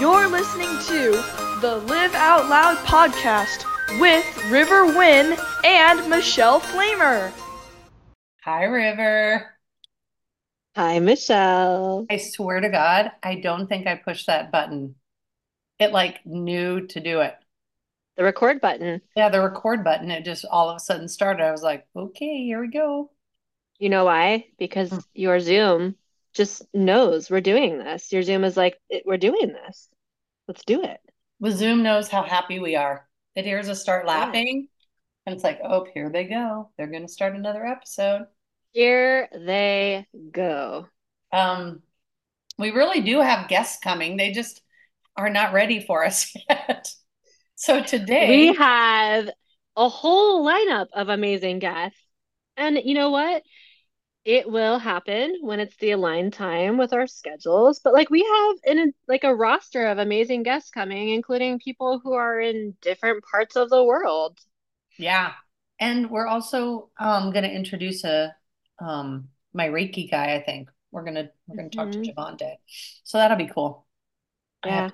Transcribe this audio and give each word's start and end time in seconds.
You're 0.00 0.28
listening 0.28 0.68
to 0.88 1.10
the 1.60 1.76
Live 1.86 2.14
Out 2.14 2.48
Loud 2.48 2.78
podcast 2.78 3.64
with 4.00 4.50
River 4.50 4.86
Wynn 4.86 5.36
and 5.64 6.08
Michele 6.08 6.60
Flamer. 6.60 7.30
Hi, 8.42 8.64
River. 8.64 9.46
Hi, 10.74 10.98
Michele. 11.00 12.06
I 12.08 12.16
swear 12.16 12.60
to 12.60 12.70
God, 12.70 13.12
I 13.22 13.36
don't 13.36 13.66
think 13.66 13.86
I 13.86 13.96
pushed 13.96 14.26
that 14.26 14.50
button. 14.50 14.94
It 15.78 15.92
like 15.92 16.24
knew 16.24 16.86
to 16.88 17.00
do 17.00 17.20
it. 17.20 17.34
The 18.16 18.24
record 18.24 18.60
button. 18.60 19.02
Yeah, 19.16 19.28
the 19.28 19.42
record 19.42 19.84
button. 19.84 20.10
It 20.10 20.24
just 20.24 20.44
all 20.50 20.70
of 20.70 20.76
a 20.76 20.80
sudden 20.80 21.08
started. 21.08 21.44
I 21.44 21.52
was 21.52 21.62
like, 21.62 21.86
okay, 21.94 22.44
here 22.44 22.60
we 22.60 22.68
go. 22.68 23.10
You 23.78 23.88
know 23.90 24.04
why? 24.06 24.46
Because 24.58 24.90
Mm. 24.90 25.04
your 25.14 25.40
Zoom 25.40 25.96
just 26.34 26.62
knows 26.74 27.30
we're 27.30 27.40
doing 27.40 27.78
this. 27.78 28.12
Your 28.12 28.22
Zoom 28.22 28.44
is 28.44 28.56
like, 28.56 28.78
we're 29.04 29.16
doing 29.16 29.52
this. 29.52 29.88
Let's 30.48 30.64
do 30.64 30.82
it. 30.82 31.00
Well, 31.38 31.52
Zoom 31.52 31.82
knows 31.82 32.08
how 32.08 32.22
happy 32.22 32.58
we 32.58 32.76
are. 32.76 33.08
It 33.34 33.44
hears 33.44 33.68
us 33.68 33.80
start 33.80 34.04
Yeah. 34.06 34.12
laughing. 34.12 34.68
And 35.26 35.34
it's 35.34 35.44
like, 35.44 35.60
oh, 35.62 35.86
here 35.92 36.10
they 36.10 36.24
go. 36.24 36.70
They're 36.76 36.86
going 36.90 37.02
to 37.06 37.12
start 37.12 37.34
another 37.36 37.64
episode. 37.64 38.26
Here 38.72 39.28
they 39.32 40.06
go. 40.32 40.86
Um, 41.32 41.82
we 42.58 42.70
really 42.70 43.00
do 43.00 43.20
have 43.20 43.48
guests 43.48 43.78
coming. 43.82 44.16
They 44.16 44.32
just 44.32 44.62
are 45.16 45.30
not 45.30 45.52
ready 45.52 45.80
for 45.80 46.04
us 46.04 46.32
yet. 46.48 46.88
So 47.56 47.82
today, 47.82 48.28
We 48.50 48.54
have 48.56 49.30
a 49.76 49.88
whole 49.88 50.44
lineup 50.44 50.86
of 50.92 51.08
amazing 51.08 51.58
guests. 51.58 51.98
And 52.56 52.78
you 52.84 52.94
know 52.94 53.10
what? 53.10 53.42
It 54.24 54.50
will 54.50 54.78
happen 54.78 55.38
when 55.40 55.60
it's 55.60 55.76
the 55.76 55.92
aligned 55.92 56.34
time 56.34 56.76
with 56.76 56.92
our 56.92 57.06
schedules. 57.06 57.80
But 57.80 57.94
like 57.94 58.10
we 58.10 58.22
have 58.22 58.56
in 58.76 58.92
like 59.08 59.24
a 59.24 59.34
roster 59.34 59.86
of 59.86 59.98
amazing 59.98 60.42
guests 60.42 60.70
coming, 60.70 61.08
including 61.10 61.58
people 61.58 61.98
who 62.00 62.12
are 62.12 62.38
in 62.40 62.76
different 62.82 63.24
parts 63.24 63.56
of 63.56 63.70
the 63.70 63.82
world. 63.82 64.38
Yeah. 64.98 65.32
And 65.78 66.10
we're 66.10 66.26
also 66.26 66.90
um 66.98 67.32
going 67.32 67.44
to 67.44 67.50
introduce 67.52 68.04
a 68.04 68.34
um 68.78 69.28
my 69.52 69.68
Reiki 69.68 70.10
guy, 70.10 70.34
I 70.34 70.42
think. 70.42 70.68
We're 70.92 71.04
going 71.04 71.14
to 71.14 71.30
we're 71.46 71.56
going 71.56 71.70
to 71.70 71.76
talk 71.76 71.92
Mhm. 71.92 72.04
to 72.04 72.12
Javante. 72.12 72.56
So 73.04 73.18
that'll 73.18 73.36
be 73.38 73.46
cool. 73.46 73.86
Yeah. 74.64 74.90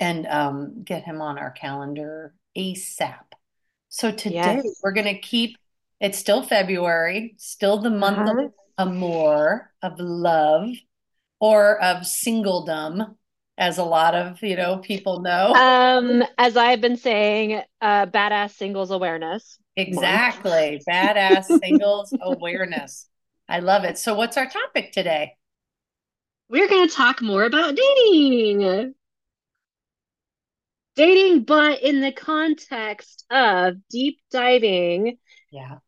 and 0.00 0.26
um 0.26 0.82
get 0.84 1.04
him 1.04 1.20
on 1.20 1.38
our 1.38 1.50
calendar 1.50 2.34
ASAP. 2.56 3.34
So 3.88 4.10
today 4.10 4.56
Yes. 4.56 4.80
we're 4.82 4.92
going 4.92 5.14
to 5.14 5.18
keep 5.18 5.58
it's 6.02 6.18
still 6.18 6.42
February, 6.42 7.34
still 7.38 7.78
the 7.78 7.90
month 7.90 8.18
Uh-huh. 8.18 8.48
of 8.78 8.88
amour, 8.88 9.72
of 9.82 9.98
love, 9.98 10.68
or 11.40 11.80
of 11.82 12.02
singledom, 12.02 13.16
as 13.58 13.78
a 13.78 13.84
lot 13.84 14.14
of, 14.14 14.42
you 14.42 14.56
know, 14.56 14.78
people 14.78 15.20
know. 15.22 15.54
Um, 15.54 16.22
as 16.38 16.56
I've 16.56 16.80
been 16.80 16.96
saying, 16.96 17.62
uh, 17.80 18.06
badass 18.06 18.52
singles 18.56 18.90
awareness. 18.90 19.58
Exactly. 19.76 20.82
Badass 20.88 21.44
singles 21.62 22.14
awareness. 22.20 23.08
I 23.48 23.60
love 23.60 23.84
it. 23.84 23.98
So, 23.98 24.14
what's 24.14 24.36
our 24.36 24.48
topic 24.48 24.92
today? 24.92 25.36
We're 26.48 26.68
going 26.68 26.88
to 26.88 26.94
talk 26.94 27.22
more 27.22 27.44
about 27.44 27.76
dating. 27.76 28.94
Dating, 30.94 31.44
but 31.44 31.82
in 31.82 32.00
the 32.00 32.12
context 32.12 33.24
of 33.30 33.76
deep 33.88 34.20
diving 34.30 35.18
Yeah. 35.50 35.78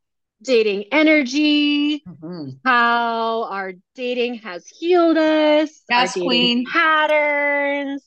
Dating 0.45 0.84
energy, 0.92 2.05
Mhm. 2.06 2.61
how 2.67 3.45
our 3.45 3.73
dating 3.95 4.34
has 4.37 4.67
healed 4.69 5.17
us, 5.17 5.83
Yes, 5.89 6.12
dating 6.14 6.28
queen. 6.28 6.64
patterns, 6.67 8.05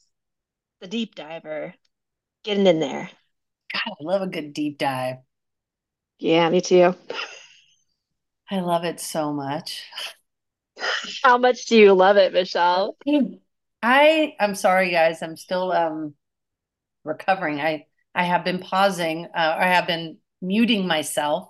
the 0.79 0.87
deep 0.87 1.15
diver, 1.15 1.73
getting 2.43 2.67
in 2.67 2.79
there. 2.79 3.09
God, 3.73 3.81
I 3.99 4.03
love 4.03 4.21
a 4.21 4.27
good 4.27 4.53
deep 4.53 4.77
dive. 4.77 5.17
Yeah, 6.19 6.47
me 6.49 6.61
too. 6.61 6.93
I 8.51 8.59
love 8.59 8.85
it 8.85 8.99
so 8.99 9.33
much. 9.33 9.83
How 11.23 11.39
much 11.39 11.65
do 11.65 11.75
you 11.77 11.93
love 11.93 12.17
it, 12.17 12.33
Michele? 12.33 12.95
I 13.81 14.35
I'm 14.39 14.55
sorry, 14.55 14.91
guys. 14.91 15.23
I'm 15.23 15.37
still 15.37 15.71
um 15.71 16.13
recovering. 17.03 17.59
I 17.59 17.87
I 18.13 18.23
have 18.23 18.43
been 18.45 18.59
pausing. 18.59 19.25
Uh, 19.25 19.55
I 19.59 19.65
have 19.67 19.87
been 19.87 20.17
muting 20.41 20.87
myself, 20.87 21.49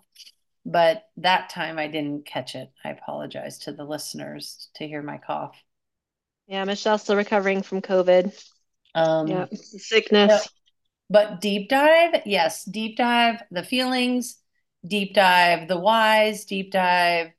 but 0.68 1.06
that 1.16 1.50
time 1.50 1.80
I 1.80 1.88
didn't 1.88 2.26
catch 2.26 2.54
it. 2.54 2.70
I 2.84 2.90
apologize 2.90 3.60
to 3.60 3.72
the 3.72 3.86
listeners 3.86 4.70
to 4.76 4.88
hear 4.88 5.02
my 5.02 5.18
cough. 5.18 5.56
Yeah, 6.46 6.66
Michele's 6.66 7.02
still 7.02 7.16
recovering 7.16 7.64
from 7.64 7.82
COVID. 7.82 8.38
Um, 8.94 9.28
Yeah, 9.28 9.46
sickness. 9.54 10.50
But 11.10 11.40
deep 11.40 11.70
dive, 11.70 12.22
yes, 12.26 12.66
deep 12.66 12.98
dive 12.98 13.42
the 13.50 13.64
feelings, 13.64 14.38
deep 14.86 15.14
dive 15.14 15.70
the 15.70 15.80
whys, 15.80 16.44
deep 16.44 16.72
dive 16.72 17.32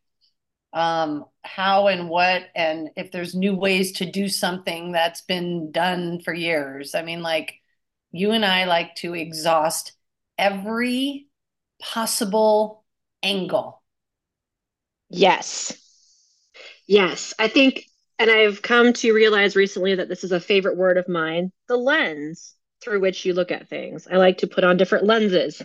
um, 0.72 1.26
how 1.42 1.88
and 1.88 2.08
what, 2.08 2.44
and 2.54 2.90
if 2.96 3.10
there's 3.12 3.34
new 3.34 3.54
ways 3.54 3.92
to 3.92 4.10
do 4.10 4.28
something 4.28 4.92
that's 4.92 5.22
been 5.22 5.70
done 5.70 6.20
for 6.20 6.32
years. 6.32 6.94
I 6.94 7.02
mean, 7.02 7.22
like 7.22 7.54
you 8.10 8.32
and 8.32 8.44
I 8.44 8.64
like 8.64 8.94
to 8.96 9.14
exhaust 9.14 9.92
every 10.38 11.26
possible 11.80 12.77
angle. 13.22 13.82
Yes. 15.10 15.72
Yes. 16.86 17.34
I 17.38 17.48
think, 17.48 17.84
and 18.18 18.30
I've 18.30 18.62
come 18.62 18.92
to 18.94 19.12
realize 19.12 19.56
recently 19.56 19.94
that 19.96 20.08
this 20.08 20.24
is 20.24 20.32
a 20.32 20.40
favorite 20.40 20.76
word 20.76 20.96
of 20.98 21.08
mine, 21.08 21.52
the 21.68 21.76
lens 21.76 22.54
through 22.82 23.00
which 23.00 23.24
you 23.24 23.34
look 23.34 23.50
at 23.50 23.68
things. 23.68 24.06
I 24.10 24.16
like 24.16 24.38
to 24.38 24.46
put 24.46 24.64
on 24.64 24.76
different 24.76 25.04
lenses. 25.04 25.62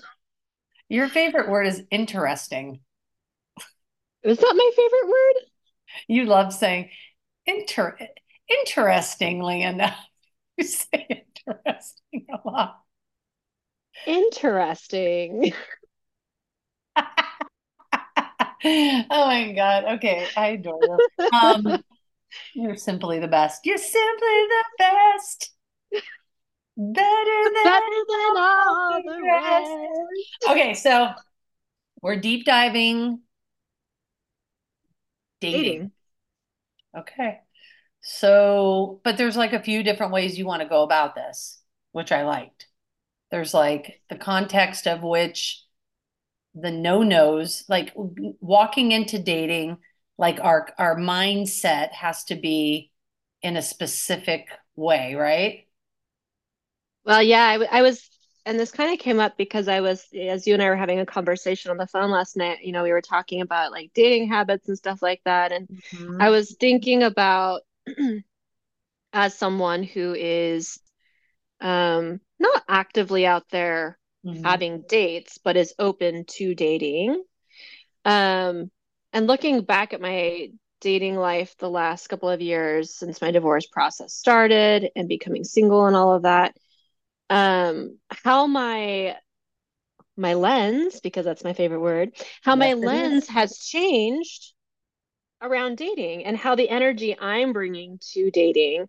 Your 0.89 1.07
favorite 1.07 1.49
word 1.49 1.67
is 1.67 1.83
interesting. 1.91 2.79
Is 4.23 4.37
that 4.37 4.53
my 4.55 4.71
favorite 4.75 5.09
word? 5.09 5.33
You 6.07 6.25
love 6.25 6.53
saying 6.53 6.89
inter 7.45 7.97
interestingly 8.49 9.61
enough. 9.61 9.97
You 10.55 10.65
say 10.65 11.25
interesting 11.47 12.27
a 12.31 12.47
lot. 12.47 12.79
Interesting. 14.05 15.53
Oh 19.11 19.25
my 19.27 19.51
God. 19.53 19.85
Okay. 19.95 20.31
I 20.35 20.47
adore 20.49 20.79
you. 20.81 21.37
Um, 21.37 21.83
you're 22.55 22.75
simply 22.77 23.19
the 23.19 23.27
best. 23.27 23.65
You're 23.65 23.77
simply 23.77 23.93
the 24.49 24.63
best. 24.79 25.51
Better 26.77 27.43
than 27.55 27.63
Better 27.63 28.03
than 28.07 28.37
all 28.37 29.01
the 29.05 29.13
the 29.17 29.21
rest. 29.23 29.77
rest. 30.43 30.51
Okay, 30.51 30.73
so 30.73 31.13
we're 32.01 32.17
deep 32.19 32.45
diving 32.45 33.21
dating. 35.39 35.63
Dating. 35.63 35.91
Okay. 36.97 37.39
So, 38.01 39.01
but 39.03 39.17
there's 39.17 39.37
like 39.37 39.53
a 39.53 39.63
few 39.63 39.83
different 39.83 40.13
ways 40.13 40.37
you 40.39 40.45
want 40.47 40.63
to 40.63 40.69
go 40.69 40.83
about 40.83 41.15
this, 41.15 41.61
which 41.93 42.11
I 42.13 42.23
liked. 42.23 42.67
There's 43.31 43.53
like 43.55 44.01
the 44.09 44.17
context 44.17 44.87
of 44.87 45.03
which 45.03 45.62
the 46.55 46.71
no-nos, 46.71 47.63
like 47.67 47.93
walking 47.95 48.91
into 48.91 49.19
dating, 49.19 49.77
like 50.17 50.39
our 50.41 50.69
our 50.77 50.95
mindset 50.97 51.91
has 51.91 52.23
to 52.25 52.35
be 52.35 52.91
in 53.41 53.57
a 53.57 53.61
specific 53.61 54.47
way, 54.75 55.15
right? 55.15 55.67
Well, 57.05 57.21
yeah, 57.21 57.65
I 57.71 57.81
was, 57.81 58.09
and 58.45 58.57
this 58.59 58.71
kind 58.71 58.93
of 58.93 58.99
came 58.99 59.19
up 59.19 59.37
because 59.37 59.67
I 59.67 59.81
was, 59.81 60.05
as 60.17 60.47
you 60.47 60.53
and 60.53 60.63
I 60.63 60.69
were 60.69 60.75
having 60.75 60.99
a 60.99 61.05
conversation 61.05 61.71
on 61.71 61.77
the 61.77 61.87
phone 61.87 62.11
last 62.11 62.37
night, 62.37 62.63
you 62.63 62.71
know, 62.71 62.83
we 62.83 62.91
were 62.91 63.01
talking 63.01 63.41
about 63.41 63.71
like 63.71 63.91
dating 63.93 64.29
habits 64.29 64.67
and 64.69 64.77
stuff 64.77 65.01
like 65.01 65.21
that. 65.25 65.51
And 65.51 65.67
I 66.19 66.29
was 66.29 66.55
thinking 66.59 67.03
about 67.03 67.61
as 69.13 69.37
someone 69.37 69.83
who 69.83 70.13
is 70.13 70.79
um, 71.61 72.19
not 72.39 72.63
actively 72.67 73.25
out 73.25 73.49
there 73.49 73.97
Mhm. 74.23 74.43
having 74.43 74.83
dates, 74.87 75.39
but 75.43 75.57
is 75.57 75.73
open 75.79 76.25
to 76.37 76.55
dating. 76.55 77.23
Um, 78.05 78.71
and 79.13 79.27
looking 79.27 79.61
back 79.61 79.93
at 79.93 80.01
my 80.01 80.49
dating 80.81 81.15
life 81.15 81.55
the 81.59 81.69
last 81.69 82.07
couple 82.07 82.29
of 82.29 82.41
years 82.41 82.95
since 82.95 83.21
my 83.21 83.31
divorce 83.31 83.65
process 83.67 84.13
started 84.13 84.89
and 84.95 85.07
becoming 85.07 85.43
single 85.43 85.85
and 85.85 85.95
all 85.95 86.13
of 86.15 86.23
that, 86.23 86.55
um, 87.29 87.97
how 88.09 88.47
my 88.47 89.15
my 90.17 90.33
lens, 90.35 90.99
because 91.01 91.25
that's 91.25 91.43
my 91.43 91.53
favorite 91.53 91.79
word, 91.79 92.11
how 92.43 92.55
my 92.55 92.73
Yes, 92.73 92.81
is. 92.83 93.13
lens 93.13 93.27
has 93.27 93.57
changed 93.59 94.53
around 95.41 95.77
dating 95.77 96.25
and 96.25 96.37
how 96.37 96.55
the 96.55 96.69
energy 96.69 97.17
I'm 97.19 97.53
bringing 97.53 97.99
to 98.13 98.31
dating 98.31 98.87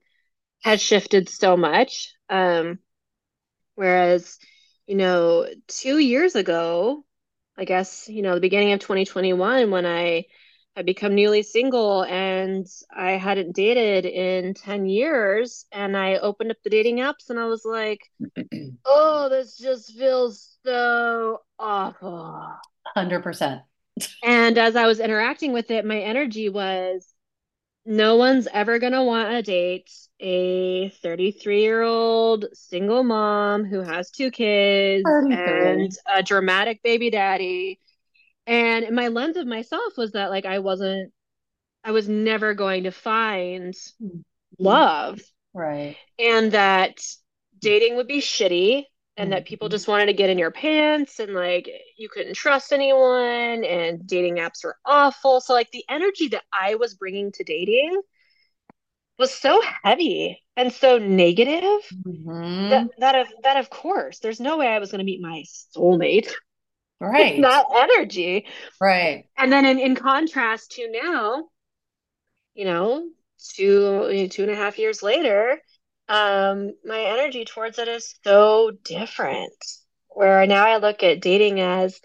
has 0.63 0.83
shifted 0.83 1.29
so 1.29 1.57
much. 1.57 2.13
Um, 2.29 2.79
whereas, 3.75 4.39
you 4.87 4.97
know, 4.97 5.47
two 5.69 5.99
years 5.99 6.35
ago, 6.35 7.05
I 7.57 7.65
guess, 7.65 8.09
you 8.09 8.23
know, 8.23 8.35
the 8.35 8.41
beginning 8.41 8.73
of 8.73 8.81
2021, 8.81 9.71
when 9.71 9.87
I 9.87 10.27
had 10.77 10.87
become 10.87 11.15
newly 11.15 11.43
single 11.43 12.03
and 12.03 12.67
I 12.95 13.13
hadn't 13.13 13.55
dated 13.55 14.07
in 14.07 14.55
10 14.55 14.87
years. 14.87 15.67
And 15.71 15.97
I 15.97 16.17
opened 16.17 16.51
up 16.51 16.57
the 16.65 16.71
dating 16.71 16.97
apps 16.99 17.31
and 17.31 17.39
I 17.39 17.47
was 17.47 17.65
like, 17.65 18.01
oh, 18.85 19.29
this 19.29 19.57
just 19.57 19.97
feels 19.97 20.57
so 20.65 21.41
awful. 21.59 22.43
100%. 22.97 23.63
And 24.25 24.59
as 24.59 24.75
I 24.75 24.87
was 24.87 24.99
interacting 24.99 25.53
with 25.53 25.71
it, 25.71 25.85
my 25.85 26.01
energy 26.01 26.49
was 26.49 27.14
no 27.87 28.17
one's 28.17 28.49
ever 28.53 28.79
going 28.79 28.93
to 28.93 29.03
want 29.03 29.31
to 29.31 29.43
date. 29.43 29.91
A 30.21 30.89
33 31.03 31.61
year 31.61 31.83
old 31.83 32.47
single 32.55 33.03
mom 33.03 33.65
who 33.65 33.83
has 33.83 34.11
two 34.11 34.31
kids 34.31 35.05
and 35.07 35.93
a 36.13 36.23
dramatic 36.23 36.83
baby 36.83 37.11
daddy. 37.11 37.79
And 38.47 38.95
my 38.95 39.09
lens 39.09 39.37
of 39.37 39.47
myself 39.47 39.97
was 39.97 40.13
that 40.13 40.31
like 40.31 40.47
I 40.47 40.61
wasn't 40.61 41.13
I 41.83 41.91
was 41.91 42.09
never 42.09 42.55
going 42.55 42.85
to 42.85 42.91
find 42.91 43.75
mm-hmm. 43.75 44.21
love. 44.59 45.21
Right. 45.53 45.97
And 46.19 46.53
that 46.53 47.01
dating 47.59 47.97
would 47.97 48.07
be 48.07 48.21
shitty 48.21 48.85
and 49.17 49.27
mm-hmm. 49.27 49.35
that 49.35 49.47
people 49.47 49.69
just 49.69 49.89
wanted 49.89 50.07
to 50.07 50.13
get 50.13 50.31
in 50.31 50.39
your 50.39 50.51
pants 50.51 51.21
and 51.21 51.35
like 51.35 51.71
you 51.97 52.09
couldn't 52.09 52.35
trust 52.35 52.73
anyone 52.73 53.65
and 53.65 54.07
dating 54.07 54.37
apps 54.37 54.65
were 54.65 54.77
awful. 54.85 55.41
So 55.41 55.53
like 55.53 55.71
the 55.71 55.85
energy 55.89 56.29
that 56.29 56.43
I 56.53 56.75
was 56.75 56.95
bringing 56.95 57.33
to 57.33 57.45
dating 57.45 58.01
was 59.19 59.33
so 59.33 59.63
heavy 59.83 60.41
and 60.57 60.73
so 60.73 60.99
negative 60.99 61.81
mm-hmm. 62.07 62.71
that 62.71 62.89
that 62.99 63.15
of 63.15 63.29
that 63.43 63.57
of 63.57 63.71
course 63.71 64.19
there's 64.19 64.41
no 64.41 64.57
way 64.57 64.67
I 64.67 64.79
was 64.79 64.91
going 64.91 64.99
to 64.99 65.05
meet 65.05 65.21
my 65.21 65.45
soulmate 65.77 66.31
right 67.01 67.41
that 67.43 67.65
energy 67.73 68.47
right 68.81 69.27
and 69.37 69.53
then 69.53 69.65
in, 69.65 69.79
in 69.79 69.95
contrast 69.95 70.73
to 70.73 70.91
now 70.91 71.45
you 72.55 72.65
know 72.65 73.09
two 73.39 74.29
two 74.29 74.43
and 74.43 74.51
a 74.51 74.57
half 74.57 74.79
years 74.79 75.03
later 75.03 75.61
um 76.09 76.73
my 76.85 77.01
energy 77.01 77.45
towards 77.45 77.79
it 77.79 77.89
is 77.89 78.15
so 78.25 78.71
different 78.85 79.53
where 80.09 80.47
now 80.47 80.67
i 80.67 80.77
look 80.77 81.03
at 81.03 81.21
dating 81.21 81.61
as 81.61 82.01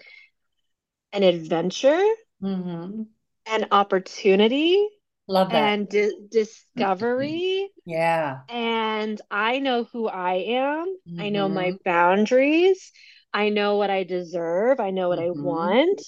an 1.11 1.23
adventure 1.23 2.05
mm-hmm. 2.41 3.03
an 3.47 3.67
opportunity 3.71 4.87
love 5.27 5.51
that 5.51 5.73
and 5.73 5.89
di- 5.89 6.27
discovery 6.31 7.69
yeah 7.85 8.39
and 8.47 9.21
i 9.29 9.59
know 9.59 9.83
who 9.91 10.07
i 10.07 10.33
am 10.33 10.85
mm-hmm. 11.07 11.21
i 11.21 11.29
know 11.29 11.49
my 11.49 11.69
mm-hmm. 11.69 11.77
boundaries 11.83 12.91
I 13.33 13.49
know 13.49 13.77
what 13.77 13.89
I 13.89 14.03
deserve, 14.03 14.79
I 14.79 14.91
know 14.91 15.09
what 15.09 15.19
mm-hmm. 15.19 15.39
I 15.39 15.43
want. 15.43 16.01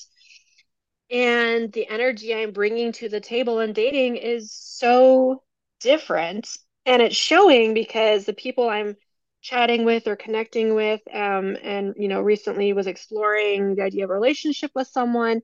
And 1.10 1.72
the 1.72 1.88
energy 1.88 2.34
I'm 2.34 2.52
bringing 2.52 2.94
to 2.94 3.10
the 3.10 3.20
table 3.20 3.60
and 3.60 3.76
dating 3.76 4.16
is 4.16 4.54
so 4.54 5.44
different. 5.82 6.48
And 6.86 7.02
it's 7.02 7.16
showing 7.16 7.74
because 7.74 8.26
the 8.26 8.34
people 8.34 8.70
I'm 8.70 8.96
chatting 9.42 9.86
with 9.86 10.08
or 10.08 10.16
connecting 10.16 10.76
with, 10.76 11.02
um, 11.14 11.58
and, 11.64 11.94
you 11.98 12.08
know, 12.08 12.22
recently 12.22 12.74
was 12.74 12.88
exploring 12.88 13.76
the 13.76 13.84
idea 13.84 14.04
of 14.04 14.10
a 14.10 14.14
relationship 14.14 14.72
with 14.76 14.88
someone, 14.88 15.42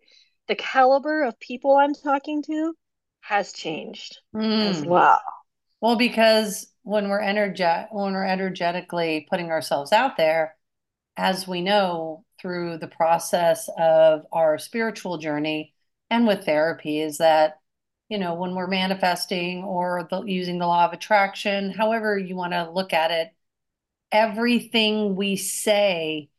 the 0.48 0.56
caliber 0.56 1.24
of 1.24 1.40
people 1.40 1.76
I'm 1.76 1.94
talking 1.94 2.44
to 2.44 2.74
has 3.22 3.54
changed 3.54 4.20
mm. 4.36 4.70
as 4.70 4.84
well. 4.84 5.22
Well, 5.82 5.96
because 5.96 6.72
when 6.84 7.10
we're 7.10 7.22
energet 7.22 7.88
when 7.92 8.14
we're 8.14 8.26
energetically 8.26 9.28
putting 9.30 9.52
ourselves 9.52 9.92
out 9.92 10.18
there, 10.18 10.56
as 11.18 11.48
we 11.48 11.62
know 11.62 12.24
through 12.40 12.78
the 12.78 12.88
process 12.88 13.70
of 13.78 14.26
our 14.32 14.58
spiritual 14.58 15.18
journey 15.18 15.74
and 16.10 16.26
with 16.26 16.46
therapy, 16.46 17.02
is 17.02 17.18
that, 17.18 17.60
you 18.10 18.18
know, 18.18 18.36
when 18.36 18.56
we're 18.56 18.68
manifesting 18.68 19.64
or 19.64 20.08
the, 20.10 20.24
using 20.24 20.60
the 20.60 20.68
law 20.68 20.86
of 20.86 20.94
attraction, 20.94 21.72
however 21.72 22.18
you 22.18 22.36
want 22.36 22.54
to 22.54 22.70
look 22.72 22.94
at 22.94 23.12
it, 23.12 23.34
everything 24.12 25.16
we 25.16 25.36
say 25.36 26.30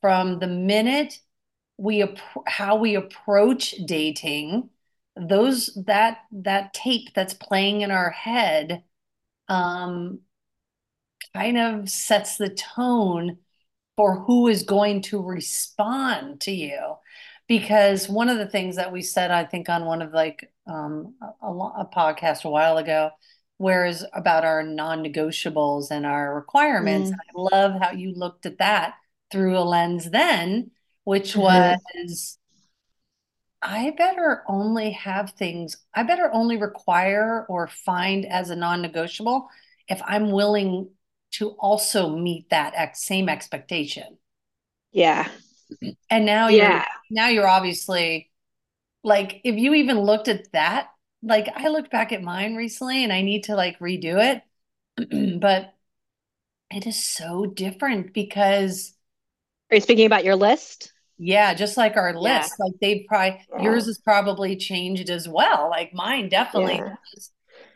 from 0.00 0.38
the 0.38 0.46
minute 0.46 1.20
we 1.76 2.04
how 2.46 2.76
we 2.76 2.94
approach 2.94 3.74
dating 3.86 4.68
those 5.16 5.70
that 5.86 6.18
that 6.30 6.72
tape 6.74 7.08
that's 7.14 7.34
playing 7.34 7.80
in 7.82 7.90
our 7.90 8.10
head 8.10 8.82
um 9.48 10.20
kind 11.34 11.58
of 11.58 11.88
sets 11.88 12.36
the 12.36 12.50
tone 12.50 13.38
for 13.96 14.20
who 14.20 14.48
is 14.48 14.62
going 14.62 15.02
to 15.02 15.22
respond 15.22 16.40
to 16.40 16.52
you 16.52 16.94
because 17.50 18.08
one 18.08 18.28
of 18.28 18.38
the 18.38 18.46
things 18.46 18.76
that 18.76 18.92
we 18.92 19.02
said 19.02 19.30
i 19.30 19.44
think 19.44 19.68
on 19.68 19.84
one 19.84 20.00
of 20.02 20.12
like 20.12 20.52
um, 20.66 21.14
a, 21.42 21.48
a, 21.48 21.90
podcast 21.92 22.44
a 22.44 22.50
while 22.50 22.78
ago 22.78 23.10
whereas 23.58 24.04
about 24.12 24.44
our 24.44 24.62
non-negotiables 24.62 25.90
and 25.90 26.06
our 26.06 26.34
requirements 26.34 27.10
mm. 27.10 27.14
i 27.14 27.56
love 27.56 27.80
how 27.80 27.90
you 27.90 28.14
looked 28.14 28.46
at 28.46 28.58
that 28.58 28.94
through 29.32 29.58
a 29.58 29.60
lens 29.60 30.10
then 30.10 30.70
which 31.04 31.32
mm-hmm. 31.32 31.40
was 31.40 32.38
i 33.60 33.92
better 33.98 34.44
only 34.46 34.92
have 34.92 35.32
things 35.32 35.76
i 35.92 36.04
better 36.04 36.30
only 36.32 36.56
require 36.56 37.46
or 37.48 37.66
find 37.66 38.24
as 38.24 38.50
a 38.50 38.56
non-negotiable 38.56 39.48
if 39.88 40.00
i'm 40.06 40.30
willing 40.30 40.88
to 41.32 41.50
also 41.58 42.16
meet 42.16 42.50
that 42.50 42.72
ex- 42.76 43.04
same 43.04 43.28
expectation. 43.28 44.18
Yeah. 44.92 45.28
And 46.10 46.26
now 46.26 46.48
you're 46.48 46.64
yeah. 46.64 46.86
now 47.10 47.28
you're 47.28 47.48
obviously 47.48 48.30
like 49.02 49.40
if 49.44 49.56
you 49.56 49.74
even 49.74 50.00
looked 50.00 50.28
at 50.28 50.50
that, 50.52 50.88
like 51.22 51.48
I 51.54 51.68
looked 51.68 51.90
back 51.90 52.12
at 52.12 52.22
mine 52.22 52.56
recently 52.56 53.04
and 53.04 53.12
I 53.12 53.22
need 53.22 53.44
to 53.44 53.56
like 53.56 53.78
redo 53.78 54.16
it. 54.18 54.42
but 55.40 55.74
it 56.70 56.86
is 56.86 57.02
so 57.02 57.46
different 57.46 58.12
because 58.12 58.94
Are 59.70 59.76
you 59.76 59.80
speaking 59.80 60.06
about 60.06 60.24
your 60.24 60.36
list? 60.36 60.92
Yeah, 61.18 61.52
just 61.54 61.76
like 61.76 61.96
our 61.96 62.18
list. 62.18 62.54
Yeah. 62.58 62.64
Like 62.64 62.74
they've 62.80 63.04
probably 63.06 63.40
yeah. 63.56 63.62
yours 63.62 63.86
has 63.86 63.98
probably 63.98 64.56
changed 64.56 65.10
as 65.10 65.28
well. 65.28 65.68
Like 65.68 65.92
mine 65.92 66.28
definitely 66.28 66.76
yeah. 66.76 66.94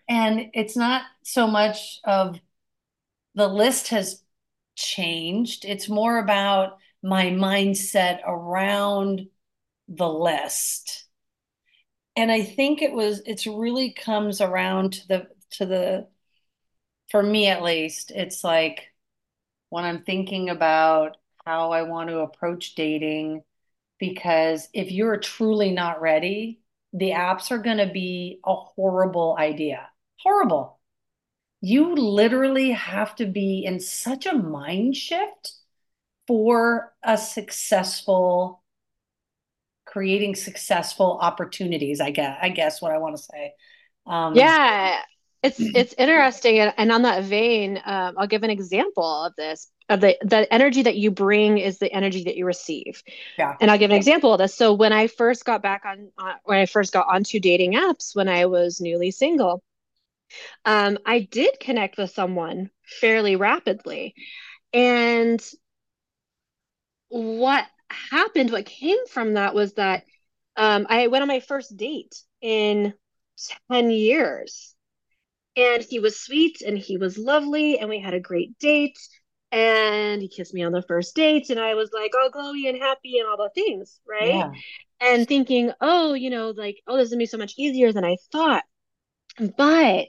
And 0.09 0.51
it's 0.53 0.77
not 0.77 1.03
so 1.23 1.47
much 1.47 2.01
of 2.05 2.39
the 3.35 3.49
list 3.49 3.89
has 3.89 4.23
changed. 4.77 5.65
It's 5.65 5.89
more 5.89 6.19
about 6.19 6.79
my 7.05 7.27
mindset 7.27 8.21
around 8.27 9.29
the 9.89 10.09
list. 10.09 11.05
And 12.17 12.33
I 12.33 12.43
think 12.43 12.83
it 12.83 12.93
was 12.93 13.23
it's 13.27 13.47
really 13.47 13.93
comes 13.93 14.41
around 14.41 14.95
to 14.95 15.09
the 15.09 15.29
to 15.53 15.67
the 15.67 16.09
for 17.11 17.23
me 17.23 17.49
at 17.49 17.63
least, 17.63 18.11
it's 18.11 18.43
like 18.43 18.93
when 19.71 19.85
I'm 19.85 20.03
thinking 20.03 20.49
about 20.51 21.19
how 21.45 21.73
I 21.73 21.83
want 21.83 22.09
to 22.09 22.21
approach 22.21 22.75
dating 22.75 23.43
because 23.99 24.69
if 24.73 24.91
you're 24.91 25.19
truly 25.19 25.71
not 25.71 26.01
ready, 26.01 26.61
the 26.93 27.11
apps 27.11 27.51
are 27.51 27.59
going 27.59 27.79
to 27.79 27.93
be 27.93 28.41
a 28.45 28.55
horrible 28.55 29.37
idea. 29.39 29.89
Horrible 30.21 30.81
you 31.65 31.95
literally 31.95 32.73
have 32.73 33.17
to 33.17 33.25
be 33.25 33.65
in 33.65 33.81
such 33.81 34.27
a 34.27 34.35
mind 34.35 34.95
shift 34.95 35.55
for 36.27 36.93
a 37.03 37.17
successful 37.17 38.63
creating 39.85 40.35
successful 40.35 41.19
opportunities 41.21 42.01
i 42.01 42.11
guess 42.11 42.37
i 42.41 42.49
guess 42.49 42.81
what 42.83 42.93
i 42.93 42.99
want 42.99 43.17
to 43.17 43.23
say. 43.23 43.53
Um, 44.07 44.35
yeah 44.35 45.01
it's 45.43 45.61
it's 45.61 45.95
interesting 45.99 46.59
and, 46.59 46.75
and 46.77 46.91
on 46.91 47.03
that 47.03 47.25
vein 47.25 47.81
um, 47.85 48.15
i'll 48.17 48.27
give 48.27 48.43
an 48.43 48.51
example 48.51 49.25
of 49.25 49.35
this 49.37 49.71
of 49.91 50.01
the 50.01 50.17
the 50.23 50.53
energy 50.53 50.83
that 50.83 50.97
you 50.97 51.11
bring 51.11 51.59
is 51.59 51.79
the 51.79 51.93
energy 51.93 52.25
that 52.25 52.37
you 52.37 52.47
receive. 52.47 53.03
Yeah. 53.37 53.55
And 53.61 53.71
i'll 53.71 53.77
give 53.79 53.91
an 53.91 53.97
example 53.97 54.33
of 54.33 54.39
this. 54.39 54.55
So 54.55 54.73
when 54.73 54.95
i 54.95 55.07
first 55.07 55.45
got 55.45 55.63
back 55.63 55.83
on 55.85 56.11
uh, 56.17 56.35
when 56.45 56.59
i 56.59 56.65
first 56.65 56.93
got 56.93 57.07
onto 57.07 57.39
dating 57.39 57.75
apps 57.75 58.17
when 58.17 58.27
i 58.27 58.47
was 58.47 58.81
newly 58.81 59.11
single 59.11 59.63
um, 60.65 60.99
I 61.05 61.21
did 61.21 61.61
connect 61.61 61.99
with 61.99 62.11
someone 62.11 62.71
fairly 63.01 63.37
rapidly. 63.37 64.15
And 64.73 65.43
what 67.15 67.65
happened, 68.11 68.51
what 68.51 68.67
came 68.67 69.07
from 69.07 69.35
that 69.35 69.55
was 69.55 69.75
that 69.75 70.03
um, 70.57 70.87
I 70.89 71.07
went 71.07 71.23
on 71.23 71.29
my 71.29 71.39
first 71.39 71.77
date 71.77 72.17
in 72.41 72.93
10 73.71 73.91
years. 73.91 74.75
And 75.57 75.85
he 75.89 76.01
was 76.01 76.19
sweet 76.19 76.61
and 76.63 76.77
he 76.77 76.97
was 76.97 77.17
lovely, 77.17 77.79
and 77.79 77.89
we 77.89 78.01
had 78.01 78.15
a 78.15 78.21
great 78.21 78.59
date. 78.59 78.99
And 79.53 80.21
he 80.21 80.29
kissed 80.29 80.53
me 80.53 80.65
on 80.65 80.73
the 80.73 80.83
first 80.83 81.15
date, 81.15 81.51
and 81.51 81.61
I 81.61 81.75
was 81.75 81.91
like 81.95 82.11
all 82.19 82.31
glowy 82.31 82.69
and 82.69 82.77
happy 82.77 83.19
and 83.19 83.29
all 83.29 83.37
the 83.37 83.51
things, 83.55 84.01
right? 84.09 84.35
Yeah. 84.35 84.51
And 85.01 85.29
thinking, 85.29 85.71
oh, 85.81 86.15
you 86.15 86.31
know, 86.31 86.51
like, 86.51 86.79
oh, 86.89 86.97
this 86.97 87.05
is 87.05 87.11
gonna 87.11 87.21
be 87.21 87.27
so 87.27 87.39
much 87.39 87.55
easier 87.57 87.93
than 87.93 88.05
I 88.05 88.17
thought. 88.33 88.65
But 89.57 90.09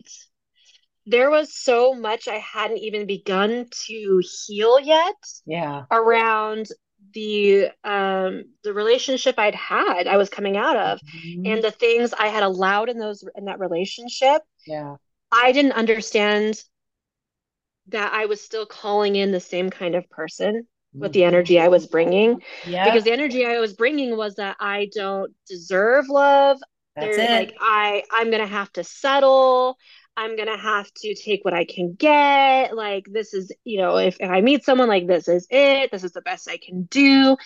there 1.06 1.30
was 1.30 1.56
so 1.56 1.94
much 1.94 2.28
I 2.28 2.38
hadn't 2.38 2.80
even 2.80 3.06
begun 3.06 3.68
to 3.86 4.22
heal 4.48 4.80
yet. 4.80 5.16
Yeah. 5.46 5.84
Around 5.92 6.70
the 7.16 7.70
um 7.84 8.46
the 8.64 8.74
relationship 8.74 9.40
I'd 9.40 9.56
had, 9.56 10.08
I 10.08 10.18
was 10.18 10.30
coming 10.30 10.58
out 10.58 10.78
of, 10.78 11.02
Mhm. 11.04 11.46
and 11.46 11.64
the 11.64 11.72
things 11.72 12.14
I 12.14 12.28
had 12.28 12.44
allowed 12.44 12.90
in 12.90 13.00
those 13.00 13.24
in 13.36 13.46
that 13.46 13.60
relationship, 13.60 14.44
Yeah. 14.68 14.98
I 15.32 15.52
didn't 15.52 15.74
understand 15.74 16.64
that 17.88 18.14
I 18.14 18.26
was 18.26 18.42
still 18.42 18.66
calling 18.66 19.16
in 19.16 19.32
the 19.32 19.40
same 19.40 19.70
kind 19.70 19.96
of 19.96 20.10
person 20.10 20.68
with 21.00 21.12
the 21.14 21.24
energy 21.24 21.60
I 21.60 21.68
was 21.68 21.88
bringing 21.88 22.42
Yeah. 22.64 22.86
because 22.86 23.04
the 23.04 23.12
energy 23.12 23.46
I 23.46 23.60
was 23.60 23.74
bringing 23.74 24.16
was 24.18 24.36
that 24.36 24.58
I 24.60 24.90
don't 24.96 25.34
deserve 25.48 26.08
love. 26.10 26.58
That's 26.96 27.18
There, 27.18 27.18
it. 27.18 27.30
like 27.32 27.54
I, 27.60 28.04
I'm 28.12 28.32
gonna 28.32 28.48
have 28.48 28.72
to 28.74 28.84
settle. 28.84 29.78
I'm 30.18 30.38
gonna 30.38 30.58
have 30.58 30.92
to 30.98 31.14
take 31.16 31.44
what 31.44 31.54
I 31.54 31.66
can 31.66 31.94
get. 31.94 32.76
Like 32.76 33.06
this 33.12 33.34
is, 33.34 33.52
you 33.64 33.80
know, 33.80 33.98
if, 33.98 34.18
if 34.20 34.30
I 34.30 34.42
meet 34.42 34.64
someone 34.64 34.88
like 34.88 35.08
this 35.08 35.28
is 35.28 35.48
it. 35.50 35.92
This 35.92 36.04
is 36.04 36.14
the 36.14 36.22
best 36.22 36.50
I 36.50 36.58
can 36.58 36.84
do. 36.84 37.38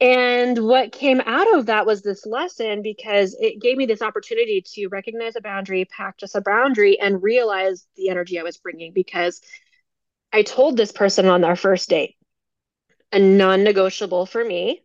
And 0.00 0.58
what 0.58 0.92
came 0.92 1.20
out 1.24 1.54
of 1.54 1.66
that 1.66 1.86
was 1.86 2.02
this 2.02 2.26
lesson 2.26 2.82
because 2.82 3.36
it 3.40 3.60
gave 3.60 3.76
me 3.76 3.86
this 3.86 4.02
opportunity 4.02 4.62
to 4.74 4.88
recognize 4.88 5.36
a 5.36 5.40
boundary, 5.40 5.84
practice 5.84 6.34
a 6.34 6.40
boundary, 6.40 6.98
and 6.98 7.22
realize 7.22 7.86
the 7.96 8.10
energy 8.10 8.38
I 8.38 8.42
was 8.42 8.58
bringing. 8.58 8.92
Because 8.92 9.40
I 10.32 10.42
told 10.42 10.76
this 10.76 10.92
person 10.92 11.26
on 11.26 11.44
our 11.44 11.56
first 11.56 11.88
date, 11.88 12.16
a 13.12 13.18
non 13.18 13.62
negotiable 13.62 14.26
for 14.26 14.44
me 14.44 14.82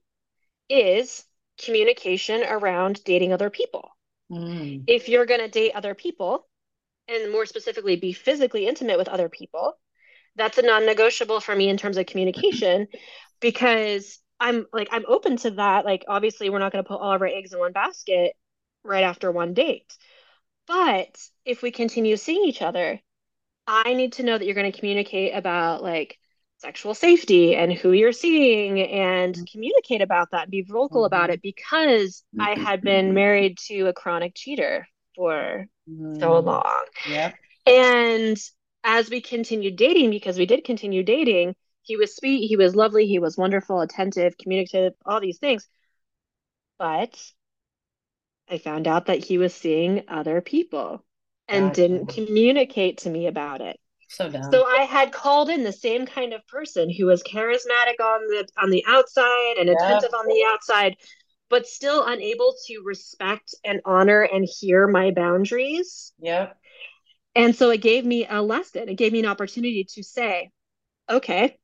is 0.69 1.25
communication 1.59 2.43
around 2.43 3.03
dating 3.03 3.33
other 3.33 3.49
people. 3.49 3.89
Mm. 4.31 4.83
If 4.87 5.09
you're 5.09 5.25
going 5.25 5.41
to 5.41 5.47
date 5.47 5.71
other 5.73 5.95
people, 5.95 6.47
and 7.09 7.31
more 7.31 7.45
specifically, 7.45 7.95
be 7.95 8.13
physically 8.13 8.67
intimate 8.67 8.97
with 8.97 9.09
other 9.09 9.29
people, 9.29 9.77
that's 10.35 10.57
a 10.57 10.61
non 10.63 10.85
negotiable 10.85 11.41
for 11.41 11.55
me 11.55 11.69
in 11.69 11.77
terms 11.77 11.97
of 11.97 12.05
communication 12.07 12.87
because 13.41 14.19
I'm 14.39 14.67
like, 14.73 14.89
I'm 14.91 15.05
open 15.07 15.37
to 15.39 15.51
that. 15.51 15.85
Like, 15.85 16.05
obviously, 16.07 16.49
we're 16.49 16.59
not 16.59 16.71
going 16.71 16.83
to 16.83 16.87
put 16.87 17.01
all 17.01 17.13
of 17.13 17.21
our 17.21 17.27
eggs 17.27 17.53
in 17.53 17.59
one 17.59 17.73
basket 17.73 18.33
right 18.83 19.03
after 19.03 19.31
one 19.31 19.53
date. 19.53 19.91
But 20.67 21.17
if 21.45 21.61
we 21.61 21.71
continue 21.71 22.15
seeing 22.17 22.45
each 22.45 22.61
other, 22.61 22.99
I 23.67 23.93
need 23.93 24.13
to 24.13 24.23
know 24.23 24.37
that 24.37 24.45
you're 24.45 24.55
going 24.55 24.71
to 24.71 24.77
communicate 24.79 25.35
about 25.35 25.83
like 25.83 26.17
sexual 26.59 26.93
safety 26.95 27.55
and 27.55 27.73
who 27.73 27.91
you're 27.91 28.11
seeing 28.13 28.79
and 28.81 29.37
communicate 29.51 30.01
about 30.01 30.31
that, 30.31 30.49
be 30.49 30.63
vocal 30.63 31.05
about 31.05 31.29
Mhm. 31.29 31.33
it 31.33 31.41
because 31.41 32.23
I 32.39 32.55
had 32.55 32.83
been 32.83 33.13
married 33.13 33.57
to 33.67 33.87
a 33.87 33.93
chronic 33.93 34.33
cheater 34.35 34.87
for 35.19 35.67
so 36.19 36.39
Mm. 36.39 36.39
long. 36.39 36.85
Yep. 37.05 37.33
And 37.65 38.37
as 38.85 39.09
we 39.09 39.21
continued 39.21 39.75
dating, 39.75 40.11
because 40.11 40.37
we 40.37 40.45
did 40.45 40.63
continue 40.63 41.03
dating, 41.03 41.55
he 41.83 41.97
was 41.97 42.15
sweet, 42.15 42.47
he 42.47 42.55
was 42.55 42.75
lovely, 42.75 43.05
he 43.05 43.19
was 43.19 43.37
wonderful, 43.37 43.81
attentive, 43.81 44.37
communicative, 44.37 44.93
all 45.05 45.19
these 45.19 45.39
things. 45.39 45.67
But 46.77 47.19
I 48.47 48.57
found 48.57 48.87
out 48.87 49.05
that 49.07 49.23
he 49.23 49.37
was 49.37 49.53
seeing 49.53 50.03
other 50.07 50.41
people 50.41 51.03
and 51.47 51.67
Gotcha. 51.67 51.81
didn't 51.81 52.07
communicate 52.07 52.99
to 52.99 53.09
me 53.09 53.27
about 53.27 53.61
it. 53.61 53.79
So 54.07 54.29
dumb. 54.29 54.51
So 54.51 54.65
I 54.65 54.83
had 54.83 55.11
called 55.11 55.49
in 55.49 55.63
the 55.63 55.71
same 55.73 56.05
kind 56.05 56.33
of 56.33 56.45
person 56.47 56.89
who 56.89 57.05
was 57.05 57.21
charismatic 57.23 57.99
on 58.01 58.21
the 58.27 58.47
on 58.57 58.69
the 58.69 58.83
outside 58.87 59.57
and 59.59 59.69
attentive 59.69 60.13
on 60.13 60.27
the 60.27 60.43
outside, 60.47 60.95
but 61.49 61.67
still 61.67 62.05
unable 62.05 62.55
to 62.67 62.81
respect 62.85 63.55
and 63.63 63.81
honor 63.85 64.21
and 64.21 64.47
hear 64.59 64.87
my 64.87 65.11
boundaries. 65.11 66.13
Yeah. 66.19 66.53
And 67.35 67.55
so 67.55 67.69
it 67.69 67.81
gave 67.81 68.05
me 68.05 68.27
a 68.27 68.41
lesson. 68.41 68.89
It 68.89 68.95
gave 68.95 69.11
me 69.11 69.19
an 69.19 69.25
opportunity 69.25 69.85
to 69.95 70.03
say, 70.03 70.51
okay, 71.09 71.57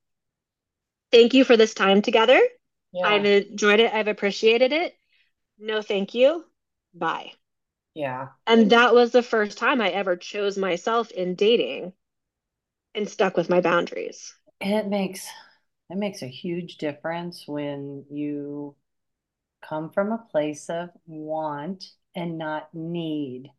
thank 1.12 1.34
you 1.34 1.44
for 1.44 1.58
this 1.58 1.74
time 1.74 2.01
together. 2.01 2.39
Yeah. 2.94 3.08
I've 3.08 3.25
enjoyed 3.25 3.80
it. 3.80 3.94
I've 3.94 4.08
appreciated 4.08 4.72
it. 4.72 4.94
No, 5.60 5.82
thank 5.82 6.13
you. 6.13 6.46
Bye. 6.94 7.32
Yeah. 7.94 8.30
And 8.48 8.70
that 8.72 8.94
was 8.94 9.12
the 9.12 9.24
first 9.24 9.58
time 9.58 9.82
I 9.82 9.89
ever 9.89 10.15
chose 10.15 10.58
myself 10.58 11.12
in 11.12 11.36
dating 11.36 11.94
and 12.94 13.10
stuck 13.10 13.38
with 13.38 13.50
my 13.50 13.62
boundaries. 13.62 14.34
And 14.62 14.74
it 14.74 14.88
makes 14.88 15.27
it 15.89 15.98
makes 15.98 16.22
a 16.22 16.27
huge 16.27 16.77
difference 16.77 17.44
when 17.48 18.06
you 18.10 18.75
come 19.67 19.89
from 19.91 20.12
a 20.12 20.25
place 20.31 20.69
of 20.69 20.89
want 21.07 21.86
and 22.15 22.38
not 22.38 22.74
need. 22.74 23.51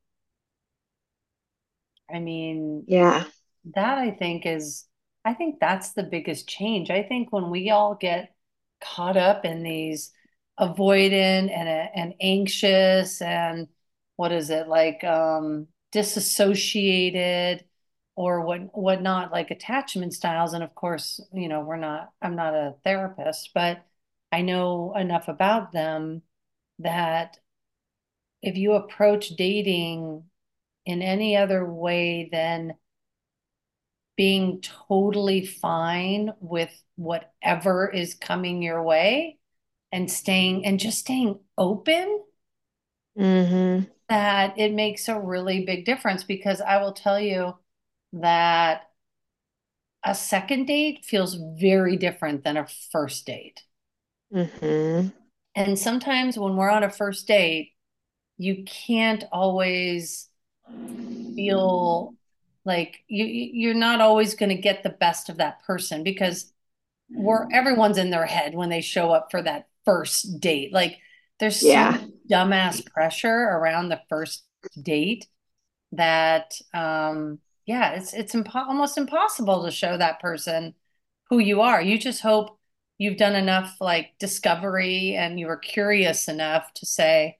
I 2.12 2.18
mean, 2.20 2.86
Yeah. 2.86 3.26
that 3.75 3.98
I 3.98 4.10
think 4.12 4.46
is, 4.46 4.86
I 5.25 5.34
think 5.34 5.60
that's 5.60 5.92
the 5.92 6.02
biggest 6.04 6.48
change. 6.48 6.90
I 6.90 7.02
think 7.02 7.32
when 7.32 7.50
we 7.50 7.70
all 7.70 7.94
get 7.96 8.34
caught 8.82 9.16
up 9.16 9.44
in 9.44 9.62
these 9.62 10.12
avoidant 10.60 11.50
and 11.50 11.68
and 11.96 12.14
anxious 12.20 13.22
and 13.22 13.68
what 14.16 14.32
is 14.32 14.50
it 14.50 14.68
like 14.68 15.04
um 15.04 15.68
disassociated 15.92 17.64
or 18.16 18.42
what 18.42 18.60
whatnot 18.76 19.32
like 19.32 19.50
attachment 19.50 20.14
styles 20.14 20.52
and 20.54 20.64
of 20.64 20.75
course 20.75 21.20
you 21.32 21.48
know 21.48 21.60
we're 21.62 21.76
not 21.76 22.12
I'm 22.22 22.36
not 22.36 22.54
a 22.54 22.75
therapist 22.84 23.50
but 23.54 23.84
I 24.33 24.42
know 24.42 24.95
enough 24.97 25.28
about 25.28 25.73
them 25.73 26.23
that 26.80 27.38
if 28.42 28.56
you 28.56 28.73
approach 28.73 29.30
dating 29.30 30.25
in 30.87 31.02
any 31.02 31.37
other 31.37 31.64
way 31.71 32.28
than 32.30 32.76
being 34.16 34.61
totally 34.62 35.45
fine 35.45 36.33
with 36.40 36.71
whatever 36.97 37.88
is 37.88 38.14
coming 38.14 38.62
your 38.62 38.83
way 38.83 39.38
and 39.92 40.11
staying 40.11 40.64
and 40.64 40.80
just 40.80 40.99
staying 40.99 41.38
open 41.59 42.23
Mm-hmm. 43.18 43.88
that 44.09 44.59
it 44.59 44.73
makes 44.73 45.09
a 45.09 45.18
really 45.18 45.64
big 45.64 45.85
difference 45.85 46.25
because 46.25 46.61
I 46.61 46.78
will 46.78 46.92
tell 46.92 47.18
you 47.21 47.56
that 48.14 48.83
a 50.04 50.14
second 50.14 50.66
date 50.66 51.04
feels 51.04 51.35
very 51.59 51.97
different 51.99 52.45
than 52.45 52.56
a 52.56 52.66
first 52.66 53.26
date. 53.26 53.62
Mm-hmm. 54.33 55.09
And 55.54 55.78
sometimes 55.78 56.38
when 56.38 56.56
we're 56.56 56.71
on 56.71 56.85
a 56.85 56.90
first 56.90 57.26
date, 57.26 57.73
you 58.38 58.64
can't 58.66 59.25
always 59.33 60.28
feel 61.35 62.14
like 62.64 62.99
you 63.09 63.25
you're 63.26 63.75
not 63.75 64.00
always 64.00 64.35
going 64.35 64.49
to 64.49 64.61
get 64.61 64.83
the 64.83 64.90
best 64.90 65.28
of 65.28 65.37
that 65.38 65.62
person 65.64 66.02
because 66.02 66.52
we're 67.14 67.47
everyone's 67.52 67.99
in 67.99 68.11
their 68.11 68.26
head 68.26 68.54
when 68.54 68.71
they 68.71 68.83
show 68.83 69.12
up 69.12 69.28
for 69.30 69.42
that 69.42 69.68
first 69.85 70.40
date. 70.40 70.73
Like 70.73 70.99
there's 71.40 71.61
so 71.61 71.68
Yeah. 71.68 72.00
dumbass 72.30 72.87
pressure 72.87 73.28
around 73.30 73.88
the 73.90 74.00
first 74.09 74.45
date 74.83 75.28
that 75.92 76.52
um 76.75 77.40
yeah, 77.66 77.92
it's 77.92 78.14
it's 78.14 78.35
impo- 78.35 78.54
almost 78.56 78.99
impossible 78.99 79.64
to 79.64 79.71
show 79.73 79.97
that 79.99 80.21
person 80.21 80.75
who 81.30 81.38
you 81.40 81.62
are. 81.62 81.83
You 81.83 81.99
just 81.99 82.23
hope 82.23 82.59
you've 82.99 83.17
done 83.19 83.35
enough 83.37 83.76
like 83.81 84.12
discovery 84.19 85.15
and 85.17 85.38
you 85.38 85.47
were 85.47 85.57
curious 85.57 86.29
enough 86.29 86.73
to 86.75 86.87
say, 86.87 87.38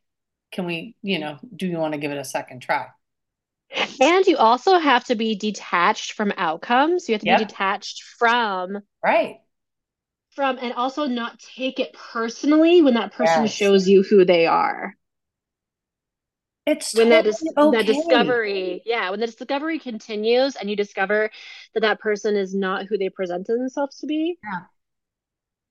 can 0.53 0.67
we, 0.67 0.97
you 1.03 1.19
know, 1.19 1.39
do 1.55 1.67
you 1.67 1.79
want 1.79 1.95
to 1.95 2.01
give 2.01 2.13
it 2.13 2.19
a 2.19 2.25
second 2.25 2.61
try? 2.63 2.89
And 4.01 4.27
you 4.27 4.39
also 4.39 4.79
have 4.79 5.05
to 5.05 5.15
be 5.17 5.35
detached 5.35 6.13
from 6.13 6.33
outcomes. 6.39 7.09
You 7.09 7.15
have 7.15 7.21
to 7.23 7.27
Yep. 7.27 7.29
be 7.29 7.37
detached 7.37 8.03
from 8.19 8.83
Right. 9.03 9.41
from 10.31 10.57
and 10.61 10.73
also 10.75 11.07
not 11.09 11.39
take 11.41 11.81
it 11.81 11.93
personally 11.93 12.81
when 12.83 12.95
that 12.95 13.13
person 13.13 13.47
Yes. 13.47 13.49
shows 13.49 13.89
you 13.89 14.03
who 14.05 14.25
they 14.25 14.47
are. 14.47 14.95
It's 16.67 16.93
When 16.93 17.11
that 17.11 17.25
totally 17.25 17.25
dis 17.25 17.45
that 17.59 17.87
discovery, 17.87 18.83
yeah, 18.87 19.11
when 19.11 19.21
the 19.21 19.27
discovery 19.27 19.79
continues 19.79 20.57
and 20.57 20.69
you 20.71 20.75
discover 20.77 21.31
that 21.75 21.81
that 21.81 22.01
person 22.01 22.37
is 22.37 22.55
not 22.55 22.87
who 22.87 22.97
they 22.99 23.09
presented 23.11 23.59
themselves 23.59 23.99
to 23.99 24.07
be, 24.07 24.39
Yeah. 24.43 24.67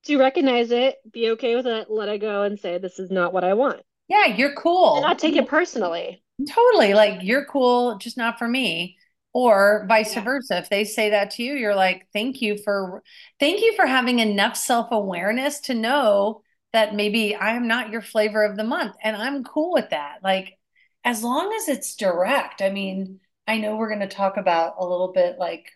To 0.06 0.18
recognize 0.18 0.72
it, 0.72 0.98
be 1.12 1.32
okay 1.32 1.56
with 1.56 1.68
it, 1.68 1.90
let 1.90 2.10
it 2.10 2.20
go, 2.20 2.44
and 2.44 2.60
say, 2.60 2.78
"This 2.78 3.00
is 3.00 3.12
not 3.12 3.34
what 3.34 3.44
I 3.44 3.54
want," 3.54 3.82
Yeah, 4.08 4.26
you're 4.26 4.50
and 4.50 4.58
cool. 4.58 5.02
not 5.02 5.20
take 5.20 5.36
it 5.36 5.48
personally. 5.48 6.24
Totally. 6.48 6.94
Like 6.94 7.24
you're 7.24 7.46
cool, 7.46 7.98
just 7.98 8.18
not 8.18 8.38
for 8.40 8.48
me. 8.48 8.98
Or 9.34 9.86
vice 9.90 10.16
Yeah. 10.16 10.22
versa. 10.24 10.58
If 10.60 10.70
they 10.70 10.86
say 10.86 11.10
that 11.12 11.32
to 11.32 11.44
you, 11.44 11.54
you're 11.56 11.76
like, 11.76 12.08
thank 12.14 12.42
you 12.42 12.58
for 12.58 13.04
thank 13.40 13.62
you 13.62 13.74
for 13.76 13.86
having 13.86 14.20
enough 14.20 14.56
self-awareness 14.56 15.62
to 15.62 15.74
know 15.74 16.42
that 16.74 16.94
maybe 16.96 17.36
I'm 17.36 17.68
not 17.68 17.90
your 17.90 18.02
flavor 18.02 18.44
of 18.44 18.56
the 18.58 18.64
month. 18.64 18.96
And 19.02 19.16
I'm 19.16 19.44
cool 19.44 19.74
with 19.74 19.90
that. 19.92 20.20
Like 20.24 20.58
as 21.04 21.24
long 21.24 21.54
as 21.54 21.68
it's 21.70 21.96
direct. 21.96 22.62
I 22.62 22.70
mean, 22.70 23.20
I 23.48 23.58
know 23.60 23.76
we're 23.76 23.90
going 23.90 24.08
to 24.08 24.08
talk 24.16 24.38
about 24.38 24.76
a 24.80 24.86
little 24.86 25.12
bit 25.14 25.38
like 25.38 25.70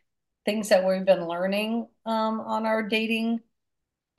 things 0.46 0.70
that 0.70 0.86
we've 0.88 1.06
been 1.06 1.28
learning 1.28 1.88
um, 2.06 2.40
on 2.40 2.66
our 2.66 2.88
dating 2.88 3.40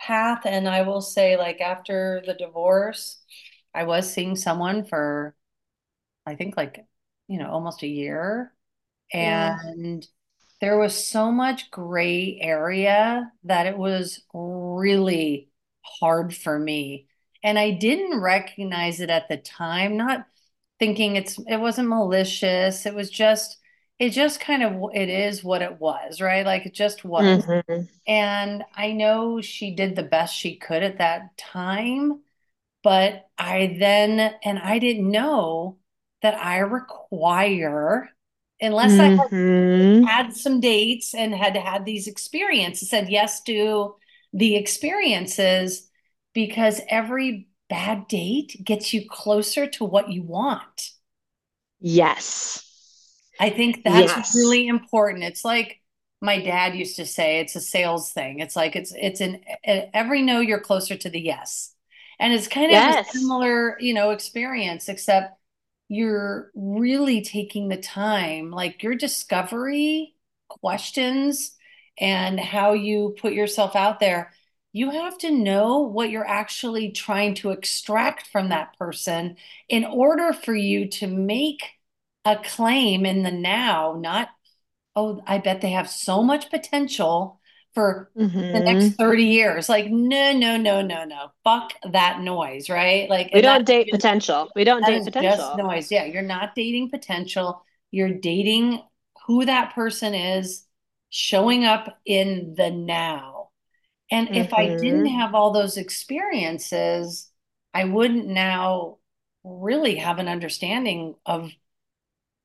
path. 0.01 0.43
And 0.45 0.69
I 0.69 0.83
will 0.83 1.01
say, 1.01 1.37
like 1.37 1.61
after 1.61 2.23
the 2.27 2.35
divorce, 2.35 3.23
I 3.75 3.85
was 3.85 4.13
seeing 4.13 4.37
someone 4.37 4.85
for 4.85 5.37
I 6.27 6.35
think 6.37 6.57
like, 6.57 6.85
you 7.29 7.39
know, 7.39 7.51
almost 7.51 7.83
a 7.83 7.89
year. 7.89 8.53
Yeah. 9.13 9.59
And 9.63 10.07
there 10.61 10.79
was 10.79 11.07
so 11.07 11.33
much 11.33 11.71
gray 11.71 12.39
area 12.41 13.33
that 13.45 13.67
it 13.67 13.77
was 13.77 14.23
really 14.35 15.51
hard 15.83 16.35
for 16.35 16.59
me. 16.59 17.07
And 17.43 17.59
I 17.59 17.71
didn't 17.71 18.21
recognize 18.21 19.01
it 19.01 19.11
at 19.11 19.29
the 19.29 19.39
time, 19.39 19.97
not 19.97 20.27
thinking 20.79 21.17
it's 21.17 21.39
it 21.49 21.57
wasn't 21.57 21.89
malicious. 21.89 22.87
It 22.87 22.95
was 22.95 23.11
just 23.11 23.57
it 24.01 24.11
just 24.11 24.41
kind 24.41 24.63
of 24.63 24.95
it 24.95 25.11
is 25.11 25.45
what 25.45 25.61
it 25.61 25.79
was, 25.79 26.23
right? 26.23 26.47
Like 26.47 26.65
it 26.65 26.73
just 26.73 27.05
was. 27.05 27.45
Mm-hmm. 27.45 27.83
And 28.07 28.65
I 28.75 28.93
know 28.93 29.43
she 29.43 29.75
did 29.75 29.95
the 29.95 30.03
best 30.03 30.35
she 30.35 30.57
could 30.57 30.83
at 30.83 30.99
that 30.99 31.37
time, 31.37 32.23
but 32.83 33.29
I 33.37 33.77
then 33.79 34.35
and 34.43 34.59
I 34.59 34.79
didn't 34.79 35.09
know 35.09 35.77
that 36.23 36.35
I 36.35 36.59
require 36.61 38.09
unless 38.59 38.93
mm-hmm. 38.93 40.07
I 40.07 40.11
had, 40.11 40.25
had 40.27 40.37
some 40.37 40.61
dates 40.61 41.15
and 41.15 41.35
had 41.35 41.55
had 41.55 41.85
these 41.85 42.09
experiences, 42.09 42.89
said 42.89 43.11
yes 43.11 43.43
to 43.43 43.97
the 44.33 44.57
experiences 44.57 45.91
because 46.33 46.81
every 46.89 47.49
bad 47.69 48.09
date 48.09 48.57
gets 48.65 48.95
you 48.95 49.07
closer 49.11 49.67
to 49.67 49.85
what 49.85 50.11
you 50.11 50.23
want. 50.23 50.91
Yes. 51.81 52.67
I 53.41 53.51
think 53.51 53.83
that's 53.85 54.17
yes. 54.17 54.35
really 54.35 54.69
important. 54.69 55.25
It's 55.25 55.45
like 55.45 55.81
my 56.21 56.43
dad 56.43 56.75
used 56.75 56.97
to 56.97 57.07
say 57.07 57.41
it's 57.41 57.57
a 57.57 57.61
sales 57.61 58.13
thing. 58.13 58.41
It's 58.41 58.55
like 58.55 58.77
it's 58.77 58.93
it's 58.95 59.21
an 59.21 59.41
every 59.65 60.23
no 60.23 60.41
you're 60.41 60.61
closer 60.61 60.97
to 60.97 61.11
the 61.11 61.21
yes. 61.21 61.75
And 62.19 62.35
it's 62.35 62.49
kind 62.49 62.67
of 62.67 62.73
yes. 62.73 63.09
a 63.09 63.19
similar, 63.19 63.81
you 63.81 63.95
know, 63.95 64.11
experience 64.11 64.89
except 64.89 65.35
you're 65.89 66.51
really 66.55 67.23
taking 67.23 67.69
the 67.69 67.77
time 67.77 68.51
like 68.51 68.83
your 68.83 68.95
discovery 68.95 70.15
questions 70.49 71.57
and 71.99 72.39
how 72.39 72.75
you 72.75 73.17
put 73.21 73.33
yourself 73.33 73.75
out 73.75 74.01
there 74.01 74.31
you 74.73 74.91
have 74.91 75.19
to 75.19 75.31
know 75.31 75.81
what 75.81 76.11
you're 76.11 76.27
actually 76.27 76.93
trying 76.93 77.35
to 77.35 77.51
extract 77.51 78.29
from 78.29 78.51
that 78.51 78.77
person 78.79 79.37
in 79.69 79.85
order 79.85 80.33
for 80.33 80.55
you 80.55 80.89
to 80.89 81.07
make 81.07 81.63
a 82.25 82.37
claim 82.37 83.07
in 83.07 83.23
the 83.23 83.31
now 83.31 83.97
not 83.99 84.29
oh 84.97 85.23
i 85.27 85.39
bet 85.39 85.61
they 85.61 85.71
have 85.71 85.89
so 85.89 86.23
much 86.23 86.51
potential 86.51 87.41
for 87.75 88.11
mm-hmm. 88.17 88.53
the 88.53 88.61
next 88.61 88.97
30 88.97 89.25
years. 89.25 89.69
Like, 89.69 89.91
no, 89.91 90.33
no, 90.33 90.57
no, 90.57 90.83
no, 90.83 91.05
no. 91.05 91.33
Fuck 91.45 91.73
that 91.93 92.21
noise, 92.21 92.69
right? 92.69 93.09
Like 93.09 93.31
we 93.33 93.41
don't 93.41 93.67
date 93.67 93.87
just, 93.87 94.01
potential. 94.01 94.51
We 94.57 94.65
don't 94.65 94.85
date 94.85 95.05
potential. 95.05 95.37
Just 95.37 95.57
noise. 95.57 95.93
Yeah. 95.93 96.05
You're 96.05 96.23
not 96.23 96.55
dating 96.55 96.91
potential. 96.91 97.65
You're 97.91 98.15
dating 98.15 98.83
who 99.27 99.45
that 99.45 99.75
person 99.75 100.15
is 100.15 100.65
showing 101.11 101.65
up 101.65 101.99
in 102.05 102.55
the 102.57 102.71
now. 102.71 103.51
And 104.11 104.27
mm-hmm. 104.27 104.37
if 104.37 104.53
I 104.53 104.67
didn't 104.69 105.05
mm-hmm. 105.05 105.19
have 105.21 105.35
all 105.35 105.53
those 105.53 105.77
experiences, 105.77 107.31
I 107.73 107.85
wouldn't 107.85 108.27
now 108.27 108.99
really 109.45 109.97
have 109.97 110.19
an 110.19 110.29
understanding 110.29 111.15
of 111.25 111.53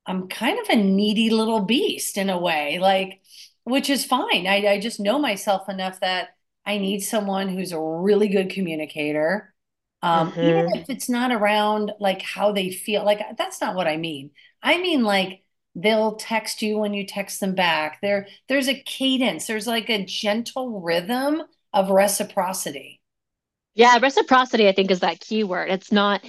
I'm 0.06 0.28
kind 0.28 0.58
of 0.58 0.68
a 0.68 0.76
needy 0.76 1.30
little 1.30 1.60
beast 1.60 2.16
in 2.16 2.30
a 2.30 2.38
way. 2.38 2.78
Like 2.78 3.20
which 3.66 3.90
is 3.90 4.04
fine. 4.04 4.46
I, 4.46 4.64
I 4.74 4.80
just 4.80 5.00
know 5.00 5.18
myself 5.18 5.68
enough 5.68 5.98
that 5.98 6.28
I 6.64 6.78
need 6.78 7.00
someone 7.00 7.48
who's 7.48 7.72
a 7.72 7.80
really 7.80 8.28
good 8.28 8.48
communicator. 8.48 9.52
Um, 10.02 10.30
mm-hmm. 10.30 10.40
Even 10.40 10.76
if 10.76 10.88
it's 10.88 11.08
not 11.08 11.32
around 11.32 11.90
like 11.98 12.22
how 12.22 12.52
they 12.52 12.70
feel, 12.70 13.04
like 13.04 13.20
that's 13.36 13.60
not 13.60 13.74
what 13.74 13.88
I 13.88 13.96
mean. 13.96 14.30
I 14.62 14.80
mean, 14.80 15.02
like 15.02 15.42
they'll 15.74 16.14
text 16.14 16.62
you 16.62 16.78
when 16.78 16.94
you 16.94 17.04
text 17.04 17.40
them 17.40 17.56
back. 17.56 17.98
There, 18.00 18.28
there's 18.48 18.68
a 18.68 18.80
cadence, 18.80 19.48
there's 19.48 19.66
like 19.66 19.90
a 19.90 20.04
gentle 20.04 20.80
rhythm 20.80 21.42
of 21.72 21.90
reciprocity. 21.90 23.00
Yeah, 23.74 23.98
reciprocity, 24.00 24.68
I 24.68 24.72
think, 24.72 24.92
is 24.92 25.00
that 25.00 25.18
key 25.18 25.42
word. 25.42 25.70
It's 25.70 25.90
not 25.90 26.22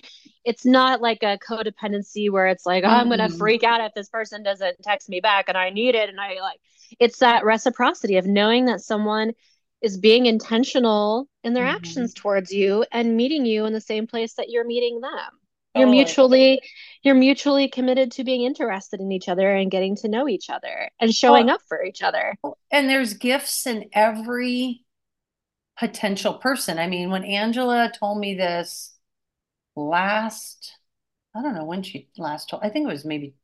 it's 0.48 0.66
not 0.66 1.02
like 1.02 1.24
a 1.24 1.38
codependency 1.38 2.32
where 2.32 2.48
it's 2.48 2.66
like, 2.66 2.86
oh, 2.86 2.88
I'm 2.88 3.10
gonna 3.10 3.28
mm-hmm. 3.28 3.38
freak 3.38 3.64
out 3.64 3.82
if 3.82 3.94
this 3.94 4.08
person 4.08 4.44
doesn't 4.44 4.78
text 4.82 5.10
me 5.10 5.20
back 5.20 5.50
and 5.50 5.58
I 5.58 5.72
need 5.72 5.94
it. 5.94 6.08
And 6.08 6.22
I 6.22 6.40
like 6.40 6.62
it's 7.02 7.20
that 7.20 7.44
reciprocity 7.44 8.16
of 8.16 8.26
knowing 8.26 8.66
that 8.68 8.80
someone 8.80 9.34
is 9.82 9.98
being 9.98 10.26
intentional 10.26 11.28
in 11.44 11.54
their 11.54 11.66
mm-hmm. 11.66 11.76
actions 11.76 12.14
towards 12.14 12.54
you 12.54 12.86
and 12.94 13.18
meeting 13.18 13.46
you 13.46 13.66
in 13.66 13.74
the 13.74 13.82
same 13.82 14.08
place 14.08 14.36
that 14.36 14.50
you're 14.50 14.66
meeting 14.66 15.02
them 15.02 15.12
you're 15.76 15.88
oh, 15.88 15.92
mutually 15.92 16.62
you're 17.04 17.14
mutually 17.14 17.68
committed 17.68 18.12
to 18.12 18.24
being 18.24 18.44
interested 18.44 19.00
in 19.00 19.12
each 19.12 19.30
other 19.30 19.54
and 19.54 19.70
getting 19.70 19.96
to 19.96 20.08
know 20.08 20.28
each 20.28 20.50
other 20.50 20.90
and 21.00 21.14
showing 21.14 21.50
up 21.50 21.62
for 21.68 21.84
each 21.84 22.02
other 22.02 22.36
and 22.72 22.90
there's 22.90 23.14
gifts 23.14 23.68
in 23.68 23.88
every 23.94 24.84
potential 25.78 26.36
person 26.36 26.80
i 26.80 26.88
mean 26.88 27.12
when 27.12 27.24
angela 27.24 27.92
told 28.00 28.18
me 28.18 28.34
this 28.34 28.97
last 29.78 30.78
i 31.36 31.42
don't 31.42 31.56
know 31.56 31.66
when 31.66 31.84
she 31.84 32.10
last 32.18 32.50
told 32.50 32.64
i 32.64 32.70
think 32.70 32.88
it 32.88 32.92
was 32.92 33.06
maybe 33.06 33.36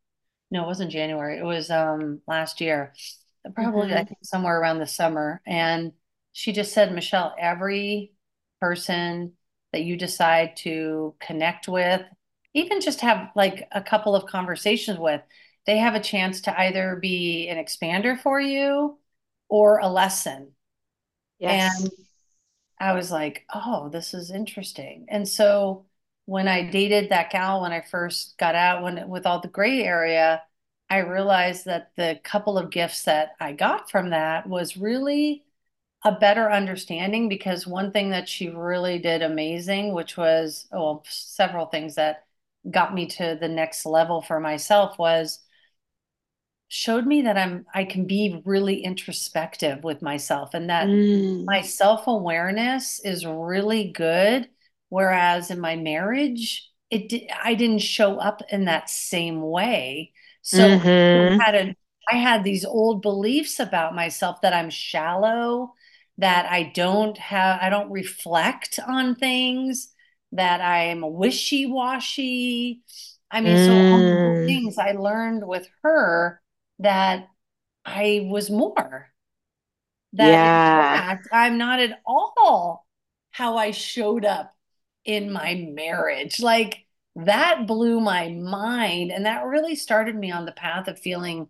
no 0.52 0.64
it 0.64 0.68
wasn't 0.68 0.92
january 0.92 1.38
it 1.38 1.46
was 1.46 1.70
um 1.70 2.22
last 2.28 2.60
year 2.60 2.94
probably 3.52 3.90
mm-hmm. 3.90 3.98
I 3.98 4.04
think 4.06 4.20
somewhere 4.22 4.60
around 4.60 4.80
the 4.80 4.88
summer. 4.88 5.42
And 5.46 5.94
she 6.32 6.54
just 6.54 6.74
said, 6.74 6.94
Michele, 6.94 7.36
every 7.38 8.14
person 8.62 9.34
that 9.72 9.84
you 9.84 9.98
decide 9.98 10.56
to 10.58 11.16
connect 11.20 11.68
with, 11.68 12.02
even 12.54 12.82
just 12.82 13.02
have 13.02 13.30
like 13.36 13.68
a 13.72 13.82
couple 13.82 14.16
of 14.16 14.28
conversations 14.28 15.00
with, 15.00 15.22
they 15.66 15.78
have 15.78 15.96
a 15.96 16.00
chance 16.00 16.42
to 16.42 16.60
either 16.60 16.98
be 17.02 17.48
an 17.48 17.64
expander 17.64 18.20
for 18.20 18.40
you 18.40 18.98
or 19.50 19.80
a 19.80 19.88
lesson. 19.88 20.52
Yes. 21.40 21.82
And 21.82 21.92
I 22.80 22.94
was 22.94 23.12
like, 23.12 23.46
oh, 23.54 23.90
this 23.90 24.14
is 24.14 24.32
interesting. 24.32 25.06
And 25.10 25.28
so 25.28 25.86
when 26.26 26.48
I 26.48 26.70
dated 26.70 27.10
that 27.10 27.32
gal 27.32 27.62
when 27.62 27.72
I 27.72 27.82
first 27.82 28.38
got 28.38 28.56
out, 28.56 28.84
when 28.84 29.10
with 29.10 29.26
all 29.26 29.42
the 29.42 29.48
gray 29.48 29.84
area, 29.84 30.44
I 30.90 31.00
realized 31.00 31.66
that 31.66 31.92
the 31.96 32.20
couple 32.24 32.58
of 32.58 32.70
gifts 32.70 33.04
that 33.04 33.32
I 33.40 33.54
got 33.54 33.90
from 33.90 34.12
that 34.12 34.48
was 34.48 34.78
really 34.78 35.44
a 36.06 36.12
better 36.12 36.52
understanding 36.52 37.30
because 37.30 37.66
one 37.66 37.92
thing 37.92 38.10
that 38.12 38.28
she 38.28 38.50
really 38.50 39.00
did 39.00 39.22
amazing, 39.22 39.94
which 39.94 40.18
was 40.18 40.68
well, 40.72 41.04
several 41.08 41.66
things 41.66 41.96
that 41.96 42.26
got 42.70 42.94
me 42.94 43.08
to 43.08 43.38
the 43.40 43.48
next 43.48 43.86
level 43.86 44.22
for 44.22 44.40
myself 44.40 44.98
was 44.98 45.40
showed 46.70 47.06
me 47.06 47.22
that 47.22 47.38
I'm 47.38 47.66
I 47.74 47.84
can 47.86 48.06
be 48.06 48.42
really 48.46 48.84
introspective 48.84 49.84
with 49.84 50.02
myself 50.02 50.54
and 50.54 50.70
that 50.70 50.88
mm. 50.88 51.46
my 51.46 51.62
self-awareness 51.62 53.02
is 53.02 53.26
really 53.26 53.92
good 53.92 54.50
whereas 54.94 55.50
in 55.50 55.60
my 55.60 55.76
marriage 55.76 56.70
it 56.90 57.10
did, 57.10 57.24
I 57.44 57.56
didn't 57.56 57.80
show 57.80 58.18
up 58.18 58.42
in 58.52 58.66
that 58.66 58.90
same 58.90 59.42
way 59.42 60.14
so 60.44 60.58
mm-hmm. 60.60 61.42
I 61.42 61.44
had 61.44 61.56
a, 61.56 61.76
I 62.10 62.18
had 62.18 62.44
these 62.44 62.66
old 62.66 63.02
beliefs 63.02 63.60
about 63.60 63.96
myself 63.96 64.42
that 64.42 64.54
I'm 64.54 64.70
shallow, 64.70 65.74
that 66.18 66.46
I 66.52 66.72
don't 66.76 67.18
have, 67.18 67.60
I 67.62 67.70
don't 67.70 67.90
reflect 67.90 68.78
on 68.86 69.16
things, 69.16 69.90
that 70.34 70.60
I'm 70.60 71.02
wishy 71.02 71.66
washy. 71.66 72.82
I 73.32 73.40
mean, 73.40 73.56
mm. 73.56 73.66
so 73.66 73.72
all 73.72 74.00
the 74.00 74.42
mm. 74.42 74.46
things 74.46 74.78
I 74.78 74.92
learned 74.92 75.48
with 75.48 75.68
her 75.82 76.42
that 76.80 77.30
I 77.86 78.28
was 78.30 78.50
more. 78.50 79.10
That 80.12 80.28
yeah. 80.28 81.00
fact, 81.00 81.30
I'm 81.32 81.58
not 81.58 81.80
at 81.80 82.00
all 82.06 82.86
how 83.32 83.58
I 83.58 83.72
showed 83.72 84.26
up 84.26 84.54
in 85.06 85.32
my 85.32 85.70
marriage. 85.74 86.40
Like 86.40 86.86
that 87.16 87.68
blew 87.68 88.00
my 88.00 88.30
mind. 88.30 89.12
And 89.12 89.26
that 89.26 89.46
really 89.46 89.76
started 89.76 90.16
me 90.16 90.32
on 90.32 90.46
the 90.46 90.52
path 90.52 90.88
of 90.88 91.00
feeling 91.00 91.48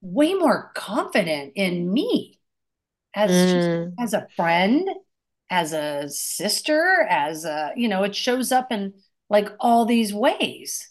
way 0.00 0.34
more 0.34 0.70
confident 0.74 1.52
in 1.56 1.92
me 1.92 2.40
as 3.14 3.30
mm. 3.30 3.92
as 3.98 4.12
a 4.12 4.26
friend, 4.36 4.88
as 5.50 5.72
a 5.72 6.08
sister, 6.08 7.06
as 7.08 7.44
a, 7.44 7.72
you 7.76 7.88
know, 7.88 8.02
it 8.04 8.14
shows 8.14 8.52
up 8.52 8.70
in 8.70 8.94
like 9.28 9.48
all 9.58 9.84
these 9.84 10.14
ways. 10.14 10.90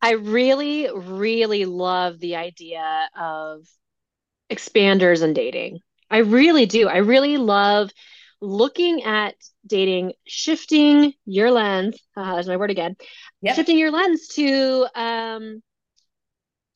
I 0.00 0.12
really, 0.12 0.88
really 0.94 1.64
love 1.66 2.18
the 2.18 2.36
idea 2.36 3.08
of 3.18 3.66
expanders 4.50 5.22
and 5.22 5.34
dating. 5.34 5.80
I 6.10 6.18
really 6.18 6.66
do. 6.66 6.88
I 6.88 6.98
really 6.98 7.38
love 7.38 7.90
looking 8.40 9.02
at 9.04 9.34
dating, 9.66 10.12
shifting 10.26 11.12
your 11.24 11.50
lens. 11.50 11.98
Uh, 12.16 12.34
there's 12.34 12.48
my 12.48 12.56
word 12.56 12.70
again. 12.70 12.96
Yep. 13.42 13.56
Shifting 13.56 13.78
your 13.78 13.90
lens 13.90 14.28
to 14.28 14.86
um, 14.94 15.62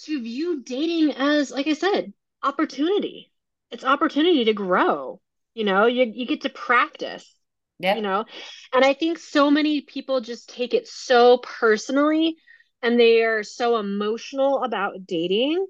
to 0.01 0.22
view 0.22 0.62
dating 0.62 1.14
as, 1.16 1.51
like 1.51 1.66
I 1.66 1.75
said, 1.75 2.12
opportunity. 2.42 3.33
It's 3.70 3.85
opportunity 3.85 4.44
to 4.44 4.53
grow. 4.53 5.20
You 5.55 5.64
know, 5.64 5.87
you 5.87 6.11
you 6.14 6.27
get 6.27 6.42
to 6.42 6.51
practice. 6.51 7.31
Yeah. 7.79 7.96
You 7.96 8.03
know, 8.03 8.25
and 8.72 8.85
I 8.85 8.94
think 8.94 9.18
so 9.18 9.51
many 9.51 9.83
people 9.83 10.22
just 10.22 10.49
take 10.49 10.72
it 10.72 10.88
so 10.88 11.38
personally, 11.38 12.37
and 12.83 12.99
they 12.99 13.22
are 13.22 13.42
so 13.42 13.77
emotional 13.77 14.64
about 14.64 15.05
dating 15.07 15.66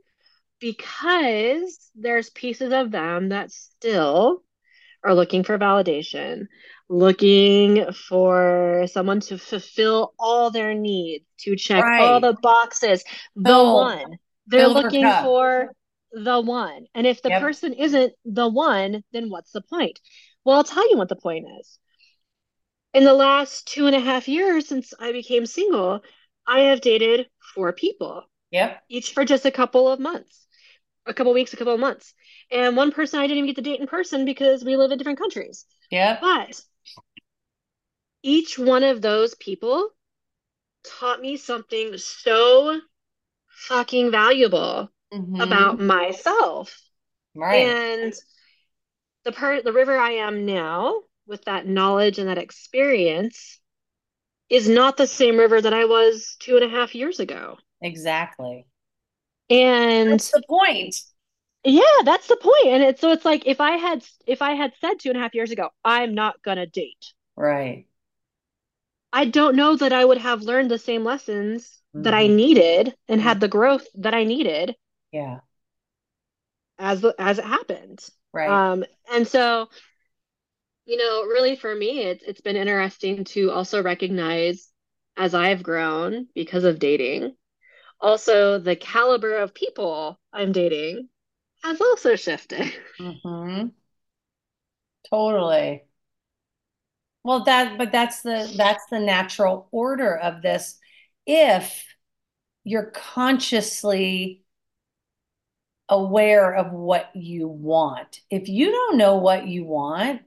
because 0.60 1.90
there's 1.94 2.30
pieces 2.30 2.72
of 2.72 2.90
them 2.90 3.30
that 3.30 3.50
still 3.50 4.42
are 5.02 5.14
looking 5.14 5.44
for 5.44 5.58
validation, 5.58 6.46
looking 6.88 7.92
for 7.92 8.86
someone 8.86 9.20
to 9.20 9.38
fulfill 9.38 10.14
all 10.18 10.50
their 10.50 10.74
needs, 10.74 11.24
to 11.40 11.56
check 11.56 11.82
right. 11.82 12.00
all 12.00 12.20
the 12.20 12.36
boxes. 12.42 13.04
The 13.34 13.50
Fill, 13.50 13.74
one. 13.74 14.18
They're 14.46 14.68
looking 14.68 15.04
for 15.22 15.72
the 16.12 16.40
one. 16.40 16.86
And 16.94 17.06
if 17.06 17.22
the 17.22 17.30
yep. 17.30 17.42
person 17.42 17.72
isn't 17.72 18.12
the 18.24 18.48
one, 18.48 19.02
then 19.12 19.28
what's 19.30 19.52
the 19.52 19.62
point? 19.62 19.98
Well, 20.44 20.56
I'll 20.56 20.64
tell 20.64 20.88
you 20.90 20.96
what 20.96 21.08
the 21.08 21.16
point 21.16 21.46
is. 21.60 21.78
In 22.94 23.04
the 23.04 23.14
last 23.14 23.66
two 23.66 23.86
and 23.86 23.96
a 23.96 24.00
half 24.00 24.28
years 24.28 24.68
since 24.68 24.94
I 24.98 25.12
became 25.12 25.44
single, 25.44 26.00
I 26.46 26.60
have 26.60 26.80
dated 26.80 27.26
four 27.54 27.72
people. 27.72 28.22
Yep. 28.52 28.82
Each 28.88 29.12
for 29.12 29.24
just 29.24 29.44
a 29.44 29.50
couple 29.50 29.88
of 29.88 29.98
months, 29.98 30.46
a 31.04 31.12
couple 31.12 31.34
weeks, 31.34 31.52
a 31.52 31.56
couple 31.56 31.74
of 31.74 31.80
months. 31.80 32.14
And 32.50 32.76
one 32.76 32.92
person 32.92 33.18
I 33.18 33.26
didn't 33.26 33.38
even 33.38 33.46
get 33.48 33.56
to 33.56 33.62
date 33.62 33.80
in 33.80 33.88
person 33.88 34.24
because 34.24 34.64
we 34.64 34.76
live 34.76 34.92
in 34.92 34.98
different 34.98 35.18
countries. 35.18 35.66
Yeah. 35.90 36.18
But 36.20 36.62
each 38.22 38.58
one 38.58 38.82
of 38.82 39.02
those 39.02 39.34
people 39.34 39.90
taught 40.84 41.20
me 41.20 41.36
something 41.36 41.96
so 41.96 42.80
fucking 43.48 44.10
valuable 44.10 44.90
mm-hmm. 45.12 45.40
about 45.40 45.80
myself. 45.80 46.80
Right. 47.34 47.66
And 47.66 48.14
the 49.24 49.32
part 49.32 49.64
the 49.64 49.72
river 49.72 49.98
I 49.98 50.12
am 50.12 50.46
now 50.46 51.02
with 51.26 51.44
that 51.44 51.66
knowledge 51.66 52.18
and 52.18 52.28
that 52.28 52.38
experience 52.38 53.60
is 54.48 54.68
not 54.68 54.96
the 54.96 55.06
same 55.06 55.36
river 55.36 55.60
that 55.60 55.74
I 55.74 55.84
was 55.86 56.36
two 56.38 56.56
and 56.56 56.64
a 56.64 56.68
half 56.68 56.94
years 56.94 57.18
ago. 57.18 57.58
Exactly. 57.82 58.66
And 59.50 60.12
that's 60.12 60.30
the 60.30 60.42
point. 60.48 60.96
Yeah, 61.64 61.82
that's 62.04 62.28
the 62.28 62.36
point. 62.36 62.66
And 62.66 62.82
it's 62.84 63.00
so 63.00 63.10
it's 63.10 63.24
like 63.24 63.46
if 63.46 63.60
I 63.60 63.72
had 63.72 64.04
if 64.26 64.40
I 64.40 64.52
had 64.52 64.72
said 64.80 65.00
two 65.00 65.08
and 65.08 65.18
a 65.18 65.20
half 65.20 65.34
years 65.34 65.50
ago, 65.50 65.70
I'm 65.84 66.14
not 66.14 66.42
gonna 66.42 66.66
date. 66.66 67.12
Right. 67.36 67.86
I 69.16 69.24
don't 69.24 69.56
know 69.56 69.74
that 69.76 69.94
I 69.94 70.04
would 70.04 70.18
have 70.18 70.42
learned 70.42 70.70
the 70.70 70.78
same 70.78 71.02
lessons 71.02 71.80
mm-hmm. 71.94 72.02
that 72.02 72.12
I 72.12 72.26
mm-hmm. 72.26 72.36
needed 72.36 72.94
and 73.08 73.18
had 73.18 73.36
mm-hmm. 73.36 73.40
the 73.40 73.48
growth 73.48 73.86
that 73.94 74.12
I 74.12 74.24
needed. 74.24 74.76
Yeah. 75.10 75.38
As 76.78 77.02
as 77.18 77.38
it 77.38 77.44
happened. 77.46 78.00
Right. 78.34 78.50
Um 78.50 78.84
and 79.10 79.26
so 79.26 79.70
you 80.84 80.98
know, 80.98 81.22
really 81.22 81.56
for 81.56 81.74
me 81.74 82.02
it's 82.02 82.22
it's 82.24 82.42
been 82.42 82.56
interesting 82.56 83.24
to 83.24 83.50
also 83.52 83.82
recognize 83.82 84.68
as 85.16 85.34
I've 85.34 85.62
grown 85.62 86.26
because 86.34 86.64
of 86.64 86.78
dating. 86.78 87.34
Also 87.98 88.58
the 88.58 88.76
caliber 88.76 89.38
of 89.38 89.54
people 89.54 90.20
I'm 90.30 90.52
dating 90.52 91.08
has 91.64 91.80
also 91.80 92.16
shifted. 92.16 92.70
Mm-hmm. 93.00 93.68
Totally. 95.08 95.85
Well, 97.26 97.42
that 97.44 97.76
but 97.76 97.90
that's 97.90 98.22
the 98.22 98.52
that's 98.56 98.86
the 98.86 99.00
natural 99.00 99.66
order 99.72 100.16
of 100.16 100.42
this. 100.42 100.78
If 101.26 101.84
you're 102.64 102.92
consciously 102.92 104.44
aware 105.88 106.54
of 106.54 106.72
what 106.72 107.10
you 107.14 107.48
want. 107.48 108.20
If 108.30 108.48
you 108.48 108.70
don't 108.70 108.96
know 108.98 109.16
what 109.16 109.46
you 109.48 109.64
want, 109.64 110.22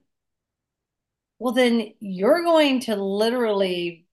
well, 1.39 1.53
then 1.53 1.93
you're 1.99 2.43
going 2.43 2.81
to 2.81 2.95
literally 2.95 4.05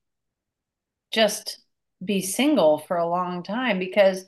just 1.11 1.59
be 2.05 2.21
single 2.23 2.79
for 2.79 2.97
a 2.97 3.09
long 3.09 3.43
time 3.43 3.79
because 3.79 4.25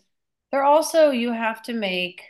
there 0.51 0.65
also 0.65 1.11
you 1.11 1.33
have 1.33 1.63
to 1.65 1.73
make 1.75 2.23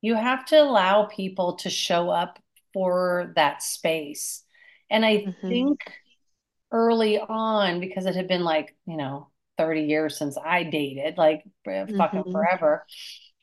you 0.00 0.14
have 0.14 0.44
to 0.46 0.56
allow 0.56 1.04
people 1.06 1.54
to 1.56 1.70
show 1.70 2.10
up 2.10 2.38
for 2.72 3.32
that 3.36 3.62
space. 3.62 4.42
And 4.90 5.04
I 5.04 5.16
mm-hmm. 5.18 5.48
think 5.48 5.80
early 6.72 7.18
on, 7.18 7.80
because 7.80 8.06
it 8.06 8.14
had 8.14 8.28
been 8.28 8.44
like, 8.44 8.74
you 8.86 8.96
know, 8.96 9.30
30 9.58 9.82
years 9.82 10.18
since 10.18 10.36
I 10.36 10.64
dated, 10.64 11.16
like 11.18 11.44
mm-hmm. 11.66 11.96
fucking 11.96 12.32
forever. 12.32 12.86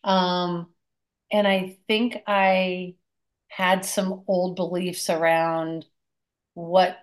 Um, 0.03 0.67
and 1.31 1.47
I 1.47 1.77
think 1.87 2.17
I 2.27 2.95
had 3.47 3.85
some 3.85 4.23
old 4.27 4.55
beliefs 4.55 5.09
around 5.09 5.85
what 6.53 6.97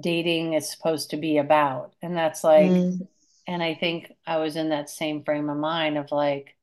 dating 0.00 0.54
is 0.54 0.70
supposed 0.70 1.10
to 1.10 1.16
be 1.16 1.38
about. 1.38 1.94
And 2.02 2.16
that's 2.16 2.42
like, 2.42 2.70
mm. 2.70 3.06
and 3.46 3.62
I 3.62 3.74
think 3.74 4.12
I 4.26 4.38
was 4.38 4.56
in 4.56 4.70
that 4.70 4.90
same 4.90 5.24
frame 5.24 5.48
of 5.48 5.56
mind 5.56 5.98
of 5.98 6.10
like, 6.10 6.56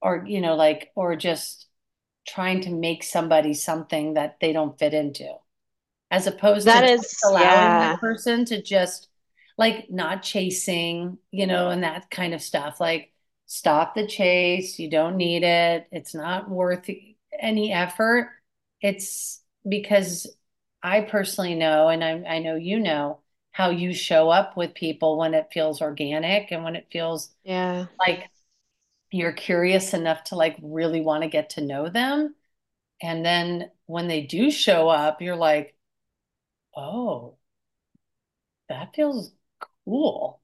or 0.00 0.24
you 0.26 0.40
know 0.40 0.54
like 0.54 0.90
or 0.94 1.16
just 1.16 1.67
trying 2.28 2.60
to 2.62 2.70
make 2.70 3.02
somebody 3.02 3.54
something 3.54 4.14
that 4.14 4.38
they 4.40 4.52
don't 4.52 4.78
fit 4.78 4.94
into. 4.94 5.32
As 6.10 6.26
opposed 6.26 6.66
that 6.66 6.82
to 6.82 6.92
is, 6.92 7.18
allowing 7.24 7.44
yeah. 7.44 7.92
that 7.92 8.00
person 8.00 8.44
to 8.46 8.62
just 8.62 9.08
like 9.56 9.90
not 9.90 10.22
chasing 10.22 11.18
you 11.30 11.46
know 11.46 11.70
and 11.70 11.82
that 11.82 12.10
kind 12.10 12.34
of 12.34 12.42
stuff. 12.42 12.80
Like 12.80 13.12
stop 13.46 13.94
the 13.94 14.06
chase. 14.06 14.78
You 14.78 14.90
don't 14.90 15.16
need 15.16 15.42
it. 15.42 15.88
It's 15.90 16.14
not 16.14 16.48
worth 16.48 16.88
any 17.38 17.72
effort. 17.72 18.30
It's 18.80 19.42
because 19.68 20.26
i 20.82 21.00
personally 21.00 21.54
know 21.54 21.88
and 21.88 22.04
I, 22.04 22.22
I 22.36 22.38
know 22.38 22.54
you 22.54 22.78
know 22.78 23.18
how 23.50 23.70
you 23.70 23.92
show 23.92 24.30
up 24.30 24.56
with 24.56 24.74
people 24.74 25.18
when 25.18 25.34
it 25.34 25.48
feels 25.52 25.82
organic 25.82 26.52
and 26.52 26.62
when 26.62 26.76
it 26.76 26.86
feels 26.92 27.30
yeah. 27.42 27.86
like 27.98 28.30
you're 29.10 29.32
curious 29.32 29.94
enough 29.94 30.24
to 30.24 30.36
like 30.36 30.56
really 30.62 31.00
want 31.00 31.22
to 31.22 31.28
get 31.28 31.50
to 31.50 31.64
know 31.64 31.88
them. 31.88 32.34
And 33.02 33.24
then 33.24 33.70
when 33.86 34.08
they 34.08 34.22
do 34.22 34.50
show 34.50 34.88
up, 34.88 35.22
you're 35.22 35.36
like, 35.36 35.76
oh, 36.76 37.36
that 38.68 38.94
feels 38.94 39.32
cool. 39.84 40.40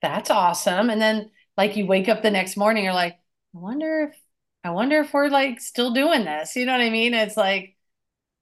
That's 0.00 0.30
awesome. 0.30 0.90
And 0.90 1.00
then 1.00 1.30
like 1.56 1.76
you 1.76 1.86
wake 1.86 2.08
up 2.08 2.22
the 2.22 2.30
next 2.30 2.56
morning, 2.56 2.84
you're 2.84 2.92
like, 2.92 3.18
I 3.54 3.58
wonder 3.58 4.10
if 4.10 4.18
I 4.64 4.70
wonder 4.70 5.00
if 5.00 5.12
we're 5.12 5.28
like 5.28 5.60
still 5.60 5.92
doing 5.92 6.24
this. 6.24 6.56
You 6.56 6.66
know 6.66 6.72
what 6.72 6.80
I 6.80 6.90
mean? 6.90 7.14
It's 7.14 7.36
like 7.36 7.76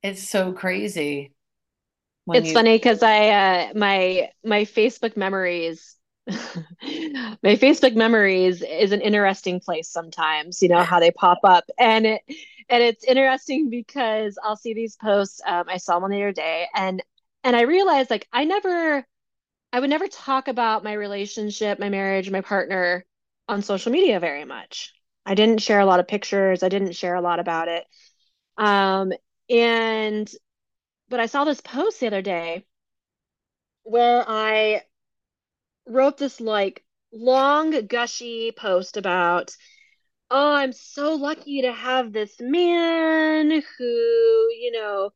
it's 0.03 0.29
so 0.29 0.53
crazy. 0.53 1.35
It's 2.29 2.49
you... 2.49 2.55
funny 2.55 2.77
because 2.77 3.03
I 3.03 3.29
uh 3.29 3.73
my 3.75 4.31
my 4.45 4.65
Facebook 4.65 5.17
memories 5.17 5.97
my 7.43 7.57
Facebook 7.57 7.95
memories 7.97 8.63
is 8.63 8.93
an 8.93 9.01
interesting 9.01 9.61
place 9.61 9.89
sometimes, 9.89 10.63
you 10.63 10.69
know, 10.69 10.83
how 10.83 11.01
they 11.01 11.11
pop 11.11 11.39
up. 11.45 11.65
And 11.79 12.07
it 12.07 12.23
and 12.69 12.83
it's 12.83 13.05
interesting 13.05 13.69
because 13.69 14.39
I'll 14.43 14.57
see 14.57 14.75
these 14.75 14.97
posts. 14.97 15.41
Um, 15.45 15.65
I 15.69 15.79
saw 15.79 15.99
one 15.99 16.11
the 16.11 16.19
other 16.23 16.33
day 16.33 16.67
and 16.75 17.03
and 17.43 17.57
I 17.57 17.63
realized 17.63 18.11
like 18.11 18.29
I 18.33 18.45
never 18.45 19.05
I 19.73 19.81
would 19.81 19.91
never 19.91 20.09
talk 20.09 20.49
about 20.49 20.85
my 20.85 20.93
relationship, 20.95 21.79
my 21.79 21.89
marriage, 21.89 22.31
my 22.31 22.41
partner 22.41 23.05
on 23.49 23.63
social 23.63 23.93
media 23.93 24.21
very 24.21 24.45
much. 24.45 24.93
I 25.27 25.35
didn't 25.35 25.63
share 25.63 25.81
a 25.81 25.87
lot 25.87 26.01
of 26.01 26.09
pictures. 26.09 26.63
I 26.63 26.69
didn't 26.69 26.95
share 26.95 27.15
a 27.15 27.21
lot 27.21 27.41
about 27.41 27.69
it. 27.69 27.85
Um, 28.57 29.13
and 29.49 30.31
but 31.09 31.21
I 31.21 31.27
saw 31.27 31.45
this 31.45 31.61
post 31.61 32.01
the 32.01 32.07
other 32.09 32.23
day 32.23 32.67
where 33.83 34.25
I 34.27 34.83
wrote 35.87 36.19
this 36.19 36.41
like 36.41 36.85
long 37.13 37.87
gushy 37.87 38.53
post 38.57 38.97
about 38.97 39.55
oh 40.31 40.55
i'm 40.55 40.73
so 40.73 41.15
lucky 41.15 41.63
to 41.63 41.73
have 41.73 42.13
this 42.13 42.37
man 42.41 43.51
who 43.51 43.85
you 44.61 44.71
know 44.73 45.11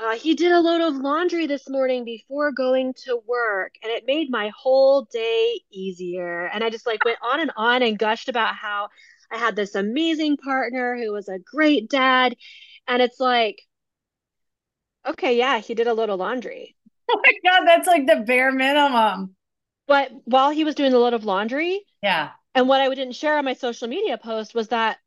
uh, 0.00 0.16
he 0.16 0.34
did 0.34 0.50
a 0.50 0.60
load 0.60 0.80
of 0.80 0.96
laundry 0.96 1.46
this 1.46 1.68
morning 1.68 2.04
before 2.04 2.50
going 2.50 2.92
to 2.94 3.20
work 3.28 3.74
and 3.82 3.92
it 3.92 4.04
made 4.06 4.28
my 4.28 4.50
whole 4.56 5.02
day 5.12 5.60
easier. 5.70 6.46
And 6.46 6.64
i 6.64 6.70
just 6.70 6.86
like 6.86 7.04
went 7.04 7.18
on 7.22 7.40
and 7.40 7.52
on 7.56 7.82
and 7.82 7.98
gushed 7.98 8.28
about 8.28 8.56
how 8.56 8.88
i 9.30 9.38
had 9.38 9.54
this 9.56 9.74
amazing 9.74 10.36
partner 10.36 10.96
who 10.96 11.12
was 11.12 11.28
a 11.28 11.38
great 11.38 11.88
dad. 11.88 12.34
And 12.88 13.00
it's 13.02 13.20
like 13.20 13.62
okay 15.06 15.38
yeah 15.38 15.58
he 15.58 15.74
did 15.74 15.86
a 15.86 15.94
load 15.94 16.10
of 16.10 16.18
laundry. 16.18 16.76
Oh 17.10 17.20
my 17.22 17.32
god 17.50 17.66
that's 17.66 17.86
like 17.86 18.06
the 18.06 18.24
bare 18.26 18.50
minimum 18.50 19.36
but 19.86 20.10
while 20.24 20.50
he 20.50 20.64
was 20.64 20.74
doing 20.74 20.92
a 20.92 20.98
load 20.98 21.14
of 21.14 21.24
laundry, 21.24 21.84
yeah. 22.02 22.30
And 22.54 22.68
what 22.68 22.80
I 22.80 22.88
didn't 22.88 23.16
share 23.16 23.36
on 23.36 23.44
my 23.44 23.54
social 23.54 23.88
media 23.88 24.16
post 24.16 24.54
was 24.54 24.68
that 24.68 24.98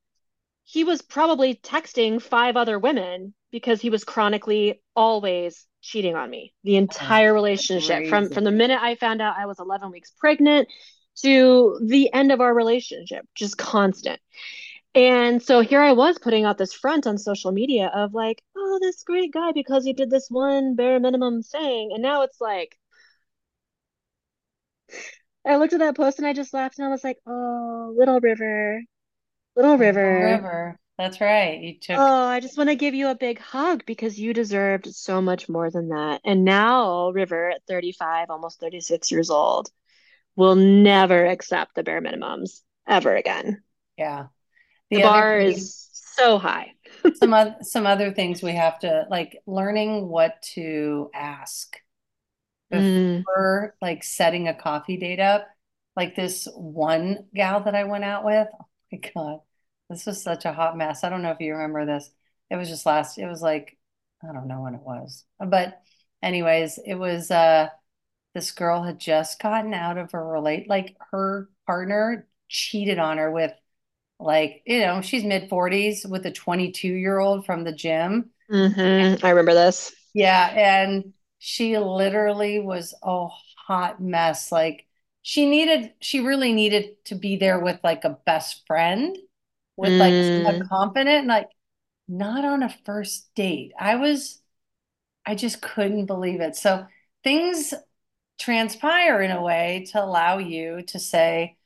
he 0.65 0.83
was 0.83 1.01
probably 1.01 1.55
texting 1.55 2.21
five 2.21 2.57
other 2.57 2.77
women 2.77 3.33
because 3.51 3.79
he 3.79 3.89
was 3.89 4.03
chronically 4.03 4.81
always 4.95 5.65
cheating 5.81 6.15
on 6.15 6.29
me 6.29 6.53
the 6.65 6.75
oh, 6.75 6.79
entire 6.79 7.33
relationship 7.33 8.09
from 8.09 8.29
from 8.29 8.43
the 8.43 8.51
minute 8.51 8.81
I 8.81 8.95
found 8.95 9.21
out 9.21 9.37
I 9.37 9.45
was 9.45 9.59
11 9.59 9.91
weeks 9.91 10.11
pregnant 10.19 10.67
to 11.21 11.79
the 11.85 12.11
end 12.13 12.31
of 12.31 12.41
our 12.41 12.53
relationship 12.53 13.25
just 13.33 13.57
constant. 13.57 14.19
And 14.93 15.41
so 15.41 15.61
here 15.61 15.81
I 15.81 15.93
was 15.93 16.17
putting 16.19 16.43
out 16.43 16.57
this 16.57 16.73
front 16.73 17.07
on 17.07 17.17
social 17.17 17.51
media 17.51 17.89
of 17.93 18.13
like 18.13 18.43
oh 18.57 18.79
this 18.81 19.03
great 19.03 19.31
guy 19.31 19.53
because 19.53 19.85
he 19.85 19.93
did 19.93 20.09
this 20.09 20.27
one 20.29 20.75
bare 20.75 20.99
minimum 20.99 21.43
thing. 21.43 21.91
And 21.93 22.03
now 22.03 22.23
it's 22.23 22.41
like 22.41 22.77
I 25.45 25.57
looked 25.57 25.73
at 25.73 25.79
that 25.79 25.95
post 25.95 26.17
and 26.19 26.27
I 26.27 26.33
just 26.33 26.53
laughed 26.53 26.77
and 26.79 26.87
I 26.87 26.91
was 26.91 27.03
like, 27.03 27.17
oh, 27.25 27.93
little 27.97 28.19
river, 28.19 28.81
little 29.55 29.77
river. 29.77 30.39
River. 30.41 30.79
That's 30.97 31.21
right. 31.21 31.59
You 31.61 31.79
took. 31.79 31.97
Oh, 31.97 32.25
I 32.25 32.39
just 32.39 32.57
want 32.57 32.69
to 32.69 32.75
give 32.75 32.95
you 32.95 33.09
a 33.09 33.15
big 33.15 33.39
hug 33.39 33.85
because 33.85 34.19
you 34.19 34.33
deserved 34.33 34.87
so 34.87 35.21
much 35.21 35.47
more 35.47 35.69
than 35.69 35.89
that. 35.89 36.21
And 36.25 36.43
now, 36.43 37.11
River, 37.11 37.51
at 37.51 37.61
35, 37.67 38.31
almost 38.31 38.59
36 38.59 39.11
years 39.11 39.29
old, 39.29 39.69
will 40.35 40.55
never 40.55 41.25
accept 41.25 41.75
the 41.75 41.83
bare 41.83 42.01
minimums 42.01 42.61
ever 42.87 43.15
again. 43.15 43.61
Yeah. 43.95 44.27
The, 44.89 44.97
the 44.97 45.03
bar 45.03 45.39
thing, 45.39 45.51
is 45.51 45.87
so 45.91 46.39
high. 46.39 46.73
some 47.15 47.33
other 47.33 47.55
some 47.61 47.85
other 47.85 48.11
things 48.11 48.41
we 48.41 48.53
have 48.53 48.79
to 48.79 49.05
like 49.09 49.37
learning 49.45 50.07
what 50.07 50.41
to 50.53 51.11
ask. 51.13 51.77
Before 52.69 53.73
mm. 53.75 53.81
like 53.81 54.03
setting 54.03 54.47
a 54.47 54.53
coffee 54.53 54.97
date 54.97 55.19
up. 55.19 55.47
Like 55.95 56.15
this 56.15 56.47
one 56.55 57.25
gal 57.33 57.63
that 57.63 57.75
I 57.75 57.85
went 57.85 58.03
out 58.03 58.23
with. 58.23 58.47
Oh 58.53 58.65
my 58.91 58.99
god, 59.15 59.39
this 59.89 60.05
was 60.05 60.21
such 60.21 60.45
a 60.45 60.53
hot 60.53 60.77
mess. 60.77 61.03
I 61.03 61.09
don't 61.09 61.23
know 61.23 61.31
if 61.31 61.39
you 61.39 61.53
remember 61.53 61.85
this. 61.85 62.09
It 62.51 62.55
was 62.55 62.69
just 62.69 62.85
last. 62.85 63.17
It 63.17 63.27
was 63.27 63.41
like 63.41 63.77
I 64.23 64.33
don't 64.33 64.47
know 64.47 64.61
when 64.61 64.75
it 64.75 64.81
was, 64.81 65.23
but 65.39 65.81
anyways, 66.21 66.79
it 66.85 66.95
was. 66.95 67.31
uh 67.31 67.69
this 68.37 68.51
girl 68.51 68.83
had 68.83 68.99
just 68.99 69.41
gotten 69.41 69.73
out 69.73 69.97
of 69.97 70.13
a 70.13 70.21
relate 70.21 70.69
like 70.69 70.95
her 71.11 71.49
partner 71.65 72.27
cheated 72.47 72.99
on 72.99 73.17
her 73.17 73.31
with 73.31 73.51
like 74.19 74.61
you 74.67 74.79
know 74.81 75.01
she's 75.01 75.23
mid 75.23 75.49
40s 75.49 76.07
with 76.07 76.23
a 76.27 76.31
22 76.31 76.87
year 76.87 77.17
old 77.17 77.47
from 77.47 77.63
the 77.63 77.71
gym 77.71 78.29
mm-hmm. 78.51 79.25
i 79.25 79.29
remember 79.31 79.55
this 79.55 79.91
yeah 80.13 80.51
and 80.55 81.13
she 81.39 81.77
literally 81.77 82.59
was 82.59 82.93
a 83.03 83.27
hot 83.67 84.01
mess 84.01 84.51
like 84.51 84.85
she 85.21 85.49
needed 85.49 85.93
she 86.01 86.19
really 86.19 86.53
needed 86.53 87.03
to 87.05 87.15
be 87.15 87.37
there 87.37 87.59
with 87.59 87.79
like 87.83 88.03
a 88.03 88.17
best 88.25 88.65
friend 88.65 89.17
with 89.75 89.91
mm. 89.91 89.99
like 89.99 90.55
a 90.55 90.59
mm. 90.59 90.69
confident 90.69 91.27
like 91.27 91.49
not 92.07 92.45
on 92.45 92.63
a 92.63 92.75
first 92.85 93.29
date 93.35 93.71
i 93.79 93.95
was 93.95 94.41
i 95.25 95.35
just 95.35 95.61
couldn't 95.61 96.05
believe 96.05 96.39
it 96.39 96.55
so 96.55 96.85
things 97.23 97.73
transpire 98.39 99.21
in 99.21 99.31
a 99.31 99.41
way 99.41 99.85
to 99.91 100.03
allow 100.03 100.37
you 100.37 100.81
to 100.83 100.99
say, 100.99 101.57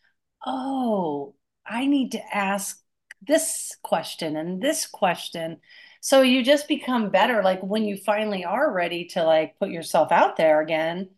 oh, 0.46 1.36
I 1.66 1.86
need 1.86 2.14
to 2.14 2.36
ask 2.36 2.82
this 3.22 3.78
question 3.84 4.36
and 4.36 4.62
this 4.62 4.88
question. 4.88 5.58
So 6.02 6.22
you 6.24 6.44
just 6.44 6.68
become 6.68 7.12
better. 7.12 7.44
Like 7.44 7.62
when 7.62 7.86
you 7.86 7.96
finally 7.96 8.44
are 8.44 8.72
ready 8.72 9.06
to 9.10 9.24
like 9.24 9.58
put 9.60 9.70
yourself 9.70 10.12
out 10.12 10.36
there 10.36 10.60
again, 10.60 11.12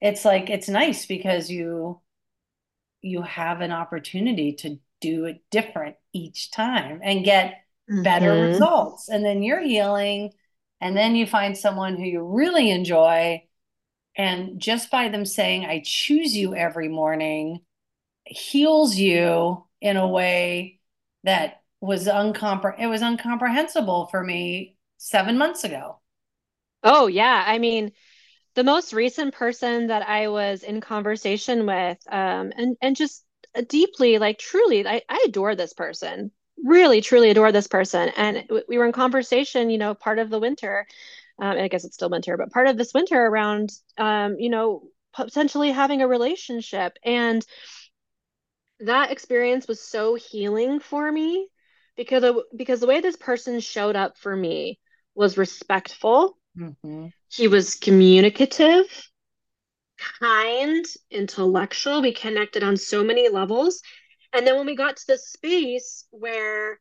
it's 0.00 0.24
like 0.24 0.50
it's 0.50 0.68
nice 0.68 1.06
because 1.06 1.50
you 1.50 2.00
you 3.02 3.22
have 3.22 3.60
an 3.60 3.70
opportunity 3.70 4.54
to 4.54 4.78
do 5.00 5.26
it 5.26 5.42
different 5.50 5.96
each 6.12 6.50
time 6.50 7.00
and 7.02 7.24
get 7.24 7.62
better 8.02 8.32
mm-hmm. 8.32 8.52
results. 8.52 9.08
And 9.08 9.24
then 9.24 9.42
you're 9.42 9.62
healing 9.62 10.32
and 10.80 10.96
then 10.96 11.16
you 11.16 11.26
find 11.26 11.56
someone 11.56 11.96
who 11.96 12.04
you 12.04 12.22
really 12.22 12.70
enjoy 12.70 13.42
and 14.16 14.60
just 14.60 14.90
by 14.90 15.08
them 15.08 15.24
saying, 15.24 15.64
I 15.64 15.82
choose 15.84 16.36
you 16.36 16.54
every 16.54 16.88
morning, 16.88 17.60
heals 18.26 18.96
you 18.96 19.64
in 19.80 19.96
a 19.96 20.08
way 20.08 20.80
that 21.24 21.59
was 21.80 22.06
uncompre- 22.06 22.78
it 22.78 22.86
was 22.86 23.02
incomprehensible 23.02 24.06
for 24.06 24.22
me 24.22 24.76
seven 24.98 25.38
months 25.38 25.64
ago. 25.64 26.00
Oh 26.82 27.06
yeah. 27.06 27.44
I 27.46 27.58
mean, 27.58 27.92
the 28.54 28.64
most 28.64 28.92
recent 28.92 29.34
person 29.34 29.88
that 29.88 30.08
I 30.08 30.28
was 30.28 30.62
in 30.62 30.80
conversation 30.80 31.66
with, 31.66 31.98
um, 32.10 32.52
and 32.56 32.76
and 32.82 32.96
just 32.96 33.24
deeply, 33.68 34.18
like 34.18 34.38
truly, 34.38 34.86
I, 34.86 35.02
I 35.08 35.24
adore 35.26 35.54
this 35.54 35.72
person. 35.72 36.30
Really, 36.62 37.00
truly 37.00 37.30
adore 37.30 37.52
this 37.52 37.68
person. 37.68 38.10
And 38.16 38.44
we 38.68 38.76
were 38.76 38.84
in 38.84 38.92
conversation, 38.92 39.70
you 39.70 39.78
know, 39.78 39.94
part 39.94 40.18
of 40.18 40.28
the 40.28 40.38
winter 40.38 40.86
um, 41.40 41.56
I 41.56 41.68
guess 41.68 41.84
it's 41.84 41.94
still 41.94 42.10
winter, 42.10 42.36
but 42.36 42.52
part 42.52 42.66
of 42.66 42.76
this 42.76 42.92
winter 42.92 43.16
around, 43.16 43.72
um, 43.96 44.36
you 44.38 44.50
know, 44.50 44.82
potentially 45.14 45.70
having 45.70 46.02
a 46.02 46.08
relationship. 46.08 46.98
And 47.02 47.44
that 48.80 49.10
experience 49.10 49.66
was 49.66 49.80
so 49.80 50.14
healing 50.14 50.80
for 50.80 51.10
me 51.10 51.48
because 52.00 52.24
of, 52.24 52.38
because 52.56 52.80
the 52.80 52.86
way 52.86 53.02
this 53.02 53.16
person 53.16 53.60
showed 53.60 53.94
up 53.94 54.16
for 54.16 54.34
me 54.34 54.78
was 55.14 55.36
respectful. 55.36 56.38
Mm-hmm. 56.58 57.08
He 57.28 57.46
was 57.46 57.74
communicative, 57.74 58.86
kind, 60.18 60.82
intellectual. 61.10 62.00
We 62.00 62.14
connected 62.14 62.62
on 62.62 62.78
so 62.78 63.04
many 63.04 63.28
levels. 63.28 63.82
And 64.32 64.46
then 64.46 64.56
when 64.56 64.64
we 64.64 64.76
got 64.76 64.96
to 64.96 65.06
this 65.08 65.30
space 65.30 66.06
where 66.10 66.80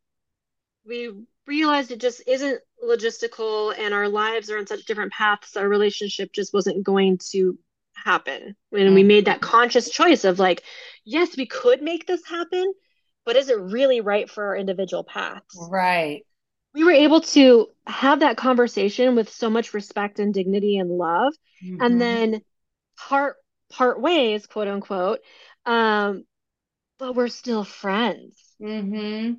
we 0.86 1.12
realized 1.46 1.92
it 1.92 2.00
just 2.00 2.26
isn't 2.26 2.62
logistical 2.82 3.78
and 3.78 3.94
our 3.94 4.08
lives 4.08 4.50
are 4.50 4.58
on 4.58 4.68
such 4.68 4.86
different 4.86 5.12
paths 5.12 5.58
our 5.58 5.68
relationship 5.68 6.32
just 6.32 6.54
wasn't 6.54 6.82
going 6.82 7.18
to 7.18 7.58
happen 7.94 8.56
when 8.70 8.86
mm-hmm. 8.86 8.96
we 8.96 9.04
made 9.04 9.26
that 9.26 9.42
conscious 9.42 9.90
choice 9.90 10.24
of 10.24 10.40
like 10.40 10.64
yes 11.04 11.36
we 11.36 11.46
could 11.46 11.82
make 11.82 12.08
this 12.08 12.26
happen 12.26 12.72
but 13.30 13.36
is 13.36 13.50
it 13.50 13.60
really 13.60 14.02
right 14.02 14.28
for 14.28 14.44
our 14.48 14.56
individual 14.56 15.04
paths? 15.04 15.56
Right. 15.70 16.26
We 16.74 16.84
were 16.84 16.94
able 16.94 17.22
to 17.22 17.68
have 17.86 18.22
that 18.22 18.38
conversation 18.38 19.14
with 19.14 19.30
so 19.30 19.52
much 19.52 19.76
respect 19.76 20.18
and 20.18 20.34
dignity 20.34 20.80
and 20.80 20.90
love. 20.90 21.34
Mm-hmm. 21.64 21.82
and 21.82 22.02
then 22.02 22.42
part 22.98 23.36
part 23.70 24.02
ways 24.02 24.48
quote 24.48 24.70
unquote 24.70 25.20
um 25.66 26.24
but 26.98 27.14
we're 27.14 27.28
still 27.28 27.64
friends. 27.64 28.36
Mm-hmm. 28.60 29.34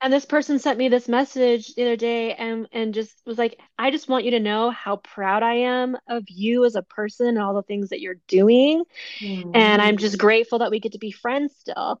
And 0.00 0.12
this 0.12 0.24
person 0.24 0.58
sent 0.58 0.78
me 0.78 0.88
this 0.88 1.06
message 1.06 1.76
the 1.76 1.82
other 1.82 1.96
day 1.96 2.34
and 2.34 2.66
and 2.72 2.92
just 2.92 3.14
was 3.24 3.38
like 3.38 3.56
i 3.78 3.92
just 3.92 4.08
want 4.08 4.24
you 4.24 4.32
to 4.32 4.40
know 4.40 4.70
how 4.70 4.96
proud 4.96 5.44
i 5.44 5.54
am 5.54 5.96
of 6.08 6.24
you 6.26 6.64
as 6.64 6.74
a 6.74 6.82
person 6.82 7.28
and 7.28 7.38
all 7.38 7.54
the 7.54 7.62
things 7.62 7.90
that 7.90 8.00
you're 8.00 8.20
doing. 8.26 8.82
Mm-hmm. 9.20 9.52
and 9.54 9.80
i'm 9.80 9.96
just 9.96 10.18
grateful 10.18 10.58
that 10.58 10.72
we 10.72 10.80
get 10.80 10.92
to 10.92 10.98
be 10.98 11.12
friends 11.12 11.54
still 11.56 12.00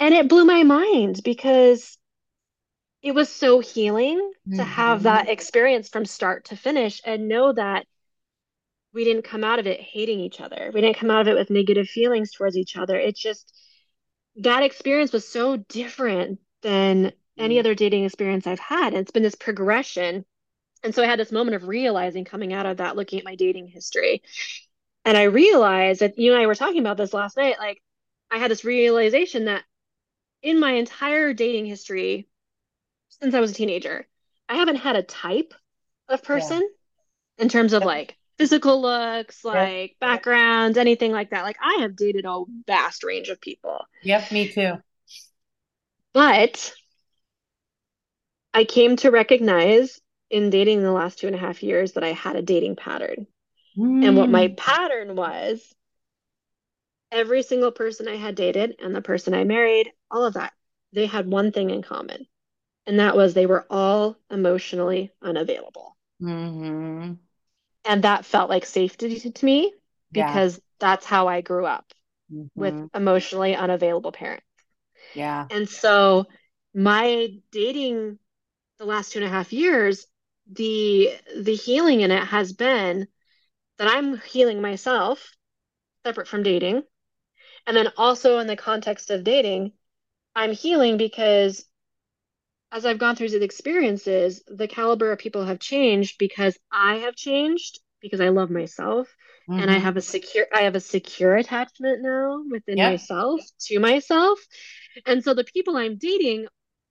and 0.00 0.14
it 0.14 0.28
blew 0.28 0.44
my 0.44 0.62
mind 0.62 1.20
because 1.24 1.98
it 3.02 3.14
was 3.14 3.28
so 3.28 3.60
healing 3.60 4.18
mm-hmm. 4.18 4.58
to 4.58 4.64
have 4.64 5.04
that 5.04 5.28
experience 5.28 5.88
from 5.88 6.04
start 6.04 6.46
to 6.46 6.56
finish 6.56 7.00
and 7.04 7.28
know 7.28 7.52
that 7.52 7.86
we 8.92 9.04
didn't 9.04 9.24
come 9.24 9.44
out 9.44 9.58
of 9.58 9.66
it 9.66 9.80
hating 9.80 10.20
each 10.20 10.40
other 10.40 10.70
we 10.72 10.80
didn't 10.80 10.98
come 10.98 11.10
out 11.10 11.22
of 11.22 11.28
it 11.28 11.34
with 11.34 11.50
negative 11.50 11.88
feelings 11.88 12.30
towards 12.30 12.56
each 12.56 12.76
other 12.76 12.96
it 12.96 13.16
just 13.16 13.52
that 14.36 14.62
experience 14.62 15.12
was 15.12 15.26
so 15.26 15.56
different 15.56 16.40
than 16.62 17.12
any 17.38 17.56
mm. 17.56 17.60
other 17.60 17.74
dating 17.74 18.04
experience 18.04 18.46
I've 18.46 18.58
had. 18.58 18.88
And 18.88 18.96
it's 18.96 19.10
been 19.10 19.22
this 19.22 19.34
progression. 19.34 20.24
And 20.82 20.94
so 20.94 21.02
I 21.02 21.06
had 21.06 21.18
this 21.18 21.32
moment 21.32 21.54
of 21.56 21.68
realizing 21.68 22.24
coming 22.24 22.52
out 22.52 22.66
of 22.66 22.78
that, 22.78 22.96
looking 22.96 23.18
at 23.18 23.24
my 23.24 23.36
dating 23.36 23.68
history. 23.68 24.22
And 25.04 25.16
I 25.16 25.24
realized 25.24 26.00
that 26.00 26.18
you 26.18 26.32
and 26.32 26.42
I 26.42 26.46
were 26.46 26.54
talking 26.54 26.80
about 26.80 26.96
this 26.96 27.14
last 27.14 27.36
night. 27.36 27.58
Like, 27.58 27.80
I 28.30 28.38
had 28.38 28.50
this 28.50 28.64
realization 28.64 29.46
that 29.46 29.62
in 30.44 30.60
my 30.60 30.72
entire 30.72 31.32
dating 31.32 31.66
history, 31.66 32.28
since 33.08 33.34
I 33.34 33.40
was 33.40 33.50
a 33.50 33.54
teenager, 33.54 34.06
I 34.48 34.56
haven't 34.56 34.76
had 34.76 34.94
a 34.94 35.02
type 35.02 35.54
of 36.08 36.22
person 36.22 36.60
yeah. 36.60 37.42
in 37.42 37.48
terms 37.48 37.72
of 37.72 37.82
like 37.82 38.16
physical 38.36 38.80
looks, 38.80 39.42
like 39.42 39.90
yep. 39.90 40.00
backgrounds, 40.00 40.76
anything 40.76 41.12
like 41.12 41.30
that. 41.30 41.44
Like, 41.44 41.56
I 41.62 41.78
have 41.80 41.96
dated 41.96 42.26
a 42.26 42.44
vast 42.66 43.04
range 43.04 43.30
of 43.30 43.40
people. 43.40 43.80
Yep, 44.02 44.32
me 44.32 44.48
too. 44.48 44.74
But 46.12 46.74
I 48.52 48.64
came 48.64 48.96
to 48.96 49.10
recognize 49.10 49.98
in 50.30 50.50
dating 50.50 50.82
the 50.82 50.92
last 50.92 51.18
two 51.18 51.26
and 51.26 51.34
a 51.34 51.38
half 51.38 51.62
years 51.62 51.92
that 51.92 52.04
I 52.04 52.12
had 52.12 52.36
a 52.36 52.42
dating 52.42 52.76
pattern. 52.76 53.26
Mm. 53.78 54.06
And 54.06 54.16
what 54.16 54.28
my 54.28 54.48
hmm. 54.48 54.54
pattern 54.56 55.16
was 55.16 55.74
every 57.14 57.42
single 57.42 57.72
person 57.72 58.08
I 58.08 58.16
had 58.16 58.34
dated 58.34 58.76
and 58.82 58.94
the 58.94 59.00
person 59.00 59.32
I 59.32 59.44
married, 59.44 59.90
all 60.10 60.24
of 60.24 60.34
that, 60.34 60.52
they 60.92 61.06
had 61.06 61.26
one 61.26 61.52
thing 61.52 61.70
in 61.70 61.82
common. 61.82 62.26
And 62.86 63.00
that 63.00 63.16
was 63.16 63.32
they 63.32 63.46
were 63.46 63.64
all 63.70 64.16
emotionally 64.30 65.10
unavailable. 65.22 65.96
Mm-hmm. 66.20 67.14
And 67.86 68.04
that 68.04 68.26
felt 68.26 68.50
like 68.50 68.66
safety 68.66 69.18
to 69.20 69.44
me 69.44 69.72
because 70.12 70.56
yeah. 70.56 70.62
that's 70.80 71.06
how 71.06 71.28
I 71.28 71.40
grew 71.40 71.64
up 71.64 71.86
mm-hmm. 72.32 72.60
with 72.60 72.90
emotionally 72.94 73.56
unavailable 73.56 74.12
parents. 74.12 74.44
Yeah. 75.14 75.46
And 75.50 75.68
so 75.68 76.26
my 76.74 77.28
dating 77.52 78.18
the 78.78 78.84
last 78.84 79.12
two 79.12 79.20
and 79.20 79.26
a 79.26 79.30
half 79.30 79.52
years, 79.52 80.06
the 80.50 81.14
the 81.36 81.54
healing 81.54 82.00
in 82.00 82.10
it 82.10 82.24
has 82.24 82.52
been 82.52 83.06
that 83.78 83.88
I'm 83.88 84.18
healing 84.18 84.60
myself 84.60 85.34
separate 86.04 86.28
from 86.28 86.42
dating. 86.42 86.82
And 87.66 87.76
then 87.76 87.88
also 87.96 88.38
in 88.38 88.46
the 88.46 88.56
context 88.56 89.10
of 89.10 89.24
dating, 89.24 89.72
I'm 90.34 90.52
healing 90.52 90.96
because 90.96 91.64
as 92.72 92.84
I've 92.84 92.98
gone 92.98 93.14
through 93.14 93.28
these 93.30 93.42
experiences, 93.42 94.42
the 94.48 94.66
caliber 94.66 95.12
of 95.12 95.18
people 95.18 95.44
have 95.44 95.60
changed 95.60 96.16
because 96.18 96.58
I 96.72 96.96
have 96.96 97.14
changed 97.14 97.78
because 98.00 98.20
I 98.20 98.30
love 98.30 98.50
myself 98.50 99.08
mm-hmm. 99.48 99.60
and 99.60 99.70
I 99.70 99.74
mm-hmm. 99.74 99.84
have 99.84 99.96
a 99.96 100.02
secure 100.02 100.46
I 100.52 100.62
have 100.62 100.74
a 100.74 100.80
secure 100.80 101.36
attachment 101.36 102.02
now 102.02 102.42
within 102.50 102.76
yep. 102.76 102.92
myself 102.92 103.40
to 103.66 103.78
myself. 103.78 104.40
And 105.06 105.22
so 105.22 105.34
the 105.34 105.44
people 105.44 105.76
I'm 105.76 105.96
dating 105.96 106.46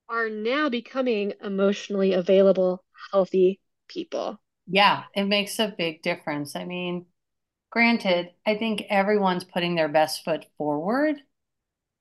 are 0.09 0.29
now 0.29 0.69
becoming 0.69 1.33
emotionally 1.41 2.13
available, 2.13 2.83
healthy 3.11 3.59
people. 3.87 4.39
Yeah, 4.67 5.03
it 5.13 5.25
makes 5.25 5.59
a 5.59 5.73
big 5.77 6.01
difference. 6.01 6.55
I 6.55 6.65
mean, 6.65 7.05
granted, 7.73 8.29
I 8.45 8.55
think 8.55 8.83
everyone's 8.87 9.43
putting 9.43 9.73
their 9.73 9.89
best 9.89 10.23
foot 10.23 10.45
forward. 10.59 11.15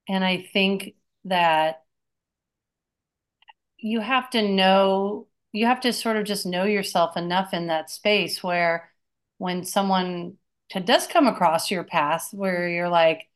And 0.06 0.22
I 0.22 0.46
think 0.52 0.96
that 1.24 1.82
you 3.78 4.00
have 4.00 4.28
to 4.30 4.46
know, 4.46 5.28
you 5.50 5.64
have 5.64 5.80
to 5.80 5.94
sort 5.94 6.18
of 6.18 6.26
just 6.26 6.44
know 6.44 6.64
yourself 6.64 7.16
enough 7.16 7.54
in 7.54 7.68
that 7.68 7.88
space 7.88 8.42
where 8.42 8.90
when 9.38 9.64
someone 9.64 10.37
does 10.85 11.06
come 11.06 11.26
across 11.26 11.70
your 11.70 11.85
path 11.85 12.28
where 12.32 12.68
you're 12.68 12.90
like, 12.90 13.30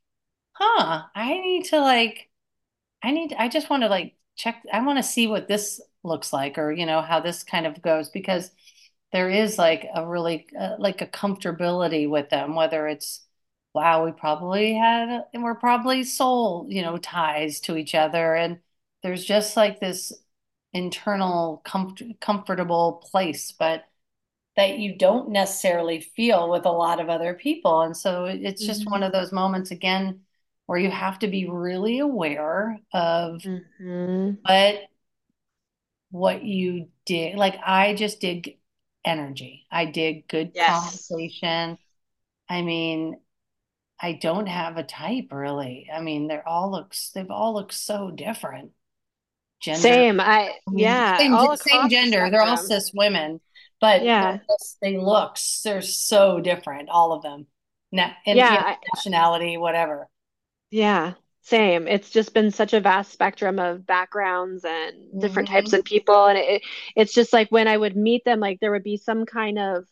huh, 0.53 1.05
I 1.15 1.33
need 1.39 1.65
to 1.65 1.81
like, 1.81 2.29
I 3.03 3.13
need, 3.13 3.33
I 3.33 3.49
just 3.49 3.71
want 3.71 3.81
to 3.81 3.89
like 3.89 4.15
check, 4.35 4.63
I 4.71 4.85
want 4.85 4.99
to 4.99 5.03
see 5.03 5.25
what 5.25 5.47
this 5.47 5.81
looks 6.03 6.31
like 6.31 6.59
or, 6.59 6.71
you 6.71 6.85
know, 6.85 7.01
how 7.01 7.19
this 7.19 7.43
kind 7.43 7.65
of 7.65 7.81
goes 7.81 8.09
because 8.09 8.51
there 9.11 9.29
is 9.29 9.57
like 9.57 9.87
a 9.93 10.05
really, 10.05 10.47
uh, 10.59 10.75
like 10.79 11.01
a 11.01 11.07
comfortability 11.07 12.09
with 12.09 12.29
them, 12.29 12.55
whether 12.55 12.87
it's, 12.87 13.25
wow, 13.73 14.05
we 14.05 14.11
probably 14.11 14.73
had, 14.73 15.25
and 15.33 15.43
we're 15.43 15.55
probably 15.55 16.03
soul, 16.03 16.65
you 16.69 16.81
know, 16.81 16.97
ties 16.97 17.59
to 17.61 17.77
each 17.77 17.95
other. 17.95 18.35
And 18.35 18.59
there's 19.03 19.23
just 19.23 19.55
like 19.55 19.79
this 19.79 20.11
internal 20.73 21.61
comfort, 21.63 22.19
comfortable 22.19 23.03
place, 23.11 23.51
but 23.51 23.85
that 24.57 24.79
you 24.79 24.97
don't 24.97 25.29
necessarily 25.29 26.01
feel 26.01 26.49
with 26.49 26.65
a 26.65 26.71
lot 26.71 26.99
of 26.99 27.09
other 27.09 27.33
people. 27.33 27.81
And 27.81 27.95
so 27.95 28.25
it's 28.25 28.65
just 28.65 28.81
mm-hmm. 28.81 28.91
one 28.91 29.03
of 29.03 29.11
those 29.11 29.31
moments 29.31 29.71
again 29.71 30.21
where 30.65 30.79
you 30.79 30.91
have 30.91 31.19
to 31.19 31.27
be 31.27 31.47
really 31.47 31.99
aware 31.99 32.79
of 32.93 33.41
mm-hmm. 33.41 34.31
what 34.41 34.81
what 36.09 36.43
you 36.43 36.87
did. 37.05 37.35
Like 37.35 37.57
I 37.65 37.93
just 37.93 38.19
dig 38.19 38.57
energy. 39.07 39.65
I 39.71 39.85
dig 39.85 40.27
good 40.27 40.51
yes. 40.53 41.07
conversation. 41.09 41.77
I 42.49 42.61
mean, 42.61 43.19
I 43.99 44.13
don't 44.13 44.47
have 44.47 44.77
a 44.77 44.83
type 44.83 45.31
really. 45.31 45.89
I 45.93 46.01
mean, 46.01 46.27
they're 46.27 46.47
all 46.47 46.71
looks 46.71 47.09
they've 47.11 47.31
all 47.31 47.53
looked 47.53 47.73
so 47.73 48.11
different. 48.11 48.71
Gender. 49.59 49.81
Same. 49.81 50.19
I 50.19 50.53
yeah. 50.71 51.17
Same, 51.17 51.55
same 51.57 51.89
gender. 51.89 52.25
The 52.25 52.31
they're 52.31 52.43
all 52.43 52.57
cis 52.57 52.91
women, 52.93 53.41
but 53.81 54.03
yeah, 54.03 54.39
they 54.81 54.97
look 54.97 55.37
they're 55.63 55.81
so 55.81 56.39
different. 56.39 56.89
All 56.89 57.13
of 57.13 57.23
them. 57.23 57.47
Na- 57.91 58.11
yeah, 58.25 58.75
nationality, 58.93 59.57
whatever. 59.57 60.09
Yeah, 60.69 61.13
same. 61.47 61.87
It's 61.87 62.09
just 62.09 62.33
been 62.33 62.51
such 62.51 62.73
a 62.73 62.79
vast 62.79 63.11
spectrum 63.11 63.59
of 63.59 63.85
backgrounds 63.85 64.65
and 64.65 65.21
different 65.21 65.49
mm-hmm. 65.49 65.57
types 65.57 65.73
of 65.73 65.83
people, 65.83 66.25
and 66.25 66.37
it, 66.37 66.61
it's 66.95 67.13
just 67.13 67.33
like 67.33 67.49
when 67.49 67.67
I 67.67 67.77
would 67.77 67.95
meet 67.95 68.25
them, 68.25 68.39
like 68.39 68.59
there 68.59 68.71
would 68.71 68.83
be 68.83 68.97
some 68.97 69.25
kind 69.25 69.59
of 69.59 69.85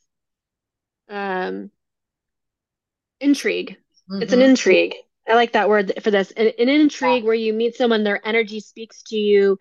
um 1.09 1.71
intrigue. 3.19 3.77
Mm-hmm. 4.09 4.21
It's 4.21 4.33
an 4.33 4.39
mm-hmm. 4.39 4.49
intrigue. 4.49 4.95
I 5.27 5.35
like 5.35 5.53
that 5.53 5.69
word 5.69 5.93
for 6.03 6.11
this. 6.11 6.31
An, 6.31 6.51
an 6.59 6.69
intrigue 6.69 7.23
yeah. 7.23 7.27
where 7.27 7.35
you 7.35 7.53
meet 7.53 7.75
someone, 7.75 8.03
their 8.03 8.25
energy 8.25 8.59
speaks 8.59 9.03
to 9.03 9.15
you, 9.15 9.57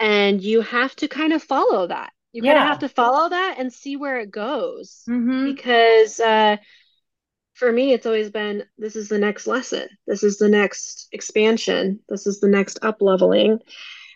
and 0.00 0.42
you 0.42 0.62
have 0.62 0.96
to 0.96 1.08
kind 1.08 1.32
of 1.32 1.42
follow 1.42 1.86
that. 1.86 2.12
You 2.32 2.42
yeah. 2.42 2.54
kind 2.54 2.64
of 2.64 2.68
have 2.68 2.78
to 2.80 2.88
follow 2.88 3.28
that 3.28 3.56
and 3.58 3.72
see 3.72 3.96
where 3.96 4.18
it 4.18 4.30
goes. 4.30 5.02
Mm-hmm. 5.08 5.54
Because 5.54 6.20
uh, 6.20 6.56
for 7.56 7.72
me, 7.72 7.92
it's 7.92 8.06
always 8.06 8.30
been 8.30 8.64
this 8.78 8.96
is 8.96 9.08
the 9.08 9.18
next 9.18 9.46
lesson, 9.46 9.88
this 10.06 10.22
is 10.22 10.36
the 10.36 10.48
next 10.48 11.08
expansion, 11.12 12.00
this 12.08 12.26
is 12.26 12.38
the 12.40 12.48
next 12.48 12.78
up 12.82 13.00
leveling. 13.00 13.58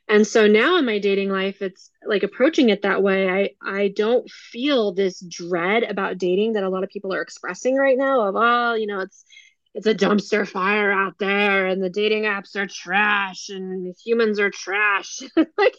And 0.09 0.26
so 0.26 0.46
now 0.46 0.76
in 0.76 0.85
my 0.85 0.98
dating 0.98 1.31
life, 1.31 1.62
it's 1.62 1.90
like 2.05 2.22
approaching 2.22 2.68
it 2.68 2.83
that 2.83 3.03
way. 3.03 3.29
I 3.29 3.50
I 3.64 3.88
don't 3.88 4.29
feel 4.29 4.92
this 4.92 5.20
dread 5.20 5.85
about 5.85 6.18
dating 6.18 6.55
that 6.55 6.64
a 6.64 6.68
lot 6.68 6.85
of 6.85 6.90
people 6.90 7.14
are 7.14 7.22
expressing 7.22 7.76
right 7.76 7.96
now. 7.96 8.29
Of 8.29 8.35
oh, 8.37 8.74
you 8.74 8.87
know, 8.87 9.00
it's 9.00 9.24
it's 9.72 9.87
a 9.87 9.94
dumpster 9.94 10.46
fire 10.46 10.90
out 10.90 11.14
there 11.18 11.66
and 11.66 11.83
the 11.83 11.90
dating 11.90 12.24
apps 12.24 12.57
are 12.57 12.66
trash 12.66 13.50
and 13.50 13.94
humans 14.05 14.40
are 14.40 14.50
trash 14.50 15.20
like 15.37 15.76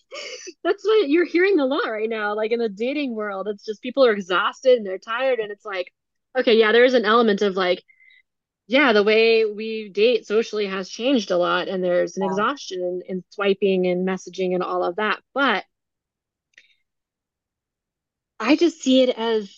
that's 0.63 0.85
what 0.85 1.09
you're 1.09 1.25
hearing 1.25 1.59
a 1.59 1.65
lot 1.65 1.89
right 1.89 2.09
now 2.09 2.33
like 2.33 2.51
in 2.51 2.59
the 2.59 2.69
dating 2.69 3.13
world 3.13 3.49
it's 3.49 3.65
just 3.65 3.81
people 3.81 4.05
are 4.05 4.13
exhausted 4.13 4.77
and 4.77 4.85
they're 4.85 4.97
tired 4.97 5.39
and 5.39 5.51
it's 5.51 5.65
like 5.65 5.91
okay 6.37 6.57
yeah 6.57 6.71
there's 6.71 6.93
an 6.93 7.05
element 7.05 7.41
of 7.41 7.55
like 7.55 7.83
yeah 8.67 8.93
the 8.93 9.03
way 9.03 9.45
we 9.45 9.89
date 9.89 10.25
socially 10.25 10.67
has 10.67 10.89
changed 10.89 11.31
a 11.31 11.37
lot 11.37 11.67
and 11.67 11.83
there's 11.83 12.17
an 12.17 12.23
exhaustion 12.23 12.79
in, 12.79 13.17
in 13.17 13.23
swiping 13.29 13.87
and 13.87 14.07
messaging 14.07 14.53
and 14.53 14.63
all 14.63 14.83
of 14.83 14.95
that 14.97 15.19
but 15.33 15.63
i 18.39 18.55
just 18.55 18.81
see 18.81 19.03
it 19.03 19.09
as 19.09 19.53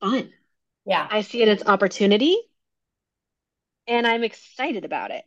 fun 0.00 0.30
yeah 0.86 1.06
i 1.10 1.22
see 1.22 1.42
it 1.42 1.48
as 1.48 1.62
opportunity 1.66 2.36
and 3.88 4.06
I'm 4.06 4.22
excited 4.22 4.84
about 4.84 5.10
it. 5.10 5.24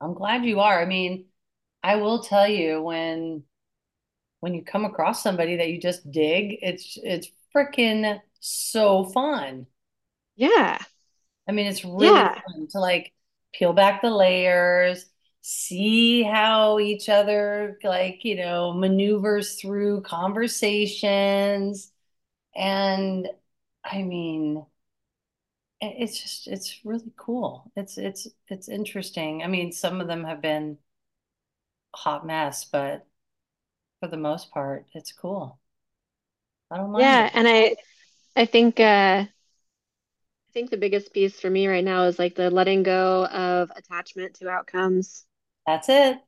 I'm 0.00 0.14
glad 0.14 0.44
you 0.44 0.60
are. 0.60 0.80
I 0.80 0.86
mean, 0.86 1.26
I 1.82 1.96
will 1.96 2.22
tell 2.22 2.48
you 2.48 2.80
when 2.80 3.42
when 4.38 4.54
you 4.54 4.64
come 4.64 4.86
across 4.86 5.22
somebody 5.22 5.56
that 5.56 5.68
you 5.68 5.80
just 5.80 6.10
dig, 6.10 6.58
it's 6.62 6.96
it's 7.02 7.28
freaking 7.54 8.20
so 8.40 9.04
fun. 9.04 9.66
Yeah. 10.36 10.78
I 11.48 11.52
mean, 11.52 11.66
it's 11.66 11.84
really 11.84 12.06
yeah. 12.06 12.34
fun 12.34 12.68
to 12.70 12.80
like 12.80 13.12
peel 13.52 13.72
back 13.72 14.02
the 14.02 14.10
layers, 14.10 15.06
see 15.42 16.22
how 16.22 16.78
each 16.78 17.08
other 17.08 17.78
like, 17.82 18.24
you 18.24 18.36
know, 18.36 18.72
maneuvers 18.72 19.54
through 19.54 20.02
conversations. 20.02 21.92
And 22.54 23.28
I 23.84 24.02
mean, 24.02 24.64
it's 25.80 26.20
just 26.20 26.46
it's 26.46 26.80
really 26.84 27.12
cool. 27.16 27.70
It's 27.74 27.96
it's 27.96 28.28
it's 28.48 28.68
interesting. 28.68 29.42
I 29.42 29.46
mean, 29.46 29.72
some 29.72 30.00
of 30.00 30.08
them 30.08 30.24
have 30.24 30.42
been 30.42 30.78
hot 31.94 32.26
mess, 32.26 32.64
but 32.64 33.06
for 34.00 34.08
the 34.08 34.16
most 34.16 34.50
part, 34.50 34.86
it's 34.94 35.12
cool. 35.12 35.58
I 36.70 36.76
don't 36.76 36.92
mind. 36.92 37.02
Yeah, 37.02 37.26
it. 37.26 37.32
and 37.34 37.48
I 37.48 37.76
I 38.36 38.44
think 38.46 38.80
uh 38.80 39.26
I 40.50 40.52
think 40.52 40.70
the 40.70 40.76
biggest 40.76 41.12
piece 41.12 41.38
for 41.38 41.48
me 41.48 41.68
right 41.68 41.84
now 41.84 42.04
is 42.04 42.18
like 42.18 42.34
the 42.34 42.50
letting 42.50 42.82
go 42.82 43.26
of 43.26 43.70
attachment 43.76 44.34
to 44.36 44.48
outcomes. 44.48 45.24
That's 45.66 45.88
it. 45.88 46.18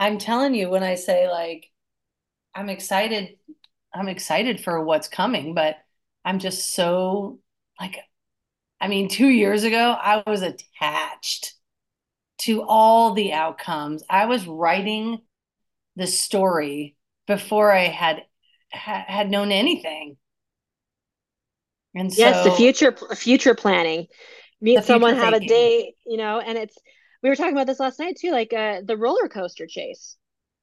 I'm 0.00 0.18
telling 0.18 0.54
you 0.54 0.70
when 0.70 0.82
I 0.82 0.96
say 0.96 1.28
like 1.30 1.70
I'm 2.54 2.68
excited 2.68 3.38
I'm 3.94 4.08
excited 4.08 4.60
for 4.62 4.84
what's 4.84 5.08
coming, 5.08 5.54
but 5.54 5.76
I'm 6.24 6.38
just 6.38 6.74
so 6.74 7.40
like 7.80 7.98
I 8.80 8.88
mean, 8.88 9.08
two 9.08 9.28
years 9.28 9.64
ago, 9.64 9.96
I 10.00 10.22
was 10.26 10.42
attached 10.42 11.54
to 12.38 12.62
all 12.62 13.14
the 13.14 13.32
outcomes. 13.32 14.02
I 14.10 14.26
was 14.26 14.46
writing 14.46 15.20
the 15.96 16.06
story 16.06 16.96
before 17.26 17.72
I 17.72 17.84
had 17.84 18.24
had 18.70 19.30
known 19.30 19.52
anything. 19.52 20.16
And 21.94 22.12
so, 22.12 22.20
yes, 22.20 22.44
the 22.44 22.52
future 22.52 22.92
future 23.14 23.54
planning. 23.54 24.06
Meet 24.60 24.84
someone, 24.84 25.14
have 25.16 25.32
a 25.32 25.40
date, 25.40 25.94
you 26.04 26.18
know, 26.18 26.38
and 26.38 26.58
it's 26.58 26.76
we 27.22 27.28
were 27.28 27.36
talking 27.36 27.52
about 27.52 27.66
this 27.66 27.80
last 27.80 27.98
night 27.98 28.16
too, 28.20 28.30
like 28.30 28.52
uh, 28.52 28.82
the 28.84 28.96
roller 28.96 29.28
coaster 29.28 29.66
chase. 29.66 30.16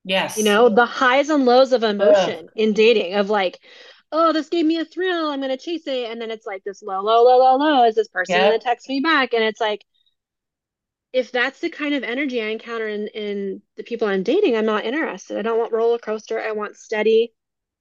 Yes. 0.04 0.38
You 0.38 0.46
know, 0.46 0.70
the 0.70 0.86
highs 0.86 1.30
and 1.30 1.46
lows 1.46 1.74
of 1.74 1.84
emotion 1.84 2.46
Ugh. 2.46 2.52
in 2.56 2.74
dating 2.74 3.16
of 3.16 3.30
like, 3.30 3.60
oh, 4.12 4.32
this 4.32 4.50
gave 4.50 4.66
me 4.66 4.78
a 4.78 4.86
thrill. 4.86 5.30
I'm 5.30 5.42
going 5.42 5.56
to 5.56 5.64
chase 5.64 5.86
it. 5.86 6.10
And 6.10 6.22
then 6.22 6.32
it's 6.32 6.46
like 6.46 6.64
this 6.64 6.82
low, 6.82 7.02
low, 7.02 7.26
low, 7.26 7.40
low, 7.40 7.58
low. 7.58 7.84
Is 7.84 7.96
this 7.96 8.08
person 8.08 8.36
yep. 8.36 8.50
going 8.50 8.60
to 8.60 8.64
text 8.64 8.88
me 8.88 9.02
back? 9.02 9.34
And 9.34 9.44
it's 9.44 9.60
like, 9.60 9.84
if 11.12 11.32
that's 11.32 11.60
the 11.60 11.70
kind 11.70 11.94
of 11.94 12.04
energy 12.04 12.42
I 12.42 12.48
encounter 12.48 12.88
in, 12.88 13.08
in 13.08 13.62
the 13.76 13.84
people 13.84 14.08
I'm 14.08 14.24
dating, 14.24 14.56
I'm 14.56 14.66
not 14.66 14.86
interested. 14.86 15.38
I 15.38 15.42
don't 15.42 15.60
want 15.60 15.74
roller 15.74 15.98
coaster. 15.98 16.40
I 16.40 16.54
want 16.54 16.78
steady, 16.78 17.34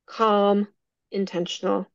calm, 0.07 0.67
intentional. 1.13 1.87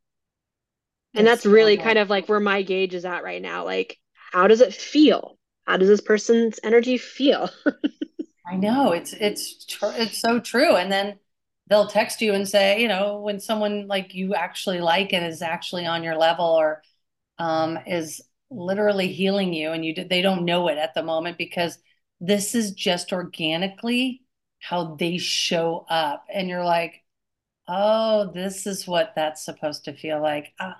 And 1.13 1.27
that's, 1.27 1.43
that's 1.43 1.53
really 1.53 1.77
kind 1.77 1.97
of 1.97 2.09
like 2.09 2.27
where 2.29 2.39
my 2.39 2.61
gauge 2.61 2.93
is 2.93 3.05
at 3.05 3.23
right 3.23 3.41
now. 3.41 3.65
Like, 3.65 3.97
how 4.31 4.47
does 4.47 4.61
it 4.61 4.73
feel? 4.73 5.37
How 5.65 5.77
does 5.77 5.87
this 5.87 6.01
person's 6.01 6.59
energy 6.63 6.97
feel? 6.97 7.49
I 8.45 8.55
know 8.55 8.91
it's 8.91 9.13
it's 9.13 9.65
tr- 9.65 9.93
it's 9.95 10.19
so 10.19 10.39
true. 10.39 10.75
And 10.75 10.91
then 10.91 11.19
they'll 11.67 11.87
text 11.87 12.21
you 12.21 12.33
and 12.33 12.47
say, 12.47 12.81
you 12.81 12.87
know, 12.87 13.19
when 13.19 13.39
someone 13.39 13.87
like 13.87 14.13
you 14.13 14.35
actually 14.35 14.79
like 14.79 15.13
and 15.13 15.25
is 15.25 15.41
actually 15.41 15.85
on 15.85 16.03
your 16.03 16.17
level 16.17 16.45
or 16.45 16.81
um, 17.39 17.79
is 17.87 18.21
literally 18.49 19.07
healing 19.07 19.53
you, 19.53 19.71
and 19.71 19.85
you 19.85 19.93
they 19.95 20.21
don't 20.21 20.45
know 20.45 20.67
it 20.67 20.77
at 20.77 20.93
the 20.93 21.03
moment 21.03 21.37
because 21.37 21.77
this 22.19 22.55
is 22.55 22.71
just 22.71 23.13
organically 23.13 24.23
how 24.59 24.95
they 24.95 25.17
show 25.17 25.85
up, 25.89 26.25
and 26.33 26.49
you're 26.49 26.65
like, 26.65 27.03
oh, 27.67 28.31
this 28.33 28.67
is 28.67 28.87
what 28.87 29.13
that's 29.15 29.45
supposed 29.45 29.85
to 29.85 29.93
feel 29.93 30.21
like. 30.21 30.53
Uh, 30.59 30.73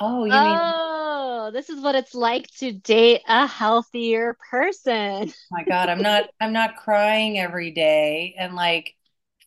oh, 0.00 0.24
you 0.24 0.32
oh, 0.32 0.44
mean? 0.44 0.58
Oh, 0.60 1.50
this 1.52 1.70
is 1.70 1.82
what 1.82 1.94
it's 1.94 2.14
like 2.14 2.46
to 2.58 2.72
date 2.72 3.22
a 3.28 3.46
healthier 3.46 4.36
person. 4.50 5.28
Oh 5.28 5.32
my 5.50 5.64
God, 5.64 5.88
I'm 5.88 6.02
not. 6.02 6.24
I'm 6.40 6.52
not 6.52 6.76
crying 6.76 7.38
every 7.38 7.70
day, 7.70 8.34
and 8.38 8.54
like 8.54 8.94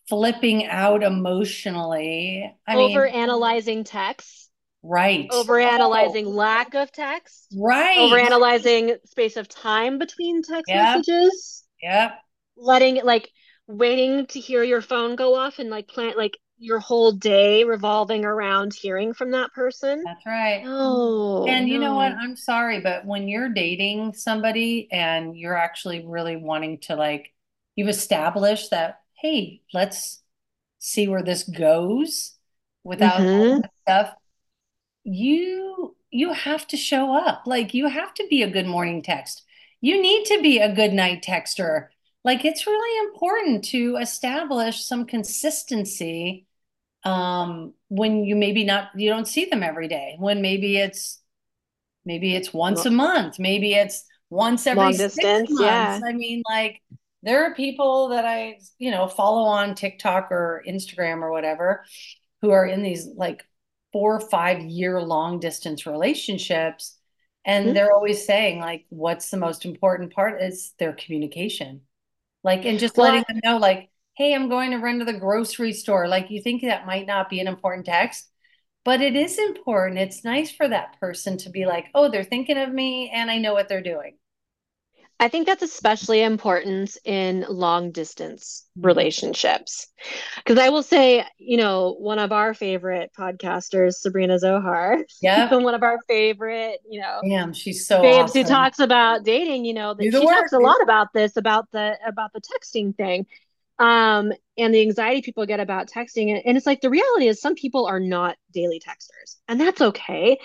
flipping 0.08 0.66
out 0.66 1.02
emotionally. 1.02 2.52
I 2.66 2.76
over 2.76 3.04
mean, 3.04 3.14
analyzing 3.14 3.84
text, 3.84 4.50
right. 4.82 5.28
over 5.32 5.58
analyzing 5.58 6.26
oh. 6.26 6.30
lack 6.30 6.74
of 6.74 6.92
text, 6.92 7.54
right. 7.56 7.98
Over 7.98 8.18
analyzing 8.18 8.96
space 9.06 9.36
of 9.36 9.48
time 9.48 9.98
between 9.98 10.42
text 10.42 10.68
yep. 10.68 10.98
messages. 10.98 11.64
Yep. 11.82 12.18
Letting 12.56 13.04
like 13.04 13.30
waiting 13.66 14.26
to 14.26 14.40
hear 14.40 14.62
your 14.62 14.82
phone 14.82 15.16
go 15.16 15.34
off 15.34 15.58
and 15.58 15.70
like 15.70 15.88
plant 15.88 16.16
like 16.16 16.36
your 16.62 16.78
whole 16.78 17.10
day 17.10 17.64
revolving 17.64 18.24
around 18.24 18.72
hearing 18.72 19.12
from 19.12 19.32
that 19.32 19.52
person. 19.52 20.04
That's 20.04 20.24
right. 20.24 20.62
Oh, 20.64 21.44
and 21.46 21.68
you 21.68 21.80
know 21.80 21.96
what? 21.96 22.12
I'm 22.12 22.36
sorry, 22.36 22.80
but 22.80 23.04
when 23.04 23.26
you're 23.26 23.48
dating 23.48 24.14
somebody 24.14 24.88
and 24.92 25.36
you're 25.36 25.56
actually 25.56 26.06
really 26.06 26.36
wanting 26.36 26.78
to 26.82 26.94
like, 26.94 27.32
you've 27.74 27.88
established 27.88 28.70
that, 28.70 29.00
hey, 29.14 29.60
let's 29.74 30.22
see 30.78 31.08
where 31.08 31.22
this 31.22 31.42
goes 31.42 32.36
without 32.84 33.20
mm-hmm. 33.20 33.60
stuff. 33.82 34.14
You 35.02 35.96
you 36.10 36.32
have 36.32 36.66
to 36.68 36.76
show 36.76 37.12
up. 37.12 37.42
Like 37.44 37.74
you 37.74 37.88
have 37.88 38.14
to 38.14 38.26
be 38.30 38.42
a 38.42 38.50
good 38.50 38.66
morning 38.66 39.02
text. 39.02 39.42
You 39.80 40.00
need 40.00 40.26
to 40.26 40.40
be 40.40 40.58
a 40.58 40.72
good 40.72 40.92
night 40.92 41.24
texter. 41.26 41.88
Like 42.22 42.44
it's 42.44 42.68
really 42.68 43.08
important 43.08 43.64
to 43.70 43.96
establish 43.96 44.84
some 44.84 45.06
consistency 45.06 46.46
um, 47.04 47.74
when 47.88 48.24
you 48.24 48.36
maybe 48.36 48.64
not 48.64 48.88
you 48.94 49.10
don't 49.10 49.28
see 49.28 49.46
them 49.46 49.62
every 49.62 49.88
day 49.88 50.16
when 50.18 50.40
maybe 50.40 50.76
it's 50.76 51.20
maybe 52.04 52.34
it's 52.34 52.52
once 52.52 52.84
a 52.86 52.90
month 52.90 53.38
maybe 53.38 53.74
it's 53.74 54.04
once 54.30 54.66
every 54.66 54.82
Long 54.82 54.92
six 54.94 55.14
distance, 55.14 55.50
months 55.50 55.62
yeah. 55.62 56.00
i 56.04 56.12
mean 56.12 56.42
like 56.48 56.80
there 57.22 57.44
are 57.44 57.54
people 57.54 58.08
that 58.08 58.24
i 58.24 58.58
you 58.78 58.90
know 58.90 59.06
follow 59.06 59.42
on 59.42 59.74
tiktok 59.74 60.30
or 60.30 60.64
instagram 60.66 61.22
or 61.22 61.30
whatever 61.30 61.84
who 62.40 62.50
are 62.50 62.66
in 62.66 62.82
these 62.82 63.06
like 63.16 63.44
four 63.92 64.16
or 64.16 64.20
five 64.20 64.60
year 64.62 65.00
long 65.00 65.38
distance 65.38 65.86
relationships 65.86 66.98
and 67.44 67.66
mm-hmm. 67.66 67.74
they're 67.74 67.92
always 67.92 68.24
saying 68.24 68.58
like 68.58 68.84
what's 68.88 69.30
the 69.30 69.36
most 69.36 69.64
important 69.64 70.12
part 70.12 70.40
is 70.40 70.72
their 70.78 70.92
communication 70.92 71.82
like 72.42 72.64
and 72.64 72.78
just 72.78 72.96
well, 72.96 73.06
letting 73.06 73.24
them 73.28 73.40
know 73.44 73.58
like 73.58 73.90
hey, 74.14 74.34
I'm 74.34 74.48
going 74.48 74.72
to 74.72 74.78
run 74.78 74.98
to 74.98 75.04
the 75.04 75.12
grocery 75.12 75.72
store. 75.72 76.08
Like 76.08 76.30
you 76.30 76.42
think 76.42 76.62
that 76.62 76.86
might 76.86 77.06
not 77.06 77.30
be 77.30 77.40
an 77.40 77.48
important 77.48 77.86
text, 77.86 78.30
but 78.84 79.00
it 79.00 79.16
is 79.16 79.38
important. 79.38 79.98
It's 79.98 80.24
nice 80.24 80.50
for 80.50 80.68
that 80.68 80.98
person 81.00 81.38
to 81.38 81.50
be 81.50 81.66
like, 81.66 81.86
oh, 81.94 82.10
they're 82.10 82.24
thinking 82.24 82.58
of 82.58 82.72
me 82.72 83.10
and 83.10 83.30
I 83.30 83.38
know 83.38 83.54
what 83.54 83.68
they're 83.68 83.82
doing. 83.82 84.16
I 85.22 85.28
think 85.28 85.46
that's 85.46 85.62
especially 85.62 86.20
important 86.20 86.96
in 87.04 87.46
long 87.48 87.92
distance 87.92 88.66
mm-hmm. 88.76 88.88
relationships. 88.88 89.86
Because 90.36 90.58
I 90.58 90.70
will 90.70 90.82
say, 90.82 91.24
you 91.38 91.58
know, 91.58 91.94
one 92.00 92.18
of 92.18 92.32
our 92.32 92.54
favorite 92.54 93.12
podcasters, 93.16 93.94
Sabrina 93.94 94.40
Zohar, 94.40 94.98
yeah, 95.20 95.54
one 95.54 95.76
of 95.76 95.84
our 95.84 96.00
favorite, 96.08 96.80
you 96.90 97.00
know, 97.00 97.20
damn, 97.24 97.52
she's 97.52 97.86
so 97.86 98.02
babes 98.02 98.30
awesome. 98.30 98.42
who 98.42 98.48
talks 98.48 98.80
about 98.80 99.24
dating. 99.24 99.64
You 99.64 99.74
know, 99.74 99.94
that 99.94 100.02
she 100.02 100.10
work, 100.10 100.40
talks 100.40 100.54
a 100.54 100.58
lot 100.58 100.82
about 100.82 101.12
this, 101.14 101.36
about 101.36 101.70
the 101.70 101.96
about 102.04 102.32
the 102.32 102.40
texting 102.40 102.96
thing, 102.96 103.26
um, 103.78 104.32
and 104.56 104.74
the 104.74 104.80
anxiety 104.80 105.22
people 105.22 105.46
get 105.46 105.60
about 105.60 105.88
texting. 105.88 106.40
And 106.44 106.56
it's 106.56 106.66
like 106.66 106.80
the 106.80 106.90
reality 106.90 107.28
is 107.28 107.40
some 107.40 107.54
people 107.54 107.86
are 107.86 108.00
not 108.00 108.36
daily 108.52 108.80
texters, 108.80 109.36
and 109.48 109.60
that's 109.60 109.80
okay. 109.80 110.38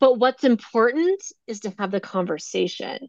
But 0.00 0.18
what's 0.18 0.44
important 0.44 1.22
is 1.46 1.60
to 1.60 1.74
have 1.78 1.90
the 1.90 2.00
conversation 2.00 3.08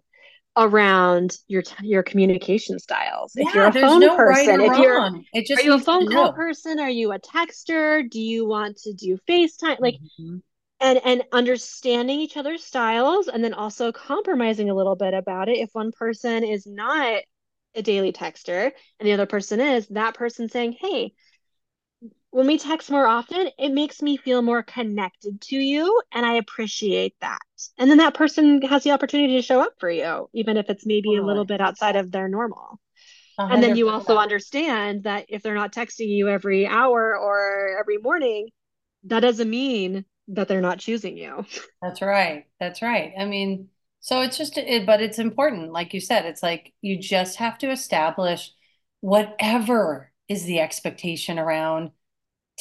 around 0.58 1.38
your 1.48 1.64
your 1.82 2.04
communication 2.04 2.80
styles. 2.80 3.34
Yeah, 3.36 3.48
if 3.50 3.56
you're 3.56 3.66
a 3.68 3.74
phone 3.74 4.00
no 4.00 4.16
person, 4.16 4.60
right 4.60 4.72
if 4.72 4.78
you're 4.80 5.22
it 5.34 5.48
just 5.48 5.62
are 5.62 5.66
you 5.66 5.74
a 5.74 5.80
phone 5.80 6.10
call 6.10 6.34
person? 6.34 6.80
Are 6.80 6.90
you 6.90 7.12
a 7.12 7.20
texter? 7.20 8.10
Do 8.10 8.22
you 8.22 8.48
want 8.48 8.78
to 8.78 8.94
do 8.94 9.18
FaceTime? 9.30 9.80
Like 9.80 9.96
mm-hmm. 9.96 10.38
and 10.80 11.02
and 11.04 11.24
understanding 11.32 12.20
each 12.22 12.38
other's 12.38 12.64
styles 12.64 13.28
and 13.28 13.44
then 13.44 13.54
also 13.54 13.92
compromising 13.92 14.70
a 14.70 14.76
little 14.76 14.96
bit 14.96 15.14
about 15.14 15.50
it 15.50 15.58
if 15.58 15.70
one 15.74 15.92
person 15.92 16.44
is 16.44 16.66
not 16.66 17.22
a 17.76 17.82
daily 17.82 18.12
texter 18.14 18.72
and 19.00 19.08
the 19.08 19.14
other 19.14 19.26
person 19.26 19.60
is, 19.60 19.88
that 19.90 20.16
person 20.16 20.50
saying, 20.50 20.74
Hey, 20.80 21.14
when 22.32 22.48
we 22.48 22.58
text 22.58 22.92
more 22.92 23.08
often, 23.08 23.50
it 23.58 23.70
makes 23.70 24.02
me 24.02 24.18
feel 24.18 24.42
more 24.42 24.62
connected 24.62 25.40
to 25.42 25.56
you 25.56 26.02
and 26.12 26.26
I 26.26 26.34
appreciate 26.34 27.16
that. 27.22 27.40
And 27.78 27.90
then 27.90 28.00
that 28.00 28.14
person 28.14 28.62
has 28.64 28.84
the 28.84 28.92
opportunity 28.92 29.36
to 29.36 29.42
show 29.42 29.62
up 29.62 29.74
for 29.80 29.90
you, 29.90 30.30
even 30.34 30.58
if 30.58 30.70
it's 30.70 30.86
maybe 30.86 31.16
a 31.16 31.24
little 31.24 31.46
bit 31.46 31.62
outside 31.62 31.96
of 31.96 32.12
their 32.12 32.28
normal. 32.28 32.80
100%. 33.38 33.56
And 33.56 33.64
then 33.64 33.78
you 33.78 33.90
also 33.90 34.18
understand 34.18 35.04
that 35.04 35.26
if 35.30 35.44
they're 35.44 35.56
not 35.56 35.72
texting 35.72 36.10
you 36.10 36.28
every 36.28 36.68
hour 36.68 37.18
or 37.18 37.78
every 37.80 37.98
morning, 37.98 38.50
that 39.06 39.22
doesn't 39.22 39.50
mean 39.50 40.06
that 40.30 40.48
they're 40.48 40.62
not 40.62 40.80
choosing 40.80 41.18
you. 41.18 41.46
That's 41.82 42.02
right. 42.02 42.46
That's 42.60 42.82
right. 42.82 43.14
I 43.18 43.26
mean, 43.26 43.70
so 44.06 44.22
it's 44.22 44.38
just, 44.38 44.56
it, 44.60 44.86
but 44.86 45.02
it's 45.02 45.18
important. 45.18 45.74
Like 45.74 45.96
you 45.96 46.00
said, 46.00 46.26
it's 46.26 46.44
like 46.44 46.76
you 46.80 46.96
just 46.96 47.38
have 47.38 47.58
to 47.58 47.72
establish 47.72 48.52
whatever 49.02 50.12
is 50.30 50.44
the 50.46 50.60
expectation 50.60 51.40
around 51.40 51.90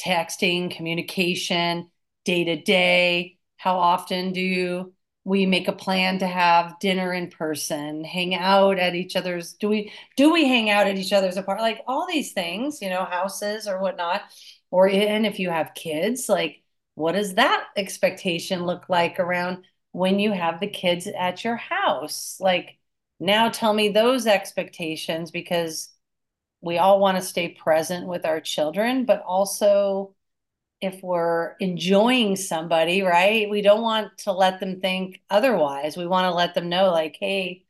texting, 0.03 0.75
communication, 0.75 1.91
day 2.23 2.45
to 2.45 2.59
day. 2.59 3.37
How 3.57 3.77
often 3.77 4.33
do 4.33 4.91
we 5.23 5.45
make 5.45 5.67
a 5.67 5.71
plan 5.71 6.17
to 6.17 6.25
have 6.25 6.79
dinner 6.79 7.13
in 7.13 7.29
person, 7.29 8.03
hang 8.03 8.33
out 8.33 8.79
at 8.79 8.95
each 8.95 9.15
other's? 9.15 9.53
Do 9.53 9.69
we 9.69 9.91
do 10.17 10.33
we 10.33 10.47
hang 10.47 10.71
out 10.71 10.87
at 10.87 10.97
each 10.97 11.13
other's 11.13 11.37
apart? 11.37 11.61
Like 11.61 11.83
all 11.85 12.07
these 12.07 12.33
things, 12.33 12.81
you 12.81 12.89
know, 12.89 13.05
houses 13.05 13.67
or 13.67 13.79
whatnot. 13.79 14.23
Or 14.71 14.89
and 14.89 15.27
if 15.27 15.37
you 15.37 15.51
have 15.51 15.75
kids, 15.75 16.27
like 16.27 16.63
what 16.95 17.11
does 17.11 17.35
that 17.35 17.67
expectation 17.77 18.65
look 18.65 18.89
like 18.89 19.19
around? 19.19 19.63
When 19.95 20.19
you 20.19 20.33
have 20.33 20.59
the 20.59 20.67
kids 20.67 21.07
at 21.07 21.45
your 21.45 21.55
house. 21.55 22.37
Like, 22.41 22.77
now 23.17 23.47
tell 23.47 23.73
me 23.73 23.87
those 23.87 24.27
expectations 24.27 25.31
because 25.31 25.89
we 26.59 26.77
all 26.77 26.99
want 26.99 27.15
to 27.17 27.23
stay 27.23 27.47
present 27.47 28.05
with 28.05 28.25
our 28.25 28.41
children, 28.41 29.05
but 29.05 29.21
also 29.21 30.13
if 30.81 31.01
we're 31.01 31.55
enjoying 31.61 32.35
somebody, 32.35 33.03
right? 33.03 33.49
We 33.49 33.61
don't 33.61 33.81
want 33.81 34.17
to 34.19 34.33
let 34.33 34.59
them 34.59 34.81
think 34.81 35.21
otherwise. 35.29 35.95
We 35.95 36.05
want 36.05 36.25
to 36.25 36.35
let 36.35 36.55
them 36.55 36.67
know, 36.67 36.91
like, 36.91 37.15
hey, 37.17 37.63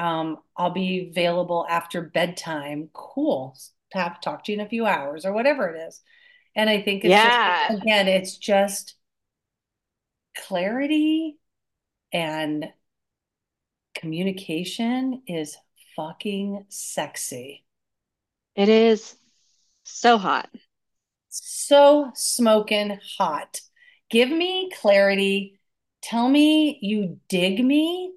um, 0.00 0.38
I'll 0.56 0.70
be 0.70 1.08
available 1.10 1.64
after 1.70 2.02
bedtime. 2.02 2.90
Cool. 2.92 3.56
Have 3.92 4.20
talk 4.20 4.42
to 4.44 4.52
you 4.52 4.58
in 4.58 4.66
a 4.66 4.68
few 4.68 4.84
hours 4.84 5.24
or 5.24 5.32
whatever 5.32 5.68
it 5.68 5.86
is. 5.86 6.00
And 6.56 6.68
I 6.68 6.82
think 6.82 7.04
it's 7.04 7.12
yeah. 7.12 7.68
Just, 7.68 7.82
again, 7.82 8.08
it's 8.08 8.36
just 8.36 8.95
clarity 10.36 11.38
and 12.12 12.72
communication 13.94 15.22
is 15.26 15.56
fucking 15.96 16.66
sexy. 16.68 17.64
It 18.54 18.68
is 18.68 19.16
so 19.84 20.18
hot. 20.18 20.48
So 21.28 22.10
smoking 22.14 22.98
hot. 23.18 23.60
Give 24.10 24.30
me 24.30 24.70
clarity. 24.80 25.58
Tell 26.02 26.28
me 26.28 26.78
you 26.80 27.18
dig 27.28 27.64
me 27.64 28.12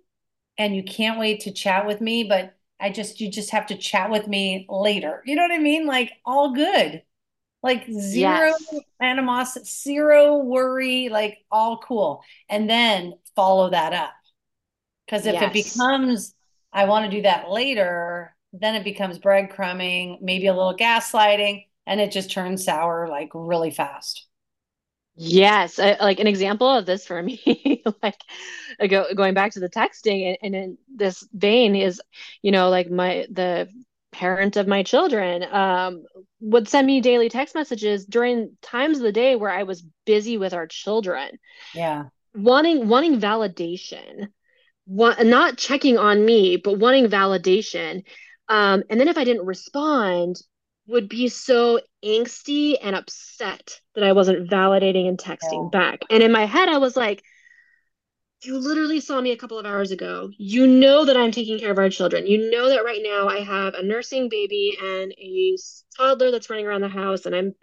and 0.58 0.76
you 0.76 0.84
can't 0.84 1.20
wait 1.20 1.42
to 1.42 1.52
chat 1.52 1.88
with 1.88 2.02
me, 2.02 2.24
but 2.26 2.56
I 2.80 2.90
just, 2.92 3.20
you 3.20 3.32
just 3.32 3.50
have 3.52 3.66
to 3.68 3.78
chat 3.78 4.10
with 4.10 4.28
me 4.28 4.66
later. 4.70 5.22
You 5.26 5.36
know 5.36 5.42
what 5.42 5.52
I 5.52 5.58
mean? 5.58 5.86
Like, 5.86 6.14
all 6.26 6.54
good 6.54 7.02
like 7.62 7.86
zero 7.92 8.54
yes. 8.72 8.76
animosity, 9.02 9.66
zero 9.66 10.38
worry, 10.38 11.10
like 11.10 11.40
all 11.52 11.78
cool. 11.80 12.24
And 12.48 12.70
then 12.70 13.14
follow 13.36 13.70
that 13.70 13.94
up. 13.94 14.14
Because 15.06 15.26
if 15.26 15.34
yes. 15.34 15.44
it 15.44 15.54
becomes, 15.54 16.36
I 16.72 16.86
want 16.86 17.06
to 17.06 17.18
do 17.18 17.24
that 17.24 17.50
later, 17.50 18.36
then 18.54 18.76
it 18.76 18.84
becomes 18.84 19.20
breadcrumbing, 19.20 20.22
maybe 20.22 20.48
a 20.48 20.54
little 20.54 20.76
gaslighting, 20.76 21.66
and 21.86 22.00
it 22.00 22.12
just 22.12 22.32
turns 22.32 22.64
sour 22.64 23.08
like 23.08 23.30
really 23.34 23.72
fast. 23.72 24.28
Yes, 25.22 25.80
I, 25.80 25.98
like 26.00 26.22
an 26.22 26.28
example 26.28 26.70
of 26.70 26.86
this 26.86 27.06
for 27.06 27.22
me, 27.22 27.84
like 28.02 28.22
go, 28.88 29.06
going 29.14 29.34
back 29.34 29.52
to 29.52 29.60
the 29.60 29.70
texting 29.70 30.30
and, 30.30 30.38
and 30.42 30.56
in 30.56 30.78
this 30.96 31.28
vein 31.34 31.76
is, 31.76 32.02
you 32.42 32.52
know, 32.52 32.70
like 32.70 32.90
my 32.90 33.28
the 33.30 33.68
parent 34.12 34.58
of 34.58 34.68
my 34.68 34.84
children 34.84 35.44
um, 35.52 36.04
would 36.40 36.68
send 36.68 36.88
me 36.88 37.02
daily 37.02 37.30
text 37.30 37.56
messages 37.56 38.06
during 38.06 38.58
times 38.62 38.98
of 38.98 39.04
the 39.04 39.12
day 39.12 39.36
where 39.36 39.52
I 39.52 39.64
was 39.64 39.86
busy 40.06 40.38
with 40.38 40.54
our 40.54 40.68
children. 40.68 41.30
Yeah. 41.74 42.06
Wanting 42.34 42.88
wanting 42.88 43.20
validation. 43.20 44.28
Want, 44.86 45.24
not 45.26 45.58
checking 45.58 45.98
on 45.98 46.26
me, 46.26 46.58
but 46.58 46.80
wanting 46.80 47.08
validation. 47.08 48.04
Um, 48.48 48.84
and 48.90 49.00
then 49.00 49.08
if 49.08 49.18
I 49.18 49.24
didn't 49.24 49.46
respond, 49.46 50.42
would 50.88 51.08
be 51.08 51.30
so 51.30 51.80
angsty 52.04 52.76
and 52.82 52.96
upset 52.96 53.80
that 53.94 54.04
I 54.04 54.14
wasn't 54.14 54.50
validating 54.50 55.08
and 55.08 55.18
texting 55.18 55.72
yeah. 55.72 55.80
back. 55.80 56.00
And 56.10 56.24
in 56.24 56.32
my 56.32 56.46
head, 56.46 56.68
I 56.68 56.80
was 56.80 56.98
like, 56.98 57.24
you 58.42 58.58
literally 58.58 59.00
saw 59.02 59.20
me 59.20 59.32
a 59.32 59.38
couple 59.38 59.60
of 59.60 59.66
hours 59.66 59.92
ago. 59.92 60.30
You 60.38 60.66
know 60.66 61.06
that 61.06 61.18
I'm 61.18 61.32
taking 61.32 61.60
care 61.60 61.72
of 61.72 61.78
our 61.78 61.90
children. 61.90 62.26
You 62.26 62.50
know 62.50 62.70
that 62.70 62.86
right 62.86 63.02
now 63.04 63.28
I 63.28 63.40
have 63.42 63.74
a 63.74 63.84
nursing 63.84 64.30
baby 64.30 64.78
and 64.82 65.12
a 65.12 65.58
toddler 65.98 66.32
that's 66.32 66.50
running 66.50 66.66
around 66.66 66.82
the 66.82 66.90
house, 66.90 67.26
and 67.26 67.36
I'm 67.36 67.54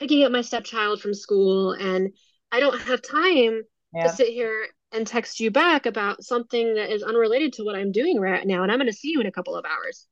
picking 0.00 0.24
up 0.24 0.32
my 0.32 0.40
stepchild 0.40 1.00
from 1.00 1.14
school, 1.14 1.72
and 1.72 2.12
I 2.50 2.60
don't 2.60 2.80
have 2.80 3.02
time 3.02 3.62
yeah. 3.94 4.04
to 4.04 4.08
sit 4.08 4.28
here 4.28 4.66
and 4.92 5.06
text 5.06 5.40
you 5.40 5.50
back 5.50 5.86
about 5.86 6.22
something 6.22 6.74
that 6.74 6.90
is 6.90 7.02
unrelated 7.02 7.54
to 7.54 7.64
what 7.64 7.74
I'm 7.74 7.92
doing 7.92 8.20
right 8.20 8.46
now. 8.46 8.62
And 8.62 8.70
I'm 8.70 8.78
going 8.78 8.90
to 8.90 8.96
see 8.96 9.10
you 9.10 9.20
in 9.20 9.26
a 9.26 9.32
couple 9.32 9.56
of 9.56 9.64
hours. 9.64 10.06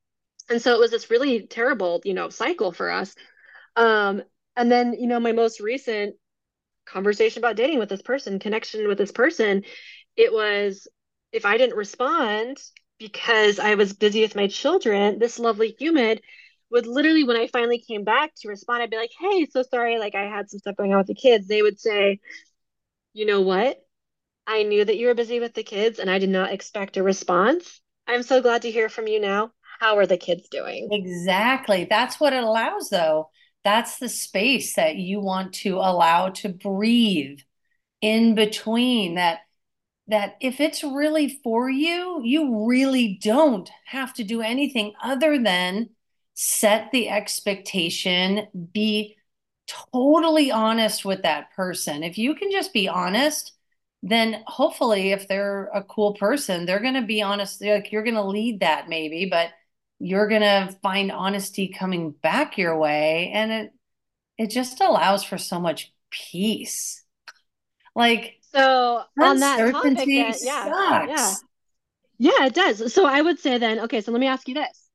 And 0.48 0.60
so 0.60 0.74
it 0.74 0.80
was 0.80 0.90
this 0.90 1.10
really 1.10 1.46
terrible, 1.46 2.00
you 2.04 2.14
know, 2.14 2.30
cycle 2.30 2.72
for 2.72 2.90
us. 2.90 3.14
Um, 3.76 4.22
and 4.56 4.72
then, 4.72 4.94
you 4.94 5.06
know, 5.06 5.20
my 5.20 5.32
most 5.32 5.60
recent 5.60 6.16
conversation 6.86 7.40
about 7.40 7.56
dating 7.56 7.78
with 7.78 7.88
this 7.88 8.02
person, 8.02 8.38
connection 8.38 8.88
with 8.88 8.98
this 8.98 9.12
person, 9.12 9.62
it 10.20 10.32
was 10.32 10.86
if 11.32 11.46
I 11.46 11.56
didn't 11.56 11.76
respond 11.76 12.58
because 12.98 13.58
I 13.58 13.74
was 13.74 13.94
busy 13.94 14.20
with 14.20 14.36
my 14.36 14.48
children, 14.48 15.18
this 15.18 15.38
lovely 15.38 15.74
human 15.78 16.18
would 16.70 16.86
literally, 16.86 17.24
when 17.24 17.36
I 17.36 17.46
finally 17.46 17.78
came 17.78 18.04
back 18.04 18.32
to 18.36 18.48
respond, 18.48 18.82
I'd 18.82 18.90
be 18.90 18.96
like, 18.96 19.10
hey, 19.18 19.46
so 19.46 19.62
sorry, 19.62 19.98
like 19.98 20.14
I 20.14 20.24
had 20.24 20.50
some 20.50 20.58
stuff 20.58 20.76
going 20.76 20.92
on 20.92 20.98
with 20.98 21.06
the 21.06 21.14
kids. 21.14 21.48
They 21.48 21.62
would 21.62 21.80
say, 21.80 22.20
you 23.14 23.26
know 23.26 23.40
what? 23.40 23.78
I 24.46 24.62
knew 24.62 24.84
that 24.84 24.98
you 24.98 25.06
were 25.06 25.14
busy 25.14 25.40
with 25.40 25.54
the 25.54 25.62
kids 25.62 25.98
and 25.98 26.10
I 26.10 26.18
did 26.18 26.28
not 26.28 26.52
expect 26.52 26.96
a 26.96 27.02
response. 27.02 27.80
I'm 28.06 28.22
so 28.22 28.42
glad 28.42 28.62
to 28.62 28.70
hear 28.70 28.88
from 28.88 29.08
you 29.08 29.20
now. 29.20 29.52
How 29.80 29.96
are 29.96 30.06
the 30.06 30.16
kids 30.18 30.48
doing? 30.50 30.88
Exactly. 30.92 31.86
That's 31.88 32.20
what 32.20 32.34
it 32.34 32.44
allows, 32.44 32.90
though. 32.90 33.30
That's 33.64 33.98
the 33.98 34.08
space 34.08 34.76
that 34.76 34.96
you 34.96 35.20
want 35.20 35.54
to 35.54 35.76
allow 35.76 36.30
to 36.30 36.48
breathe 36.50 37.38
in 38.00 38.34
between 38.34 39.14
that 39.14 39.40
that 40.10 40.36
if 40.40 40.60
it's 40.60 40.82
really 40.82 41.40
for 41.42 41.70
you, 41.70 42.20
you 42.24 42.66
really 42.66 43.18
don't 43.22 43.70
have 43.86 44.14
to 44.14 44.24
do 44.24 44.40
anything 44.42 44.94
other 45.02 45.38
than 45.42 45.90
set 46.34 46.90
the 46.90 47.08
expectation, 47.08 48.46
be 48.72 49.16
totally 49.92 50.50
honest 50.50 51.04
with 51.04 51.22
that 51.22 51.52
person. 51.54 52.02
If 52.02 52.18
you 52.18 52.34
can 52.34 52.50
just 52.50 52.72
be 52.72 52.88
honest, 52.88 53.52
then 54.02 54.42
hopefully 54.46 55.12
if 55.12 55.28
they're 55.28 55.66
a 55.74 55.82
cool 55.84 56.14
person, 56.14 56.64
they're 56.66 56.80
going 56.80 56.94
to 56.94 57.02
be 57.02 57.22
honest. 57.22 57.62
Like 57.62 57.92
you're 57.92 58.02
going 58.02 58.14
to 58.14 58.24
lead 58.24 58.60
that 58.60 58.88
maybe, 58.88 59.26
but 59.26 59.50
you're 59.98 60.28
going 60.28 60.40
to 60.42 60.74
find 60.82 61.12
honesty 61.12 61.68
coming 61.68 62.10
back 62.10 62.56
your 62.56 62.78
way 62.78 63.30
and 63.34 63.52
it 63.52 63.72
it 64.38 64.48
just 64.48 64.80
allows 64.80 65.22
for 65.22 65.36
so 65.36 65.60
much 65.60 65.92
peace. 66.10 67.04
Like 67.94 68.39
so 68.52 69.02
on 69.20 69.40
that 69.40 69.70
topic, 69.72 69.96
that, 69.96 70.08
yeah, 70.08 70.32
sucks. 70.32 71.08
yeah, 71.08 71.34
yeah, 72.18 72.46
it 72.46 72.54
does. 72.54 72.92
So 72.92 73.06
I 73.06 73.20
would 73.20 73.38
say 73.38 73.58
then, 73.58 73.80
okay, 73.80 74.00
so 74.00 74.12
let 74.12 74.20
me 74.20 74.26
ask 74.26 74.48
you 74.48 74.54
this: 74.54 74.90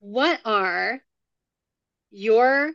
What 0.00 0.40
are 0.44 1.00
your 2.10 2.72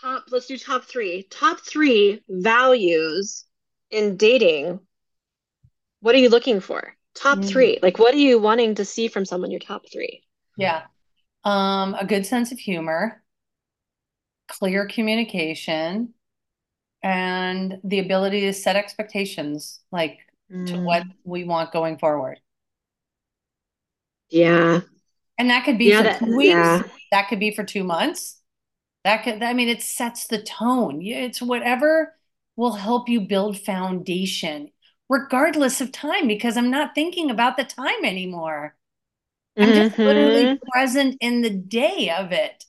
top? 0.00 0.24
Let's 0.30 0.46
do 0.46 0.58
top 0.58 0.84
three. 0.84 1.24
Top 1.30 1.60
three 1.60 2.22
values 2.28 3.44
in 3.90 4.16
dating. 4.16 4.80
What 6.00 6.14
are 6.14 6.18
you 6.18 6.28
looking 6.28 6.60
for? 6.60 6.94
Top 7.14 7.38
mm. 7.38 7.48
three. 7.48 7.78
Like, 7.82 7.98
what 7.98 8.14
are 8.14 8.18
you 8.18 8.38
wanting 8.38 8.76
to 8.76 8.84
see 8.84 9.08
from 9.08 9.24
someone? 9.24 9.50
Your 9.50 9.60
top 9.60 9.82
three. 9.90 10.22
Yeah, 10.56 10.82
um, 11.44 11.94
a 11.94 12.04
good 12.04 12.26
sense 12.26 12.52
of 12.52 12.58
humor, 12.58 13.22
clear 14.48 14.86
communication 14.86 16.14
and 17.02 17.78
the 17.84 18.00
ability 18.00 18.42
to 18.42 18.52
set 18.52 18.76
expectations 18.76 19.80
like 19.92 20.18
mm. 20.52 20.66
to 20.66 20.80
what 20.80 21.04
we 21.24 21.44
want 21.44 21.72
going 21.72 21.98
forward. 21.98 22.40
Yeah. 24.30 24.80
And 25.38 25.50
that 25.50 25.64
could 25.64 25.78
be 25.78 25.86
yeah, 25.86 25.98
for 25.98 26.02
that, 26.04 26.18
two 26.18 26.36
weeks. 26.36 26.50
Yeah. 26.50 26.82
That 27.12 27.28
could 27.28 27.40
be 27.40 27.54
for 27.54 27.64
two 27.64 27.84
months. 27.84 28.40
That 29.04 29.22
could, 29.22 29.42
I 29.42 29.54
mean, 29.54 29.68
it 29.68 29.82
sets 29.82 30.26
the 30.26 30.42
tone. 30.42 31.00
It's 31.02 31.40
whatever 31.40 32.14
will 32.56 32.72
help 32.72 33.08
you 33.08 33.20
build 33.20 33.58
foundation, 33.58 34.70
regardless 35.08 35.80
of 35.80 35.92
time, 35.92 36.26
because 36.26 36.56
I'm 36.56 36.70
not 36.70 36.94
thinking 36.94 37.30
about 37.30 37.56
the 37.56 37.64
time 37.64 38.04
anymore. 38.04 38.74
I'm 39.56 39.68
just 39.68 39.92
mm-hmm. 39.92 40.02
literally 40.02 40.60
present 40.72 41.16
in 41.20 41.40
the 41.40 41.50
day 41.50 42.10
of 42.16 42.32
it. 42.32 42.64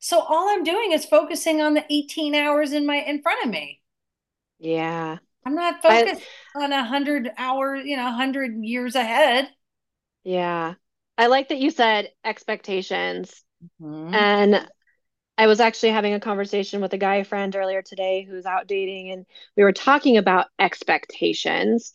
So 0.00 0.18
all 0.18 0.48
I'm 0.48 0.64
doing 0.64 0.92
is 0.92 1.04
focusing 1.04 1.60
on 1.60 1.74
the 1.74 1.84
18 1.90 2.34
hours 2.34 2.72
in 2.72 2.86
my 2.86 2.96
in 2.96 3.22
front 3.22 3.44
of 3.44 3.50
me. 3.50 3.80
Yeah. 4.58 5.18
I'm 5.46 5.54
not 5.54 5.82
focused 5.82 6.22
I, 6.54 6.64
on 6.64 6.72
a 6.72 6.84
hundred 6.84 7.30
hours, 7.38 7.86
you 7.86 7.96
know, 7.96 8.08
a 8.08 8.12
hundred 8.12 8.64
years 8.64 8.94
ahead. 8.94 9.48
Yeah. 10.24 10.74
I 11.16 11.26
like 11.26 11.48
that 11.48 11.58
you 11.58 11.70
said 11.70 12.10
expectations. 12.24 13.42
Mm-hmm. 13.80 14.14
And 14.14 14.68
I 15.36 15.46
was 15.46 15.60
actually 15.60 15.92
having 15.92 16.14
a 16.14 16.20
conversation 16.20 16.80
with 16.80 16.92
a 16.92 16.98
guy 16.98 17.22
friend 17.22 17.54
earlier 17.54 17.82
today 17.82 18.26
who's 18.28 18.44
out 18.44 18.66
dating, 18.66 19.10
and 19.10 19.26
we 19.56 19.62
were 19.62 19.72
talking 19.72 20.18
about 20.18 20.48
expectations 20.58 21.92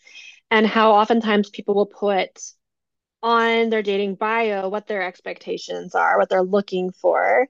and 0.49 0.65
how 0.65 0.93
oftentimes 0.93 1.49
people 1.49 1.75
will 1.75 1.85
put 1.85 2.39
on 3.21 3.69
their 3.69 3.81
dating 3.81 4.15
bio 4.15 4.69
what 4.69 4.87
their 4.87 5.01
expectations 5.01 5.95
are, 5.95 6.17
what 6.17 6.29
they're 6.29 6.43
looking 6.43 6.91
for. 6.91 7.47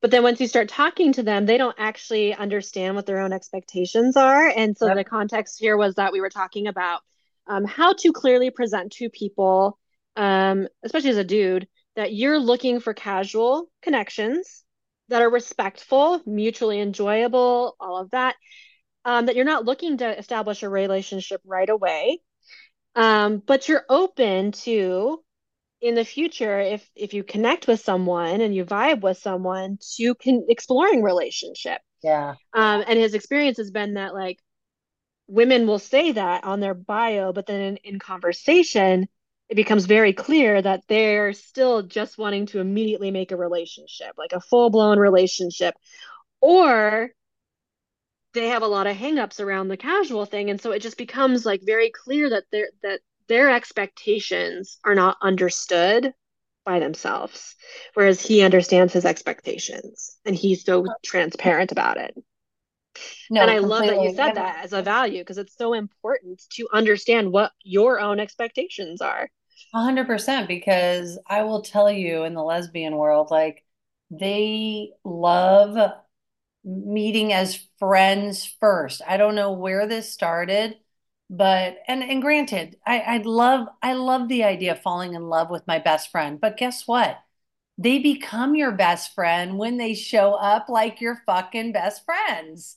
But 0.00 0.10
then 0.10 0.22
once 0.22 0.40
you 0.40 0.46
start 0.46 0.68
talking 0.68 1.12
to 1.14 1.22
them, 1.22 1.44
they 1.44 1.58
don't 1.58 1.76
actually 1.78 2.34
understand 2.34 2.96
what 2.96 3.06
their 3.06 3.20
own 3.20 3.32
expectations 3.32 4.16
are. 4.16 4.48
And 4.48 4.76
so 4.76 4.86
yep. 4.86 4.96
the 4.96 5.04
context 5.04 5.58
here 5.60 5.76
was 5.76 5.96
that 5.96 6.12
we 6.12 6.20
were 6.20 6.30
talking 6.30 6.66
about 6.66 7.02
um, 7.46 7.64
how 7.64 7.92
to 7.92 8.12
clearly 8.12 8.50
present 8.50 8.92
to 8.92 9.10
people, 9.10 9.78
um, 10.16 10.68
especially 10.82 11.10
as 11.10 11.16
a 11.18 11.24
dude, 11.24 11.68
that 11.96 12.14
you're 12.14 12.38
looking 12.38 12.80
for 12.80 12.94
casual 12.94 13.70
connections 13.82 14.64
that 15.08 15.22
are 15.22 15.30
respectful, 15.30 16.22
mutually 16.24 16.80
enjoyable, 16.80 17.76
all 17.80 17.98
of 17.98 18.10
that. 18.12 18.36
Um, 19.04 19.26
that 19.26 19.34
you're 19.34 19.46
not 19.46 19.64
looking 19.64 19.96
to 19.98 20.18
establish 20.18 20.62
a 20.62 20.68
relationship 20.68 21.40
right 21.46 21.68
away, 21.68 22.20
um, 22.94 23.42
but 23.44 23.66
you're 23.66 23.84
open 23.88 24.52
to 24.52 25.22
in 25.80 25.94
the 25.94 26.04
future 26.04 26.60
if 26.60 26.88
if 26.94 27.14
you 27.14 27.24
connect 27.24 27.66
with 27.66 27.80
someone 27.80 28.40
and 28.40 28.54
you 28.54 28.64
vibe 28.64 29.00
with 29.00 29.18
someone 29.18 29.78
to 29.96 30.14
can 30.14 30.46
exploring 30.48 31.02
relationship. 31.02 31.80
Yeah. 32.02 32.34
Um 32.52 32.84
and 32.86 32.98
his 32.98 33.14
experience 33.14 33.58
has 33.58 33.70
been 33.70 33.94
that 33.94 34.14
like 34.14 34.38
women 35.26 35.66
will 35.66 35.78
say 35.78 36.12
that 36.12 36.44
on 36.44 36.60
their 36.60 36.74
bio 36.74 37.32
but 37.32 37.46
then 37.46 37.60
in, 37.60 37.76
in 37.78 37.98
conversation 37.98 39.08
it 39.48 39.56
becomes 39.56 39.86
very 39.86 40.12
clear 40.12 40.62
that 40.62 40.82
they're 40.86 41.32
still 41.32 41.82
just 41.82 42.18
wanting 42.18 42.46
to 42.46 42.60
immediately 42.60 43.10
make 43.10 43.32
a 43.32 43.36
relationship 43.36 44.12
like 44.16 44.32
a 44.32 44.40
full-blown 44.40 44.96
relationship. 44.98 45.74
Or 46.40 47.10
they 48.32 48.48
have 48.48 48.62
a 48.62 48.68
lot 48.68 48.86
of 48.86 48.96
hangups 48.96 49.40
around 49.40 49.68
the 49.68 49.76
casual 49.76 50.24
thing 50.24 50.50
and 50.50 50.60
so 50.60 50.70
it 50.70 50.82
just 50.82 50.96
becomes 50.96 51.44
like 51.44 51.62
very 51.64 51.90
clear 51.90 52.30
that 52.30 52.44
they're 52.52 52.70
that 52.82 53.00
their 53.30 53.48
expectations 53.50 54.78
are 54.84 54.96
not 54.96 55.16
understood 55.22 56.12
by 56.66 56.80
themselves 56.80 57.54
whereas 57.94 58.20
he 58.20 58.42
understands 58.42 58.92
his 58.92 59.06
expectations 59.06 60.18
and 60.26 60.36
he's 60.36 60.64
so 60.64 60.84
transparent 61.02 61.72
about 61.72 61.96
it. 61.96 62.12
No, 63.30 63.40
and 63.42 63.50
i 63.50 63.58
love 63.58 63.86
that 63.86 64.02
you 64.02 64.14
said 64.14 64.34
that 64.34 64.64
as 64.64 64.72
a 64.72 64.82
value 64.82 65.20
because 65.20 65.38
it's 65.38 65.56
so 65.56 65.72
important 65.72 66.42
to 66.50 66.68
understand 66.72 67.32
what 67.32 67.52
your 67.62 68.00
own 68.00 68.20
expectations 68.20 69.00
are. 69.00 69.30
100% 69.74 70.48
because 70.48 71.18
i 71.28 71.44
will 71.44 71.62
tell 71.62 71.90
you 71.90 72.24
in 72.24 72.34
the 72.34 72.42
lesbian 72.42 72.96
world 72.96 73.30
like 73.30 73.64
they 74.10 74.90
love 75.04 75.92
meeting 76.64 77.32
as 77.32 77.66
friends 77.78 78.44
first. 78.60 79.02
I 79.06 79.16
don't 79.16 79.34
know 79.34 79.52
where 79.52 79.86
this 79.86 80.12
started 80.12 80.76
but 81.32 81.78
and 81.86 82.02
and 82.02 82.20
granted 82.20 82.76
i 82.84 82.98
i 83.00 83.16
love 83.18 83.68
i 83.82 83.92
love 83.92 84.26
the 84.28 84.42
idea 84.42 84.72
of 84.72 84.82
falling 84.82 85.14
in 85.14 85.22
love 85.22 85.48
with 85.48 85.64
my 85.66 85.78
best 85.78 86.10
friend 86.10 86.40
but 86.40 86.56
guess 86.56 86.86
what? 86.88 87.16
They 87.78 87.98
become 87.98 88.54
your 88.54 88.72
best 88.72 89.14
friend 89.14 89.56
when 89.56 89.78
they 89.78 89.94
show 89.94 90.34
up 90.34 90.68
like 90.68 91.00
your 91.00 91.22
fucking 91.24 91.72
best 91.72 92.04
friends. 92.04 92.76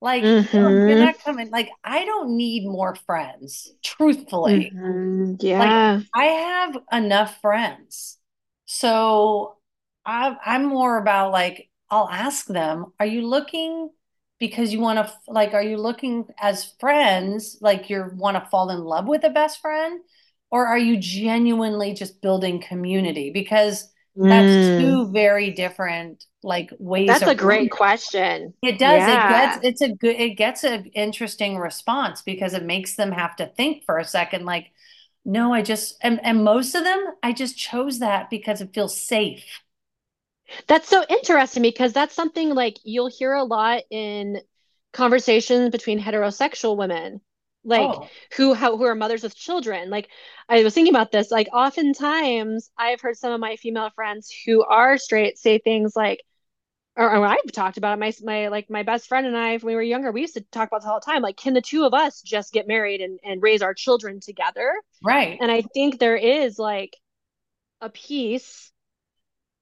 Like 0.00 0.22
mm-hmm. 0.22 0.56
you're 0.56 0.98
not 0.98 1.18
coming 1.18 1.50
like 1.50 1.68
i 1.82 2.04
don't 2.04 2.36
need 2.36 2.64
more 2.64 2.94
friends 2.94 3.74
truthfully. 3.82 4.72
Mm-hmm. 4.74 5.34
yeah. 5.40 5.94
Like, 5.96 6.06
i 6.14 6.24
have 6.24 6.78
enough 6.92 7.40
friends. 7.40 8.16
So 8.64 9.56
I, 10.06 10.36
i'm 10.46 10.66
more 10.66 10.96
about 10.98 11.32
like 11.32 11.68
i'll 11.90 12.08
ask 12.08 12.46
them 12.46 12.86
are 13.00 13.06
you 13.06 13.26
looking 13.26 13.90
because 14.38 14.72
you 14.72 14.80
want 14.80 14.98
to 14.98 15.12
like 15.28 15.54
are 15.54 15.62
you 15.62 15.76
looking 15.76 16.26
as 16.40 16.72
friends 16.80 17.58
like 17.60 17.90
you 17.90 18.10
want 18.14 18.36
to 18.42 18.50
fall 18.50 18.70
in 18.70 18.80
love 18.80 19.06
with 19.06 19.24
a 19.24 19.30
best 19.30 19.60
friend 19.60 20.00
or 20.50 20.66
are 20.66 20.78
you 20.78 20.96
genuinely 20.98 21.92
just 21.94 22.22
building 22.22 22.60
community 22.60 23.30
because 23.32 23.90
That's 24.28 24.56
Mm. 24.58 24.68
two 24.76 25.10
very 25.12 25.50
different 25.52 26.24
like 26.42 26.70
ways 26.78 27.20
That's 27.20 27.26
a 27.26 27.34
great 27.34 27.70
question. 27.70 28.54
It 28.60 28.78
does. 28.78 29.06
It 29.06 29.26
Yeah. 29.26 29.26
gets 29.26 29.56
it's 29.62 29.80
a 29.80 29.88
good 29.94 30.16
it 30.16 30.30
gets 30.36 30.64
an 30.64 30.86
interesting 30.86 31.58
response 31.58 32.22
because 32.22 32.54
it 32.54 32.64
makes 32.64 32.96
them 32.96 33.12
have 33.12 33.36
to 33.36 33.46
think 33.46 33.84
for 33.84 33.98
a 33.98 34.04
second, 34.04 34.44
like, 34.46 34.72
no, 35.24 35.52
I 35.54 35.62
just 35.62 35.96
and, 36.02 36.20
and 36.24 36.42
most 36.44 36.74
of 36.74 36.82
them, 36.84 37.04
I 37.22 37.32
just 37.32 37.56
chose 37.56 38.00
that 38.00 38.30
because 38.30 38.60
it 38.60 38.74
feels 38.74 39.00
safe. 39.00 39.44
That's 40.66 40.88
so 40.88 41.04
interesting 41.08 41.62
because 41.62 41.92
that's 41.92 42.14
something 42.14 42.50
like 42.54 42.78
you'll 42.84 43.08
hear 43.10 43.32
a 43.32 43.44
lot 43.44 43.82
in 43.90 44.40
conversations 44.92 45.70
between 45.70 46.00
heterosexual 46.00 46.76
women, 46.76 47.20
like 47.64 48.00
Oh, 48.00 48.08
who 48.36 48.54
how, 48.54 48.76
who 48.76 48.84
are 48.84 48.94
mothers 48.94 49.22
with 49.22 49.36
children. 49.36 49.90
Like 49.90 50.08
I 50.48 50.62
was 50.62 50.74
thinking 50.74 50.94
about 50.94 51.12
this, 51.12 51.30
like 51.30 51.48
oftentimes 51.52 52.70
I've 52.78 53.00
heard 53.00 53.16
some 53.16 53.32
of 53.32 53.40
my 53.40 53.56
female 53.56 53.90
friends 53.90 54.32
who 54.46 54.64
are 54.64 54.98
straight 54.98 55.38
say 55.38 55.58
things 55.58 55.94
like, 55.96 56.22
or, 56.96 57.16
or 57.16 57.26
I've 57.26 57.52
talked 57.52 57.78
about 57.78 57.98
it. 57.98 58.00
My 58.00 58.12
my 58.24 58.48
like 58.48 58.70
my 58.70 58.82
best 58.82 59.08
friend 59.08 59.26
and 59.26 59.36
I, 59.36 59.52
when 59.58 59.66
we 59.66 59.74
were 59.76 59.82
younger, 59.82 60.12
we 60.12 60.22
used 60.22 60.34
to 60.34 60.42
talk 60.52 60.68
about 60.68 60.80
this 60.80 60.88
all 60.88 61.00
the 61.00 61.06
time. 61.06 61.22
Like, 61.22 61.36
can 61.36 61.54
the 61.54 61.62
two 61.62 61.84
of 61.84 61.94
us 61.94 62.22
just 62.22 62.52
get 62.52 62.66
married 62.68 63.00
and 63.00 63.20
and 63.24 63.42
raise 63.42 63.62
our 63.62 63.74
children 63.74 64.20
together? 64.20 64.72
right. 65.02 65.40
And 65.40 65.50
I 65.50 65.62
think 65.62 65.98
there 65.98 66.16
is 66.16 66.58
like 66.58 66.96
a 67.80 67.90
piece 67.90 68.72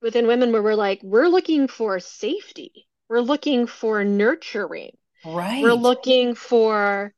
within 0.06 0.28
women 0.28 0.52
where 0.52 0.62
we're 0.62 0.76
like, 0.76 1.00
we're 1.02 1.26
looking 1.26 1.66
for 1.66 1.98
safety. 1.98 2.86
We're 3.08 3.20
looking 3.20 3.66
for 3.66 4.04
nurturing. 4.04 4.96
Right. 5.24 5.62
We're 5.62 5.72
looking 5.72 6.36
for 6.36 7.12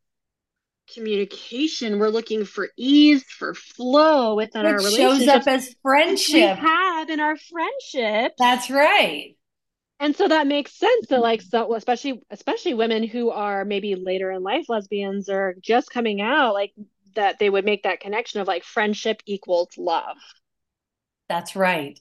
communication. 0.95 1.99
We're 1.99 2.09
looking 2.09 2.47
for 2.47 2.71
ease, 2.79 3.25
for 3.25 3.55
flow 3.55 4.37
within 4.37 4.65
our 4.65 4.83
Which 4.83 4.95
shows 4.95 5.29
up 5.29 5.47
as 5.47 5.67
which 5.67 5.75
we 5.75 5.77
friendship. 5.83 6.57
have 6.57 7.11
in 7.11 7.21
our 7.21 7.37
friendships. 7.37 8.37
That's 8.39 8.71
right. 8.71 9.37
And 10.01 10.17
so 10.17 10.27
that 10.27 10.47
makes 10.47 10.73
sense 10.73 11.09
that 11.09 11.21
like 11.21 11.43
so 11.43 11.75
especially 11.75 12.23
especially 12.31 12.73
women 12.73 13.03
who 13.03 13.31
are 13.31 13.67
maybe 13.67 13.97
later 13.97 14.31
in 14.31 14.43
life 14.43 14.67
lesbians 14.71 15.29
or 15.29 15.57
just 15.61 15.91
coming 15.91 16.23
out, 16.23 16.55
like 16.55 16.73
that 17.17 17.39
they 17.39 17.51
would 17.51 17.67
make 17.67 17.83
that 17.83 18.01
connection 18.01 18.41
of 18.41 18.47
like 18.47 18.65
friendship 18.65 19.21
equals 19.27 19.77
love. 19.77 20.17
That's 21.29 21.55
right. 21.55 22.01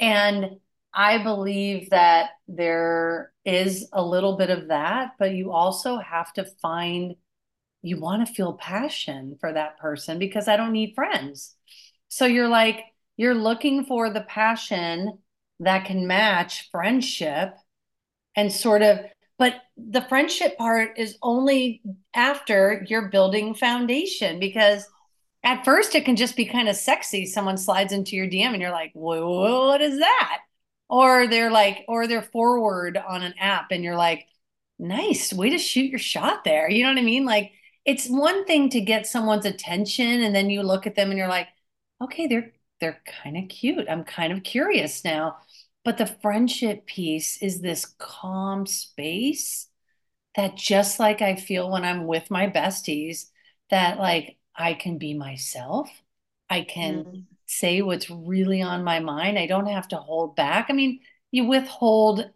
And 0.00 0.58
I 0.92 1.22
believe 1.22 1.90
that 1.90 2.30
there 2.48 3.32
is 3.44 3.88
a 3.92 4.02
little 4.02 4.36
bit 4.36 4.50
of 4.50 4.68
that, 4.68 5.12
but 5.18 5.34
you 5.34 5.52
also 5.52 5.98
have 5.98 6.32
to 6.32 6.44
find, 6.60 7.14
you 7.82 8.00
want 8.00 8.26
to 8.26 8.32
feel 8.32 8.54
passion 8.54 9.36
for 9.40 9.52
that 9.52 9.78
person 9.78 10.18
because 10.18 10.48
I 10.48 10.56
don't 10.56 10.72
need 10.72 10.94
friends. 10.94 11.54
So 12.08 12.26
you're 12.26 12.48
like, 12.48 12.82
you're 13.16 13.34
looking 13.34 13.84
for 13.84 14.10
the 14.10 14.22
passion 14.22 15.18
that 15.60 15.84
can 15.84 16.06
match 16.06 16.70
friendship 16.72 17.54
and 18.34 18.50
sort 18.50 18.82
of, 18.82 19.00
but 19.38 19.54
the 19.76 20.02
friendship 20.02 20.56
part 20.58 20.98
is 20.98 21.18
only 21.22 21.82
after 22.14 22.84
you're 22.88 23.10
building 23.10 23.54
foundation 23.54 24.40
because 24.40 24.86
at 25.42 25.64
first 25.64 25.94
it 25.94 26.04
can 26.04 26.16
just 26.16 26.36
be 26.36 26.44
kind 26.44 26.68
of 26.68 26.76
sexy. 26.76 27.26
Someone 27.26 27.56
slides 27.56 27.92
into 27.92 28.16
your 28.16 28.26
DM 28.26 28.52
and 28.52 28.60
you're 28.60 28.70
like, 28.70 28.92
whoa, 28.92 29.68
what 29.68 29.80
is 29.80 29.98
that? 29.98 30.40
Or 30.88 31.26
they're 31.28 31.50
like, 31.50 31.84
or 31.88 32.06
they're 32.06 32.22
forward 32.22 32.96
on 32.96 33.22
an 33.22 33.34
app 33.38 33.70
and 33.70 33.84
you're 33.84 33.96
like, 33.96 34.26
nice 34.78 35.32
way 35.32 35.50
to 35.50 35.58
shoot 35.58 35.90
your 35.90 35.98
shot 35.98 36.44
there. 36.44 36.70
You 36.70 36.82
know 36.84 36.90
what 36.90 36.98
I 36.98 37.02
mean? 37.02 37.24
Like 37.24 37.52
it's 37.84 38.08
one 38.08 38.44
thing 38.44 38.68
to 38.70 38.80
get 38.80 39.06
someone's 39.06 39.46
attention 39.46 40.22
and 40.22 40.34
then 40.34 40.50
you 40.50 40.62
look 40.62 40.86
at 40.86 40.94
them 40.96 41.10
and 41.10 41.18
you're 41.18 41.28
like, 41.28 41.48
okay, 42.02 42.26
they're 42.26 42.52
they're 42.80 43.00
kind 43.22 43.36
of 43.36 43.48
cute. 43.48 43.86
I'm 43.90 44.04
kind 44.04 44.32
of 44.32 44.42
curious 44.42 45.04
now. 45.04 45.38
But 45.84 45.98
the 45.98 46.06
friendship 46.06 46.86
piece 46.86 47.42
is 47.42 47.60
this 47.60 47.84
calm 47.98 48.66
space 48.66 49.68
that 50.36 50.56
just 50.56 50.98
like 51.00 51.22
I 51.22 51.36
feel 51.36 51.70
when 51.70 51.84
I'm 51.84 52.06
with 52.06 52.30
my 52.30 52.48
besties, 52.48 53.26
that 53.70 53.98
like 53.98 54.38
I 54.56 54.74
can 54.74 54.98
be 54.98 55.14
myself. 55.14 55.90
I 56.48 56.62
can 56.62 57.06
Mm. 57.06 57.26
say 57.46 57.82
what's 57.82 58.10
really 58.10 58.62
on 58.62 58.84
my 58.84 59.00
mind. 59.00 59.38
I 59.38 59.46
don't 59.46 59.66
have 59.66 59.88
to 59.88 59.96
hold 59.96 60.36
back. 60.36 60.66
I 60.68 60.72
mean, 60.72 61.00
you 61.30 61.44
withhold 61.46 62.30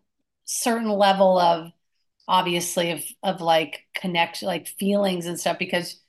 certain 0.44 0.88
level 0.90 1.38
of 1.38 1.72
obviously 2.28 2.92
of 2.92 3.04
of 3.22 3.40
like 3.42 3.84
connection, 3.94 4.48
like 4.48 4.68
feelings 4.68 5.26
and 5.26 5.38
stuff 5.40 5.58
because 5.58 6.00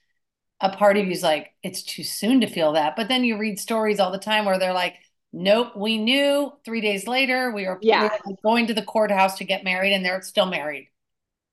a 0.61 0.69
part 0.75 0.97
of 0.97 1.05
you 1.05 1.11
is 1.11 1.23
like, 1.23 1.53
it's 1.63 1.83
too 1.83 2.03
soon 2.03 2.41
to 2.41 2.47
feel 2.47 2.73
that. 2.73 2.95
But 2.95 3.07
then 3.09 3.23
you 3.23 3.37
read 3.37 3.59
stories 3.59 3.99
all 3.99 4.11
the 4.11 4.17
time 4.19 4.45
where 4.45 4.57
they're 4.59 4.73
like, 4.73 4.95
nope, 5.33 5.75
we 5.75 5.97
knew 5.97 6.53
three 6.65 6.81
days 6.81 7.07
later 7.07 7.51
we 7.51 7.65
were, 7.67 7.81
Yeah. 7.81 8.09
were 8.25 8.35
going 8.43 8.67
to 8.67 8.73
the 8.73 8.83
courthouse 8.83 9.37
to 9.39 9.43
get 9.45 9.63
married 9.65 9.93
and 9.93 10.03
they're 10.05 10.21
still 10.21 10.45
married. 10.45 10.89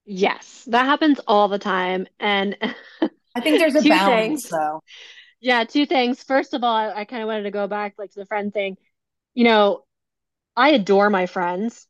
Yes, 0.04 0.64
that 0.66 0.84
happens 0.86 1.20
all 1.26 1.48
the 1.48 1.58
time. 1.58 2.06
And 2.20 2.56
I 3.34 3.40
think 3.40 3.58
there's 3.58 3.74
a 3.74 3.82
balance 3.82 4.42
things. 4.42 4.50
though. 4.50 4.82
Yeah, 5.40 5.64
two 5.64 5.86
things. 5.86 6.22
First 6.22 6.54
of 6.54 6.62
all, 6.62 6.74
I, 6.74 6.92
I 7.00 7.04
kind 7.04 7.22
of 7.22 7.26
wanted 7.26 7.44
to 7.44 7.50
go 7.50 7.66
back 7.66 7.94
like 7.98 8.10
to 8.12 8.20
the 8.20 8.26
friend 8.26 8.52
thing. 8.52 8.76
You 9.34 9.44
know, 9.44 9.84
I 10.56 10.70
adore 10.70 11.10
my 11.10 11.26
friends. 11.26 11.86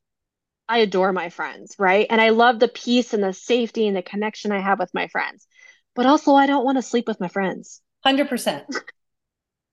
I 0.68 0.78
adore 0.78 1.12
my 1.12 1.28
friends, 1.28 1.74
right? 1.78 2.06
And 2.08 2.20
I 2.20 2.30
love 2.30 2.58
the 2.58 2.68
peace 2.68 3.12
and 3.12 3.22
the 3.22 3.32
safety 3.32 3.86
and 3.86 3.96
the 3.96 4.02
connection 4.02 4.52
I 4.52 4.60
have 4.60 4.78
with 4.78 4.94
my 4.94 5.08
friends. 5.08 5.46
But 5.94 6.06
also, 6.06 6.34
I 6.34 6.46
don't 6.46 6.64
want 6.64 6.78
to 6.78 6.82
sleep 6.82 7.06
with 7.06 7.20
my 7.20 7.28
friends. 7.28 7.82
100%. 8.02 8.64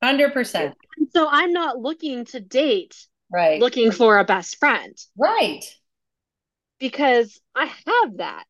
100%. 0.01 0.74
So 1.13 1.28
I'm 1.30 1.53
not 1.53 1.80
looking 1.80 2.26
to 2.26 2.39
date 2.39 2.95
Right. 3.32 3.61
looking 3.61 3.91
for 3.91 4.17
a 4.17 4.26
best 4.26 4.57
friend 4.57 4.97
Right. 5.15 5.63
because 6.80 7.39
I 7.55 7.65
have 7.65 8.17
that. 8.17 8.47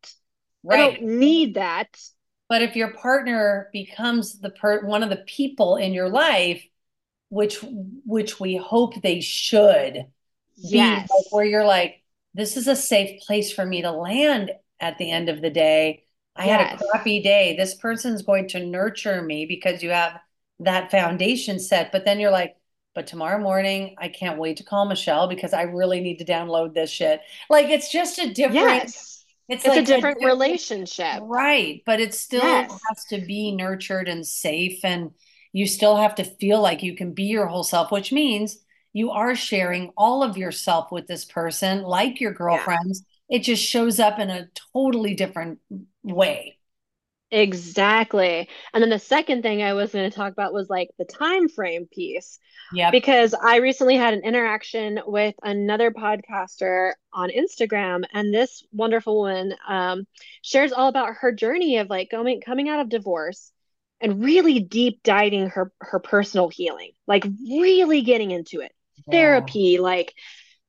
I 0.69 0.77
don't 0.77 1.01
need 1.01 1.55
that. 1.55 1.89
But 2.49 2.61
if 2.63 2.75
your 2.75 2.93
partner 2.93 3.69
becomes 3.73 4.39
the 4.39 4.49
per 4.49 4.85
one 4.85 5.03
of 5.03 5.09
the 5.09 5.17
people 5.17 5.77
in 5.77 5.93
your 5.93 6.09
life, 6.09 6.63
which 7.29 7.59
which 8.05 8.39
we 8.39 8.55
hope 8.57 9.01
they 9.01 9.21
should 9.21 10.05
be 10.69 10.95
Yes. 10.95 11.09
like 11.09 11.25
where 11.31 11.45
you're 11.45 11.65
like, 11.65 12.03
this 12.33 12.57
is 12.57 12.67
a 12.67 12.75
safe 12.75 13.21
place 13.21 13.51
for 13.51 13.65
me 13.65 13.81
to 13.81 13.91
land 13.91 14.51
at 14.79 14.97
the 14.97 15.11
end 15.11 15.29
of 15.29 15.41
the 15.41 15.49
day. 15.49 16.05
I 16.35 16.45
had 16.47 16.61
a 16.61 16.69
crappy 16.91 17.21
day. 17.21 17.55
This 17.57 17.75
person's 17.75 18.21
going 18.21 18.47
to 18.49 18.65
nurture 18.65 19.21
me 19.21 19.45
because 19.45 19.83
you 19.83 19.89
have 19.91 20.19
that 20.59 20.91
foundation 20.91 21.59
set. 21.59 21.91
But 21.91 22.05
then 22.05 22.19
you're 22.19 22.31
like, 22.31 22.55
but 22.95 23.07
tomorrow 23.07 23.39
morning, 23.41 23.95
I 23.97 24.09
can't 24.09 24.39
wait 24.39 24.57
to 24.57 24.63
call 24.63 24.85
Michele 24.85 25.27
because 25.27 25.53
I 25.53 25.63
really 25.63 26.01
need 26.01 26.19
to 26.19 26.25
download 26.25 26.73
this 26.73 26.89
shit. 26.91 27.21
Like 27.49 27.67
it's 27.67 27.91
just 27.91 28.19
a 28.19 28.33
different, 28.33 28.85
Yes. 28.85 29.08
It's 29.49 29.65
It's 29.65 29.75
a 29.75 29.81
different 29.81 30.19
different- 30.19 30.25
relationship. 30.25 31.19
Right, 31.23 31.81
but 31.85 31.99
it 31.99 32.13
still 32.13 32.43
Yes. 32.43 32.79
has 32.87 33.05
to 33.05 33.17
be 33.19 33.51
nurtured 33.51 34.07
and 34.07 34.25
safe, 34.25 34.85
and 34.85 35.11
you 35.51 35.65
still 35.65 35.97
have 35.97 36.15
to 36.15 36.23
feel 36.23 36.61
like 36.61 36.83
you 36.83 36.95
can 36.95 37.13
be 37.13 37.23
your 37.23 37.47
whole 37.47 37.63
self, 37.63 37.91
which 37.91 38.11
means 38.11 38.59
you 38.93 39.09
are 39.11 39.33
sharing 39.35 39.91
all 39.97 40.21
of 40.23 40.37
yourself 40.37 40.91
with 40.91 41.07
this 41.07 41.25
person, 41.25 41.81
like 41.81 42.21
your 42.21 42.33
girlfriends. 42.33 43.03
It 43.29 43.39
just 43.39 43.63
shows 43.63 43.99
up 43.99 44.19
in 44.19 44.29
a 44.29 44.47
totally 44.73 45.15
different 45.15 45.59
way. 46.03 46.58
Exactly. 47.31 48.49
And 48.73 48.81
then 48.81 48.89
the 48.89 48.99
second 48.99 49.43
thing 49.43 49.61
I 49.61 49.73
was 49.73 49.91
going 49.91 50.09
to 50.09 50.15
talk 50.15 50.31
about 50.31 50.53
was 50.53 50.69
like 50.69 50.89
the 50.97 51.05
time 51.05 51.47
frame 51.47 51.87
piece. 51.91 52.39
Yeah. 52.71 52.91
because 52.91 53.33
I 53.33 53.57
recently 53.57 53.95
had 53.95 54.13
an 54.13 54.23
interaction 54.23 54.99
with 55.07 55.33
another 55.41 55.89
podcaster 55.89 56.91
on 57.11 57.31
Instagram, 57.31 58.03
and 58.13 58.31
this 58.31 58.63
wonderful 58.71 59.21
woman 59.21 59.55
um, 59.67 60.05
shares 60.43 60.71
all 60.71 60.87
about 60.87 61.15
her 61.15 61.31
journey 61.31 61.77
of 61.77 61.89
like 61.89 62.11
going 62.11 62.41
coming 62.41 62.69
out 62.69 62.79
of 62.79 62.89
divorce 62.89 63.51
and 63.99 64.23
really 64.23 64.59
deep 64.59 65.01
diving 65.03 65.49
her 65.49 65.71
her 65.79 65.99
personal 65.99 66.47
healing, 66.47 66.91
like 67.07 67.25
really 67.49 68.01
getting 68.01 68.29
into 68.29 68.61
it, 68.61 68.71
therapy, 69.09 69.79
like 69.79 70.13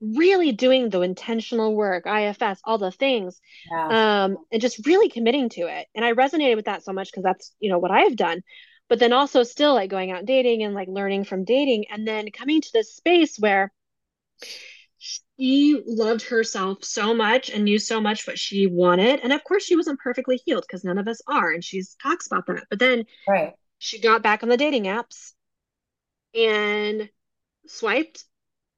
really 0.00 0.52
doing 0.52 0.88
the 0.90 1.00
intentional 1.02 1.74
work, 1.74 2.06
IFS, 2.06 2.60
all 2.64 2.78
the 2.78 2.90
things, 2.90 3.40
Yeah. 3.70 3.94
um, 3.94 4.38
and 4.52 4.60
just 4.62 4.86
really 4.86 5.08
committing 5.08 5.48
to 5.50 5.62
it. 5.62 5.86
And 5.94 6.04
I 6.04 6.12
resonated 6.12 6.56
with 6.56 6.66
that 6.66 6.82
so 6.84 6.92
much 6.92 7.10
because 7.10 7.24
that's 7.24 7.54
you 7.60 7.70
know 7.70 7.78
what 7.78 7.90
I 7.90 8.00
have 8.02 8.16
done 8.16 8.42
but 8.88 8.98
then 8.98 9.12
also 9.12 9.44
still 9.44 9.72
like 9.74 9.88
going 9.88 10.10
out 10.10 10.24
dating 10.26 10.64
and 10.64 10.74
like 10.74 10.88
learning 10.88 11.22
from 11.24 11.44
dating 11.44 11.84
and 11.90 12.06
then 12.08 12.28
coming 12.32 12.60
to 12.60 12.70
this 12.72 12.94
space 12.96 13.38
where 13.38 13.72
she 14.98 15.82
loved 15.86 16.22
herself 16.22 16.84
so 16.84 17.14
much 17.14 17.50
and 17.50 17.64
knew 17.64 17.78
so 17.78 18.00
much 18.00 18.26
what 18.26 18.38
she 18.38 18.66
wanted 18.66 19.20
and 19.20 19.32
of 19.32 19.42
course 19.44 19.64
she 19.64 19.76
wasn't 19.76 19.98
perfectly 19.98 20.36
healed 20.44 20.64
because 20.66 20.84
none 20.84 20.98
of 20.98 21.08
us 21.08 21.20
are 21.26 21.50
and 21.52 21.64
she 21.64 21.82
talks 22.02 22.26
about 22.26 22.46
that 22.46 22.64
but 22.70 22.78
then 22.78 23.04
Right. 23.26 23.56
she 23.78 24.00
got 24.00 24.22
back 24.22 24.42
on 24.42 24.48
the 24.50 24.56
dating 24.56 24.84
apps 24.84 25.32
and 26.34 27.10
swiped 27.66 28.24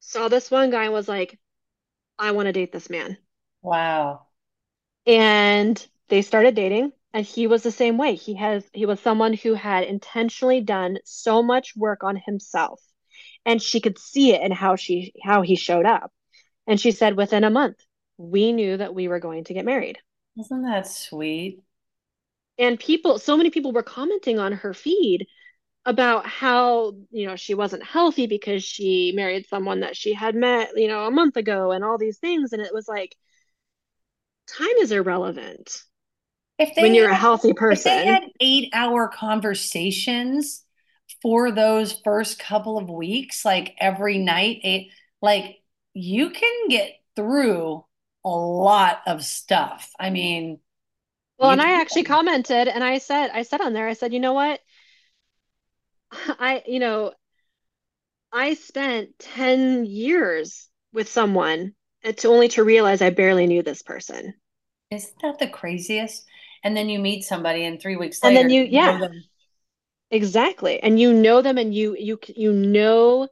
saw 0.02 0.28
this 0.28 0.50
one 0.50 0.68
guy 0.68 0.84
and 0.84 0.92
was 0.92 1.08
like 1.08 1.38
i 2.18 2.32
want 2.32 2.46
to 2.46 2.52
date 2.52 2.72
this 2.72 2.90
man. 2.90 3.18
Wow. 3.62 4.26
and 5.06 5.86
they 6.08 6.22
started 6.22 6.54
dating 6.54 6.92
and 7.14 7.26
he 7.26 7.46
was 7.46 7.62
the 7.62 7.70
same 7.70 7.98
way. 7.98 8.14
He 8.14 8.34
has 8.36 8.64
he 8.72 8.86
was 8.86 9.00
someone 9.00 9.34
who 9.34 9.54
had 9.54 9.84
intentionally 9.84 10.60
done 10.60 10.98
so 11.04 11.42
much 11.42 11.74
work 11.76 12.02
on 12.04 12.16
himself 12.16 12.80
and 13.46 13.62
she 13.62 13.80
could 13.80 13.98
see 13.98 14.32
it 14.34 14.42
in 14.42 14.52
how 14.52 14.76
she 14.76 15.12
how 15.22 15.42
he 15.42 15.56
showed 15.56 15.86
up. 15.86 16.12
And 16.66 16.80
she 16.80 16.92
said 16.92 17.16
within 17.16 17.44
a 17.44 17.50
month 17.50 17.78
we 18.18 18.52
knew 18.52 18.76
that 18.76 18.94
we 18.94 19.08
were 19.08 19.20
going 19.20 19.44
to 19.44 19.54
get 19.54 19.64
married. 19.64 19.98
Isn't 20.38 20.62
that 20.64 20.86
sweet? 20.86 21.62
And 22.58 22.78
people 22.78 23.18
so 23.18 23.36
many 23.36 23.50
people 23.50 23.72
were 23.72 23.82
commenting 23.82 24.38
on 24.38 24.52
her 24.52 24.74
feed 24.74 25.26
about 25.84 26.26
how 26.26 26.94
you 27.10 27.26
know 27.26 27.36
she 27.36 27.54
wasn't 27.54 27.82
healthy 27.84 28.26
because 28.26 28.62
she 28.62 29.12
married 29.16 29.46
someone 29.48 29.80
that 29.80 29.96
she 29.96 30.14
had 30.14 30.34
met 30.34 30.70
you 30.76 30.88
know 30.88 31.06
a 31.06 31.10
month 31.10 31.36
ago 31.36 31.72
and 31.72 31.84
all 31.84 31.98
these 31.98 32.18
things. 32.18 32.52
And 32.52 32.62
it 32.62 32.72
was 32.74 32.88
like 32.88 33.16
time 34.46 34.76
is 34.80 34.92
irrelevant 34.92 35.82
if 36.58 36.74
they 36.74 36.82
when 36.82 36.94
you're 36.94 37.08
had, 37.08 37.16
a 37.16 37.20
healthy 37.20 37.52
person 37.52 37.92
if 37.92 38.04
they 38.04 38.06
had 38.06 38.22
eight 38.40 38.70
hour 38.72 39.08
conversations 39.08 40.64
for 41.20 41.50
those 41.50 41.92
first 42.04 42.38
couple 42.38 42.78
of 42.78 42.88
weeks 42.90 43.44
like 43.44 43.74
every 43.78 44.18
night 44.18 44.60
it, 44.62 44.88
like 45.20 45.58
you 45.94 46.30
can 46.30 46.68
get 46.68 46.92
through 47.16 47.84
a 48.24 48.28
lot 48.30 49.02
of 49.06 49.24
stuff. 49.24 49.90
I 49.98 50.10
mean 50.10 50.60
well 51.38 51.50
and 51.50 51.60
i 51.62 51.80
actually 51.80 52.04
commented 52.04 52.68
and 52.68 52.84
i 52.84 52.98
said 52.98 53.30
i 53.32 53.42
said 53.42 53.60
on 53.60 53.72
there 53.72 53.88
i 53.88 53.92
said 53.94 54.12
you 54.12 54.20
know 54.20 54.32
what 54.32 54.60
I, 56.38 56.62
you 56.66 56.78
know, 56.78 57.12
I 58.34 58.52
spent 58.54 59.18
10 59.20 59.86
years 59.86 60.68
with 60.92 61.08
someone 61.08 61.74
to 62.04 62.28
only 62.28 62.48
to 62.48 62.62
realize 62.64 63.00
I 63.00 63.08
barely 63.08 63.46
knew 63.46 63.62
this 63.62 63.80
person. 63.82 64.34
Isn't 64.90 65.18
that 65.22 65.38
the 65.40 65.48
craziest? 65.48 66.24
And 66.62 66.76
then 66.76 66.88
you 66.88 67.00
meet 67.00 67.24
somebody 67.24 67.64
and 67.64 67.80
three 67.82 67.96
weeks 67.96 68.22
and 68.22 68.36
then 68.36 68.48
you, 68.50 68.62
yeah, 68.62 69.00
exactly. 70.10 70.80
And 70.82 70.98
you 71.00 71.12
know 71.12 71.42
them 71.42 71.58
and 71.58 71.74
you, 71.74 71.96
you, 71.98 72.18
you 72.36 72.52
know 72.52 73.28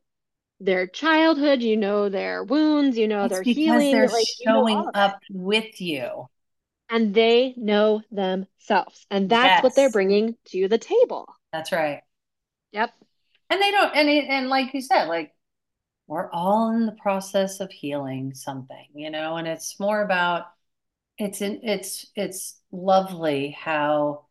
their 0.61 0.87
childhood, 0.87 1.62
you 1.62 1.76
know 1.76 2.09
their 2.09 2.45
wounds, 2.45 2.99
you 2.99 3.09
know 3.09 3.26
it's 3.26 3.28
their 3.28 3.45
healing. 3.45 3.91
they're 3.91 4.09
like 4.09 4.26
showing 4.45 4.78
you 4.78 4.85
know 4.85 4.93
up 4.95 5.20
with 5.31 5.81
you. 5.81 6.28
And 6.91 7.14
they 7.14 7.55
know 7.57 8.03
themselves. 8.11 9.07
And 9.11 9.31
that's 9.31 9.55
Yes. 9.55 9.62
what 9.62 9.74
they're 9.74 9.89
bringing 9.89 10.37
to 10.49 10.68
the 10.68 10.76
table. 10.76 11.26
That's 11.53 11.72
right. 11.72 12.03
Yep. 12.73 12.93
And 13.51 13.61
they 13.61 13.71
don't, 13.71 13.95
and 13.97 14.09
and 14.09 14.49
like 14.49 14.75
you 14.75 14.81
said, 14.81 15.07
like 15.09 15.35
we're 16.07 16.31
all 16.31 16.71
in 16.73 16.87
the 16.87 16.93
process 16.93 17.61
of 17.61 17.71
healing 17.71 18.35
something, 18.35 18.87
you 18.95 19.11
know, 19.11 19.37
and 19.37 19.49
it's 19.49 19.79
more 19.81 20.03
about 20.03 20.47
it's 21.18 21.41
in 21.43 21.61
it's 21.64 22.07
it's 22.16 22.61
lovely 22.73 23.51
how 23.51 24.27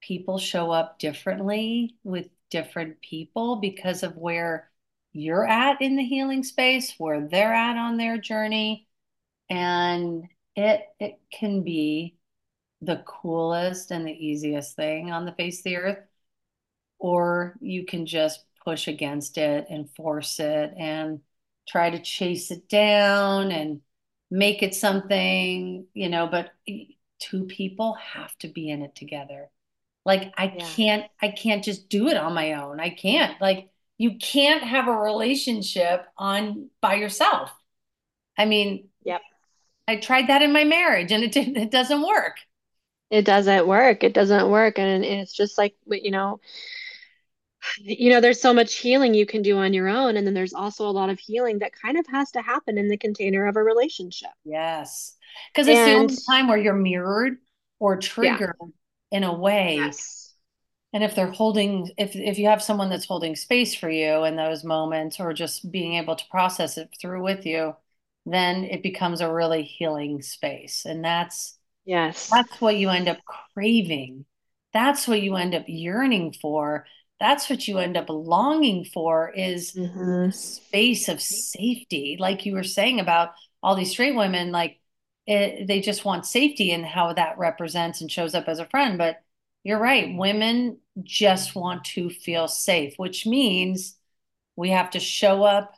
people 0.00 0.38
show 0.38 0.70
up 0.70 0.98
differently 0.98 1.96
with 2.04 2.28
different 2.50 3.00
people 3.02 3.56
because 3.56 4.02
of 4.02 4.16
where 4.16 4.70
you're 5.12 5.46
at 5.46 5.80
in 5.82 5.96
the 5.96 6.04
healing 6.04 6.44
space, 6.44 6.94
where 6.98 7.26
they're 7.28 7.54
at 7.54 7.76
on 7.76 7.96
their 7.96 8.18
journey. 8.18 8.88
And 9.50 10.24
it 10.56 10.82
it 11.00 11.20
can 11.32 11.62
be 11.64 12.18
the 12.82 13.02
coolest 13.06 13.90
and 13.90 14.06
the 14.06 14.12
easiest 14.12 14.76
thing 14.76 15.10
on 15.12 15.24
the 15.26 15.32
face 15.32 15.60
of 15.60 15.64
the 15.64 15.76
earth. 15.76 15.98
Or 16.98 17.56
you 17.60 17.84
can 17.86 18.06
just 18.06 18.44
push 18.64 18.88
against 18.88 19.38
it 19.38 19.66
and 19.70 19.90
force 19.94 20.40
it 20.40 20.72
and 20.78 21.20
try 21.68 21.90
to 21.90 22.00
chase 22.00 22.50
it 22.50 22.68
down 22.68 23.50
and 23.52 23.80
make 24.30 24.62
it 24.62 24.74
something, 24.74 25.86
you 25.94 26.08
know, 26.08 26.26
but 26.26 26.52
two 27.18 27.44
people 27.44 27.94
have 27.94 28.36
to 28.38 28.48
be 28.48 28.68
in 28.70 28.82
it 28.82 28.94
together. 28.94 29.50
Like 30.04 30.32
I 30.38 30.48
Yeah. 30.50 30.76
can't 30.76 31.06
I 31.22 31.28
can't 31.30 31.64
just 31.64 31.88
do 31.88 32.08
it 32.08 32.16
on 32.16 32.34
my 32.34 32.54
own. 32.54 32.80
I 32.80 32.90
can't. 32.90 33.40
Like 33.40 33.70
you 33.98 34.18
can't 34.18 34.62
have 34.64 34.88
a 34.88 34.92
relationship 34.92 36.06
on 36.18 36.70
by 36.80 36.94
yourself. 36.96 37.52
I 38.38 38.46
mean, 38.46 38.88
Yep. 39.04 39.22
I 39.88 39.96
tried 39.96 40.28
that 40.28 40.42
in 40.42 40.52
my 40.52 40.64
marriage 40.64 41.10
and 41.12 41.24
it 41.24 41.32
didn't 41.32 41.56
it 41.56 41.70
doesn't 41.70 42.02
work. 42.06 42.38
It 43.10 43.22
doesn't 43.24 43.66
work. 43.66 44.02
It 44.02 44.12
doesn't 44.14 44.50
work. 44.50 44.78
And, 44.78 45.04
and 45.04 45.20
it's 45.20 45.32
just 45.34 45.58
like, 45.58 45.76
you 45.86 46.10
know, 46.10 46.40
you 47.78 48.10
know, 48.10 48.20
there's 48.20 48.40
so 48.40 48.52
much 48.54 48.74
healing 48.76 49.14
you 49.14 49.26
can 49.26 49.42
do 49.42 49.58
on 49.58 49.72
your 49.72 49.88
own. 49.88 50.16
And 50.16 50.26
then 50.26 50.34
there's 50.34 50.54
also 50.54 50.88
a 50.88 50.90
lot 50.92 51.10
of 51.10 51.18
healing 51.18 51.58
that 51.60 51.72
kind 51.72 51.98
of 51.98 52.06
has 52.08 52.30
to 52.32 52.42
happen 52.42 52.78
in 52.78 52.88
the 52.88 52.96
container 52.98 53.46
of 53.46 53.56
a 53.56 53.62
relationship. 53.62 54.30
Yes. 54.44 55.16
Because 55.52 55.68
it's 55.68 55.82
the 55.84 55.92
only 55.94 56.16
time 56.28 56.48
where 56.48 56.58
you're 56.58 56.74
mirrored 56.74 57.38
or 57.78 57.96
triggered 57.98 58.56
in 59.10 59.24
a 59.24 59.32
way. 59.32 59.96
yes, 59.96 60.34
And 60.92 61.02
if 61.02 61.14
they're 61.14 61.30
holding, 61.32 61.90
if 61.98 62.14
if 62.14 62.38
you 62.38 62.46
have 62.48 62.62
someone 62.62 62.88
that's 62.88 63.06
holding 63.06 63.34
space 63.36 63.74
for 63.74 63.90
you 63.90 64.24
in 64.24 64.36
those 64.36 64.62
moments, 64.64 65.18
or 65.20 65.32
just 65.32 65.70
being 65.72 65.94
able 65.94 66.14
to 66.16 66.24
process 66.30 66.78
it 66.78 66.90
through 67.00 67.22
with 67.22 67.44
you, 67.46 67.76
then 68.26 68.64
it 68.64 68.82
becomes 68.82 69.20
a 69.20 69.32
really 69.32 69.64
healing 69.64 70.22
space. 70.22 70.84
And 70.86 71.04
that's 71.04 71.58
yes, 71.84 72.32
that's 72.32 72.60
what 72.60 72.76
you 72.76 72.90
end 72.90 73.08
up 73.08 73.18
craving. 73.54 74.26
That's 74.74 75.08
what 75.08 75.22
you 75.22 75.36
end 75.36 75.54
up 75.54 75.64
yearning 75.68 76.32
for. 76.34 76.86
That's 77.20 77.48
what 77.48 77.66
you 77.68 77.78
end 77.78 77.96
up 77.96 78.08
longing 78.08 78.84
for 78.84 79.30
is 79.30 79.74
hmm 79.74 80.30
space 80.30 81.08
of 81.08 81.20
safety. 81.20 82.16
Like 82.18 82.46
you 82.46 82.54
were 82.54 82.64
saying 82.64 83.00
about 83.00 83.30
all 83.62 83.76
these 83.76 83.90
straight 83.90 84.14
women, 84.16 84.50
like 84.52 84.80
it, 85.26 85.66
they 85.66 85.80
just 85.80 86.04
want 86.04 86.26
safety 86.26 86.72
and 86.72 86.84
how 86.84 87.12
that 87.14 87.38
represents 87.38 88.00
and 88.00 88.10
shows 88.10 88.34
up 88.34 88.48
as 88.48 88.58
a 88.58 88.66
friend. 88.66 88.98
But 88.98 89.22
you're 89.62 89.78
right, 89.78 90.16
women 90.16 90.78
just 91.02 91.54
want 91.54 91.84
to 91.84 92.10
feel 92.10 92.48
safe, 92.48 92.94
which 92.98 93.26
means 93.26 93.96
we 94.56 94.70
have 94.70 94.90
to 94.90 95.00
show 95.00 95.44
up 95.44 95.74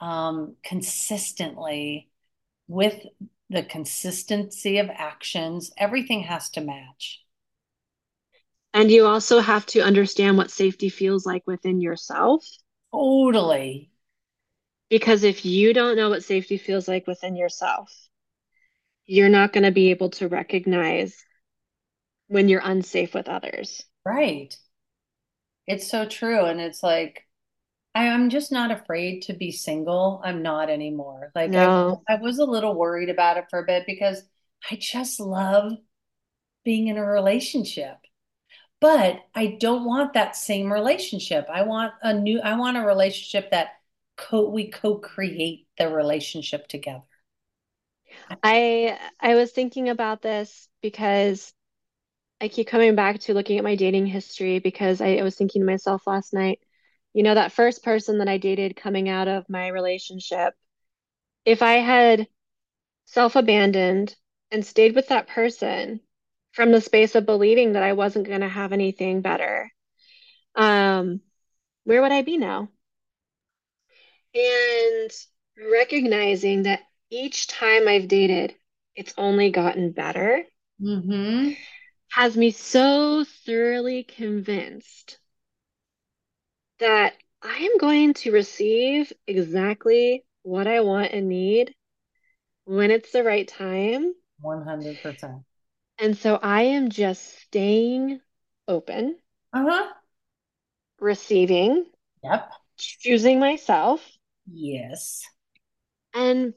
um, 0.00 0.56
consistently 0.64 2.10
with 2.68 3.06
the 3.50 3.64
consistency 3.64 4.78
of 4.78 4.90
actions. 4.90 5.72
Everything 5.78 6.22
has 6.22 6.50
to 6.50 6.62
match. 6.62 7.22
And 8.76 8.90
you 8.90 9.06
also 9.06 9.40
have 9.40 9.64
to 9.68 9.80
understand 9.80 10.36
what 10.36 10.50
safety 10.50 10.90
feels 10.90 11.24
like 11.24 11.46
within 11.46 11.80
yourself. 11.80 12.46
Totally. 12.92 13.90
Because 14.90 15.24
if 15.24 15.46
you 15.46 15.72
don't 15.72 15.96
know 15.96 16.10
what 16.10 16.24
safety 16.24 16.58
feels 16.58 16.86
like 16.86 17.06
within 17.06 17.36
yourself, 17.36 17.90
you're 19.06 19.30
not 19.30 19.54
going 19.54 19.64
to 19.64 19.70
be 19.70 19.92
able 19.92 20.10
to 20.10 20.28
recognize 20.28 21.16
when 22.28 22.50
you're 22.50 22.60
unsafe 22.62 23.14
with 23.14 23.30
others. 23.30 23.82
Right. 24.04 24.54
It's 25.66 25.90
so 25.90 26.04
true. 26.04 26.44
And 26.44 26.60
it's 26.60 26.82
like, 26.82 27.22
I, 27.94 28.08
I'm 28.08 28.28
just 28.28 28.52
not 28.52 28.70
afraid 28.70 29.22
to 29.22 29.32
be 29.32 29.52
single. 29.52 30.20
I'm 30.22 30.42
not 30.42 30.68
anymore. 30.68 31.32
Like 31.34 31.50
No. 31.50 32.02
I, 32.06 32.16
I 32.16 32.20
was 32.20 32.38
a 32.40 32.44
little 32.44 32.74
worried 32.74 33.08
about 33.08 33.38
it 33.38 33.46
for 33.48 33.60
a 33.60 33.64
bit 33.64 33.84
because 33.86 34.22
I 34.70 34.76
just 34.76 35.18
love 35.18 35.72
being 36.62 36.88
in 36.88 36.98
a 36.98 37.06
relationship. 37.06 37.96
But 38.86 39.24
I 39.34 39.46
don't 39.58 39.84
want 39.84 40.12
that 40.12 40.36
same 40.36 40.72
relationship. 40.72 41.48
I 41.52 41.62
want 41.62 41.92
a 42.02 42.14
new, 42.14 42.40
I 42.40 42.56
want 42.56 42.76
a 42.76 42.82
relationship 42.82 43.50
that 43.50 43.70
co 44.16 44.48
we 44.48 44.70
co-create 44.70 45.66
the 45.76 45.88
relationship 45.88 46.68
together. 46.68 47.02
I 48.44 48.96
I 49.18 49.34
was 49.34 49.50
thinking 49.50 49.88
about 49.88 50.22
this 50.22 50.68
because 50.82 51.52
I 52.40 52.46
keep 52.46 52.68
coming 52.68 52.94
back 52.94 53.18
to 53.22 53.34
looking 53.34 53.58
at 53.58 53.64
my 53.64 53.74
dating 53.74 54.06
history 54.06 54.60
because 54.60 55.00
I, 55.00 55.16
I 55.16 55.22
was 55.24 55.34
thinking 55.34 55.62
to 55.62 55.66
myself 55.66 56.06
last 56.06 56.32
night, 56.32 56.60
you 57.12 57.24
know, 57.24 57.34
that 57.34 57.50
first 57.50 57.82
person 57.82 58.18
that 58.18 58.28
I 58.28 58.38
dated 58.38 58.76
coming 58.76 59.08
out 59.08 59.26
of 59.26 59.50
my 59.50 59.66
relationship, 59.66 60.54
if 61.44 61.60
I 61.60 61.78
had 61.78 62.28
self-abandoned 63.06 64.14
and 64.52 64.64
stayed 64.64 64.94
with 64.94 65.08
that 65.08 65.26
person 65.26 66.02
from 66.56 66.72
the 66.72 66.82
space 66.82 67.16
of 67.16 67.26
believing 67.26 67.74
that 67.74 67.84
I 67.84 67.94
wasn't 67.94 68.28
going 68.28 68.42
to 68.42 68.48
have 68.48 68.72
anything 68.74 69.22
better, 69.22 69.72
um, 70.56 71.20
where 71.84 72.02
would 72.02 72.12
I 72.12 72.22
be 72.22 72.38
now? 72.38 72.70
And 74.36 75.10
recognizing 75.72 76.62
that 76.62 76.82
each 77.10 77.48
time 77.48 77.88
I've 77.88 78.06
dated, 78.08 78.54
it's 78.94 79.14
only 79.18 79.50
gotten 79.50 79.90
better 79.92 80.46
Mm-hmm. 80.82 81.52
has 82.10 82.36
me 82.36 82.50
so 82.50 83.22
thoroughly 83.24 84.02
convinced 84.02 85.20
that 86.78 87.14
I 87.42 87.56
am 87.58 87.78
going 87.78 88.14
to 88.14 88.32
receive 88.32 89.12
exactly 89.26 90.24
what 90.42 90.66
I 90.66 90.80
want 90.80 91.12
and 91.12 91.28
need 91.28 91.74
when 92.64 92.90
it's 92.90 93.12
the 93.12 93.24
right 93.24 93.48
time. 93.48 94.14
100%. 94.40 95.44
And 95.98 96.16
so 96.16 96.36
I 96.36 96.62
am 96.62 96.88
just 96.88 97.22
staying 97.38 98.22
open, 98.66 99.20
Uh-huh. 99.52 99.92
receiving, 101.00 101.86
Yep. 102.22 102.52
choosing 102.78 103.40
myself, 103.40 104.18
Yes. 104.52 105.22
and 106.14 106.54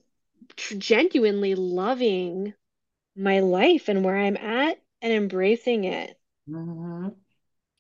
tr- 0.58 0.76
genuinely 0.76 1.56
loving 1.56 2.54
my 3.16 3.40
life 3.42 3.90
and 3.90 4.04
where 4.06 4.18
I'm 4.18 4.38
at 4.38 4.82
and 5.02 5.14
embracing 5.14 5.86
it. 5.86 6.20
hmm 6.48 7.10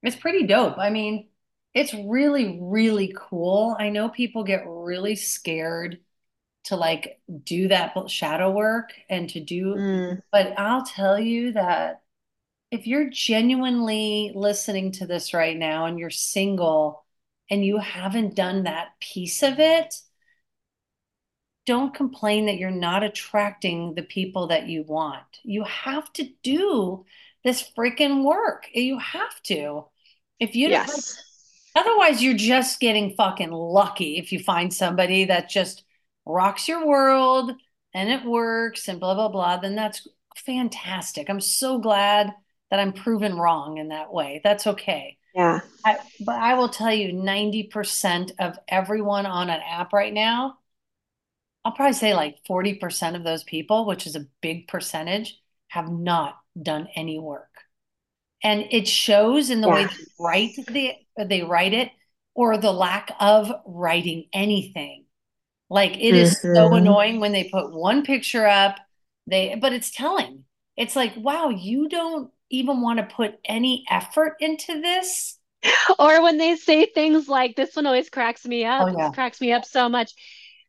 It's 0.03 0.15
pretty 0.17 0.47
dope. 0.47 0.77
I 0.79 0.89
mean, 0.89 1.29
it's 1.75 1.93
really, 1.93 2.59
really 2.61 3.13
cool. 3.17 3.75
I 3.79 3.89
know 3.89 4.09
people 4.09 4.43
get 4.43 4.63
really 4.67 5.15
scared 5.15 5.99
to 6.69 6.75
like 6.75 7.19
do 7.43 7.67
that 7.67 7.93
shadow 8.09 8.51
work 8.51 8.93
and 9.09 9.29
to 9.31 9.39
do, 9.39 9.75
Mm, 9.75 10.21
but 10.31 10.57
I'll 10.57 10.85
tell 10.85 11.19
you 11.19 11.53
that 11.53 12.01
if 12.71 12.87
you're 12.87 13.09
genuinely 13.09 14.31
listening 14.35 14.91
to 14.93 15.07
this 15.07 15.33
right 15.33 15.57
now 15.57 15.85
and 15.85 15.99
you're 15.99 16.11
single 16.11 17.03
and 17.49 17.65
you 17.65 17.79
haven't 17.79 18.35
done 18.35 18.63
that 18.63 18.99
piece 18.99 19.41
of 19.43 19.59
it, 19.59 19.95
don't 21.65 21.93
complain 21.93 22.45
that 22.45 22.57
you're 22.57 22.71
not 22.71 23.03
attracting 23.03 23.95
the 23.95 24.03
people 24.03 24.47
that 24.47 24.67
you 24.67 24.83
want. 24.83 25.39
You 25.43 25.63
have 25.63 26.11
to 26.13 26.29
do 26.43 27.05
this 27.43 27.67
freaking 27.77 28.23
work. 28.23 28.67
You 28.73 28.99
have 28.99 29.41
to. 29.43 29.85
If 30.39 30.55
you 30.55 30.69
don't, 30.69 30.87
yes. 30.87 31.21
otherwise, 31.75 32.23
you're 32.23 32.33
just 32.35 32.79
getting 32.79 33.15
fucking 33.15 33.51
lucky 33.51 34.17
if 34.17 34.31
you 34.31 34.39
find 34.39 34.73
somebody 34.73 35.25
that 35.25 35.49
just 35.49 35.83
rocks 36.29 36.67
your 36.67 36.85
world 36.85 37.51
and 37.93 38.09
it 38.09 38.23
works 38.23 38.87
and 38.87 38.99
blah, 38.99 39.15
blah, 39.15 39.29
blah. 39.29 39.57
Then 39.57 39.75
that's 39.75 40.07
fantastic. 40.35 41.29
I'm 41.29 41.41
so 41.41 41.79
glad 41.79 42.33
that 42.71 42.79
I'm 42.79 42.93
proven 42.93 43.35
wrong 43.35 43.77
in 43.77 43.89
that 43.89 44.13
way. 44.13 44.41
That's 44.43 44.67
okay. 44.67 45.17
Yeah. 45.35 45.61
I, 45.85 45.97
but 46.25 46.35
I 46.35 46.53
will 46.55 46.69
tell 46.69 46.93
you 46.93 47.13
90% 47.13 48.31
of 48.39 48.57
everyone 48.67 49.25
on 49.25 49.49
an 49.49 49.61
app 49.67 49.93
right 49.93 50.13
now 50.13 50.59
I'll 51.65 51.73
probably 51.73 51.93
say 51.93 52.13
like 52.13 52.37
40% 52.49 53.15
of 53.15 53.23
those 53.23 53.43
people, 53.43 53.85
which 53.85 54.07
is 54.07 54.15
a 54.15 54.25
big 54.41 54.67
percentage, 54.67 55.39
have 55.67 55.91
not 55.91 56.37
done 56.61 56.87
any 56.95 57.19
work. 57.19 57.49
And 58.41 58.65
it 58.71 58.87
shows 58.87 59.49
in 59.49 59.61
the 59.61 59.69
way 59.69 59.85
they 59.85 59.91
write 60.19 60.51
the 60.67 60.93
they 61.25 61.43
write 61.43 61.73
it 61.73 61.91
or 62.33 62.57
the 62.57 62.71
lack 62.71 63.11
of 63.19 63.51
writing 63.65 64.29
anything. 64.31 65.05
Like 65.69 65.93
it 65.99 66.15
is 66.15 66.47
so 66.53 66.73
hmm 66.73 66.75
annoying 66.75 67.19
when 67.19 67.31
they 67.31 67.45
put 67.45 67.71
one 67.73 68.03
picture 68.03 68.47
up, 68.47 68.77
they 69.27 69.55
but 69.55 69.73
it's 69.73 69.91
telling. 69.91 70.45
It's 70.77 70.95
like, 70.95 71.13
wow, 71.17 71.49
you 71.49 71.89
don't 71.89 72.31
even 72.49 72.81
want 72.81 72.99
to 72.99 73.15
put 73.15 73.35
any 73.45 73.85
effort 73.89 74.35
into 74.39 74.81
this. 74.81 75.37
Or 75.99 76.21
when 76.23 76.37
they 76.37 76.55
say 76.55 76.85
things 76.85 77.27
like, 77.27 77.55
this 77.55 77.75
one 77.75 77.85
always 77.85 78.09
cracks 78.09 78.45
me 78.45 78.65
Oh 78.79 78.87
up. 78.87 78.89
This 78.95 79.09
yeah. 79.09 79.09
cracks 79.09 79.41
me 79.41 79.51
up 79.51 79.65
so 79.65 79.89
much. 79.89 80.13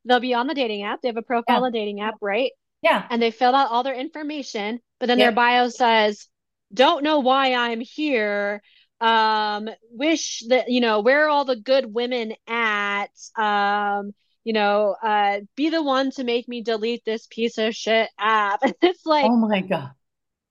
They'll 0.04 0.20
be 0.20 0.34
on 0.34 0.46
the 0.46 0.54
dating 0.54 0.82
app. 0.82 1.00
They 1.02 1.08
have 1.08 1.16
a 1.16 1.22
profile 1.22 1.56
Yeah. 1.56 1.64
on 1.64 1.72
the 1.72 1.78
dating 1.78 2.00
app, 2.00 2.16
right? 2.20 2.52
Yeah. 2.82 3.10
And 3.10 3.22
they 3.22 3.30
fill 3.30 3.54
out 3.54 3.70
all 3.70 3.82
their 3.84 3.94
information, 3.94 4.80
but 5.00 5.06
then 5.06 5.18
their 5.18 5.32
bio 5.32 5.68
says, 5.68 6.28
don't 6.74 7.04
know 7.04 7.20
why 7.20 7.54
I'm 7.54 7.80
here. 7.80 8.62
Um, 9.00 9.68
wish 9.90 10.42
that, 10.48 10.70
you 10.70 10.80
know, 10.80 11.00
where 11.00 11.26
are 11.26 11.28
all 11.28 11.44
the 11.44 11.56
good 11.56 11.86
women 11.92 12.34
at? 12.48 13.08
Um, 13.36 14.12
you 14.44 14.52
know, 14.52 14.96
uh, 15.02 15.40
be 15.56 15.70
the 15.70 15.82
one 15.82 16.10
to 16.12 16.24
make 16.24 16.48
me 16.48 16.62
delete 16.62 17.04
this 17.04 17.26
piece 17.30 17.58
of 17.58 17.74
shit 17.74 18.08
app. 18.18 18.60
And 18.64 18.74
it's 18.82 19.06
like, 19.06 19.32
Oh 19.32 19.36
my 19.36 19.60
God. 19.62 19.94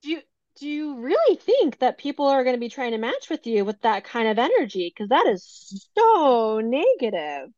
do 0.01 0.09
you 0.09 0.21
do 0.55 0.67
you 0.67 0.97
really 0.99 1.37
think 1.37 1.79
that 1.79 1.97
people 1.97 2.27
are 2.27 2.43
going 2.43 2.55
to 2.55 2.59
be 2.59 2.67
trying 2.67 2.91
to 2.91 2.97
match 2.97 3.29
with 3.29 3.47
you 3.47 3.63
with 3.63 3.79
that 3.81 4.03
kind 4.03 4.27
of 4.27 4.37
energy? 4.37 4.91
Because 4.93 5.07
that 5.09 5.25
is 5.27 5.89
so 5.97 6.59
negative. 6.61 7.49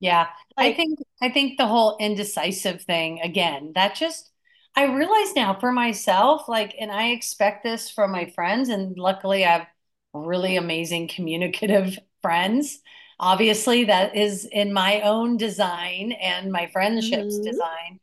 Yeah, 0.00 0.28
I 0.56 0.72
think 0.74 0.98
I 1.20 1.30
think 1.30 1.58
the 1.58 1.66
whole 1.66 1.96
indecisive 1.98 2.82
thing 2.82 3.20
again, 3.20 3.72
that 3.74 3.94
just 3.94 4.30
I 4.74 4.84
realize 4.84 5.34
now 5.34 5.58
for 5.58 5.72
myself, 5.72 6.48
like, 6.48 6.74
and 6.80 6.90
I 6.90 7.08
expect 7.08 7.62
this 7.64 7.90
from 7.90 8.10
my 8.12 8.26
friends, 8.30 8.68
and 8.68 8.96
luckily 8.96 9.44
I 9.44 9.58
have 9.58 9.66
really 10.14 10.56
amazing 10.56 11.08
communicative 11.08 11.98
friends. 12.22 12.80
Obviously, 13.20 13.84
that 13.86 14.16
is 14.16 14.46
in 14.46 14.72
my 14.74 15.02
own 15.02 15.38
design 15.38 16.12
and 16.12 16.52
my 16.52 16.68
friendships 16.68 17.38
mhm, 17.38 17.40
design. 17.40 18.00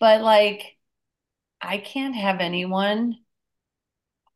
But 0.00 0.22
like, 0.22 0.78
I 1.62 1.78
can't 1.78 2.16
have 2.16 2.40
anyone 2.40 3.18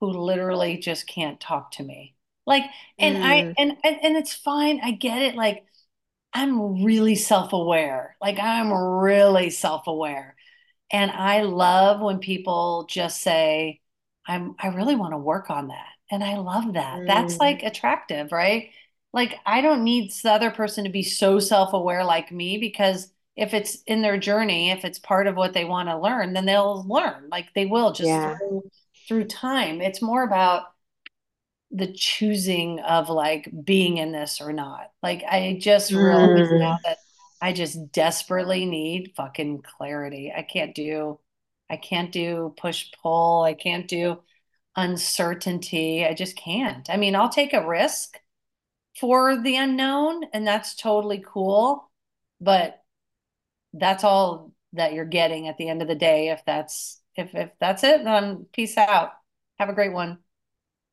who 0.01 0.09
literally 0.11 0.79
just 0.79 1.07
can't 1.07 1.41
talk 1.41 1.73
to 1.73 1.83
me. 1.83 2.15
Like, 2.47 2.65
and 2.99 3.19
I 3.21 3.45
mm, 3.45 3.57
and 3.59 3.77
and, 3.85 3.97
and 4.03 4.17
it's 4.17 4.33
fine. 4.35 4.81
I 4.83 4.93
get 4.93 5.23
it. 5.23 5.35
Like 5.35 5.65
I'm 6.35 6.85
really 6.85 7.17
self-aware. 7.17 8.17
Like 8.21 8.39
I'm 8.41 8.73
really 8.73 9.51
self-aware. 9.51 10.37
And 10.93 11.11
I 11.11 11.43
love 11.43 12.01
when 12.01 12.21
people 12.21 12.87
just 12.91 13.23
say, 13.23 13.81
I'm 14.27 14.57
I 14.61 14.69
really 14.69 14.97
want 14.97 15.15
to 15.15 15.19
work 15.19 15.51
on 15.51 15.69
that. 15.69 15.89
And 16.11 16.25
I 16.25 16.37
love 16.39 16.75
that. 16.75 17.03
That's 17.07 17.39
mm, 17.39 17.41
like 17.41 17.63
attractive, 17.65 18.33
right? 18.33 18.71
Like 19.13 19.37
I 19.47 19.61
don't 19.61 19.85
need 19.85 20.13
the 20.23 20.33
other 20.33 20.51
person 20.51 20.85
to 20.85 20.91
be 20.91 21.03
so 21.03 21.39
self-aware 21.41 22.05
like 22.05 22.31
me 22.33 22.59
because 22.59 23.13
if 23.37 23.55
it's 23.55 23.83
in 23.87 24.03
their 24.03 24.19
journey, 24.19 24.71
if 24.71 24.85
it's 24.85 24.99
part 24.99 25.27
of 25.27 25.37
what 25.37 25.53
they 25.53 25.65
want 25.65 25.89
to 25.89 25.99
learn, 25.99 26.33
then 26.33 26.47
they'll 26.47 26.85
learn. 26.89 27.29
Like 27.31 27.55
they 27.55 27.67
will 27.67 27.93
just 27.93 28.09
yeah. 28.09 28.37
through 28.39 28.71
through 29.09 29.25
time. 29.25 29.81
It's 29.81 30.03
more 30.03 30.23
about 30.23 30.65
the 31.71 31.93
choosing 31.93 32.81
of 32.81 33.09
like 33.09 33.49
being 33.65 33.99
in 33.99 34.13
this 34.13 34.41
or 34.41 34.53
not. 34.53 34.93
Like 35.03 35.23
I 35.25 35.59
just 35.61 35.93
realized 35.93 36.53
Mm, 36.53 36.59
now 36.59 36.79
that 36.85 36.99
I 37.41 37.53
just 37.53 37.93
desperately 37.93 38.67
need 38.67 39.15
fucking 39.17 39.63
clarity. 39.63 40.33
I 40.37 40.43
can't 40.43 40.75
do 40.75 41.19
I 41.71 41.77
can't 41.77 42.13
do 42.13 42.55
push 42.57 42.91
pull. 43.03 43.43
I 43.43 43.55
can't 43.55 43.89
do 43.89 44.23
uncertainty. 44.77 46.05
I 46.05 46.15
just 46.15 46.37
can't. 46.37 46.89
I 46.91 46.97
mean, 46.97 47.15
I'll 47.17 47.29
take 47.29 47.53
a 47.55 47.67
risk 47.67 48.20
for 49.01 49.41
the 49.43 49.57
unknown 49.57 50.25
and 50.33 50.47
that's 50.47 50.75
totally 50.77 51.23
cool, 51.27 51.91
but 52.41 52.83
that's 53.75 54.05
all 54.05 54.53
that 54.75 54.93
you're 54.95 55.05
getting 55.07 55.49
at 55.49 55.59
the 55.59 55.69
end 55.69 55.83
of 55.83 55.89
the 55.89 55.95
day 55.95 56.31
if 56.31 56.45
that's 56.47 57.01
if 57.17 57.35
if 57.35 57.51
that's 57.61 57.85
it, 57.85 58.05
then 58.05 58.47
peace 58.53 58.77
out. 58.79 59.13
Have 59.59 59.69
a 59.69 59.75
great 59.75 59.93
one. 59.93 60.19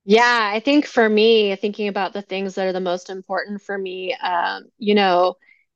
Yeah, 0.05 0.51
I 0.53 0.59
think 0.61 0.85
for 0.85 1.07
me, 1.09 1.55
thinking 1.57 1.87
about 1.89 2.13
the 2.13 2.21
things 2.21 2.55
that 2.55 2.65
are 2.67 2.73
the 2.73 2.79
most 2.79 3.09
important 3.09 3.61
for 3.61 3.77
me, 3.77 4.13
um, 4.15 4.65
you 4.77 4.95
know, 4.95 5.35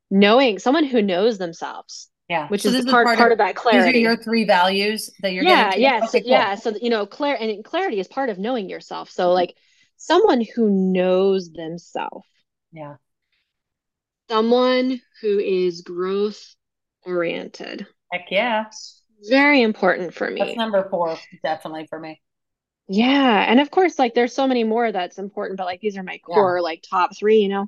knowing 0.09 0.57
someone 0.59 0.85
who 0.85 1.01
knows 1.01 1.37
themselves, 1.37 2.09
Yeah. 2.29 2.49
which 2.49 2.65
So 2.65 2.71
is 2.71 2.79
is 2.79 2.85
part 2.85 3.11
part 3.11 3.31
of 3.31 3.33
of 3.33 3.39
that 3.39 3.55
clarity. 3.55 3.71
these 3.75 3.87
are 3.87 3.97
your 3.97 4.17
three 4.17 4.45
values 4.45 5.09
that 5.19 5.33
you're 5.33 5.45
getting 5.45 5.65
Yeah, 5.65 5.73
yes, 5.75 6.15
Okay, 6.15 6.23
yeah. 6.23 6.55
So, 6.55 6.75
you 6.81 6.89
know, 6.89 7.05
clar 7.07 7.35
and 7.35 7.63
clarity 7.65 7.99
is 7.99 8.07
part 8.07 8.29
of 8.29 8.37
knowing 8.37 8.69
yourself. 8.69 9.09
So, 9.09 9.31
like 9.33 9.55
someone 10.05 10.41
who 10.55 10.69
knows 10.69 11.51
themselves, 11.51 12.27
Yeah. 12.71 12.95
someone 14.29 14.99
who 15.21 15.37
is 15.39 15.81
growth 15.81 16.55
oriented. 17.03 17.85
Heck 18.11 18.31
yeah. 18.31 18.65
Very 19.29 19.61
important 19.61 20.13
for 20.13 20.29
me. 20.29 20.39
That's 20.39 20.55
number 20.57 20.87
four, 20.89 21.17
definitely 21.43 21.87
for 21.87 21.99
me. 21.99 22.21
Yeah, 22.87 23.45
and 23.49 23.59
of 23.59 23.71
course, 23.71 23.97
like 23.97 24.13
there's 24.13 24.33
so 24.33 24.47
many 24.47 24.63
more 24.63 24.91
that's 24.91 25.17
important, 25.17 25.57
but 25.57 25.65
like 25.65 25.79
these 25.81 25.97
are 25.97 26.03
my 26.03 26.17
Yeah. 26.27 26.27
core 26.33 26.61
like 26.61 26.83
top 26.89 27.15
three, 27.17 27.37
you 27.39 27.47
know. 27.49 27.67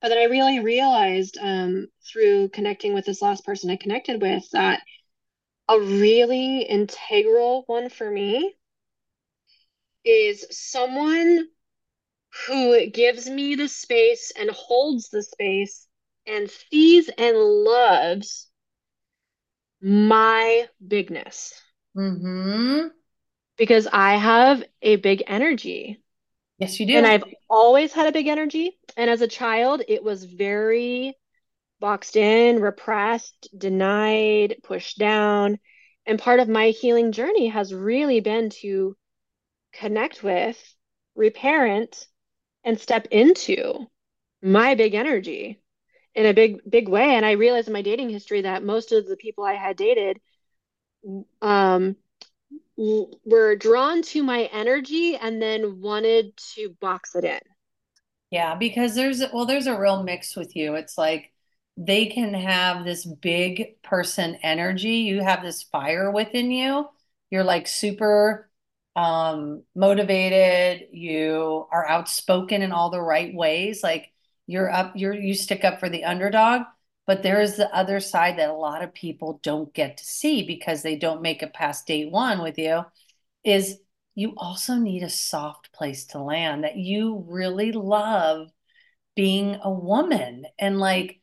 But 0.00 0.08
then 0.10 0.18
I 0.18 0.24
really 0.24 0.60
realized 0.60 1.36
um, 1.40 1.88
through 2.06 2.50
connecting 2.50 2.94
with 2.94 3.06
this 3.06 3.20
last 3.20 3.44
person 3.44 3.70
I 3.70 3.76
connected 3.76 4.22
with 4.22 4.48
that 4.52 4.82
a 5.68 5.80
really 5.80 6.62
integral 6.62 7.64
one 7.66 7.88
for 7.90 8.10
me 8.10 8.56
is 10.04 10.46
someone 10.50 11.48
who 12.46 12.86
gives 12.90 13.28
me 13.28 13.54
the 13.54 13.68
space 13.68 14.32
and 14.38 14.50
holds 14.50 15.08
the 15.10 15.22
space 15.22 15.86
and 16.26 16.50
sees 16.50 17.08
and 17.16 17.36
loves 17.38 18.48
my 19.80 20.68
bigness 20.86 21.54
Mm-hmm. 21.96 22.88
because 23.56 23.86
I 23.92 24.16
have 24.16 24.62
a 24.82 24.96
big 24.96 25.22
energy 25.26 26.00
Yes, 26.58 26.78
you 26.80 26.86
do. 26.86 26.96
and. 26.96 27.06
I've 27.06 27.24
always 27.48 27.92
had 27.92 28.06
a 28.08 28.12
big 28.12 28.26
energy. 28.26 28.78
And 28.96 29.10
as 29.10 29.20
a 29.22 29.28
child, 29.28 29.82
it 29.88 30.02
was 30.04 30.24
very 30.24 31.14
boxed 31.80 32.16
in, 32.16 32.60
repressed, 32.60 33.48
denied, 33.56 34.56
pushed 34.62 34.98
down. 34.98 35.58
And 36.06 36.18
part 36.18 36.40
of 36.40 36.48
my 36.48 36.70
healing 36.70 37.12
journey 37.12 37.48
has 37.48 37.74
really 37.74 38.20
been 38.20 38.50
to 38.62 38.96
connect 39.78 40.22
with, 40.22 40.58
reparent, 41.14 42.06
and 42.64 42.80
step 42.80 43.06
into 43.10 43.86
my 44.42 44.74
big 44.74 44.94
energy 44.94 45.60
in 46.14 46.26
a 46.26 46.34
big, 46.34 46.60
big 46.68 46.88
way. 46.88 47.14
And 47.14 47.26
I 47.26 47.32
realized 47.32 47.68
in 47.68 47.72
my 47.72 47.82
dating 47.82 48.10
history 48.10 48.42
that 48.42 48.64
most 48.64 48.92
of 48.92 49.06
the 49.06 49.16
people 49.16 49.44
I 49.44 49.54
had 49.54 49.76
dated 49.76 50.20
um, 51.42 51.96
were 52.76 53.56
drawn 53.56 54.02
to 54.02 54.22
my 54.22 54.48
energy 54.52 55.16
and 55.16 55.40
then 55.40 55.80
wanted 55.80 56.36
to 56.54 56.76
box 56.80 57.14
it 57.14 57.24
in. 57.24 57.40
Yeah, 58.30 58.56
because 58.56 58.94
there's 58.94 59.22
well, 59.32 59.46
there's 59.46 59.66
a 59.66 59.78
real 59.78 60.02
mix 60.02 60.34
with 60.34 60.56
you. 60.56 60.74
It's 60.74 60.98
like 60.98 61.32
they 61.76 62.06
can 62.06 62.34
have 62.34 62.84
this 62.84 63.04
big 63.04 63.80
person 63.82 64.36
energy. 64.42 64.94
You 64.94 65.22
have 65.22 65.42
this 65.42 65.62
fire 65.62 66.10
within 66.10 66.50
you. 66.50 66.88
You're 67.30 67.44
like 67.44 67.68
super 67.68 68.50
um, 68.96 69.62
motivated, 69.74 70.88
you 70.92 71.66
are 71.70 71.86
outspoken 71.86 72.62
in 72.62 72.72
all 72.72 72.90
the 72.90 73.00
right 73.00 73.34
ways. 73.34 73.82
Like 73.82 74.12
you're 74.46 74.70
up, 74.70 74.92
you're 74.96 75.14
you 75.14 75.34
stick 75.34 75.64
up 75.64 75.80
for 75.80 75.88
the 75.88 76.04
underdog, 76.04 76.62
but 77.06 77.22
there 77.22 77.40
is 77.40 77.56
the 77.56 77.74
other 77.74 78.00
side 78.00 78.38
that 78.38 78.50
a 78.50 78.54
lot 78.54 78.82
of 78.82 78.94
people 78.94 79.40
don't 79.42 79.72
get 79.74 79.96
to 79.98 80.04
see 80.04 80.46
because 80.46 80.82
they 80.82 80.96
don't 80.96 81.22
make 81.22 81.42
it 81.42 81.52
past 81.54 81.86
date 81.86 82.10
one 82.10 82.42
with 82.42 82.58
you. 82.58 82.82
Is 83.42 83.78
you 84.14 84.34
also 84.36 84.76
need 84.76 85.02
a 85.02 85.10
soft 85.10 85.72
place 85.72 86.06
to 86.06 86.22
land 86.22 86.64
that 86.64 86.76
you 86.76 87.24
really 87.28 87.72
love 87.72 88.50
being 89.16 89.58
a 89.62 89.70
woman 89.70 90.46
and 90.58 90.78
like 90.78 91.20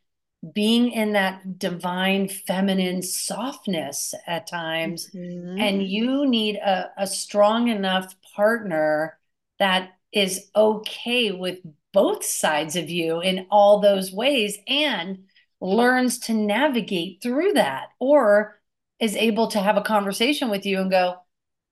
being 0.54 0.92
in 0.92 1.14
that 1.14 1.60
divine 1.60 2.28
feminine 2.28 3.04
softness 3.04 4.16
at 4.26 4.48
times 4.48 5.10
mm-hmm. 5.14 5.60
and 5.60 5.84
you 5.84 6.26
need 6.26 6.56
a, 6.56 6.90
a 6.98 7.06
strong 7.06 7.68
enough 7.68 8.16
partner 8.36 9.20
that 9.60 9.92
is 10.12 10.50
okay 10.56 11.32
with 11.32 11.60
both 11.94 12.24
sides 12.24 12.76
of 12.76 12.90
you 12.90 13.22
in 13.22 13.46
all 13.52 13.80
those 13.80 14.12
ways 14.12 14.58
and 14.68 15.26
learns 15.60 16.18
to 16.18 16.34
navigate 16.34 17.22
through 17.22 17.54
that 17.54 17.90
or 18.00 18.60
is 19.00 19.16
able 19.16 19.48
to 19.48 19.60
have 19.60 19.78
a 19.78 19.82
conversation 19.82 20.50
with 20.50 20.66
you 20.66 20.80
and 20.80 20.90
go 20.90 21.16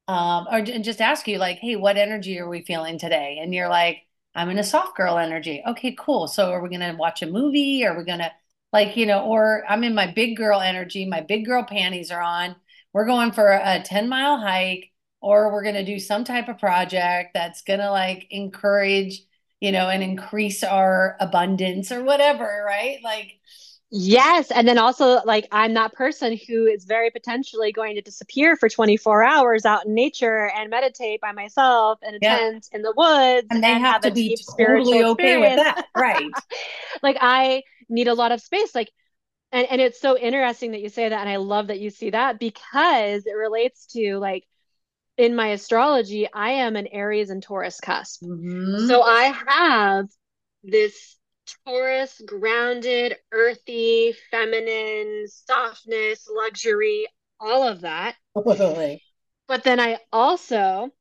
um, 0.07 0.47
or 0.51 0.61
just 0.61 1.01
ask 1.01 1.27
you 1.27 1.39
like 1.39 1.57
hey 1.57 1.75
what 1.75 1.97
energy 1.97 2.39
are 2.39 2.49
we 2.49 2.61
feeling 2.61 2.99
today? 2.99 3.39
And 3.41 3.53
you're 3.53 3.69
like 3.69 4.03
i'm 4.35 4.49
in 4.49 4.59
a 4.59 4.63
soft 4.63 4.95
girl 4.95 5.17
energy. 5.17 5.63
Okay 5.65 5.95
cool. 5.97 6.27
So 6.27 6.51
are 6.51 6.61
we 6.61 6.69
going 6.69 6.81
to 6.81 6.95
watch 6.97 7.23
a 7.23 7.27
movie? 7.27 7.83
Are 7.83 7.97
we 7.97 8.03
going 8.03 8.19
to 8.19 8.31
like 8.71 8.95
you 8.97 9.05
know 9.05 9.25
or 9.25 9.63
i'm 9.69 9.83
in 9.83 9.95
my 9.95 10.07
big 10.11 10.37
girl 10.37 10.59
energy 10.61 11.05
my 11.05 11.21
big 11.21 11.45
girl 11.45 11.63
panties 11.63 12.11
are 12.11 12.21
on. 12.21 12.55
We're 12.93 13.05
going 13.05 13.31
for 13.31 13.49
a 13.51 13.81
10 13.83 14.09
mile 14.09 14.37
hike 14.39 14.91
or 15.21 15.51
we're 15.51 15.63
going 15.63 15.75
to 15.75 15.85
do 15.85 15.99
some 15.99 16.23
type 16.23 16.47
of 16.49 16.57
project 16.59 17.31
that's 17.33 17.61
going 17.61 17.79
to 17.79 17.91
like 17.91 18.27
encourage 18.31 19.21
you 19.59 19.71
know 19.71 19.89
and 19.89 20.03
increase 20.03 20.63
our 20.63 21.17
abundance 21.19 21.91
or 21.91 22.03
whatever 22.03 22.63
right? 22.65 22.99
Like 23.03 23.38
Yes. 23.91 24.51
And 24.51 24.67
then 24.67 24.77
also, 24.77 25.21
like, 25.25 25.47
I'm 25.51 25.73
that 25.73 25.93
person 25.93 26.37
who 26.47 26.67
is 26.67 26.85
very 26.85 27.09
potentially 27.09 27.71
going 27.71 27.95
to 27.95 28.01
disappear 28.01 28.55
for 28.55 28.69
24 28.69 29.23
hours 29.23 29.65
out 29.65 29.85
in 29.85 29.95
nature 29.95 30.51
and 30.55 30.69
meditate 30.69 31.21
by 31.21 31.31
myself 31.31 31.99
in 32.03 32.15
a 32.15 32.19
yeah. 32.21 32.37
tent 32.37 32.69
in 32.71 32.83
the 32.83 32.93
woods. 32.95 33.47
And 33.49 33.63
they 33.63 33.71
and 33.71 33.83
have, 33.83 33.95
have 33.95 34.01
to 34.03 34.11
be 34.11 34.37
totally 34.57 35.03
okay 35.03 35.37
with 35.37 35.55
that. 35.55 35.87
Right. 35.95 36.31
like, 37.01 37.17
I 37.19 37.63
need 37.89 38.07
a 38.07 38.13
lot 38.13 38.31
of 38.31 38.41
space. 38.41 38.75
Like, 38.75 38.91
and, 39.51 39.67
and 39.69 39.81
it's 39.81 39.99
so 39.99 40.17
interesting 40.17 40.71
that 40.71 40.81
you 40.81 40.89
say 40.89 41.09
that. 41.09 41.19
And 41.19 41.29
I 41.29 41.37
love 41.37 41.67
that 41.67 41.79
you 41.79 41.89
see 41.89 42.11
that 42.11 42.39
because 42.39 43.25
it 43.25 43.35
relates 43.35 43.87
to 43.93 44.17
like, 44.19 44.45
in 45.17 45.35
my 45.35 45.49
astrology, 45.49 46.31
I 46.31 46.51
am 46.51 46.75
an 46.75 46.87
Aries 46.87 47.29
and 47.29 47.43
Taurus 47.43 47.79
cusp. 47.81 48.23
Mm-hmm. 48.23 48.87
So 48.87 49.01
I 49.01 49.33
have 49.47 50.05
this 50.63 51.17
Taurus, 51.65 52.21
grounded, 52.25 53.15
earthy, 53.31 54.13
feminine, 54.31 55.25
softness, 55.27 56.27
luxury, 56.29 57.07
all 57.39 57.67
of 57.67 57.81
that. 57.81 58.15
Totally. 58.35 59.03
But 59.47 59.63
then 59.63 59.79
I 59.79 59.97
also 60.11 60.91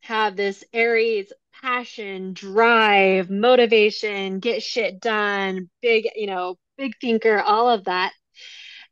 have 0.00 0.36
this 0.36 0.64
Aries 0.72 1.32
passion, 1.60 2.32
drive, 2.32 3.30
motivation, 3.30 4.40
get 4.40 4.62
shit 4.62 5.00
done, 5.00 5.70
big, 5.80 6.08
you 6.16 6.26
know, 6.26 6.56
big 6.76 6.94
thinker, 7.00 7.40
all 7.40 7.68
of 7.68 7.84
that. 7.84 8.12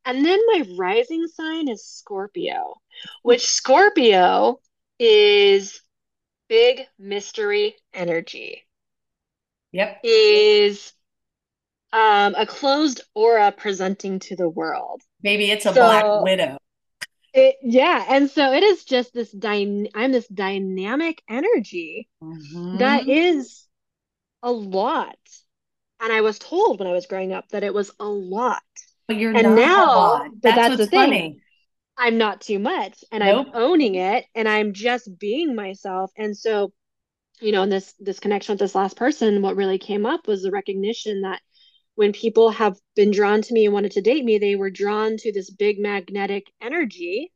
And 0.04 0.24
then 0.24 0.38
my 0.46 0.64
rising 0.78 1.26
sign 1.26 1.68
is 1.68 1.84
Scorpio, 1.84 2.74
which 3.22 3.46
Scorpio 3.46 4.60
is 4.98 5.80
big 6.48 6.86
mystery 6.98 7.76
energy. 7.92 8.64
Yep. 9.72 10.00
Is 10.02 10.92
um, 11.92 12.34
a 12.36 12.46
closed 12.46 13.02
aura 13.14 13.52
presenting 13.52 14.18
to 14.20 14.36
the 14.36 14.48
world. 14.48 15.02
Maybe 15.22 15.50
it's 15.50 15.66
a 15.66 15.74
so, 15.74 15.74
black 15.74 16.04
widow. 16.22 16.58
It, 17.32 17.56
yeah, 17.62 18.06
and 18.08 18.28
so 18.28 18.52
it 18.52 18.62
is 18.62 18.84
just 18.84 19.12
this 19.12 19.30
dy- 19.30 19.90
I'm 19.94 20.12
this 20.12 20.26
dynamic 20.26 21.22
energy 21.28 22.08
mm-hmm. 22.22 22.78
that 22.78 23.08
is 23.08 23.66
a 24.42 24.50
lot. 24.50 25.16
And 26.00 26.12
I 26.12 26.22
was 26.22 26.38
told 26.38 26.78
when 26.78 26.88
I 26.88 26.92
was 26.92 27.06
growing 27.06 27.32
up 27.32 27.48
that 27.50 27.62
it 27.62 27.74
was 27.74 27.90
a 28.00 28.06
lot. 28.06 28.62
But 29.06 29.16
you're 29.16 29.36
and 29.36 29.54
now, 29.54 30.26
But 30.42 30.54
that's, 30.54 30.76
the 30.76 30.86
thing. 30.86 30.98
Funny. 30.98 31.40
I'm 31.96 32.16
not 32.16 32.40
too 32.40 32.58
much, 32.58 33.04
and 33.12 33.22
nope. 33.22 33.48
I'm 33.48 33.62
owning 33.62 33.96
it, 33.96 34.24
and 34.34 34.48
I'm 34.48 34.72
just 34.72 35.18
being 35.18 35.54
myself. 35.54 36.10
And 36.16 36.34
so 36.34 36.72
you 37.40 37.52
know, 37.52 37.62
in 37.62 37.70
this 37.70 37.94
this 37.98 38.20
connection 38.20 38.52
with 38.52 38.60
this 38.60 38.74
last 38.74 38.96
person, 38.96 39.42
what 39.42 39.56
really 39.56 39.78
came 39.78 40.06
up 40.06 40.26
was 40.26 40.42
the 40.42 40.50
recognition 40.50 41.22
that 41.22 41.40
when 41.94 42.12
people 42.12 42.50
have 42.50 42.78
been 42.96 43.10
drawn 43.10 43.42
to 43.42 43.52
me 43.54 43.64
and 43.66 43.74
wanted 43.74 43.92
to 43.92 44.00
date 44.00 44.24
me, 44.24 44.38
they 44.38 44.56
were 44.56 44.70
drawn 44.70 45.16
to 45.18 45.32
this 45.32 45.50
big 45.50 45.78
magnetic 45.78 46.46
energy, 46.60 47.32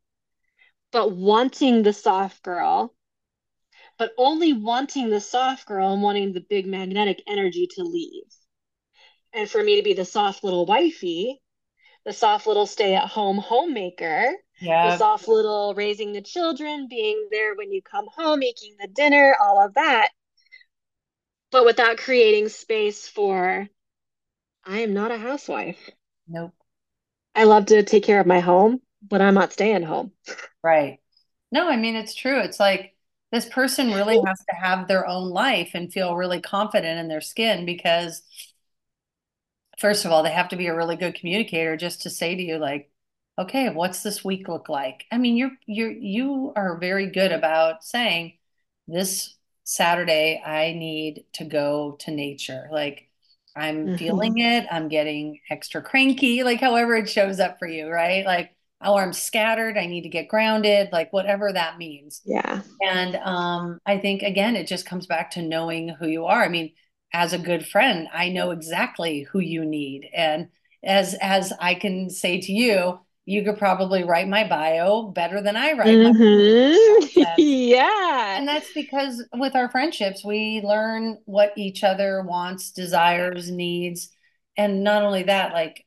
but 0.93 1.13
wanting 1.13 1.83
the 1.83 1.93
soft 1.93 2.43
girl, 2.43 2.95
but 3.99 4.13
only 4.17 4.53
wanting 4.53 5.11
the 5.11 5.21
soft 5.21 5.67
girl 5.67 5.93
and 5.93 6.03
wanting 6.03 6.33
the 6.33 6.45
big 6.49 6.67
magnetic 6.67 7.23
energy 7.27 7.69
to 7.73 7.83
leave. 7.83 8.25
And 9.33 9.51
for 9.51 9.63
me 9.63 9.77
to 9.77 9.83
be 9.83 9.95
the 9.95 10.05
soft 10.05 10.45
little 10.45 10.65
wifey, 10.67 11.43
the 12.05 12.13
soft 12.13 12.47
little 12.47 12.67
stay 12.67 12.95
at 12.95 13.09
home 13.09 13.39
homemaker, 13.39 14.33
yeah. 14.65 14.91
the 14.91 14.99
soft 14.99 15.29
little 15.29 15.75
raising 15.75 16.13
the 16.13 16.23
children, 16.23 16.89
being 16.89 17.29
there 17.31 17.55
when 17.55 17.73
you 17.73 17.83
come 17.83 18.07
home, 18.15 18.41
making 18.41 18.77
the 18.81 18.89
dinner, 18.89 19.37
all 19.41 19.65
of 19.65 19.75
that. 19.75 20.09
But 21.51 21.65
without 21.65 21.99
creating 21.99 22.49
space 22.49 23.07
for, 23.07 23.69
I 24.65 24.81
am 24.81 24.95
not 24.95 25.11
a 25.11 25.19
housewife. 25.19 25.79
Nope. 26.27 26.53
I 27.35 27.45
love 27.45 27.67
to 27.67 27.83
take 27.83 28.05
care 28.05 28.21
of 28.21 28.27
my 28.27 28.41
home, 28.41 28.81
but 29.09 29.21
I'm 29.21 29.35
not 29.35 29.53
staying 29.53 29.83
home. 29.83 30.13
Right. 30.63 30.99
No, 31.53 31.69
I 31.69 31.77
mean, 31.77 31.95
it's 31.95 32.15
true. 32.15 32.41
It's 32.41 32.59
like 32.59 32.95
this 33.31 33.47
person 33.47 33.93
really 33.93 34.21
has 34.25 34.39
to 34.51 34.57
have 34.57 34.89
their 34.89 35.07
own 35.07 35.31
life 35.31 35.71
and 35.75 35.93
feel 35.93 36.17
really 36.17 36.41
confident 36.41 36.99
in 36.99 37.09
their 37.09 37.21
skin 37.21 37.67
because, 37.67 38.23
first 39.79 40.05
of 40.05 40.13
all, 40.13 40.23
they 40.23 40.31
have 40.31 40.49
to 40.49 40.57
be 40.57 40.69
a 40.69 40.77
really 40.77 40.97
good 40.97 41.15
communicator 41.15 41.77
just 41.77 42.03
to 42.03 42.11
say 42.11 42.35
to 42.35 42.43
you, 42.43 42.59
like, 42.59 42.91
okay, 43.39 43.71
what's 43.71 44.03
this 44.03 44.25
week 44.25 44.49
look 44.49 44.69
like? 44.69 45.05
I 45.11 45.19
mean, 45.19 45.37
you're 45.37 45.53
you're 45.67 45.91
you 45.91 46.53
are 46.57 46.79
very 46.79 47.07
good 47.07 47.33
about 47.33 47.85
saying 47.85 48.35
this 48.87 49.35
Saturday 49.65 50.43
I 50.45 50.73
need 50.73 51.25
to 51.35 51.45
go 51.45 51.97
to 52.01 52.11
nature. 52.11 52.69
Like 52.71 53.09
I'm 53.57 53.87
mm-hmm. 53.87 53.97
feeling 53.97 54.39
it, 54.39 54.67
I'm 54.71 54.89
getting 54.89 55.41
extra 55.51 55.83
cranky, 55.83 56.43
like 56.43 56.61
however 56.61 56.95
it 56.97 57.09
shows 57.09 57.41
up 57.41 57.59
for 57.59 57.69
you, 57.69 57.89
right? 57.89 58.25
Like 58.25 58.51
oh, 58.81 58.97
I'm 58.97 59.15
scattered, 59.15 59.79
I 59.79 59.87
need 59.87 60.03
to 60.03 60.11
get 60.11 60.29
grounded, 60.29 60.91
like 60.93 61.11
whatever 61.13 61.51
that 61.53 61.79
means. 61.79 62.21
Yeah. 62.25 62.61
And 62.83 63.17
um 63.17 63.81
I 63.87 63.99
think 63.99 64.23
again 64.23 64.57
it 64.57 64.67
just 64.67 64.87
comes 64.87 65.07
back 65.07 65.33
to 65.33 65.43
knowing 65.43 65.89
who 65.89 66.07
you 66.07 66.27
are. 66.27 66.43
I 66.43 66.49
mean, 66.49 66.73
as 67.13 67.33
a 67.33 67.39
good 67.39 67.67
friend, 67.67 68.09
I 68.13 68.29
know 68.29 68.51
exactly 68.51 69.23
who 69.23 69.41
you 69.41 69.65
need 69.65 70.09
and 70.15 70.49
as 70.83 71.15
as 71.15 71.53
I 71.61 71.75
can 71.75 72.11
say 72.11 72.41
to 72.43 72.53
you, 72.53 73.01
you 73.27 73.43
could 73.43 73.57
probably 73.57 74.05
write 74.05 74.29
my 74.29 74.47
bio 74.47 75.05
better 75.05 75.41
than 75.41 75.57
I 75.57 75.73
write 75.73 75.89
mm-hmm. 75.89 77.23
yeah. 77.39 78.37
And 78.37 78.47
that's 78.47 78.73
because 78.75 79.25
with 79.33 79.57
our 79.57 79.71
friendships, 79.71 80.25
we 80.25 80.61
learn 80.63 81.19
what 81.25 81.53
each 81.57 81.83
other 81.85 82.23
wants, 82.23 82.71
desires, 82.71 83.51
needs. 83.51 84.11
And 84.59 84.85
not 84.85 85.03
only 85.03 85.23
that, 85.25 85.55
like 85.55 85.87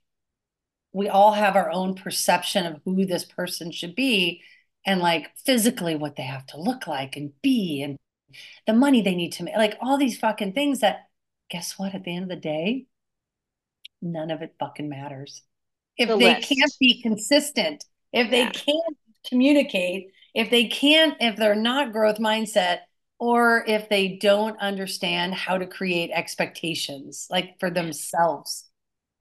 we 0.94 1.10
all 1.10 1.34
have 1.34 1.56
our 1.56 1.70
own 1.70 1.94
perception 1.94 2.66
of 2.66 2.82
who 2.86 3.06
this 3.06 3.24
person 3.24 3.72
should 3.72 3.94
be 3.94 4.42
and 4.84 5.00
like 5.00 5.30
physically 5.46 5.96
what 5.96 6.16
they 6.16 6.24
have 6.24 6.46
to 6.48 6.60
look 6.60 6.88
like 6.88 7.16
and 7.18 7.34
be 7.44 7.84
and 7.84 7.98
the 8.66 8.74
money 8.74 9.02
they 9.02 9.16
need 9.16 9.34
to 9.34 9.44
make, 9.44 9.56
like 9.56 9.78
all 9.80 9.98
these 9.98 10.18
fucking 10.18 10.54
things 10.54 10.80
that 10.80 11.08
guess 11.52 11.78
what? 11.78 11.94
At 11.94 12.04
the 12.04 12.16
end 12.16 12.24
of 12.24 12.30
the 12.30 12.36
day, 12.36 12.88
none 14.02 14.32
of 14.32 14.42
it 14.42 14.56
fucking 14.60 14.90
matters 14.90 15.44
if 15.98 16.10
the 16.10 16.18
they 16.18 16.36
list. 16.36 16.50
can't 16.50 16.74
be 16.80 17.02
consistent, 17.02 17.84
if 18.14 18.30
they 18.30 18.44
yeah. 18.44 18.52
can't 18.52 18.98
communicate, 19.28 20.12
if 20.34 20.50
they 20.50 20.66
can't, 20.66 21.16
if 21.20 21.36
they're 21.36 21.56
not 21.56 21.92
growth 21.92 22.18
mindset, 22.18 22.80
or 23.20 23.64
if 23.68 23.90
they 23.90 24.18
don't 24.22 24.60
understand 24.60 25.34
how 25.34 25.58
to 25.58 25.66
create 25.66 26.12
expectations 26.14 27.28
like 27.30 27.60
for 27.60 27.70
themselves. 27.70 28.66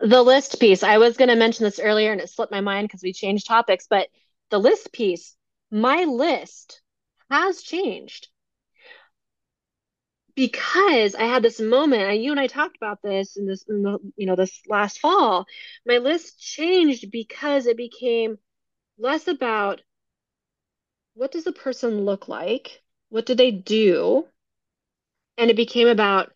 The 0.01 0.23
list 0.23 0.61
piece, 0.61 0.83
I 0.83 0.99
was 0.99 1.17
going 1.17 1.31
to 1.31 1.37
mention 1.37 1.65
this 1.65 1.79
earlier 1.79 2.13
and 2.13 2.21
it 2.21 2.29
slipped 2.29 2.53
my 2.53 2.61
mind 2.61 2.89
because 2.89 3.03
we 3.03 3.15
changed 3.15 3.47
topics, 3.47 3.87
but 3.89 4.09
the 4.51 4.59
list 4.59 4.93
piece, 4.93 5.35
my 5.71 6.05
list 6.05 6.83
has 7.31 7.63
changed 7.63 8.29
because 10.37 11.15
I 11.15 11.25
had 11.25 11.43
this 11.43 11.61
moment, 11.61 12.03
and 12.03 12.23
you 12.23 12.31
and 12.31 12.41
I 12.41 12.47
talked 12.47 12.77
about 12.77 13.03
this 13.03 13.37
in 13.37 13.47
this, 13.47 13.65
in 13.69 13.83
the, 13.83 13.99
you 14.17 14.27
know, 14.27 14.37
this 14.37 14.61
last 14.69 15.01
fall. 15.01 15.47
My 15.87 15.99
list 15.99 16.41
changed 16.41 17.11
because 17.11 17.67
it 17.67 17.77
became 17.77 18.39
less 18.99 19.27
about 19.29 19.81
what 21.15 21.33
does 21.33 21.45
the 21.45 21.53
person 21.53 22.05
look 22.05 22.29
like 22.29 22.83
what 23.09 23.27
do 23.27 23.35
they 23.35 23.51
do? 23.51 24.27
And 25.39 25.51
it 25.51 25.57
became 25.57 25.89
about 25.89 26.33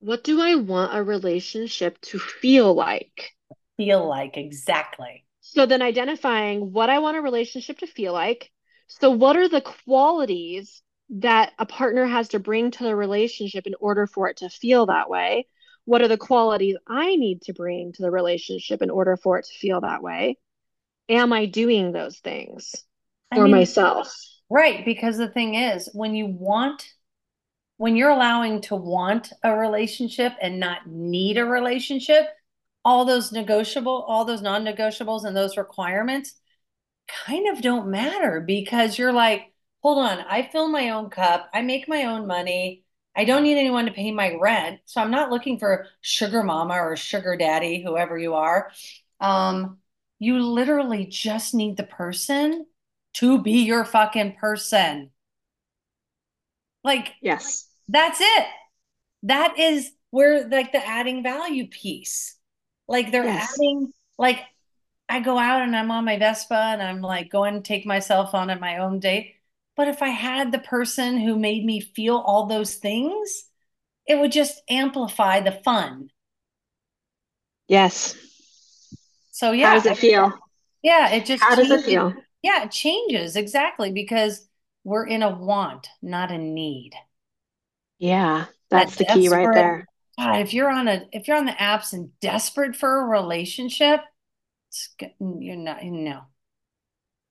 what 0.00 0.24
do 0.24 0.40
I 0.40 0.56
want 0.56 0.96
a 0.96 1.02
relationship 1.02 2.00
to 2.02 2.18
feel 2.18 2.74
like? 2.74 3.32
Feel 3.76 4.08
like, 4.08 4.36
exactly. 4.36 5.24
So 5.40 5.66
then 5.66 5.82
identifying 5.82 6.72
what 6.72 6.90
I 6.90 6.98
want 6.98 7.16
a 7.16 7.20
relationship 7.20 7.78
to 7.78 7.86
feel 7.86 8.12
like. 8.12 8.50
So, 8.88 9.10
what 9.10 9.36
are 9.36 9.48
the 9.48 9.60
qualities 9.60 10.82
that 11.12 11.52
a 11.58 11.66
partner 11.66 12.06
has 12.06 12.28
to 12.28 12.38
bring 12.38 12.70
to 12.70 12.84
the 12.84 12.96
relationship 12.96 13.66
in 13.66 13.74
order 13.80 14.06
for 14.06 14.28
it 14.28 14.38
to 14.38 14.48
feel 14.48 14.86
that 14.86 15.10
way? 15.10 15.46
What 15.84 16.00
are 16.00 16.08
the 16.08 16.16
qualities 16.16 16.76
I 16.86 17.16
need 17.16 17.42
to 17.42 17.52
bring 17.52 17.92
to 17.92 18.02
the 18.02 18.10
relationship 18.10 18.82
in 18.82 18.90
order 18.90 19.16
for 19.16 19.38
it 19.38 19.46
to 19.46 19.58
feel 19.58 19.80
that 19.82 20.02
way? 20.02 20.38
Am 21.08 21.32
I 21.32 21.46
doing 21.46 21.92
those 21.92 22.18
things 22.18 22.74
I 23.30 23.36
for 23.36 23.44
mean, 23.44 23.52
myself? 23.52 24.14
Right. 24.48 24.84
Because 24.84 25.18
the 25.18 25.28
thing 25.28 25.54
is, 25.54 25.90
when 25.92 26.14
you 26.14 26.26
want, 26.26 26.86
when 27.76 27.96
you're 27.96 28.10
allowing 28.10 28.62
to 28.62 28.76
want 28.76 29.32
a 29.42 29.54
relationship 29.54 30.32
and 30.40 30.60
not 30.60 30.86
need 30.86 31.36
a 31.36 31.44
relationship, 31.44 32.26
all 32.84 33.04
those 33.04 33.32
negotiable, 33.32 34.04
all 34.08 34.24
those 34.24 34.40
non 34.40 34.64
negotiables 34.64 35.24
and 35.24 35.36
those 35.36 35.58
requirements 35.58 36.34
kind 37.26 37.48
of 37.48 37.60
don't 37.60 37.90
matter 37.90 38.40
because 38.40 38.98
you're 38.98 39.12
like, 39.12 39.51
hold 39.82 39.98
on, 39.98 40.20
I 40.20 40.48
fill 40.50 40.68
my 40.68 40.90
own 40.90 41.10
cup, 41.10 41.50
I 41.52 41.62
make 41.62 41.88
my 41.88 42.04
own 42.04 42.26
money. 42.26 42.84
I 43.14 43.26
don't 43.26 43.42
need 43.42 43.58
anyone 43.58 43.84
to 43.84 43.92
pay 43.92 44.10
my 44.10 44.36
rent. 44.40 44.80
So 44.86 45.00
I'm 45.02 45.10
not 45.10 45.30
looking 45.30 45.58
for 45.58 45.86
sugar 46.00 46.42
mama 46.42 46.74
or 46.74 46.96
sugar 46.96 47.36
daddy, 47.36 47.82
whoever 47.82 48.16
you 48.16 48.34
are. 48.34 48.70
Um, 49.20 49.78
you 50.18 50.40
literally 50.40 51.04
just 51.06 51.52
need 51.52 51.76
the 51.76 51.82
person 51.82 52.64
to 53.14 53.42
be 53.42 53.64
your 53.64 53.84
fucking 53.84 54.36
person. 54.36 55.10
Like, 56.82 57.12
yes, 57.20 57.68
that's 57.88 58.20
it. 58.22 58.46
That 59.24 59.58
is 59.58 59.92
where, 60.10 60.48
like, 60.48 60.72
the 60.72 60.84
adding 60.84 61.22
value 61.22 61.66
piece. 61.66 62.36
Like, 62.88 63.12
they're 63.12 63.24
yes. 63.24 63.52
adding, 63.52 63.92
like, 64.18 64.40
I 65.08 65.20
go 65.20 65.36
out 65.36 65.62
and 65.62 65.76
I'm 65.76 65.90
on 65.90 66.06
my 66.06 66.18
Vespa 66.18 66.54
and 66.54 66.80
I'm 66.80 67.02
like 67.02 67.30
going 67.30 67.54
to 67.54 67.60
take 67.60 67.84
myself 67.84 68.34
on 68.34 68.48
at 68.48 68.60
my 68.60 68.78
own 68.78 68.98
date. 68.98 69.34
But 69.82 69.88
if 69.88 70.00
I 70.00 70.10
had 70.10 70.52
the 70.52 70.60
person 70.60 71.18
who 71.18 71.36
made 71.36 71.64
me 71.64 71.80
feel 71.80 72.18
all 72.18 72.46
those 72.46 72.76
things, 72.76 73.48
it 74.06 74.16
would 74.16 74.30
just 74.30 74.62
amplify 74.70 75.40
the 75.40 75.50
fun. 75.50 76.08
Yes. 77.66 78.14
So 79.32 79.50
yeah. 79.50 79.70
How 79.70 79.74
does 79.74 79.86
it 79.86 79.98
feel? 79.98 80.32
Yeah, 80.84 81.10
it 81.10 81.26
just 81.26 81.42
How 81.42 81.56
does 81.56 81.68
it 81.72 81.84
feel? 81.84 82.14
Yeah, 82.44 82.62
it 82.62 82.70
changes 82.70 83.34
exactly 83.34 83.90
because 83.90 84.46
we're 84.84 85.04
in 85.04 85.24
a 85.24 85.34
want, 85.34 85.88
not 86.00 86.30
a 86.30 86.38
need. 86.38 86.92
Yeah, 87.98 88.44
that's 88.70 88.94
that 88.94 89.08
the 89.08 89.14
key 89.14 89.28
right 89.30 89.48
there. 89.52 89.88
God, 90.16 90.42
if 90.42 90.54
you're 90.54 90.70
on 90.70 90.86
a 90.86 91.08
if 91.10 91.26
you're 91.26 91.38
on 91.38 91.46
the 91.46 91.52
apps 91.54 91.92
and 91.92 92.10
desperate 92.20 92.76
for 92.76 93.00
a 93.00 93.06
relationship, 93.06 93.98
you're 95.18 95.56
not 95.56 95.82
no 95.82 96.26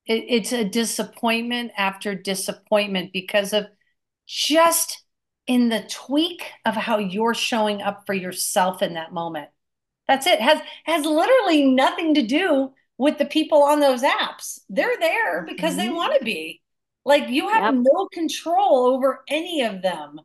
it, 0.06 0.26
it's 0.28 0.52
a 0.52 0.64
disappointment 0.64 1.72
after 1.78 2.16
disappointment 2.16 3.12
because 3.14 3.54
of 3.54 3.68
just 4.28 5.04
in 5.48 5.70
the 5.70 5.86
tweak 5.90 6.44
of 6.66 6.76
how 6.76 6.98
you're 6.98 7.34
showing 7.34 7.82
up 7.82 8.06
for 8.06 8.14
yourself 8.14 8.82
in 8.82 8.94
that 8.94 9.14
moment 9.14 9.50
that's 10.08 10.28
it 10.28 10.40
has 10.40 10.60
has 10.86 11.06
literally 11.06 11.66
nothing 11.66 12.14
to 12.14 12.22
do 12.22 12.72
with 12.98 13.18
the 13.18 13.26
people 13.26 13.64
on 13.64 13.80
those 13.80 14.04
apps 14.04 14.60
they're 14.70 14.98
there 15.00 15.44
because 15.46 15.76
mm-hmm. 15.76 15.88
they 15.88 15.90
want 15.90 16.18
to 16.18 16.24
be 16.24 16.62
like 17.06 17.30
you 17.30 17.50
have 17.50 17.74
yep. 17.74 17.84
no 17.92 18.08
control 18.14 18.86
over 18.94 19.24
any 19.28 19.64
of 19.64 19.82
them 19.82 20.20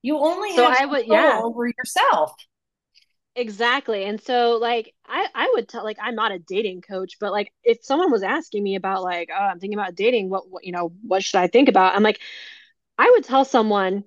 you 0.00 0.18
only 0.18 0.54
so 0.56 0.68
have 0.68 0.80
I 0.80 0.86
would, 0.86 1.06
yeah. 1.06 1.40
over 1.42 1.66
yourself 1.66 2.32
Exactly. 3.34 4.04
And 4.04 4.20
so 4.20 4.58
like 4.60 4.94
I 5.06 5.26
I 5.34 5.50
would 5.54 5.68
tell 5.68 5.84
like 5.84 5.98
I'm 6.00 6.14
not 6.14 6.32
a 6.32 6.38
dating 6.38 6.82
coach, 6.82 7.18
but 7.18 7.32
like 7.32 7.52
if 7.64 7.78
someone 7.82 8.10
was 8.10 8.22
asking 8.22 8.62
me 8.62 8.74
about 8.74 9.02
like, 9.02 9.30
oh, 9.32 9.42
I'm 9.42 9.58
thinking 9.58 9.78
about 9.78 9.94
dating, 9.94 10.28
what, 10.28 10.50
what 10.50 10.64
you 10.64 10.72
know, 10.72 10.92
what 11.02 11.24
should 11.24 11.38
I 11.38 11.46
think 11.46 11.68
about? 11.68 11.94
I'm 11.96 12.02
like 12.02 12.20
I 12.98 13.10
would 13.10 13.24
tell 13.24 13.44
someone 13.44 14.04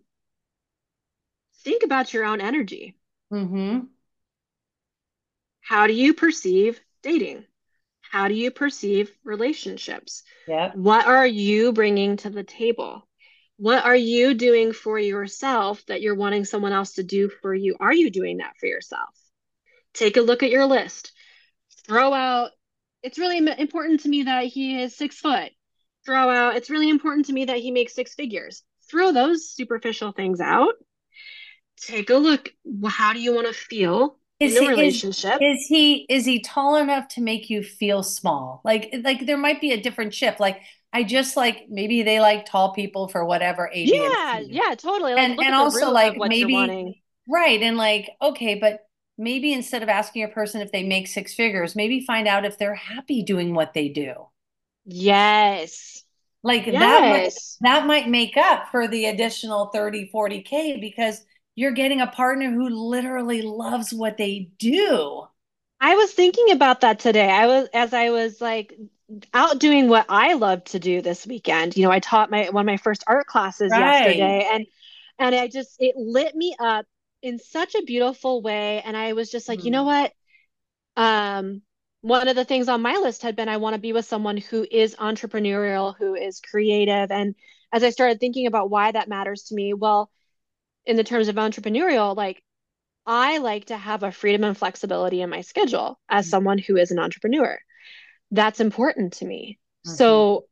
think 1.64 1.84
about 1.84 2.14
your 2.14 2.26
own 2.26 2.40
energy. 2.40 2.96
Mm-hmm. 3.34 3.86
How 5.62 5.88
do 5.88 5.94
you 5.94 6.14
perceive 6.14 6.80
dating? 7.02 7.46
How 8.02 8.28
do 8.28 8.36
you 8.36 8.52
perceive 8.52 9.12
relationships? 9.24 10.22
Yeah. 10.48 10.72
What 10.76 11.08
are 11.08 11.26
you 11.26 11.74
bringing 11.74 12.18
to 12.18 12.30
the 12.30 12.44
table? 12.44 13.08
What 13.58 13.86
are 13.86 13.96
you 13.96 14.34
doing 14.34 14.74
for 14.74 15.00
yourself 15.00 15.84
that 15.88 16.02
you're 16.02 16.16
wanting 16.16 16.46
someone 16.46 16.74
else 16.74 16.94
to 16.94 17.04
do 17.04 17.30
for 17.42 17.54
you? 17.54 17.78
Are 17.80 17.94
you 17.94 18.12
doing 18.12 18.38
that 18.38 18.54
for 18.60 18.66
yourself? 18.66 19.10
Take 19.94 20.18
a 20.18 20.22
look 20.22 20.44
at 20.44 20.52
your 20.52 20.66
list. 20.66 21.14
Throw 21.88 22.14
out, 22.14 22.52
it's 23.02 23.18
really 23.18 23.38
important 23.38 24.02
to 24.02 24.10
me 24.10 24.24
that 24.24 24.46
he 24.46 24.82
is 24.82 24.96
six 24.96 25.18
foot. 25.18 25.52
Throw 26.06 26.30
out, 26.30 26.58
it's 26.58 26.70
really 26.70 26.90
important 26.90 27.28
to 27.28 27.34
me 27.34 27.46
that 27.46 27.60
he 27.60 27.72
makes 27.72 27.96
six 27.96 28.14
figures. 28.14 28.64
Throw 28.90 29.14
those 29.14 29.50
superficial 29.50 30.12
things 30.12 30.42
out. 30.42 30.74
Take 31.80 32.10
a 32.10 32.16
look. 32.16 32.50
How 32.86 33.14
do 33.14 33.20
you 33.20 33.34
want 33.34 33.48
to 33.48 33.54
feel 33.54 34.20
is 34.40 34.58
in 34.58 34.66
a 34.66 34.70
relationship? 34.70 35.42
Is, 35.42 35.62
is 35.62 35.68
he 35.68 36.06
is 36.10 36.26
he 36.26 36.40
tall 36.42 36.76
enough 36.76 37.08
to 37.10 37.22
make 37.22 37.50
you 37.50 37.64
feel 37.64 38.04
small? 38.04 38.62
Like 38.64 38.94
like 39.04 39.26
there 39.26 39.38
might 39.38 39.62
be 39.62 39.72
a 39.72 39.82
different 39.82 40.14
shift. 40.14 40.40
Like 40.40 40.62
I 40.96 41.04
just 41.04 41.36
like 41.36 41.66
maybe 41.68 42.04
they 42.04 42.22
like 42.22 42.46
tall 42.46 42.72
people 42.72 43.10
for 43.10 43.26
whatever 43.26 43.70
age. 43.74 43.92
Yeah, 43.92 44.40
yeah, 44.40 44.76
totally. 44.76 45.14
Like, 45.14 45.24
and 45.24 45.40
and 45.42 45.54
also 45.54 45.92
like 45.92 46.16
maybe 46.18 47.04
right 47.28 47.62
and 47.62 47.76
like 47.76 48.12
okay, 48.22 48.56
but 48.56 48.88
maybe 49.18 49.52
instead 49.52 49.84
of 49.84 49.90
asking 49.90 50.24
a 50.24 50.30
person 50.30 50.62
if 50.62 50.72
they 50.72 50.84
make 50.84 51.08
six 51.08 51.34
figures, 51.34 51.76
maybe 51.76 52.00
find 52.06 52.30
out 52.30 52.46
if 52.46 52.58
they're 52.58 52.76
happy 52.76 53.24
doing 53.24 53.54
what 53.54 53.74
they 53.74 53.90
do. 53.90 54.14
Yes. 54.86 56.02
Like 56.44 56.66
yes. 56.66 56.80
that 56.80 57.02
might, 57.10 57.80
that 57.80 57.88
might 57.88 58.08
make 58.08 58.38
up 58.38 58.70
for 58.72 58.88
the 58.88 59.08
additional 59.08 59.72
30, 59.74 60.12
40k 60.16 60.80
because 60.80 61.26
you're 61.56 61.74
getting 61.74 62.00
a 62.00 62.08
partner 62.08 62.50
who 62.50 62.70
literally 62.70 63.42
loves 63.42 63.94
what 63.94 64.16
they 64.16 64.50
do. 64.60 65.24
I 65.82 65.96
was 65.96 66.14
thinking 66.14 66.52
about 66.52 66.80
that 66.82 67.00
today. 67.00 67.30
I 67.30 67.48
was 67.48 67.68
as 67.74 67.94
I 67.94 68.12
was 68.12 68.40
like 68.40 68.74
out 69.34 69.60
doing 69.60 69.88
what 69.88 70.06
I 70.10 70.34
love 70.34 70.64
to 70.66 70.80
do 70.80 71.02
this 71.02 71.28
weekend. 71.28 71.78
You 71.78 71.84
know, 71.84 71.92
I 71.92 72.00
taught 72.00 72.32
my 72.32 72.50
one 72.50 72.62
of 72.62 72.66
my 72.66 72.78
first 72.78 73.04
art 73.08 73.28
classes 73.28 73.72
right. 73.72 74.08
yesterday 74.08 74.50
and 74.52 74.66
and 75.20 75.36
I 75.36 75.48
just 75.48 75.76
it 75.80 75.96
lit 75.96 76.36
me 76.36 76.56
up 76.60 76.86
in 77.22 77.40
such 77.40 77.76
a 77.76 77.84
beautiful 77.84 78.42
way 78.42 78.82
and 78.82 78.98
I 78.98 79.14
was 79.14 79.30
just 79.30 79.48
like, 79.48 79.60
mm. 79.60 79.66
you 79.66 79.72
know 79.72 79.84
mm. 79.84 79.86
what? 79.86 80.14
Um 80.98 81.62
one 82.02 82.28
of 82.28 82.36
the 82.36 82.46
things 82.46 82.70
on 82.70 82.82
my 82.82 82.96
list 82.98 83.24
had 83.24 83.36
been 83.36 83.50
I 83.50 83.58
want 83.58 83.74
to 83.76 83.82
be 83.82 83.94
with 83.94 84.06
someone 84.06 84.38
who 84.38 84.66
is 84.70 84.96
entrepreneurial, 84.96 85.96
who 85.98 86.16
is 86.16 86.40
creative 86.40 87.12
and 87.12 87.36
as 87.72 87.84
I 87.84 87.90
started 87.90 88.20
thinking 88.20 88.48
about 88.48 88.70
why 88.70 88.92
that 88.92 89.10
matters 89.10 89.44
to 89.46 89.56
me, 89.56 89.74
well, 89.74 90.10
in 90.86 90.96
the 90.96 91.04
terms 91.04 91.28
of 91.28 91.36
entrepreneurial, 91.36 92.16
like 92.16 92.42
I 93.06 93.40
like 93.40 93.66
to 93.66 93.78
have 93.78 94.04
a 94.04 94.12
freedom 94.12 94.44
and 94.44 94.58
flexibility 94.58 95.22
in 95.22 95.30
my 95.30 95.42
schedule 95.42 96.00
as 96.10 96.26
mm. 96.26 96.30
someone 96.30 96.58
who 96.58 96.78
is 96.78 96.92
an 96.92 97.00
entrepreneur 97.00 97.60
that's 98.32 98.60
important 98.60 99.14
to 99.14 99.26
me. 99.26 99.60
Mm-hmm. 99.86 99.96
So 99.96 100.46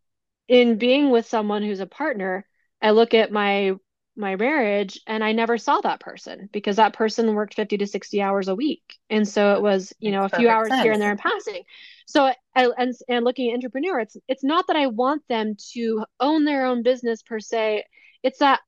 in 0.48 0.78
being 0.78 1.10
with 1.10 1.28
someone 1.28 1.64
who's 1.64 1.80
a 1.80 1.86
partner, 1.88 2.46
I 2.82 2.92
look 2.92 3.14
at 3.14 3.32
my 3.32 3.74
my 4.16 4.36
marriage 4.36 5.00
and 5.08 5.24
I 5.24 5.32
never 5.32 5.58
saw 5.58 5.82
that 5.82 6.00
person 6.00 6.48
because 6.54 6.76
that 6.76 6.94
person 6.94 7.34
worked 7.34 7.56
50 7.56 7.78
to 7.78 7.88
60 7.88 8.22
hours 8.22 8.48
a 8.48 8.54
week. 8.54 8.84
And 9.10 9.28
so 9.28 9.56
it 9.56 9.62
was, 9.62 9.92
you 9.98 10.12
know, 10.12 10.24
a 10.24 10.30
few 10.30 10.50
hours 10.50 10.68
sense. 10.68 10.84
here 10.84 10.92
and 10.92 11.02
there 11.02 11.12
in 11.12 11.18
passing. 11.18 11.64
So 12.06 12.32
I, 12.56 12.70
and 12.78 12.94
and 13.10 13.26
looking 13.26 13.50
at 13.50 13.56
entrepreneur, 13.56 14.00
it's 14.00 14.16
it's 14.28 14.44
not 14.44 14.68
that 14.68 14.76
I 14.76 14.88
want 14.88 15.24
them 15.30 15.56
to 15.74 16.06
own 16.20 16.46
their 16.46 16.66
own 16.66 16.84
business 16.84 17.24
per 17.24 17.40
se. 17.40 17.86
It's 18.22 18.40
that 18.40 18.60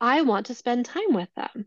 I 0.00 0.22
want 0.22 0.46
to 0.46 0.54
spend 0.54 0.86
time 0.86 1.12
with 1.12 1.28
them. 1.36 1.66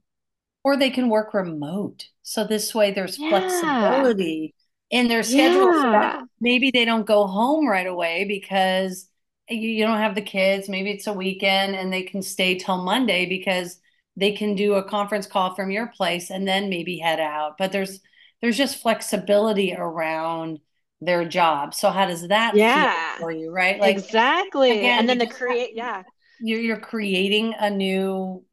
Or 0.63 0.77
they 0.77 0.89
can 0.89 1.09
work 1.09 1.33
remote. 1.33 2.05
So 2.23 2.43
this 2.43 2.73
way 2.73 2.91
there's 2.91 3.19
yeah. 3.19 3.29
flexibility 3.29 4.55
in 4.91 5.07
their 5.07 5.23
schedule. 5.23 5.73
Yeah. 5.73 6.21
maybe 6.39 6.69
they 6.69 6.85
don't 6.85 7.05
go 7.05 7.25
home 7.25 7.67
right 7.67 7.87
away 7.87 8.25
because 8.25 9.07
you, 9.49 9.57
you 9.57 9.85
don't 9.85 9.97
have 9.97 10.15
the 10.15 10.21
kids. 10.21 10.69
Maybe 10.69 10.91
it's 10.91 11.07
a 11.07 11.13
weekend 11.13 11.75
and 11.75 11.91
they 11.91 12.03
can 12.03 12.21
stay 12.21 12.55
till 12.55 12.83
Monday 12.83 13.25
because 13.25 13.79
they 14.17 14.33
can 14.33 14.55
do 14.55 14.73
a 14.73 14.83
conference 14.83 15.25
call 15.25 15.55
from 15.55 15.71
your 15.71 15.87
place 15.87 16.29
and 16.29 16.47
then 16.47 16.69
maybe 16.69 16.97
head 16.97 17.19
out. 17.19 17.57
But 17.57 17.71
there's 17.71 18.01
there's 18.41 18.57
just 18.57 18.81
flexibility 18.81 19.73
around 19.75 20.59
their 20.99 21.25
job. 21.25 21.73
So 21.73 21.89
how 21.89 22.05
does 22.07 22.27
that 22.27 22.55
yeah. 22.55 23.17
for 23.17 23.31
you, 23.31 23.51
right? 23.51 23.79
Like 23.79 23.97
exactly. 23.97 24.71
Again, 24.71 24.99
and 24.99 25.09
then 25.09 25.17
the 25.17 25.27
create, 25.27 25.71
yeah. 25.73 26.03
You're 26.41 26.59
you're 26.59 26.79
creating 26.79 27.53
a 27.57 27.69
new 27.69 28.43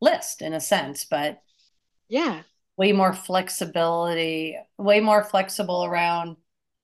list 0.00 0.42
in 0.42 0.54
a 0.54 0.60
sense, 0.60 1.04
but 1.04 1.40
yeah, 2.08 2.42
way 2.76 2.92
more 2.92 3.12
flexibility, 3.12 4.56
way 4.78 5.00
more 5.00 5.24
flexible 5.24 5.84
around 5.84 6.36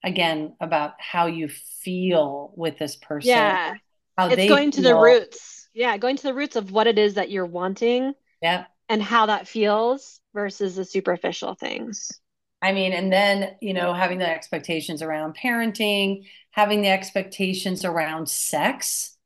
again 0.05 0.57
about 0.61 0.95
how 0.99 1.27
you 1.27 1.49
feel 1.49 2.53
with 2.57 2.79
this 2.79 2.97
person. 2.97 3.29
Yeah. 3.29 3.75
How 4.17 4.29
it's 4.29 4.45
going 4.47 4.71
to 4.73 4.83
the 4.83 4.95
roots. 4.95 5.69
yeah, 5.75 5.97
going 5.97 6.17
to 6.17 6.23
the 6.23 6.35
roots 6.35 6.57
of 6.57 6.73
what 6.73 6.87
it 6.87 6.99
is 6.99 7.15
that 7.15 7.31
you're 7.31 7.47
wanting 7.47 8.15
Yeah. 8.43 8.67
and 8.89 9.03
how 9.03 9.27
that 9.27 9.49
feels 9.49 10.21
versus 10.35 10.77
the 10.77 10.85
superficial 10.85 11.55
things. 11.55 12.21
I 12.63 12.73
mean, 12.73 12.93
and 12.93 13.13
then, 13.13 13.57
you 13.63 13.73
know, 13.73 13.95
having 13.95 14.19
the 14.19 14.29
expectations 14.29 15.03
around 15.03 15.37
parenting, 15.37 16.27
having 16.51 16.83
the 16.83 16.89
expectations 16.89 17.85
around 17.85 18.29
sex. 18.29 19.17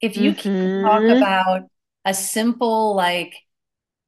If 0.00 0.16
you 0.16 0.34
can 0.34 0.42
talk 0.84 1.04
Mhm. 1.04 1.18
about 1.18 1.62
a 2.04 2.14
simple, 2.14 2.94
like, 2.94 3.34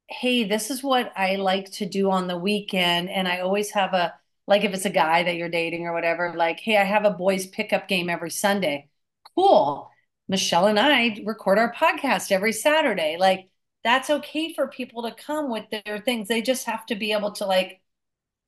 hey, 0.09 0.43
this 0.45 0.69
is 0.71 0.83
what 0.83 1.11
I 1.15 1.35
like 1.35 1.71
to 1.73 1.85
do 1.85 2.11
on 2.11 2.27
the 2.27 2.37
weekend, 2.37 3.09
and 3.09 3.27
I 3.27 3.39
always 3.39 3.71
have 3.71 3.93
a, 3.93 4.13
like, 4.47 4.63
if 4.63 4.73
it's 4.73 4.85
a 4.85 4.89
guy 4.89 5.23
that 5.23 5.35
you're 5.35 5.49
dating 5.49 5.85
or 5.85 5.93
whatever, 5.93 6.33
like, 6.35 6.59
hey, 6.59 6.77
I 6.77 6.83
have 6.83 7.05
a 7.05 7.11
boys' 7.11 7.47
pickup 7.47 7.87
game 7.87 8.09
every 8.09 8.31
Sunday. 8.31 8.89
Cool. 9.35 9.91
Michele 10.27 10.67
and 10.67 10.79
I 10.79 11.21
record 11.25 11.59
our 11.59 11.73
podcast 11.73 12.31
every 12.31 12.53
Saturday. 12.53 13.17
Like, 13.19 13.49
that's 13.83 14.09
okay 14.09 14.53
for 14.53 14.67
people 14.67 15.03
to 15.03 15.15
come 15.15 15.49
with 15.51 15.65
their 15.69 15.99
things. 15.99 16.27
They 16.27 16.41
just 16.41 16.65
have 16.65 16.85
to 16.87 16.95
be 16.95 17.11
able 17.13 17.31
to, 17.33 17.45
like, 17.45 17.81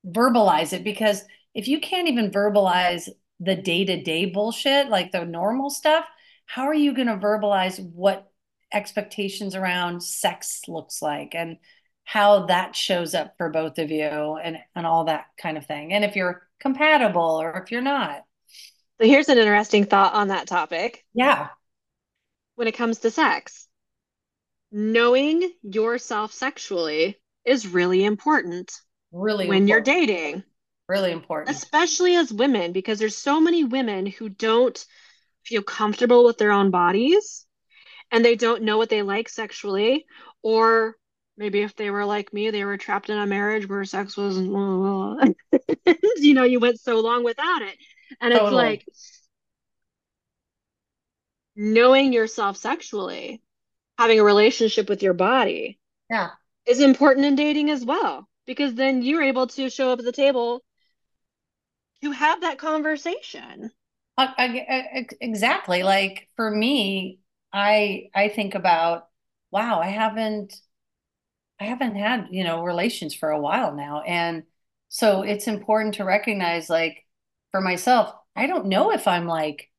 verbalize 0.05 0.73
it 0.73 0.83
because 0.83 1.23
if 1.53 1.67
you 1.67 1.79
can't 1.79 2.07
even 2.07 2.31
verbalize 2.31 3.09
the 3.39 3.55
day-to-day 3.55 4.25
bullshit, 4.27 4.89
like 4.89 5.11
the 5.11 5.25
normal 5.25 5.69
stuff, 5.69 6.05
how 6.45 6.63
are 6.63 6.73
you 6.73 6.93
going 6.93 7.07
to 7.07 7.17
verbalize 7.17 7.83
what 7.93 8.28
expectations 8.73 9.55
around 9.55 10.01
sex 10.03 10.61
looks 10.67 11.01
like 11.01 11.33
and 11.35 11.57
how 12.03 12.47
that 12.47 12.75
shows 12.75 13.13
up 13.13 13.35
for 13.37 13.49
both 13.49 13.77
of 13.77 13.91
you 13.91 14.01
and 14.43 14.57
and 14.75 14.85
all 14.85 15.05
that 15.05 15.25
kind 15.41 15.57
of 15.57 15.65
thing. 15.65 15.93
And 15.93 16.03
if 16.03 16.15
you're 16.15 16.47
compatible 16.59 17.39
or 17.41 17.61
if 17.63 17.71
you're 17.71 17.81
not. 17.81 18.23
So 18.99 19.07
here's 19.07 19.29
an 19.29 19.37
interesting 19.37 19.85
thought 19.85 20.13
on 20.13 20.27
that 20.29 20.47
topic. 20.47 21.05
Yeah. 21.13 21.49
When 22.55 22.67
it 22.67 22.75
comes 22.75 22.99
to 22.99 23.11
sex, 23.11 23.67
knowing 24.71 25.49
yourself 25.63 26.33
sexually 26.33 27.17
is 27.45 27.67
really 27.67 28.03
important 28.03 28.71
Really 29.11 29.47
when 29.47 29.67
you're 29.67 29.81
dating, 29.81 30.43
Really 30.87 31.11
important. 31.11 31.55
especially 31.55 32.15
as 32.15 32.31
women, 32.33 32.73
because 32.73 32.99
there's 32.99 33.15
so 33.17 33.39
many 33.39 33.63
women 33.63 34.05
who 34.05 34.29
don't 34.29 34.77
feel 35.45 35.61
comfortable 35.63 36.25
with 36.25 36.37
their 36.37 36.51
own 36.51 36.69
bodies 36.69 37.45
and 38.11 38.23
they 38.23 38.35
don't 38.35 38.63
know 38.63 38.77
what 38.77 38.89
they 38.89 39.01
like 39.01 39.29
sexually, 39.29 40.05
or 40.41 40.95
maybe 41.37 41.61
if 41.61 41.75
they 41.75 41.89
were 41.91 42.05
like 42.05 42.33
me, 42.33 42.49
they 42.49 42.65
were 42.65 42.77
trapped 42.77 43.09
in 43.09 43.17
a 43.17 43.25
marriage 43.25 43.67
where 43.67 43.85
sex 43.85 44.17
was, 44.17 44.37
you 46.17 46.33
know, 46.33 46.43
you 46.43 46.59
went 46.59 46.79
so 46.79 46.99
long 46.99 47.23
without 47.23 47.61
it. 47.61 47.77
And 48.19 48.33
it's 48.33 48.39
Totally. 48.39 48.63
like 48.63 48.85
knowing 51.55 52.13
yourself 52.13 52.57
sexually, 52.57 53.41
having 53.97 54.19
a 54.19 54.23
relationship 54.23 54.89
with 54.89 55.03
your 55.03 55.13
body 55.13 55.79
Yeah. 56.09 56.31
is 56.65 56.79
important 56.79 57.25
in 57.25 57.35
dating 57.35 57.69
as 57.69 57.83
well, 57.85 58.27
because 58.45 58.73
then 58.73 59.01
you're 59.01 59.23
able 59.23 59.47
to 59.47 59.69
show 59.69 59.91
up 59.91 59.99
at 59.99 60.05
the 60.05 60.11
table 60.11 60.63
to 62.01 62.11
have 62.11 62.41
that 62.41 62.57
conversation. 62.57 63.71
Uh, 64.17 64.27
I- 64.37 64.65
I- 64.69 64.99
I- 64.99 65.07
exactly. 65.21 65.83
Like 65.83 66.27
for 66.35 66.49
me, 66.49 67.19
I 67.53 68.09
I 68.15 68.29
think 68.29 68.55
about, 68.55 69.09
wow, 69.51 69.79
I 69.81 69.87
haven't 69.89 70.61
I 71.59 71.65
haven't 71.65 71.95
had, 71.95 72.27
you 72.31 72.43
know, 72.43 72.63
relations 72.63 73.13
for 73.13 73.29
a 73.31 73.39
while 73.39 73.75
now. 73.75 74.01
And 74.01 74.43
so 74.89 75.23
it's 75.23 75.47
important 75.47 75.95
to 75.95 76.05
recognize, 76.05 76.69
like, 76.69 77.05
for 77.51 77.61
myself, 77.61 78.13
I 78.35 78.47
don't 78.47 78.67
know 78.67 78.91
if 78.91 79.07
I'm 79.07 79.27
like 79.27 79.69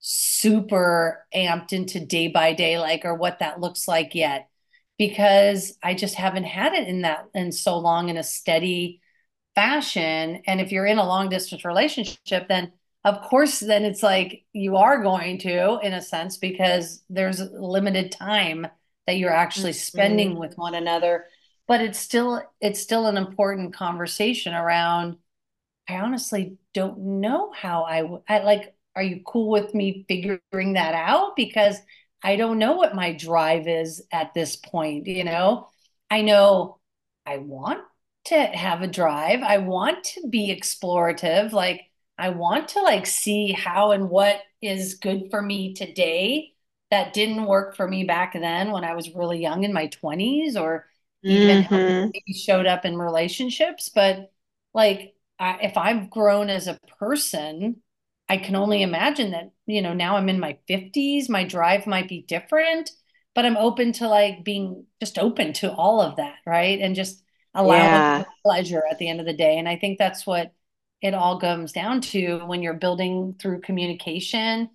super 0.00 1.26
amped 1.34 1.72
into 1.72 2.04
day 2.04 2.28
by 2.28 2.52
day, 2.54 2.78
like, 2.78 3.04
or 3.04 3.14
what 3.14 3.40
that 3.40 3.60
looks 3.60 3.88
like 3.88 4.14
yet, 4.14 4.48
because 4.98 5.78
I 5.82 5.94
just 5.94 6.14
haven't 6.16 6.44
had 6.44 6.74
it 6.74 6.88
in 6.88 7.02
that 7.02 7.26
in 7.34 7.52
so 7.52 7.78
long 7.78 8.08
in 8.10 8.16
a 8.18 8.22
steady 8.24 9.00
fashion. 9.54 10.42
And 10.46 10.60
if 10.60 10.72
you're 10.72 10.86
in 10.86 10.98
a 10.98 11.06
long 11.06 11.28
distance 11.30 11.64
relationship, 11.64 12.48
then 12.48 12.72
of 13.04 13.20
course, 13.20 13.60
then 13.60 13.84
it's 13.84 14.02
like 14.02 14.44
you 14.52 14.76
are 14.76 15.02
going 15.02 15.38
to, 15.40 15.78
in 15.80 15.92
a 15.92 16.00
sense, 16.00 16.38
because 16.38 17.02
there's 17.10 17.40
limited 17.40 18.10
time 18.10 18.66
that 19.06 19.18
you're 19.18 19.30
actually 19.30 19.74
spending 19.74 20.30
mm-hmm. 20.30 20.40
with 20.40 20.56
one 20.56 20.74
another. 20.74 21.26
But 21.68 21.82
it's 21.82 21.98
still 21.98 22.42
it's 22.60 22.80
still 22.80 23.06
an 23.06 23.16
important 23.16 23.74
conversation 23.74 24.54
around. 24.54 25.16
I 25.88 25.96
honestly 25.96 26.56
don't 26.72 27.20
know 27.20 27.52
how 27.54 27.84
I, 27.84 28.00
w- 28.00 28.22
I 28.28 28.38
like. 28.38 28.74
Are 28.96 29.02
you 29.02 29.22
cool 29.26 29.50
with 29.50 29.74
me 29.74 30.04
figuring 30.08 30.74
that 30.74 30.94
out? 30.94 31.36
Because 31.36 31.76
I 32.22 32.36
don't 32.36 32.58
know 32.58 32.74
what 32.74 32.94
my 32.94 33.12
drive 33.12 33.66
is 33.66 34.02
at 34.12 34.32
this 34.34 34.56
point. 34.56 35.06
You 35.08 35.24
know, 35.24 35.68
I 36.10 36.22
know 36.22 36.78
I 37.26 37.38
want 37.38 37.80
to 38.26 38.36
have 38.36 38.82
a 38.82 38.86
drive. 38.86 39.42
I 39.42 39.58
want 39.58 40.04
to 40.04 40.28
be 40.28 40.54
explorative. 40.56 41.52
Like 41.52 41.82
I 42.18 42.30
want 42.30 42.68
to 42.70 42.82
like 42.82 43.06
see 43.06 43.52
how 43.52 43.90
and 43.92 44.08
what 44.08 44.40
is 44.62 44.94
good 44.94 45.30
for 45.30 45.42
me 45.42 45.74
today 45.74 46.54
that 46.90 47.12
didn't 47.12 47.46
work 47.46 47.76
for 47.76 47.88
me 47.88 48.04
back 48.04 48.34
then 48.34 48.70
when 48.70 48.84
I 48.84 48.94
was 48.94 49.14
really 49.14 49.40
young 49.40 49.64
in 49.64 49.72
my 49.72 49.88
20s 49.88 50.56
or 50.56 50.86
even 51.26 51.66
Mhm. 51.68 52.14
showed 52.34 52.66
up 52.66 52.84
in 52.84 52.96
relationships. 52.98 53.88
But 53.88 54.32
like 54.74 55.14
I, 55.38 55.58
if 55.62 55.76
I've 55.76 56.10
grown 56.10 56.50
as 56.50 56.68
a 56.68 56.78
person, 56.98 57.82
I 58.28 58.36
can 58.38 58.56
only 58.56 58.82
imagine 58.82 59.32
that, 59.32 59.50
you 59.66 59.82
know, 59.82 59.92
now 59.94 60.16
I'm 60.16 60.28
in 60.28 60.40
my 60.40 60.58
50s, 60.68 61.28
my 61.28 61.44
drive 61.44 61.86
might 61.86 62.08
be 62.08 62.22
different, 62.22 62.90
but 63.34 63.44
I'm 63.44 63.56
open 63.56 63.92
to 63.94 64.08
like 64.08 64.44
being 64.44 64.86
just 65.00 65.18
open 65.18 65.52
to 65.54 65.72
all 65.72 66.00
of 66.00 66.16
that, 66.16 66.36
right? 66.46 66.80
And 66.80 66.94
just 66.94 67.22
allowing 67.54 68.04
Yeah. 68.04 68.24
pleasure 68.44 68.82
at 68.90 68.98
the 68.98 69.08
end 69.08 69.20
of 69.20 69.26
the 69.26 69.32
day. 69.32 69.58
And 69.58 69.68
I 69.68 69.76
think 69.76 69.98
that's 69.98 70.26
what 70.26 70.52
it 71.04 71.12
all 71.14 71.38
comes 71.38 71.70
down 71.72 72.00
to 72.00 72.38
when 72.46 72.62
you're 72.62 72.72
building 72.74 73.36
through 73.38 73.60
communication, 73.60 74.70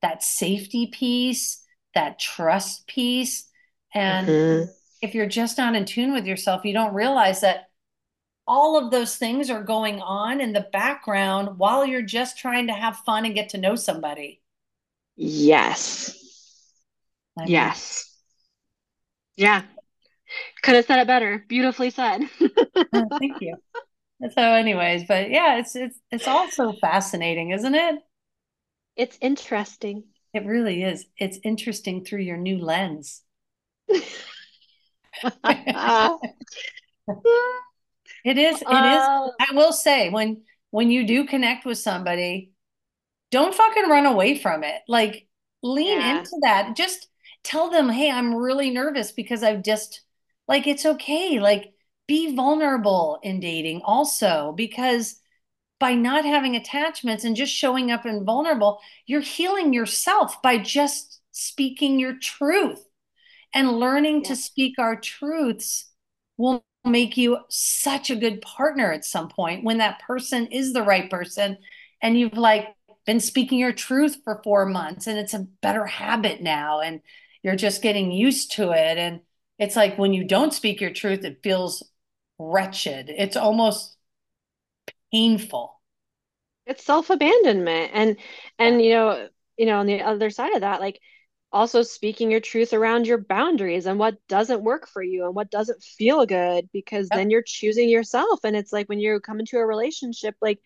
that 0.00 0.22
safety 0.22 0.86
piece, 0.86 1.64
that 1.94 2.20
trust 2.20 2.86
piece. 2.86 3.50
And 3.92 4.26
Mhm. 4.28 4.74
if 5.02 5.14
you're 5.14 5.26
just 5.26 5.58
not 5.58 5.74
in 5.74 5.84
tune 5.84 6.12
with 6.12 6.24
yourself, 6.24 6.64
you 6.64 6.72
don't 6.72 6.94
realize 6.94 7.40
that 7.40 7.68
all 8.46 8.76
of 8.76 8.92
those 8.92 9.16
things 9.16 9.50
are 9.50 9.64
going 9.64 10.00
on 10.00 10.40
in 10.40 10.52
the 10.52 10.68
background 10.72 11.58
while 11.58 11.84
you're 11.84 12.02
just 12.02 12.38
trying 12.38 12.68
to 12.68 12.72
have 12.74 12.98
fun 12.98 13.24
and 13.24 13.34
get 13.34 13.50
to 13.50 13.58
know 13.58 13.74
somebody. 13.74 14.40
Yes. 15.16 16.16
Yes. 17.44 18.16
Yeah. 19.36 19.62
Could 20.62 20.76
have 20.76 20.86
said 20.86 21.00
it 21.00 21.06
better. 21.06 21.44
Beautifully 21.48 21.90
said. 21.90 22.22
oh, 22.94 23.10
thank 23.18 23.40
you. 23.40 23.56
So, 24.30 24.42
anyways, 24.42 25.04
but 25.08 25.30
yeah, 25.30 25.58
it's 25.58 25.74
it's 25.74 25.98
it's 26.10 26.28
all 26.28 26.48
so 26.48 26.72
fascinating, 26.80 27.50
isn't 27.50 27.74
it? 27.74 27.96
It's 28.96 29.18
interesting. 29.20 30.04
It 30.32 30.46
really 30.46 30.82
is. 30.82 31.06
It's 31.18 31.38
interesting 31.42 32.04
through 32.04 32.20
your 32.20 32.36
new 32.36 32.58
lens. 32.58 33.22
Uh, 35.24 36.16
It 38.24 38.38
is, 38.38 38.56
it 38.56 38.60
is. 38.60 38.64
oh, 38.66 39.32
I 39.40 39.54
will 39.54 39.72
say 39.72 40.08
when 40.08 40.42
when 40.70 40.90
you 40.90 41.06
do 41.06 41.26
connect 41.26 41.64
with 41.64 41.78
somebody, 41.78 42.52
don't 43.30 43.54
fucking 43.54 43.88
run 43.88 44.06
away 44.06 44.38
from 44.38 44.62
it. 44.62 44.80
Like 44.86 45.26
lean 45.62 45.98
yeah. 46.00 46.18
into 46.18 46.38
that. 46.42 46.76
Just 46.76 47.08
tell 47.42 47.70
them, 47.70 47.88
"Hey, 47.88 48.10
I'm 48.10 48.34
really 48.34 48.70
nervous 48.70 49.10
because 49.12 49.42
I've 49.42 49.62
just 49.62 50.02
like 50.46 50.66
it's 50.66 50.86
okay. 50.86 51.40
Like 51.40 51.72
be 52.12 52.36
vulnerable 52.36 53.18
in 53.22 53.40
dating 53.40 53.80
also 53.86 54.52
because 54.54 55.16
by 55.80 55.94
not 55.94 56.26
having 56.26 56.54
attachments 56.54 57.24
and 57.24 57.34
just 57.34 57.54
showing 57.54 57.90
up 57.90 58.04
and 58.04 58.26
vulnerable, 58.26 58.80
you're 59.06 59.22
healing 59.22 59.72
yourself 59.72 60.42
by 60.42 60.58
just 60.58 61.22
speaking 61.30 61.98
your 61.98 62.18
truth. 62.18 62.84
And 63.54 63.78
learning 63.78 64.24
to 64.24 64.36
speak 64.36 64.78
our 64.78 64.94
truths 64.94 65.90
will 66.36 66.62
make 66.84 67.16
you 67.16 67.38
such 67.48 68.10
a 68.10 68.16
good 68.16 68.42
partner 68.42 68.92
at 68.92 69.06
some 69.06 69.30
point 69.30 69.64
when 69.64 69.78
that 69.78 70.02
person 70.02 70.48
is 70.48 70.74
the 70.74 70.82
right 70.82 71.08
person 71.08 71.56
and 72.02 72.20
you've 72.20 72.36
like 72.36 72.66
been 73.06 73.20
speaking 73.20 73.58
your 73.58 73.72
truth 73.72 74.18
for 74.22 74.42
four 74.44 74.66
months 74.66 75.06
and 75.06 75.18
it's 75.18 75.32
a 75.32 75.46
better 75.62 75.86
habit 75.86 76.42
now 76.42 76.80
and 76.80 77.00
you're 77.42 77.56
just 77.56 77.80
getting 77.80 78.12
used 78.12 78.52
to 78.52 78.72
it. 78.72 78.98
And 78.98 79.20
it's 79.58 79.76
like 79.76 79.96
when 79.96 80.12
you 80.12 80.24
don't 80.24 80.52
speak 80.52 80.78
your 80.78 80.92
truth 80.92 81.24
it 81.24 81.38
feels 81.42 81.82
wretched 82.50 83.08
it's 83.10 83.36
almost 83.36 83.96
painful 85.12 85.80
It's 86.66 86.84
self-abandonment. 86.84 87.90
And 87.94 88.16
and 88.58 88.82
you 88.82 88.92
know, 88.92 89.28
you 89.56 89.66
know, 89.66 89.78
on 89.78 89.86
the 89.86 90.02
other 90.02 90.30
side 90.30 90.54
of 90.54 90.60
that, 90.62 90.80
like 90.80 91.00
also 91.52 91.82
speaking 91.82 92.30
your 92.30 92.40
truth 92.40 92.72
around 92.72 93.06
your 93.06 93.18
boundaries 93.18 93.86
and 93.86 93.98
what 93.98 94.16
doesn't 94.28 94.62
work 94.64 94.88
for 94.88 95.02
you 95.02 95.26
and 95.26 95.34
what 95.34 95.50
doesn't 95.50 95.82
feel 95.82 96.24
good, 96.26 96.68
because 96.72 97.10
Yep. 97.10 97.20
then 97.20 97.30
you're 97.30 97.42
choosing 97.42 97.88
yourself. 97.88 98.40
And 98.44 98.56
it's 98.56 98.72
like 98.72 98.88
when 98.88 99.00
you 99.00 99.20
come 99.20 99.40
into 99.40 99.58
a 99.58 99.66
relationship, 99.66 100.34
like 100.40 100.60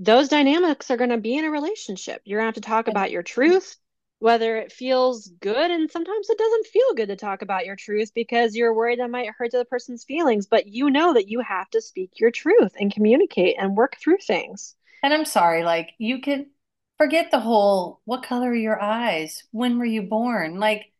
those 0.00 0.28
dynamics 0.28 0.90
are 0.90 0.98
going 0.98 1.10
to 1.10 1.18
be 1.18 1.36
in 1.36 1.46
a 1.46 1.50
relationship. 1.50 2.22
You're 2.24 2.40
going 2.40 2.52
to 2.52 2.58
have 2.58 2.62
to 2.64 2.68
talk 2.68 2.88
about 2.88 3.10
your 3.12 3.22
truth 3.24 3.76
whether 4.20 4.56
it 4.56 4.72
feels 4.72 5.28
good 5.40 5.70
and 5.70 5.90
sometimes 5.90 6.28
it 6.28 6.38
doesn't 6.38 6.66
feel 6.66 6.94
good 6.94 7.08
to 7.08 7.16
talk 7.16 7.42
about 7.42 7.66
your 7.66 7.76
truth 7.76 8.12
because 8.14 8.56
you're 8.56 8.74
worried 8.74 8.98
that 8.98 9.10
might 9.10 9.30
hurt 9.30 9.52
the 9.52 9.64
person's 9.64 10.04
feelings 10.04 10.46
but 10.46 10.66
you 10.66 10.90
know 10.90 11.14
that 11.14 11.28
you 11.28 11.40
have 11.40 11.70
to 11.70 11.80
speak 11.80 12.18
your 12.18 12.30
truth 12.30 12.72
and 12.80 12.92
communicate 12.92 13.56
and 13.58 13.76
work 13.76 13.96
through 14.00 14.18
things. 14.18 14.74
And 15.02 15.14
i'm 15.14 15.24
sorry 15.24 15.62
like 15.62 15.90
you 15.98 16.20
can 16.20 16.46
forget 16.98 17.30
the 17.30 17.40
whole 17.40 18.00
what 18.04 18.24
color 18.24 18.50
are 18.50 18.54
your 18.54 18.80
eyes? 18.82 19.44
When 19.52 19.78
were 19.78 19.84
you 19.84 20.02
born? 20.02 20.58
Like 20.58 20.92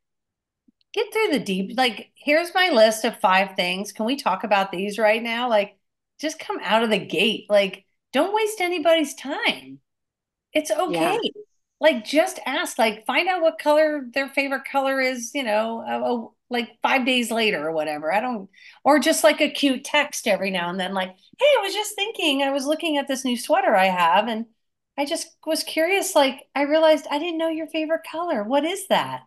get 0.94 1.12
through 1.12 1.32
the 1.32 1.38
deep 1.40 1.76
like 1.76 2.10
here's 2.14 2.54
my 2.54 2.70
list 2.70 3.04
of 3.04 3.20
five 3.20 3.56
things. 3.56 3.92
Can 3.92 4.06
we 4.06 4.16
talk 4.16 4.44
about 4.44 4.72
these 4.72 4.98
right 4.98 5.22
now? 5.22 5.48
Like 5.48 5.76
just 6.20 6.38
come 6.38 6.58
out 6.62 6.82
of 6.82 6.90
the 6.90 6.98
gate. 6.98 7.46
Like 7.50 7.84
don't 8.12 8.34
waste 8.34 8.60
anybody's 8.60 9.14
time. 9.14 9.80
It's 10.52 10.70
okay. 10.70 11.18
yeah 11.18 11.18
like 11.80 12.04
just 12.04 12.40
ask 12.46 12.78
like 12.78 13.06
find 13.06 13.28
out 13.28 13.42
what 13.42 13.58
color 13.58 14.06
their 14.12 14.28
favorite 14.28 14.64
color 14.64 15.00
is 15.00 15.30
you 15.34 15.42
know 15.42 15.84
uh, 15.86 16.34
like 16.50 16.70
five 16.82 17.04
days 17.06 17.30
later 17.30 17.68
or 17.68 17.72
whatever. 17.72 18.12
I 18.12 18.20
don't 18.20 18.48
or 18.84 18.98
just 18.98 19.24
like 19.24 19.40
a 19.40 19.50
cute 19.50 19.84
text 19.84 20.26
every 20.26 20.50
now 20.50 20.70
and 20.70 20.80
then 20.80 20.94
like 20.94 21.10
hey 21.10 21.46
i 21.58 21.62
was 21.62 21.74
just 21.74 21.94
thinking 21.94 22.42
i 22.42 22.50
was 22.50 22.66
looking 22.66 22.96
at 22.96 23.06
this 23.06 23.24
new 23.24 23.36
sweater 23.36 23.74
i 23.76 23.86
have 23.86 24.26
and 24.28 24.46
i 24.96 25.04
just 25.04 25.36
was 25.46 25.62
curious 25.62 26.14
like 26.14 26.42
i 26.54 26.62
realized 26.62 27.06
i 27.10 27.18
didn't 27.18 27.38
know 27.38 27.48
your 27.48 27.68
favorite 27.68 28.02
color. 28.10 28.42
What 28.44 28.64
is 28.64 28.86
that? 28.88 29.22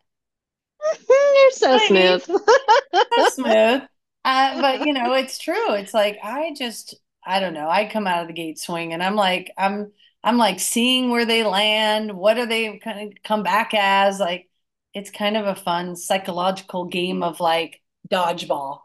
You're 1.09 1.51
so 1.51 1.77
smooth. 1.77 2.23
so 3.15 3.29
smooth. 3.29 3.81
Uh, 4.23 4.61
but 4.61 4.85
you 4.85 4.93
know 4.93 5.13
it's 5.13 5.39
true. 5.39 5.73
It's 5.73 5.95
like 5.95 6.19
i 6.23 6.53
just 6.55 6.93
i 7.25 7.39
don't 7.39 7.55
know. 7.55 7.67
I 7.67 7.89
come 7.89 8.05
out 8.05 8.21
of 8.21 8.27
the 8.27 8.33
gate 8.33 8.59
swinging. 8.59 9.01
I'm 9.01 9.15
like 9.15 9.51
i'm 9.57 9.91
I'm 10.23 10.37
like 10.37 10.59
seeing 10.59 11.09
where 11.09 11.25
they 11.25 11.43
land. 11.43 12.13
What 12.13 12.37
are 12.37 12.45
they 12.45 12.77
kind 12.77 13.11
of 13.11 13.23
come 13.23 13.43
back 13.43 13.73
as? 13.73 14.19
Like, 14.19 14.49
it's 14.93 15.09
kind 15.09 15.37
of 15.37 15.47
a 15.47 15.55
fun 15.55 15.95
psychological 15.95 16.85
game 16.85 17.23
of 17.23 17.39
like 17.39 17.81
dodgeball. 18.09 18.81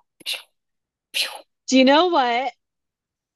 Do 1.69 1.79
you 1.79 1.85
know 1.85 2.07
what? 2.07 2.53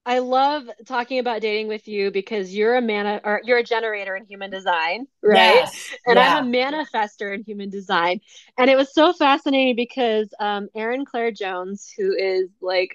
I 0.06 0.20
love 0.20 0.64
talking 0.86 1.18
about 1.18 1.42
dating 1.42 1.68
with 1.68 1.86
you 1.86 2.10
because 2.10 2.54
you're 2.54 2.76
a 2.76 2.82
man 2.82 3.20
or 3.22 3.42
you're 3.44 3.58
a 3.58 3.62
generator 3.62 4.16
in 4.16 4.24
human 4.24 4.50
design, 4.50 5.06
right? 5.22 5.56
Yes. 5.56 5.94
And 6.06 6.16
yeah. 6.16 6.36
I'm 6.36 6.46
a 6.46 6.50
manifester 6.50 7.34
in 7.34 7.44
human 7.44 7.68
design. 7.68 8.20
And 8.56 8.70
it 8.70 8.76
was 8.76 8.94
so 8.94 9.12
fascinating 9.12 9.76
because 9.76 10.32
um 10.40 10.68
Erin 10.74 11.04
Claire 11.04 11.32
Jones, 11.32 11.92
who 11.96 12.14
is 12.14 12.48
like 12.62 12.94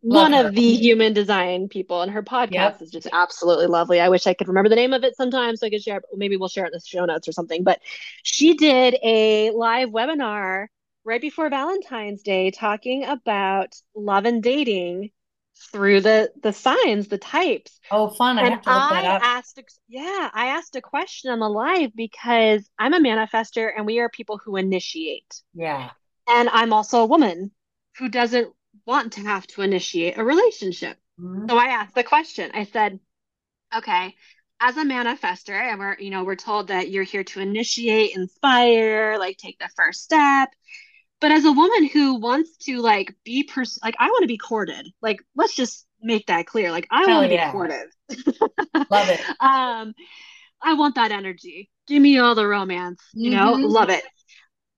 one 0.00 0.34
of 0.34 0.54
the 0.54 0.74
human 0.74 1.12
design 1.12 1.68
people 1.68 2.02
and 2.02 2.12
her 2.12 2.22
podcast 2.22 2.52
yep. 2.52 2.82
is 2.82 2.90
just 2.90 3.08
absolutely 3.12 3.66
lovely. 3.66 4.00
I 4.00 4.08
wish 4.08 4.26
i 4.26 4.34
could 4.34 4.48
remember 4.48 4.68
the 4.68 4.76
name 4.76 4.92
of 4.92 5.04
it 5.04 5.16
sometime 5.16 5.56
so 5.56 5.66
i 5.66 5.70
could 5.70 5.82
share 5.82 6.02
maybe 6.14 6.36
we'll 6.36 6.48
share 6.48 6.64
it 6.64 6.68
in 6.68 6.72
the 6.72 6.80
show 6.84 7.04
notes 7.04 7.28
or 7.28 7.32
something 7.32 7.64
but 7.64 7.80
she 8.22 8.54
did 8.54 8.96
a 9.02 9.50
live 9.50 9.90
webinar 9.90 10.66
right 11.04 11.20
before 11.20 11.50
valentine's 11.50 12.22
day 12.22 12.50
talking 12.50 13.04
about 13.04 13.74
love 13.94 14.24
and 14.24 14.42
dating 14.42 15.10
through 15.72 16.00
the 16.00 16.30
the 16.42 16.52
signs 16.52 17.08
the 17.08 17.18
types. 17.18 17.80
Oh 17.90 18.08
fun. 18.08 18.38
I 18.38 18.46
and 18.46 18.60
i 18.66 19.18
asked 19.22 19.60
yeah 19.88 20.30
i 20.32 20.48
asked 20.48 20.76
a 20.76 20.80
question 20.80 21.30
on 21.30 21.38
the 21.38 21.48
live 21.48 21.92
because 21.94 22.68
i'm 22.78 22.92
a 22.92 23.00
manifester 23.00 23.70
and 23.74 23.86
we 23.86 23.98
are 23.98 24.08
people 24.08 24.38
who 24.44 24.56
initiate. 24.56 25.42
Yeah. 25.54 25.90
And 26.28 26.48
i'm 26.50 26.72
also 26.72 27.00
a 27.00 27.06
woman 27.06 27.52
who 27.98 28.08
doesn't 28.08 28.52
want 28.86 29.14
to 29.14 29.20
have 29.20 29.46
to 29.48 29.62
initiate 29.62 30.18
a 30.18 30.24
relationship. 30.24 30.96
Mm-hmm. 31.20 31.48
So 31.48 31.56
I 31.56 31.66
asked 31.66 31.94
the 31.94 32.04
question. 32.04 32.50
I 32.54 32.64
said, 32.64 33.00
okay, 33.76 34.14
as 34.60 34.76
a 34.76 34.84
manifester, 34.84 35.50
and 35.50 35.78
we're, 35.78 35.96
you 35.98 36.10
know, 36.10 36.24
we're 36.24 36.36
told 36.36 36.68
that 36.68 36.90
you're 36.90 37.04
here 37.04 37.24
to 37.24 37.40
initiate, 37.40 38.16
inspire, 38.16 39.16
like 39.18 39.36
take 39.36 39.58
the 39.58 39.68
first 39.76 40.02
step. 40.02 40.48
But 41.20 41.32
as 41.32 41.44
a 41.44 41.52
woman 41.52 41.86
who 41.86 42.16
wants 42.16 42.56
to 42.58 42.80
like 42.80 43.14
be 43.24 43.42
pers- 43.42 43.78
like 43.82 43.96
I 43.98 44.08
want 44.08 44.22
to 44.22 44.28
be 44.28 44.36
courted. 44.36 44.86
Like 45.00 45.18
let's 45.34 45.56
just 45.56 45.86
make 46.00 46.26
that 46.26 46.46
clear. 46.46 46.70
Like 46.70 46.86
I 46.90 47.06
want 47.06 47.28
to 47.28 47.34
yeah. 47.34 47.48
be 47.48 47.52
courted. 47.52 47.86
Love 48.90 49.08
it. 49.08 49.20
Um 49.40 49.94
I 50.62 50.74
want 50.74 50.96
that 50.96 51.12
energy. 51.12 51.70
Give 51.86 52.02
me 52.02 52.18
all 52.18 52.34
the 52.34 52.46
romance, 52.46 53.00
you 53.14 53.30
know? 53.30 53.54
Mm-hmm. 53.54 53.64
Love 53.64 53.90
it. 53.90 54.04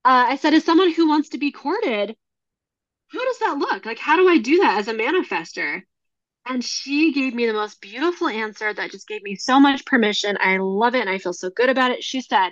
Uh, 0.04 0.26
I 0.28 0.36
said 0.36 0.54
as 0.54 0.64
someone 0.64 0.92
who 0.92 1.08
wants 1.08 1.30
to 1.30 1.38
be 1.38 1.52
courted, 1.52 2.16
how 3.08 3.24
does 3.24 3.38
that 3.40 3.58
look? 3.58 3.86
Like, 3.86 3.98
how 3.98 4.16
do 4.16 4.28
I 4.28 4.38
do 4.38 4.58
that 4.58 4.78
as 4.78 4.88
a 4.88 4.94
manifester? 4.94 5.82
And 6.46 6.64
she 6.64 7.12
gave 7.12 7.34
me 7.34 7.46
the 7.46 7.52
most 7.52 7.80
beautiful 7.80 8.28
answer 8.28 8.72
that 8.72 8.90
just 8.90 9.08
gave 9.08 9.22
me 9.22 9.36
so 9.36 9.60
much 9.60 9.84
permission. 9.84 10.38
I 10.40 10.58
love 10.58 10.94
it 10.94 11.00
and 11.00 11.10
I 11.10 11.18
feel 11.18 11.32
so 11.32 11.50
good 11.50 11.68
about 11.68 11.90
it. 11.90 12.04
She 12.04 12.20
said, 12.20 12.50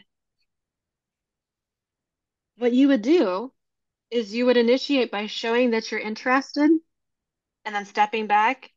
What 2.58 2.72
you 2.72 2.88
would 2.88 3.02
do 3.02 3.52
is 4.10 4.34
you 4.34 4.46
would 4.46 4.56
initiate 4.56 5.10
by 5.10 5.26
showing 5.26 5.70
that 5.70 5.90
you're 5.90 6.00
interested 6.00 6.70
and 7.64 7.74
then 7.74 7.84
stepping 7.84 8.26
back 8.26 8.70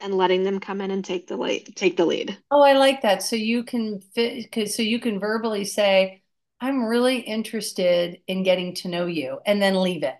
and 0.00 0.14
letting 0.14 0.42
them 0.42 0.60
come 0.60 0.80
in 0.80 0.90
and 0.90 1.04
take 1.04 1.26
the 1.26 1.36
lead 1.36 1.74
take 1.76 1.96
the 1.96 2.04
lead. 2.04 2.36
Oh, 2.50 2.62
I 2.62 2.74
like 2.74 3.02
that. 3.02 3.22
So 3.22 3.36
you 3.36 3.64
can 3.64 4.00
fit 4.14 4.70
so 4.70 4.82
you 4.82 5.00
can 5.00 5.18
verbally 5.18 5.64
say, 5.64 6.22
I'm 6.60 6.84
really 6.84 7.18
interested 7.18 8.20
in 8.26 8.42
getting 8.42 8.74
to 8.76 8.88
know 8.88 9.06
you 9.06 9.40
and 9.46 9.60
then 9.60 9.80
leave 9.80 10.02
it 10.02 10.14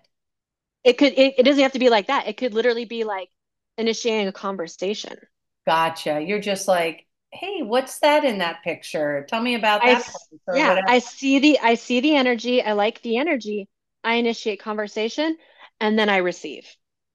it 0.85 0.99
could 0.99 1.13
it, 1.17 1.33
it 1.39 1.43
doesn't 1.43 1.63
have 1.63 1.73
to 1.73 1.79
be 1.79 1.89
like 1.89 2.07
that. 2.07 2.27
It 2.27 2.37
could 2.37 2.53
literally 2.53 2.85
be 2.85 3.03
like 3.03 3.29
initiating 3.77 4.27
a 4.27 4.31
conversation. 4.31 5.17
Gotcha. 5.65 6.21
You're 6.21 6.39
just 6.39 6.67
like 6.67 7.07
hey 7.31 7.63
what's 7.63 7.99
that 7.99 8.23
in 8.23 8.37
that 8.37 8.63
picture? 8.63 9.25
Tell 9.27 9.41
me 9.41 9.55
about 9.55 9.81
that 9.81 10.07
I, 10.47 10.55
yeah 10.55 10.69
whatever. 10.69 10.89
i 10.89 10.99
see 10.99 11.39
the 11.39 11.59
i 11.61 11.73
see 11.73 11.99
the 11.99 12.15
energy. 12.15 12.61
I 12.61 12.73
like 12.73 13.01
the 13.01 13.17
energy. 13.17 13.67
I 14.03 14.15
initiate 14.15 14.61
conversation 14.61 15.35
and 15.81 15.97
then 15.97 16.07
i 16.07 16.17
receive. 16.17 16.67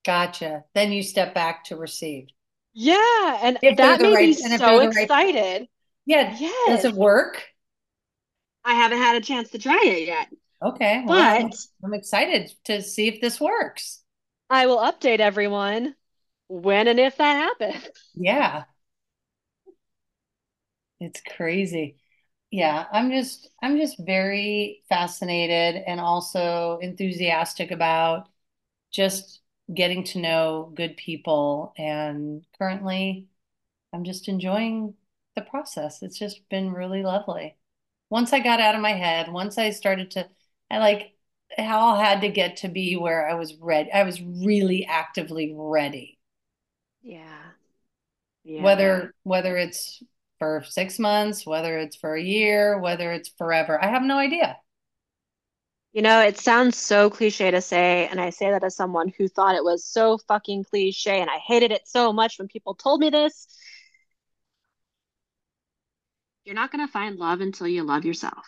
Gotcha. 0.05 0.64
Then 0.74 0.90
you 0.90 1.02
step 1.02 1.32
back 1.32 1.64
to 1.66 1.76
receive. 1.76 2.26
Yeah 2.74 3.38
and 3.42 3.59
if 3.62 3.76
that 3.76 4.01
made 4.01 4.14
right, 4.14 4.28
me 4.28 4.34
so 4.59 4.80
excited 4.80 5.60
right, 5.60 5.68
yeah. 6.06 6.36
Yes. 6.38 6.82
does 6.82 6.92
it 6.92 6.94
work? 6.94 7.44
I 8.64 8.74
haven't 8.74 8.98
had 8.98 9.14
a 9.16 9.20
chance 9.20 9.51
to 9.51 9.59
try 9.59 9.80
it 9.84 10.06
yet 10.09 10.28
Okay. 10.62 11.03
Well, 11.07 11.31
but 11.37 11.55
I'm 11.85 11.95
excited 11.95 12.53
to 12.65 12.82
see 12.82 13.09
if 13.09 13.20
this 13.20 13.41
works. 13.41 14.03
I 14.51 14.66
will 14.66 14.78
update 14.78 15.20
everyone 15.20 15.97
when 16.49 16.89
and 16.89 17.01
if 17.01 17.16
that 17.16 17.35
happens. 17.35 17.89
Yeah. 18.15 18.65
It's 21.01 21.20
crazy. 21.37 21.97
Yeah, 22.51 22.87
I'm 22.93 23.11
just 23.11 23.49
I'm 23.62 23.78
just 23.78 23.97
very 24.05 24.82
fascinated 24.89 25.82
and 25.87 26.01
also 26.01 26.78
enthusiastic 26.82 27.70
about 27.70 28.28
just 28.93 29.41
getting 29.74 30.05
to 30.05 30.20
know 30.20 30.73
good 30.77 30.97
people 30.97 31.74
and 31.78 32.45
currently 32.59 33.28
I'm 33.93 34.05
just 34.05 34.28
enjoying 34.28 34.95
the 35.37 35.43
process. 35.43 36.03
It's 36.03 36.19
just 36.19 36.49
been 36.51 36.73
really 36.73 37.03
lovely. 37.05 37.57
Once 38.11 38.32
I 38.32 38.41
got 38.41 38.61
out 38.61 38.74
of 38.77 38.82
my 38.82 38.93
head, 38.95 39.32
once 39.32 39.59
I 39.59 39.70
started 39.70 40.11
to 40.12 40.28
I 40.70 40.78
like 40.78 41.14
how 41.59 41.94
I 41.94 42.05
had 42.05 42.20
to 42.20 42.28
get 42.28 42.59
to 42.59 42.68
be 42.68 42.97
where 42.97 43.28
I 43.28 43.34
was 43.34 43.55
ready. 43.55 43.90
I 43.92 44.05
was 44.05 44.20
really 44.22 44.86
actively 44.86 45.52
ready. 45.56 46.18
Yeah. 47.02 47.42
yeah. 48.44 48.62
Whether 48.62 49.14
whether 49.24 49.56
it's 49.56 50.02
for 50.38 50.64
six 50.66 50.98
months, 50.98 51.44
whether 51.44 51.78
it's 51.78 51.97
for 51.97 52.14
a 52.14 52.22
year, 52.22 52.78
whether 52.78 53.12
it's 53.12 53.28
forever, 53.28 53.82
I 53.82 53.88
have 53.88 54.02
no 54.02 54.18
idea. 54.18 54.56
You 55.92 56.02
know, 56.02 56.20
it 56.20 56.38
sounds 56.38 56.76
so 56.78 57.10
cliche 57.10 57.51
to 57.51 57.60
say, 57.60 58.06
and 58.09 58.20
I 58.20 58.30
say 58.30 58.51
that 58.51 58.62
as 58.62 58.76
someone 58.76 59.09
who 59.18 59.26
thought 59.26 59.56
it 59.56 59.64
was 59.64 59.84
so 59.84 60.18
fucking 60.28 60.64
cliche, 60.64 61.20
and 61.20 61.28
I 61.28 61.38
hated 61.38 61.72
it 61.72 61.82
so 61.88 62.12
much 62.12 62.38
when 62.38 62.47
people 62.47 62.74
told 62.74 63.01
me 63.01 63.10
this. 63.10 63.48
You're 66.44 66.55
not 66.55 66.70
going 66.70 66.86
to 66.86 66.92
find 66.92 67.16
love 67.16 67.40
until 67.40 67.66
you 67.66 67.82
love 67.82 68.05
yourself. 68.05 68.47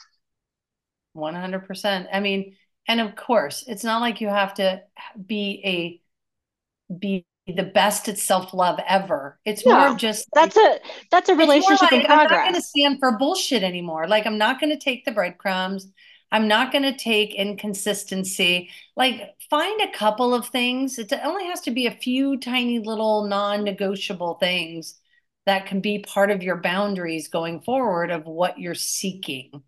100%. 1.17 2.07
I 2.13 2.21
mean, 2.21 2.57
and 2.89 3.01
of 3.01 3.15
course, 3.17 3.65
it's 3.67 3.85
not 3.85 4.01
like 4.01 4.21
you 4.21 4.29
have 4.29 4.55
to 4.55 4.83
be 5.25 5.63
a 5.65 6.95
be 6.99 7.27
the 7.47 7.63
best 7.63 8.09
at 8.09 8.19
self-love 8.19 8.79
ever. 8.87 9.39
It's 9.45 9.65
yeah, 9.65 9.89
more 9.89 9.97
just 9.97 10.29
That's 10.33 10.57
a 10.57 10.79
that's 11.11 11.29
a 11.29 11.35
relationship 11.35 11.91
like, 11.91 11.93
in 11.93 12.07
progress. 12.07 12.31
I'm 12.31 12.37
not 12.37 12.43
going 12.43 12.55
to 12.55 12.63
stand 12.63 12.99
for 13.01 13.19
bullshit 13.19 13.63
anymore. 13.63 14.07
Like 14.07 14.27
I'm 14.27 14.39
not 14.39 14.61
going 14.61 14.71
to 14.71 14.79
take 14.79 15.05
the 15.05 15.13
breadcrumbs. 15.13 15.89
I'm 16.31 16.49
not 16.49 16.73
going 16.73 16.85
to 16.85 16.97
take 16.97 17.35
inconsistency. 17.35 18.71
Like 18.97 19.35
find 19.51 19.81
a 19.83 19.93
couple 19.93 20.35
of 20.35 20.49
things. 20.49 20.99
It 20.99 21.13
only 21.23 21.47
has 21.47 21.61
to 21.63 21.71
be 21.71 21.87
a 21.87 21.91
few 21.91 22.39
tiny 22.39 22.79
little 22.79 23.27
non-negotiable 23.27 24.35
things 24.35 24.99
that 25.45 25.67
can 25.67 25.81
be 25.81 25.99
part 25.99 26.31
of 26.31 26.43
your 26.43 26.57
boundaries 26.57 27.29
going 27.29 27.61
forward 27.61 28.11
of 28.11 28.25
what 28.25 28.59
you're 28.59 28.75
seeking. 28.75 29.63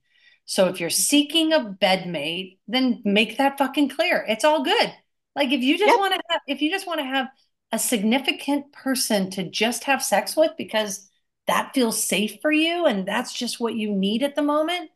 So 0.47 0.69
if 0.69 0.81
you're 0.81 0.91
seeking 0.91 1.53
a 1.53 1.61
bedmate, 1.61 2.59
then 2.69 3.01
make 3.05 3.39
that 3.39 3.59
fucking 3.59 3.91
clear. 3.91 4.25
It's 4.29 4.45
all 4.45 4.62
good. 4.62 4.93
Like 5.35 5.51
if 5.53 5.62
you 5.62 5.79
just 5.79 5.91
yep. 5.91 5.99
want 5.99 6.15
to 6.15 6.21
have 6.31 6.41
if 6.47 6.62
you 6.62 6.71
just 6.71 6.87
want 6.87 7.01
to 7.01 7.07
have 7.07 7.29
a 7.73 7.79
significant 7.79 8.73
person 8.73 9.31
to 9.31 9.49
just 9.49 9.85
have 9.85 10.03
sex 10.03 10.37
with 10.37 10.53
because 10.57 11.09
that 11.47 11.73
feels 11.75 12.03
safe 12.03 12.39
for 12.41 12.53
you 12.53 12.87
and 12.87 13.07
that's 13.07 13.33
just 13.33 13.59
what 13.59 13.75
you 13.75 13.91
need 13.91 14.23
at 14.23 14.35
the 14.35 14.43
moment, 14.43 14.91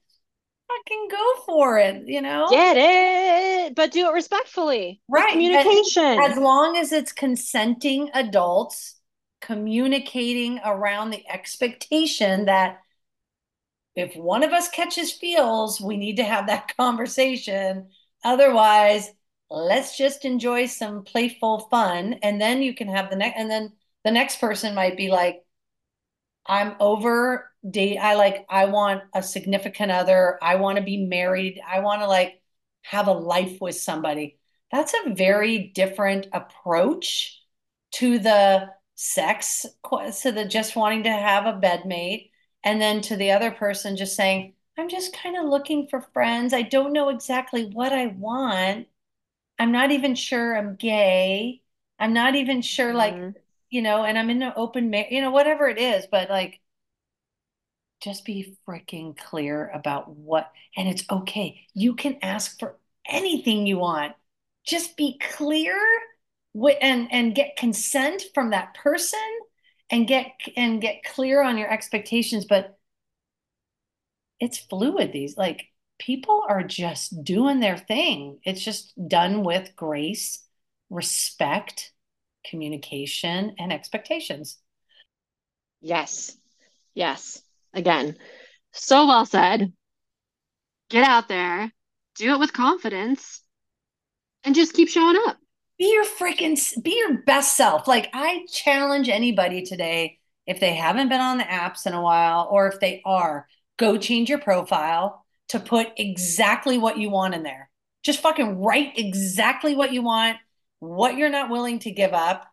fucking 0.69 1.09
go 1.11 1.33
for 1.45 1.79
it, 1.79 2.07
you 2.07 2.23
know? 2.23 2.47
Get 2.51 2.77
it, 2.79 3.75
but 3.75 3.91
do 3.91 4.09
it 4.09 4.13
respectfully. 4.13 5.01
Right. 5.09 5.33
Communication. 5.33 6.21
As, 6.21 6.33
as 6.33 6.39
long 6.39 6.77
as 6.77 6.93
it's 6.93 7.13
consenting 7.13 8.11
adults 8.15 8.95
communicating 9.41 10.61
around 10.65 11.11
the 11.11 11.25
expectation 11.31 12.47
that 12.47 12.81
if 13.99 14.17
one 14.17 14.43
of 14.43 14.53
us 14.53 14.69
catches 14.69 15.13
feels, 15.13 15.81
we 15.81 15.97
need 15.97 16.17
to 16.17 16.25
have 16.25 16.47
that 16.47 16.77
conversation. 16.77 17.89
Otherwise, 18.25 19.11
let's 19.51 19.97
just 19.97 20.25
enjoy 20.25 20.67
some 20.67 21.03
playful 21.05 21.61
fun. 21.71 22.15
And 22.23 22.41
then 22.41 22.63
you 22.63 22.75
can 22.75 22.89
have 22.89 23.11
the 23.11 23.17
next, 23.17 23.39
and 23.39 23.51
then 23.51 23.73
the 24.05 24.11
next 24.11 24.41
person 24.41 24.75
might 24.75 24.97
be 24.97 25.11
like, 25.11 25.45
I'm 26.47 26.77
over 26.81 27.51
date. 27.69 27.99
I 27.99 28.15
like, 28.15 28.47
I 28.49 28.67
want 28.67 29.03
a 29.15 29.23
significant 29.23 29.91
other. 29.93 30.39
I 30.43 30.57
want 30.57 30.79
to 30.79 30.85
be 30.85 31.05
married. 31.07 31.61
I 31.67 31.81
want 31.81 32.01
to 32.03 32.07
like 32.09 32.41
have 32.83 33.07
a 33.09 33.13
life 33.13 33.61
with 33.61 33.77
somebody. 33.77 34.39
That's 34.71 34.95
a 34.95 35.15
very 35.15 35.59
different 35.75 36.29
approach 36.33 37.43
to 37.93 38.19
the 38.19 38.71
sex, 38.95 39.67
to 40.23 40.33
the 40.33 40.45
just 40.45 40.77
wanting 40.77 41.05
to 41.05 41.11
have 41.13 41.47
a 41.47 41.59
bedmate. 41.59 42.28
And 42.65 42.81
then 42.81 43.01
to 43.03 43.17
the 43.17 43.33
other 43.33 43.51
person 43.51 43.97
just 43.97 44.17
saying, 44.17 44.55
I'm 44.77 44.89
just 44.89 45.13
kind 45.15 45.37
of 45.37 45.47
looking 45.47 45.89
for 45.89 46.01
friends. 46.01 46.53
I 46.55 46.63
don't 46.63 46.93
know 46.93 47.09
exactly 47.09 47.67
what 47.67 47.93
I 47.93 48.07
want. 48.09 48.89
I'm 49.59 49.73
not 49.73 49.93
even 49.93 50.15
sure 50.17 50.57
I'm 50.57 50.77
gay. 50.77 51.63
I'm 51.99 52.13
not 52.15 52.35
even 52.37 52.63
sure, 52.63 52.95
like, 52.95 53.21
Mhm. 53.21 53.35
you 53.71 53.83
know, 53.83 54.05
and 54.05 54.19
I'm 54.19 54.31
in 54.31 54.43
an 54.43 54.53
open, 54.57 54.91
ma- 54.91 55.05
you 55.11 55.21
know, 55.23 55.31
whatever 55.33 55.69
it 55.69 55.79
is, 55.79 56.07
but 56.11 56.31
like, 56.31 56.61
just 58.01 58.25
be 58.25 58.57
freaking 58.67 59.17
clear 59.17 59.71
about 59.75 60.09
what, 60.09 60.53
and 60.77 60.89
it's 60.89 61.05
okay. 61.11 61.67
You 61.75 61.95
can 61.95 62.19
ask 62.23 62.59
for 62.59 62.77
anything 63.09 63.67
you 63.67 63.79
want. 63.79 64.15
Just 64.65 64.97
be 64.97 65.19
clear 65.19 65.77
and 66.81 67.09
and 67.13 67.35
get 67.35 67.57
consent 67.57 68.23
from 68.35 68.51
that 68.51 68.75
person 68.75 69.19
and 69.91 70.07
get 70.07 70.33
and 70.57 70.81
get 70.81 71.05
clear 71.05 71.43
on 71.43 71.59
your 71.59 71.71
expectations, 71.71 72.45
but 72.45 72.79
it's 74.41 74.59
fluid 74.59 75.13
these 75.13 75.37
like 75.37 75.67
people 75.99 76.45
are 76.49 76.63
just 76.63 77.25
doing 77.25 77.61
their 77.61 77.77
thing. 77.77 78.39
It's 78.45 78.63
just 78.63 78.93
done 79.09 79.43
with 79.43 79.75
grace, 79.77 80.45
respect, 80.91 81.93
communication, 82.45 83.55
and 83.59 83.73
expectations. 83.73 84.59
Yes. 85.81 86.37
Yes. 86.95 87.43
Again, 87.75 88.17
so 88.73 89.07
well 89.07 89.27
said. 89.27 89.73
Get 90.91 91.05
out 91.05 91.29
there, 91.29 91.71
do 92.15 92.33
it 92.33 92.41
with 92.41 92.55
confidence, 92.55 93.43
and 94.43 94.55
just 94.55 94.73
keep 94.73 94.89
showing 94.89 95.17
up. 95.27 95.37
Be 95.79 95.93
your 95.93 96.05
freaking 96.05 96.59
be 96.83 96.97
your 96.97 97.19
best 97.19 97.57
self. 97.57 97.87
Like 97.87 98.11
I 98.13 98.47
challenge 98.51 99.09
anybody 99.09 99.63
today 99.63 100.19
if 100.47 100.61
they 100.61 100.75
haven't 100.75 101.09
been 101.09 101.21
on 101.21 101.39
the 101.39 101.45
apps 101.45 101.87
in 101.87 101.93
a 101.93 102.03
while 102.03 102.49
or 102.51 102.67
if 102.69 102.81
they 102.81 103.03
are, 103.05 103.47
go 103.77 103.99
change 103.99 104.29
your 104.31 104.39
profile 104.39 105.25
to 105.49 105.61
put 105.61 105.89
exactly 105.97 106.79
what 106.79 106.99
you 106.99 107.11
want 107.11 107.35
in 107.35 107.43
there. 107.43 107.71
Just 108.03 108.21
fucking 108.21 108.59
write 108.59 108.99
exactly 108.99 109.77
what 109.77 109.93
you 109.93 110.03
want, 110.03 110.39
what 110.81 111.17
you're 111.17 111.29
not 111.29 111.51
willing 111.51 111.79
to 111.81 111.91
give 111.91 112.13
up, 112.13 112.47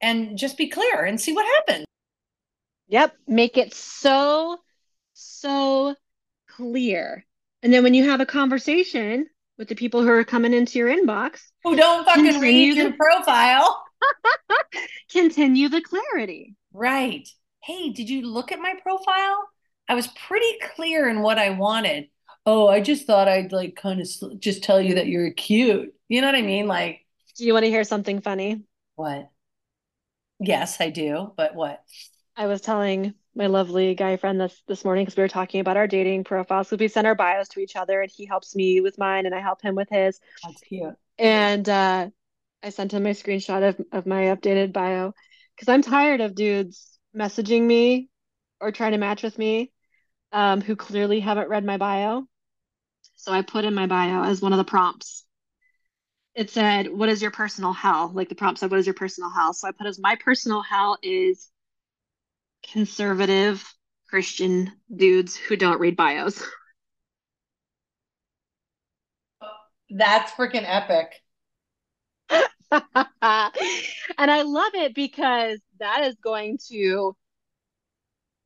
and 0.00 0.36
just 0.36 0.58
be 0.58 0.68
clear 0.68 1.04
and 1.04 1.20
see 1.20 1.32
what 1.32 1.46
happens. 1.46 1.86
Yep. 2.88 3.16
Make 3.28 3.56
it 3.56 3.74
so, 3.74 4.58
so 5.12 5.94
clear. 6.48 7.24
And 7.62 7.72
then 7.72 7.84
when 7.84 7.94
you 7.94 8.10
have 8.10 8.20
a 8.20 8.26
conversation 8.26 9.28
with 9.60 9.68
the 9.68 9.74
people 9.76 10.02
who 10.02 10.08
are 10.08 10.24
coming 10.24 10.54
into 10.54 10.78
your 10.78 10.88
inbox, 10.88 11.42
Who 11.64 11.76
don't 11.76 12.06
fucking 12.06 12.40
read 12.40 12.74
to- 12.74 12.80
your 12.80 12.92
profile. 12.94 13.84
continue 15.12 15.68
the 15.68 15.82
clarity. 15.82 16.56
Right. 16.72 17.28
Hey, 17.62 17.90
did 17.90 18.08
you 18.08 18.22
look 18.26 18.52
at 18.52 18.58
my 18.58 18.74
profile? 18.82 19.48
I 19.86 19.94
was 19.94 20.06
pretty 20.08 20.50
clear 20.74 21.08
in 21.10 21.20
what 21.20 21.38
I 21.38 21.50
wanted. 21.50 22.08
Oh, 22.46 22.68
I 22.68 22.80
just 22.80 23.06
thought 23.06 23.28
I'd 23.28 23.52
like 23.52 23.76
kind 23.76 24.00
of 24.00 24.08
just 24.40 24.62
tell 24.64 24.80
you 24.80 24.94
that 24.94 25.08
you're 25.08 25.30
cute. 25.32 25.92
You 26.08 26.22
know 26.22 26.28
what 26.28 26.36
I 26.36 26.42
mean? 26.42 26.66
Like, 26.66 27.04
Do 27.36 27.44
you 27.44 27.52
want 27.52 27.64
to 27.64 27.70
hear 27.70 27.84
something 27.84 28.22
funny? 28.22 28.62
what? 28.96 29.28
Yes, 30.38 30.80
I 30.80 30.88
do, 30.88 31.32
but 31.36 31.54
what? 31.54 31.82
I 32.34 32.46
was 32.46 32.62
telling 32.62 33.12
my 33.34 33.46
lovely 33.46 33.94
guy 33.94 34.16
friend 34.16 34.40
this 34.40 34.62
this 34.66 34.84
morning 34.84 35.04
because 35.04 35.16
we 35.16 35.22
were 35.22 35.28
talking 35.28 35.60
about 35.60 35.76
our 35.76 35.86
dating 35.86 36.24
profiles. 36.24 36.68
So 36.68 36.76
we 36.76 36.88
send 36.88 37.06
our 37.06 37.14
bios 37.14 37.48
to 37.50 37.60
each 37.60 37.76
other, 37.76 38.00
and 38.00 38.10
he 38.10 38.26
helps 38.26 38.54
me 38.56 38.80
with 38.80 38.98
mine, 38.98 39.26
and 39.26 39.34
I 39.34 39.40
help 39.40 39.62
him 39.62 39.74
with 39.74 39.88
his. 39.90 40.20
That's 40.42 40.60
cute. 40.62 40.94
And 41.18 41.68
uh, 41.68 42.08
I 42.62 42.70
sent 42.70 42.92
him 42.92 43.02
my 43.02 43.10
screenshot 43.10 43.68
of, 43.68 43.80
of 43.92 44.06
my 44.06 44.24
updated 44.24 44.72
bio 44.72 45.12
because 45.54 45.68
I'm 45.68 45.82
tired 45.82 46.20
of 46.20 46.34
dudes 46.34 46.98
messaging 47.16 47.62
me 47.62 48.08
or 48.60 48.72
trying 48.72 48.92
to 48.92 48.98
match 48.98 49.22
with 49.22 49.38
me 49.38 49.72
um, 50.32 50.60
who 50.60 50.76
clearly 50.76 51.20
haven't 51.20 51.48
read 51.48 51.64
my 51.64 51.76
bio. 51.76 52.26
So 53.16 53.32
I 53.32 53.42
put 53.42 53.64
in 53.64 53.74
my 53.74 53.86
bio 53.86 54.24
as 54.24 54.40
one 54.40 54.52
of 54.52 54.58
the 54.58 54.64
prompts. 54.64 55.24
It 56.34 56.50
said, 56.50 56.88
What 56.88 57.08
is 57.08 57.20
your 57.20 57.30
personal 57.30 57.72
hell? 57.72 58.10
Like 58.14 58.28
the 58.28 58.34
prompt 58.34 58.60
said, 58.60 58.70
What 58.70 58.80
is 58.80 58.86
your 58.86 58.94
personal 58.94 59.30
hell? 59.30 59.52
So 59.52 59.68
I 59.68 59.72
put 59.72 59.86
as 59.86 59.98
my 59.98 60.16
personal 60.16 60.62
hell 60.62 60.96
is 61.02 61.50
conservative 62.62 63.64
Christian 64.08 64.72
dudes 64.94 65.36
who 65.36 65.56
don't 65.56 65.80
read 65.80 65.96
bios. 65.96 66.42
That's 69.90 70.32
freaking 70.32 70.64
epic. 70.66 71.12
And 74.18 74.30
I 74.30 74.42
love 74.42 74.74
it 74.74 74.94
because 74.94 75.58
that 75.78 76.04
is 76.04 76.14
going 76.22 76.58
to 76.68 77.16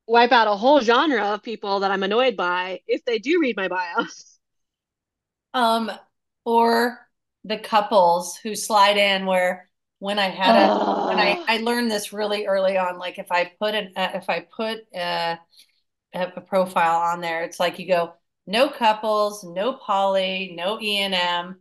wipe 0.06 0.32
out 0.32 0.48
a 0.48 0.56
whole 0.56 0.80
genre 0.80 1.34
of 1.34 1.42
people 1.42 1.80
that 1.80 1.90
I'm 1.90 2.02
annoyed 2.02 2.36
by 2.36 2.80
if 2.86 3.04
they 3.04 3.18
do 3.18 3.38
read 3.40 3.56
my 3.56 3.68
bios. 3.68 4.38
Um, 5.52 5.90
or 6.44 6.98
the 7.44 7.58
couples 7.58 8.36
who 8.36 8.54
slide 8.54 8.96
in 8.96 9.26
where 9.26 9.68
when 9.98 10.18
I 10.18 10.28
had 10.28 10.56
a 10.56 10.78
when 11.02 11.18
I 11.20 11.38
I 11.48 11.58
learned 11.58 11.90
this 11.90 12.12
really 12.12 12.46
early 12.46 12.76
on, 12.78 12.98
like 12.98 13.18
if 13.18 13.30
I 13.32 13.52
put 13.60 13.74
an 13.74 13.92
uh, 13.96 14.12
if 14.14 14.28
I 14.30 14.40
put 14.40 14.80
a, 14.94 15.38
a 16.14 16.32
a 16.36 16.40
profile 16.40 17.00
on 17.00 17.20
there, 17.20 17.42
it's 17.44 17.60
like 17.60 17.78
you 17.78 17.86
go 17.88 18.14
no 18.46 18.68
couples, 18.70 19.44
no 19.44 19.74
poly, 19.74 20.54
no 20.56 20.80
E 20.80 20.98
and 20.98 21.14
M, 21.14 21.60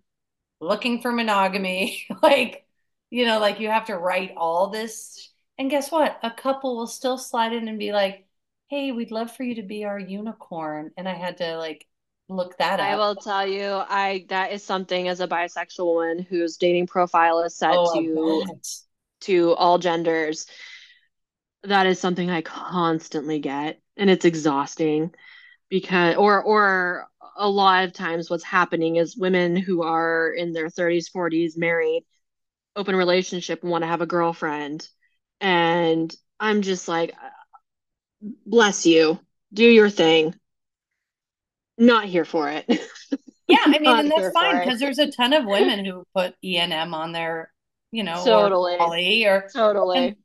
looking 0.61 1.01
for 1.01 1.11
monogamy, 1.11 2.05
like 2.23 2.65
you 3.09 3.25
know, 3.25 3.39
like 3.39 3.59
you 3.59 3.69
have 3.69 3.85
to 3.87 3.97
write 3.97 4.33
all 4.37 4.69
this. 4.69 5.29
And 5.59 5.69
guess 5.69 5.91
what? 5.91 6.19
A 6.23 6.31
couple 6.31 6.77
will 6.77 6.87
still 6.87 7.17
slide 7.17 7.53
in 7.53 7.67
and 7.67 7.79
be 7.79 7.91
like, 7.93 8.27
"Hey, 8.69 8.91
we'd 8.91 9.11
love 9.11 9.35
for 9.35 9.43
you 9.43 9.55
to 9.55 9.63
be 9.63 9.85
our 9.85 9.99
unicorn," 9.99 10.91
and 10.97 11.07
I 11.09 11.13
had 11.15 11.37
to 11.37 11.57
like 11.57 11.87
look 12.35 12.57
that 12.57 12.79
up. 12.79 12.85
I 12.85 12.95
will 12.95 13.15
tell 13.15 13.47
you, 13.47 13.65
I 13.65 14.25
that 14.29 14.51
is 14.51 14.63
something 14.63 15.07
as 15.07 15.19
a 15.19 15.27
bisexual 15.27 15.85
woman 15.85 16.19
whose 16.19 16.57
dating 16.57 16.87
profile 16.87 17.39
is 17.43 17.55
set 17.57 17.73
Oh, 17.75 17.93
to 17.93 18.43
to 19.21 19.53
all 19.55 19.77
genders. 19.77 20.45
That 21.63 21.85
is 21.85 21.99
something 21.99 22.29
I 22.29 22.41
constantly 22.41 23.39
get, 23.39 23.79
and 23.95 24.09
it's 24.09 24.25
exhausting 24.25 25.13
because 25.69 26.15
or 26.15 26.43
or 26.43 27.07
a 27.37 27.49
lot 27.49 27.85
of 27.85 27.93
times 27.93 28.29
what's 28.29 28.43
happening 28.43 28.97
is 28.97 29.17
women 29.17 29.55
who 29.55 29.83
are 29.83 30.31
in 30.31 30.53
their 30.53 30.69
30s, 30.69 31.09
40s, 31.09 31.57
married, 31.57 32.05
open 32.75 32.95
relationship, 32.95 33.63
want 33.63 33.83
to 33.83 33.87
have 33.87 34.01
a 34.01 34.05
girlfriend. 34.05 34.87
And 35.41 36.15
I'm 36.39 36.61
just 36.61 36.87
like, 36.87 37.13
bless 38.45 38.85
you, 38.85 39.19
do 39.53 39.65
your 39.65 39.89
thing. 39.89 40.33
Not 41.85 42.05
here 42.05 42.25
for 42.25 42.49
it. 42.49 42.65
Yeah, 43.45 43.57
I 43.65 43.77
mean, 43.77 43.85
and 43.87 44.09
that's 44.09 44.33
fine 44.33 44.59
because 44.63 44.79
there's 44.79 44.99
a 44.99 45.11
ton 45.11 45.33
of 45.33 45.43
women 45.45 45.83
who 45.83 46.05
put 46.15 46.33
E 46.41 46.57
and 46.57 46.71
M 46.71 46.93
on 46.93 47.11
their, 47.11 47.51
you 47.91 48.01
know, 48.01 48.23
Totally. 48.23 48.75
or 48.75 48.77
poly 48.77 49.25
or 49.25 49.49
Totally. 49.53 50.15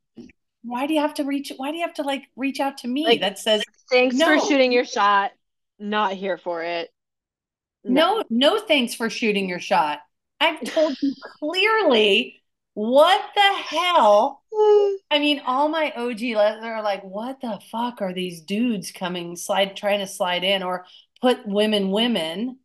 why 0.63 0.87
do 0.87 0.93
you 0.93 1.01
have 1.01 1.15
to 1.15 1.25
reach 1.25 1.51
why 1.57 1.71
do 1.71 1.77
you 1.77 1.83
have 1.85 1.95
to 1.95 2.03
like 2.03 2.23
reach 2.37 2.61
out 2.61 2.77
to 2.79 2.87
me 2.87 3.03
Like- 3.03 3.19
that 3.19 3.37
says 3.37 3.61
Thanks 3.91 4.21
for 4.23 4.39
shooting 4.39 4.71
your 4.71 4.85
shot. 4.85 5.31
Not 5.79 6.13
here 6.13 6.37
for 6.37 6.63
it. 6.63 6.89
no 7.83 8.23
no 8.29 8.57
thanks 8.59 8.93
for 8.95 9.09
shooting 9.09 9.49
your 9.49 9.59
shot. 9.59 9.99
I've 10.39 10.61
told 10.63 10.95
you 11.01 11.13
clearly 11.39 12.41
what 12.73 13.21
the 13.35 13.41
hell. 13.41 14.41
I 15.11 15.19
mean, 15.19 15.41
all 15.45 15.67
my 15.67 15.91
OG 15.91 16.21
letters 16.21 16.63
are 16.63 16.81
like, 16.81 17.03
what 17.03 17.41
the 17.41 17.59
fuck 17.69 18.01
are 18.01 18.13
these 18.13 18.41
dudes 18.41 18.91
coming 18.93 19.35
slide 19.35 19.75
trying 19.75 19.99
to 19.99 20.07
slide 20.07 20.45
in 20.45 20.63
or 20.63 20.85
put 21.21 21.45
women 21.47 21.91
women? 21.91 22.59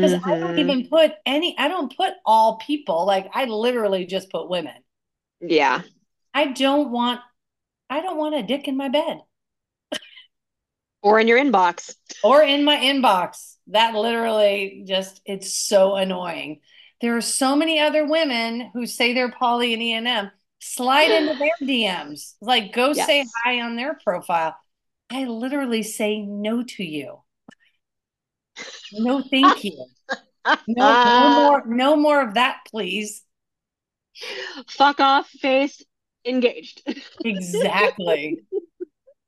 Because 0.00 0.14
I 0.14 0.38
don't 0.40 0.54
Mhm. 0.54 0.58
even 0.58 0.88
put 0.88 1.12
any, 1.26 1.56
I 1.58 1.68
don't 1.68 1.96
put 1.96 2.14
all 2.26 2.58
people. 2.58 3.06
Like 3.06 3.30
I 3.34 3.44
literally 3.46 4.06
just 4.06 4.30
put 4.30 4.48
women. 4.50 4.74
Yeah. 5.40 5.82
I 6.34 6.48
don't 6.48 6.90
want 6.90 7.20
I 7.90 8.00
don't 8.02 8.18
want 8.18 8.34
a 8.34 8.42
dick 8.42 8.68
in 8.68 8.76
my 8.76 8.88
bed 8.88 9.22
Or 11.02 11.18
in 11.20 11.28
your 11.28 11.38
inbox. 11.38 11.94
or 12.22 12.42
in 12.42 12.64
my 12.64 12.76
inbox. 12.76 13.56
that 13.68 13.94
literally 13.94 14.84
just 14.86 15.20
it's 15.24 15.54
so 15.54 15.96
annoying. 15.96 16.60
There 17.00 17.16
are 17.16 17.20
so 17.20 17.56
many 17.56 17.80
other 17.80 18.06
women 18.06 18.70
who 18.74 18.86
say 18.86 19.12
they're 19.14 19.32
poly 19.32 19.72
and 19.74 19.82
ENM. 19.82 20.30
Slide 20.60 21.10
into 21.12 21.34
their 21.38 21.68
DMs. 21.68 22.34
Like 22.40 22.72
go 22.72 22.92
Yes. 22.92 23.06
say 23.06 23.26
hi 23.44 23.60
on 23.60 23.76
their 23.76 23.94
profile. 23.94 24.56
I 25.10 25.24
literally 25.24 25.82
say 25.82 26.20
no 26.20 26.62
to 26.62 26.84
you. 26.84 27.22
No, 28.92 29.22
thank 29.22 29.64
you. 29.64 29.86
No, 30.44 30.56
no 30.66 30.76
Ah. 30.80 31.34
more, 31.36 31.66
no 31.66 31.96
more 31.96 32.20
of 32.20 32.34
that, 32.34 32.60
please. 32.68 33.22
Fuck 34.68 35.00
off, 35.00 35.28
face 35.28 35.82
engaged. 36.24 36.82
Exactly. 37.24 38.42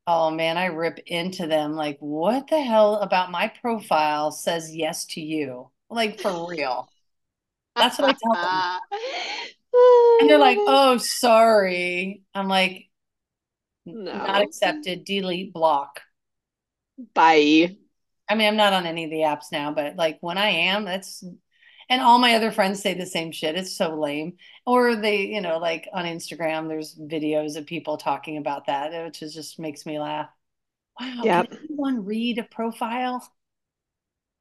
Oh 0.07 0.29
man, 0.29 0.57
I 0.57 0.65
rip 0.65 0.99
into 1.07 1.47
them. 1.47 1.73
Like, 1.73 1.97
what 1.99 2.47
the 2.47 2.61
hell 2.61 2.97
about 2.97 3.31
my 3.31 3.47
profile 3.61 4.29
says 4.31 4.75
yes 4.75 5.05
to 5.07 5.21
you? 5.21 5.71
Like, 5.89 6.19
for 6.19 6.47
real. 6.49 6.87
That's 7.75 7.97
what 7.97 8.09
I 8.09 8.13
tell 8.13 8.33
them. 8.33 9.01
And 10.21 10.29
they're 10.29 10.37
like, 10.37 10.57
oh, 10.61 10.95
sorry. 10.97 12.21
I'm 12.33 12.47
like, 12.47 12.89
not 13.85 14.41
accepted, 14.41 15.03
delete, 15.03 15.51
block. 15.51 15.99
Bye. 17.13 17.75
I 18.29 18.35
mean, 18.35 18.47
I'm 18.47 18.55
not 18.57 18.73
on 18.73 18.85
any 18.85 19.03
of 19.05 19.11
the 19.11 19.17
apps 19.17 19.51
now, 19.51 19.71
but 19.71 19.95
like 19.95 20.17
when 20.21 20.37
I 20.37 20.49
am, 20.49 20.85
that's, 20.85 21.23
and 21.89 22.01
all 22.01 22.17
my 22.17 22.35
other 22.35 22.51
friends 22.51 22.81
say 22.81 22.93
the 22.95 23.05
same 23.05 23.31
shit. 23.31 23.55
It's 23.55 23.77
so 23.77 23.99
lame. 23.99 24.37
Or 24.65 24.95
they, 24.95 25.21
you 25.27 25.41
know, 25.41 25.59
like 25.59 25.87
on 25.93 26.05
Instagram, 26.05 26.67
there's 26.67 26.95
videos 26.97 27.55
of 27.55 27.67
people 27.67 27.97
talking 27.97 28.37
about 28.37 28.65
that, 28.67 28.93
uh, 28.93 29.03
which 29.05 29.21
is 29.21 29.33
just 29.33 29.59
makes 29.59 29.85
me 29.85 29.99
laugh. 29.99 30.29
Wow, 30.99 31.25
Yep. 31.25 31.47
can 31.49 31.57
anyone 31.69 32.05
read 32.05 32.39
a 32.39 32.43
profile? 32.43 33.23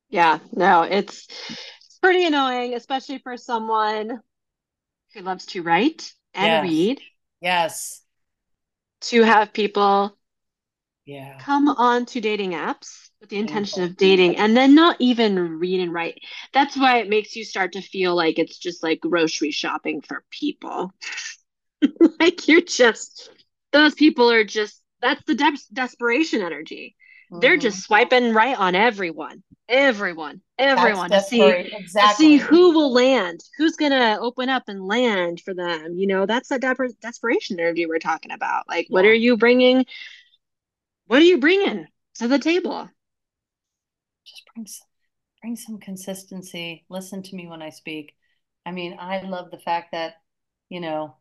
Yeah, 0.08 0.38
no, 0.52 0.82
it's 0.82 1.26
it's 1.50 1.98
pretty 2.00 2.24
annoying, 2.26 2.74
especially 2.74 3.18
for 3.18 3.36
someone 3.36 4.20
who 5.14 5.20
loves 5.22 5.46
to 5.46 5.62
write 5.62 6.12
and 6.34 6.60
Yes. 6.60 6.60
read, 6.60 7.00
Yes. 7.40 8.02
to 9.00 9.22
have 9.22 9.52
people 9.52 10.16
Yeah. 11.06 11.38
come 11.38 11.68
on 11.68 12.04
to 12.06 12.20
dating 12.20 12.52
apps 12.52 13.03
with 13.24 13.30
the 13.30 13.38
intention 13.38 13.82
of 13.82 13.96
dating 13.96 14.36
and 14.36 14.54
then 14.54 14.74
not 14.74 14.96
even 15.00 15.58
read 15.58 15.80
and 15.80 15.94
write. 15.94 16.20
That's 16.52 16.76
why 16.76 16.98
it 16.98 17.08
makes 17.08 17.34
you 17.34 17.42
start 17.42 17.72
to 17.72 17.80
feel 17.80 18.14
like 18.14 18.38
it's 18.38 18.58
just 18.58 18.82
like 18.82 19.00
grocery 19.00 19.50
shopping 19.50 20.02
for 20.02 20.22
people. 20.30 20.92
Like 22.20 22.48
you're 22.48 22.62
just, 22.62 23.28
those 23.72 23.94
people 23.94 24.30
are 24.30 24.44
just, 24.44 24.80
that's 25.02 25.22
the 25.24 25.34
des 25.34 25.58
desperation 25.72 26.40
energy. 26.40 26.96
They're 27.30 27.58
Mhm. 27.58 27.60
just 27.60 27.82
swiping 27.82 28.32
right 28.32 28.58
on 28.58 28.74
everyone, 28.74 29.42
everyone, 29.68 30.40
That's 30.56 30.78
everyone 30.78 31.10
to 31.10 31.20
see 31.20 31.38
desperate. 31.38 31.72
to 31.98 32.08
see 32.14 32.36
who 32.38 32.70
will 32.70 32.92
land, 32.92 33.40
who's 33.58 33.76
gonna 33.76 34.16
open 34.20 34.48
up 34.48 34.62
and 34.68 34.86
land 34.86 35.40
for 35.40 35.52
them. 35.52 35.94
You 35.98 36.06
know, 36.06 36.24
that's 36.24 36.48
that 36.48 36.60
de- 36.62 36.94
desperation 37.02 37.58
energy 37.60 37.84
we're 37.84 37.98
talking 37.98 38.30
about. 38.30 38.68
Like, 38.68 38.86
what 38.88 39.04
are 39.04 39.12
you 39.12 39.36
bringing? 39.36 39.84
What 41.06 41.20
are 41.20 41.26
you 41.26 41.38
bringing 41.38 41.86
to 42.14 42.28
the 42.28 42.38
table? 42.38 42.88
Just 44.24 44.42
bring 44.54 44.66
some, 44.66 44.86
bring 45.40 45.56
some 45.56 45.78
consistency. 45.78 46.84
Listen 46.88 47.22
to 47.22 47.36
me 47.36 47.46
when 47.46 47.62
I 47.62 47.70
speak. 47.70 48.14
I 48.66 48.72
mean, 48.72 48.96
I 48.98 49.22
love 49.22 49.50
the 49.50 49.58
fact 49.58 49.92
that, 49.92 50.14
you 50.68 50.80
know, 50.80 51.16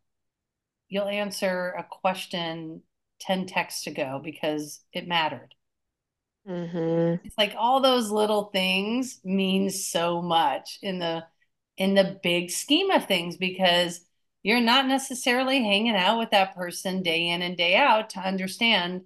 you'll 0.90 1.08
answer 1.08 1.74
a 1.78 1.84
question 1.84 2.82
10 3.20 3.48
texts 3.48 3.88
ago 3.88 4.22
because 4.24 4.82
it 4.94 5.08
mattered. 5.08 5.54
Mm-hmm. 6.48 7.26
It's 7.26 7.38
like 7.38 7.56
all 7.58 7.82
those 7.82 8.12
little 8.12 8.46
things 8.46 9.20
mean 9.24 9.70
so 9.70 10.22
much 10.22 10.78
in 10.82 11.00
the 11.00 11.24
in 11.78 11.96
the 11.96 12.20
big 12.22 12.52
scheme 12.52 12.92
of 12.92 13.06
things 13.06 13.38
because 13.38 14.02
you're 14.44 14.62
not 14.62 14.88
necessarily 14.88 15.64
hanging 15.64 15.96
out 15.96 16.20
with 16.20 16.32
that 16.32 16.56
person 16.56 17.02
day 17.02 17.30
in 17.30 17.42
and 17.42 17.58
day 17.58 17.76
out 17.76 18.12
to 18.12 18.20
understand 18.20 19.02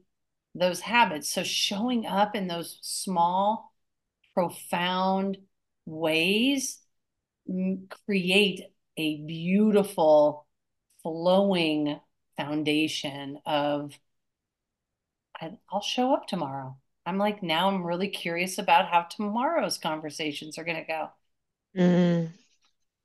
those 0.56 0.82
habits. 0.82 1.30
So 1.30 1.44
showing 1.44 2.06
up 2.06 2.36
in 2.36 2.48
those 2.48 2.80
small, 2.82 3.72
profound 4.38 5.40
ways 5.88 6.78
create 8.06 8.66
a 8.96 9.18
beautiful 9.22 10.46
flowing 11.02 12.00
foundation 12.38 13.40
of 13.48 13.98
I'll 15.72 15.82
show 15.82 16.14
up 16.14 16.28
tomorrow. 16.28 16.78
I'm 17.04 17.18
like, 17.18 17.42
now 17.42 17.68
I'm 17.68 17.84
really 17.84 18.10
curious 18.10 18.60
about 18.60 18.90
how 18.90 19.04
tomorrow's 19.04 19.80
conversations 19.80 20.60
are 20.60 20.64
going 20.64 20.78
to 20.78 20.84
go. 20.84 21.10
Mm. 21.76 22.30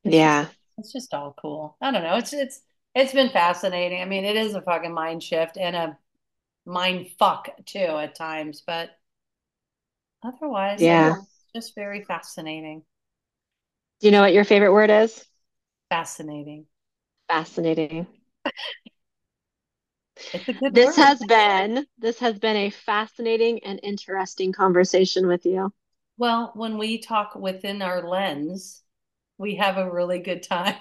Yeah. 0.05 0.49
it's 0.77 0.93
just 0.93 1.15
all 1.15 1.35
cool. 1.41 1.79
I 1.81 1.93
don't 1.93 2.03
know. 2.03 2.17
It's 2.17 2.35
it's 2.35 2.61
it's 2.95 3.15
been 3.15 3.31
fascinating. 3.31 4.03
I 4.03 4.05
mean, 4.05 4.27
it 4.27 4.37
is 4.37 4.55
a 4.55 4.61
fucking 4.61 4.93
mind 4.93 5.23
shift 5.23 5.57
and 5.57 5.77
a 5.77 5.99
mind 6.67 7.07
fuck 7.19 7.49
too 7.65 7.79
at 7.79 8.17
times, 8.17 8.63
but 8.67 8.91
otherwise, 10.23 10.86
Yeah. 10.86 10.89
don't 10.89 11.09
know, 11.09 11.27
it's 11.55 11.66
just 11.66 11.74
very 11.74 12.03
fascinating. 12.05 12.85
Do 14.01 14.07
you 14.09 14.12
know 14.12 14.20
what 14.20 14.35
your 14.35 14.44
favorite 14.44 14.73
word 14.74 14.90
is? 14.90 15.24
Fascinating. 15.90 16.66
Fascinating. 17.28 18.07
It's 20.32 20.49
a 20.49 20.53
good 20.53 20.73
This 20.73 20.97
word. 20.97 20.97
has 20.97 21.23
been 21.23 21.86
this 21.99 22.19
has 22.19 22.40
been 22.40 22.57
a 22.57 22.70
fascinating 22.70 23.62
and 23.62 23.78
interesting 23.85 24.53
conversation 24.53 25.28
with 25.28 25.47
you. 25.47 25.73
Well, 26.16 26.53
when 26.55 26.78
we 26.78 26.99
talk 26.99 27.35
within 27.35 27.82
our 27.82 28.03
lens, 28.09 28.82
we 29.39 29.57
have 29.57 29.77
a 29.78 29.90
really 29.90 30.20
good 30.20 30.43
time. 30.43 30.77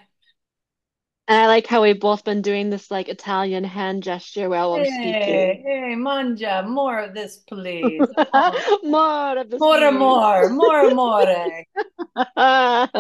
And 1.32 1.40
I 1.40 1.48
like 1.48 1.66
how 1.66 1.82
we've 1.82 1.98
both 1.98 2.26
been 2.26 2.42
doing 2.42 2.70
this 2.70 2.92
like 2.92 3.08
Italian 3.08 3.64
hand 3.64 4.04
gesture 4.04 4.50
while 4.50 4.74
I'm 4.74 4.84
Hey, 4.84 4.92
speaking. 5.14 5.64
hey, 5.64 5.96
mangia, 5.96 6.68
more 6.68 7.00
of 7.00 7.14
this, 7.14 7.38
please. 7.38 8.04
Oh, 8.34 8.80
More 8.84 9.38
of 9.38 9.50
this, 9.50 9.62
more, 9.62 9.92
more, 9.94 10.50
more, 10.50 10.90
more, 10.92 11.66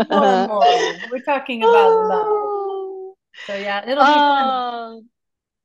more, 0.09 0.37
more. 0.47 0.95
We're 1.11 1.19
talking 1.25 1.63
about 1.63 1.99
love. 2.07 3.15
So 3.47 3.55
yeah, 3.55 3.83
it'll 3.85 4.05
be 4.05 4.19
fun. 4.19 4.47
Oh, 4.47 5.03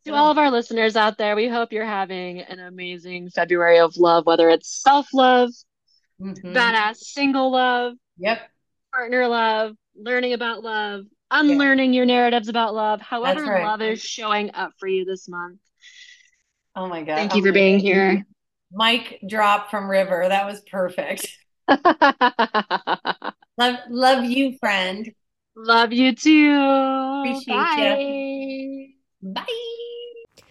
to 0.07 0.15
all 0.17 0.33
of 0.33 0.39
our 0.39 0.51
listeners 0.51 0.97
out 0.97 1.19
there, 1.19 1.37
we 1.37 1.47
hope 1.47 1.73
you're 1.73 1.87
having 1.87 2.41
an 2.41 2.59
amazing 2.59 3.31
February 3.31 3.79
of 3.79 3.97
love, 3.97 4.27
whether 4.27 4.51
it's 4.51 4.83
self-love, 4.83 5.51
Mhm. 6.21 6.53
badass 6.53 6.97
single 6.97 7.53
love, 7.53 7.95
Yep, 8.19 8.41
partner 8.93 9.29
love, 9.29 9.77
learning 9.95 10.33
about 10.33 10.65
love, 10.65 11.05
unlearning 11.31 11.93
your 11.93 12.07
narratives 12.07 12.49
about 12.49 12.75
love, 12.75 13.01
however 13.01 13.45
right. 13.45 13.65
love 13.65 13.83
is 13.83 14.01
showing 14.01 14.51
up 14.55 14.73
for 14.79 14.89
you 14.89 15.05
this 15.05 15.29
month. 15.29 15.59
Oh 16.75 16.89
my 16.89 17.03
God. 17.03 17.17
Thank 17.17 17.35
you 17.35 17.43
Oh 17.43 17.47
for 17.47 17.53
being 17.53 17.79
God. 17.79 17.83
here. 17.83 18.27
Mic 18.73 19.21
drop 19.29 19.71
from 19.71 19.89
River. 19.89 20.27
That 20.29 20.47
was 20.47 20.61
perfect. 20.71 21.29
Love, 23.59 23.79
love 23.89 24.25
you, 24.25 24.59
friend. 24.59 25.11
Love 25.57 25.93
you 25.93 26.15
too. 26.15 26.53
Appreciate 27.25 27.57
ya. 27.57 27.97
Bye. 29.23 29.43
Bye. 29.47 30.43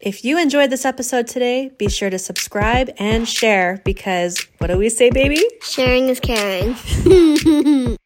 If 0.00 0.24
you 0.24 0.36
enjoyed 0.42 0.70
this 0.70 0.84
episode 0.84 1.28
today, 1.28 1.70
be 1.78 1.88
sure 1.88 2.10
to 2.10 2.18
subscribe 2.18 2.90
and 2.98 3.28
share 3.28 3.80
because 3.84 4.44
what 4.58 4.66
do 4.66 4.76
we 4.76 4.88
say, 4.88 5.10
baby? 5.10 5.40
Sharing 5.62 6.08
is 6.08 6.18
caring. 6.18 6.74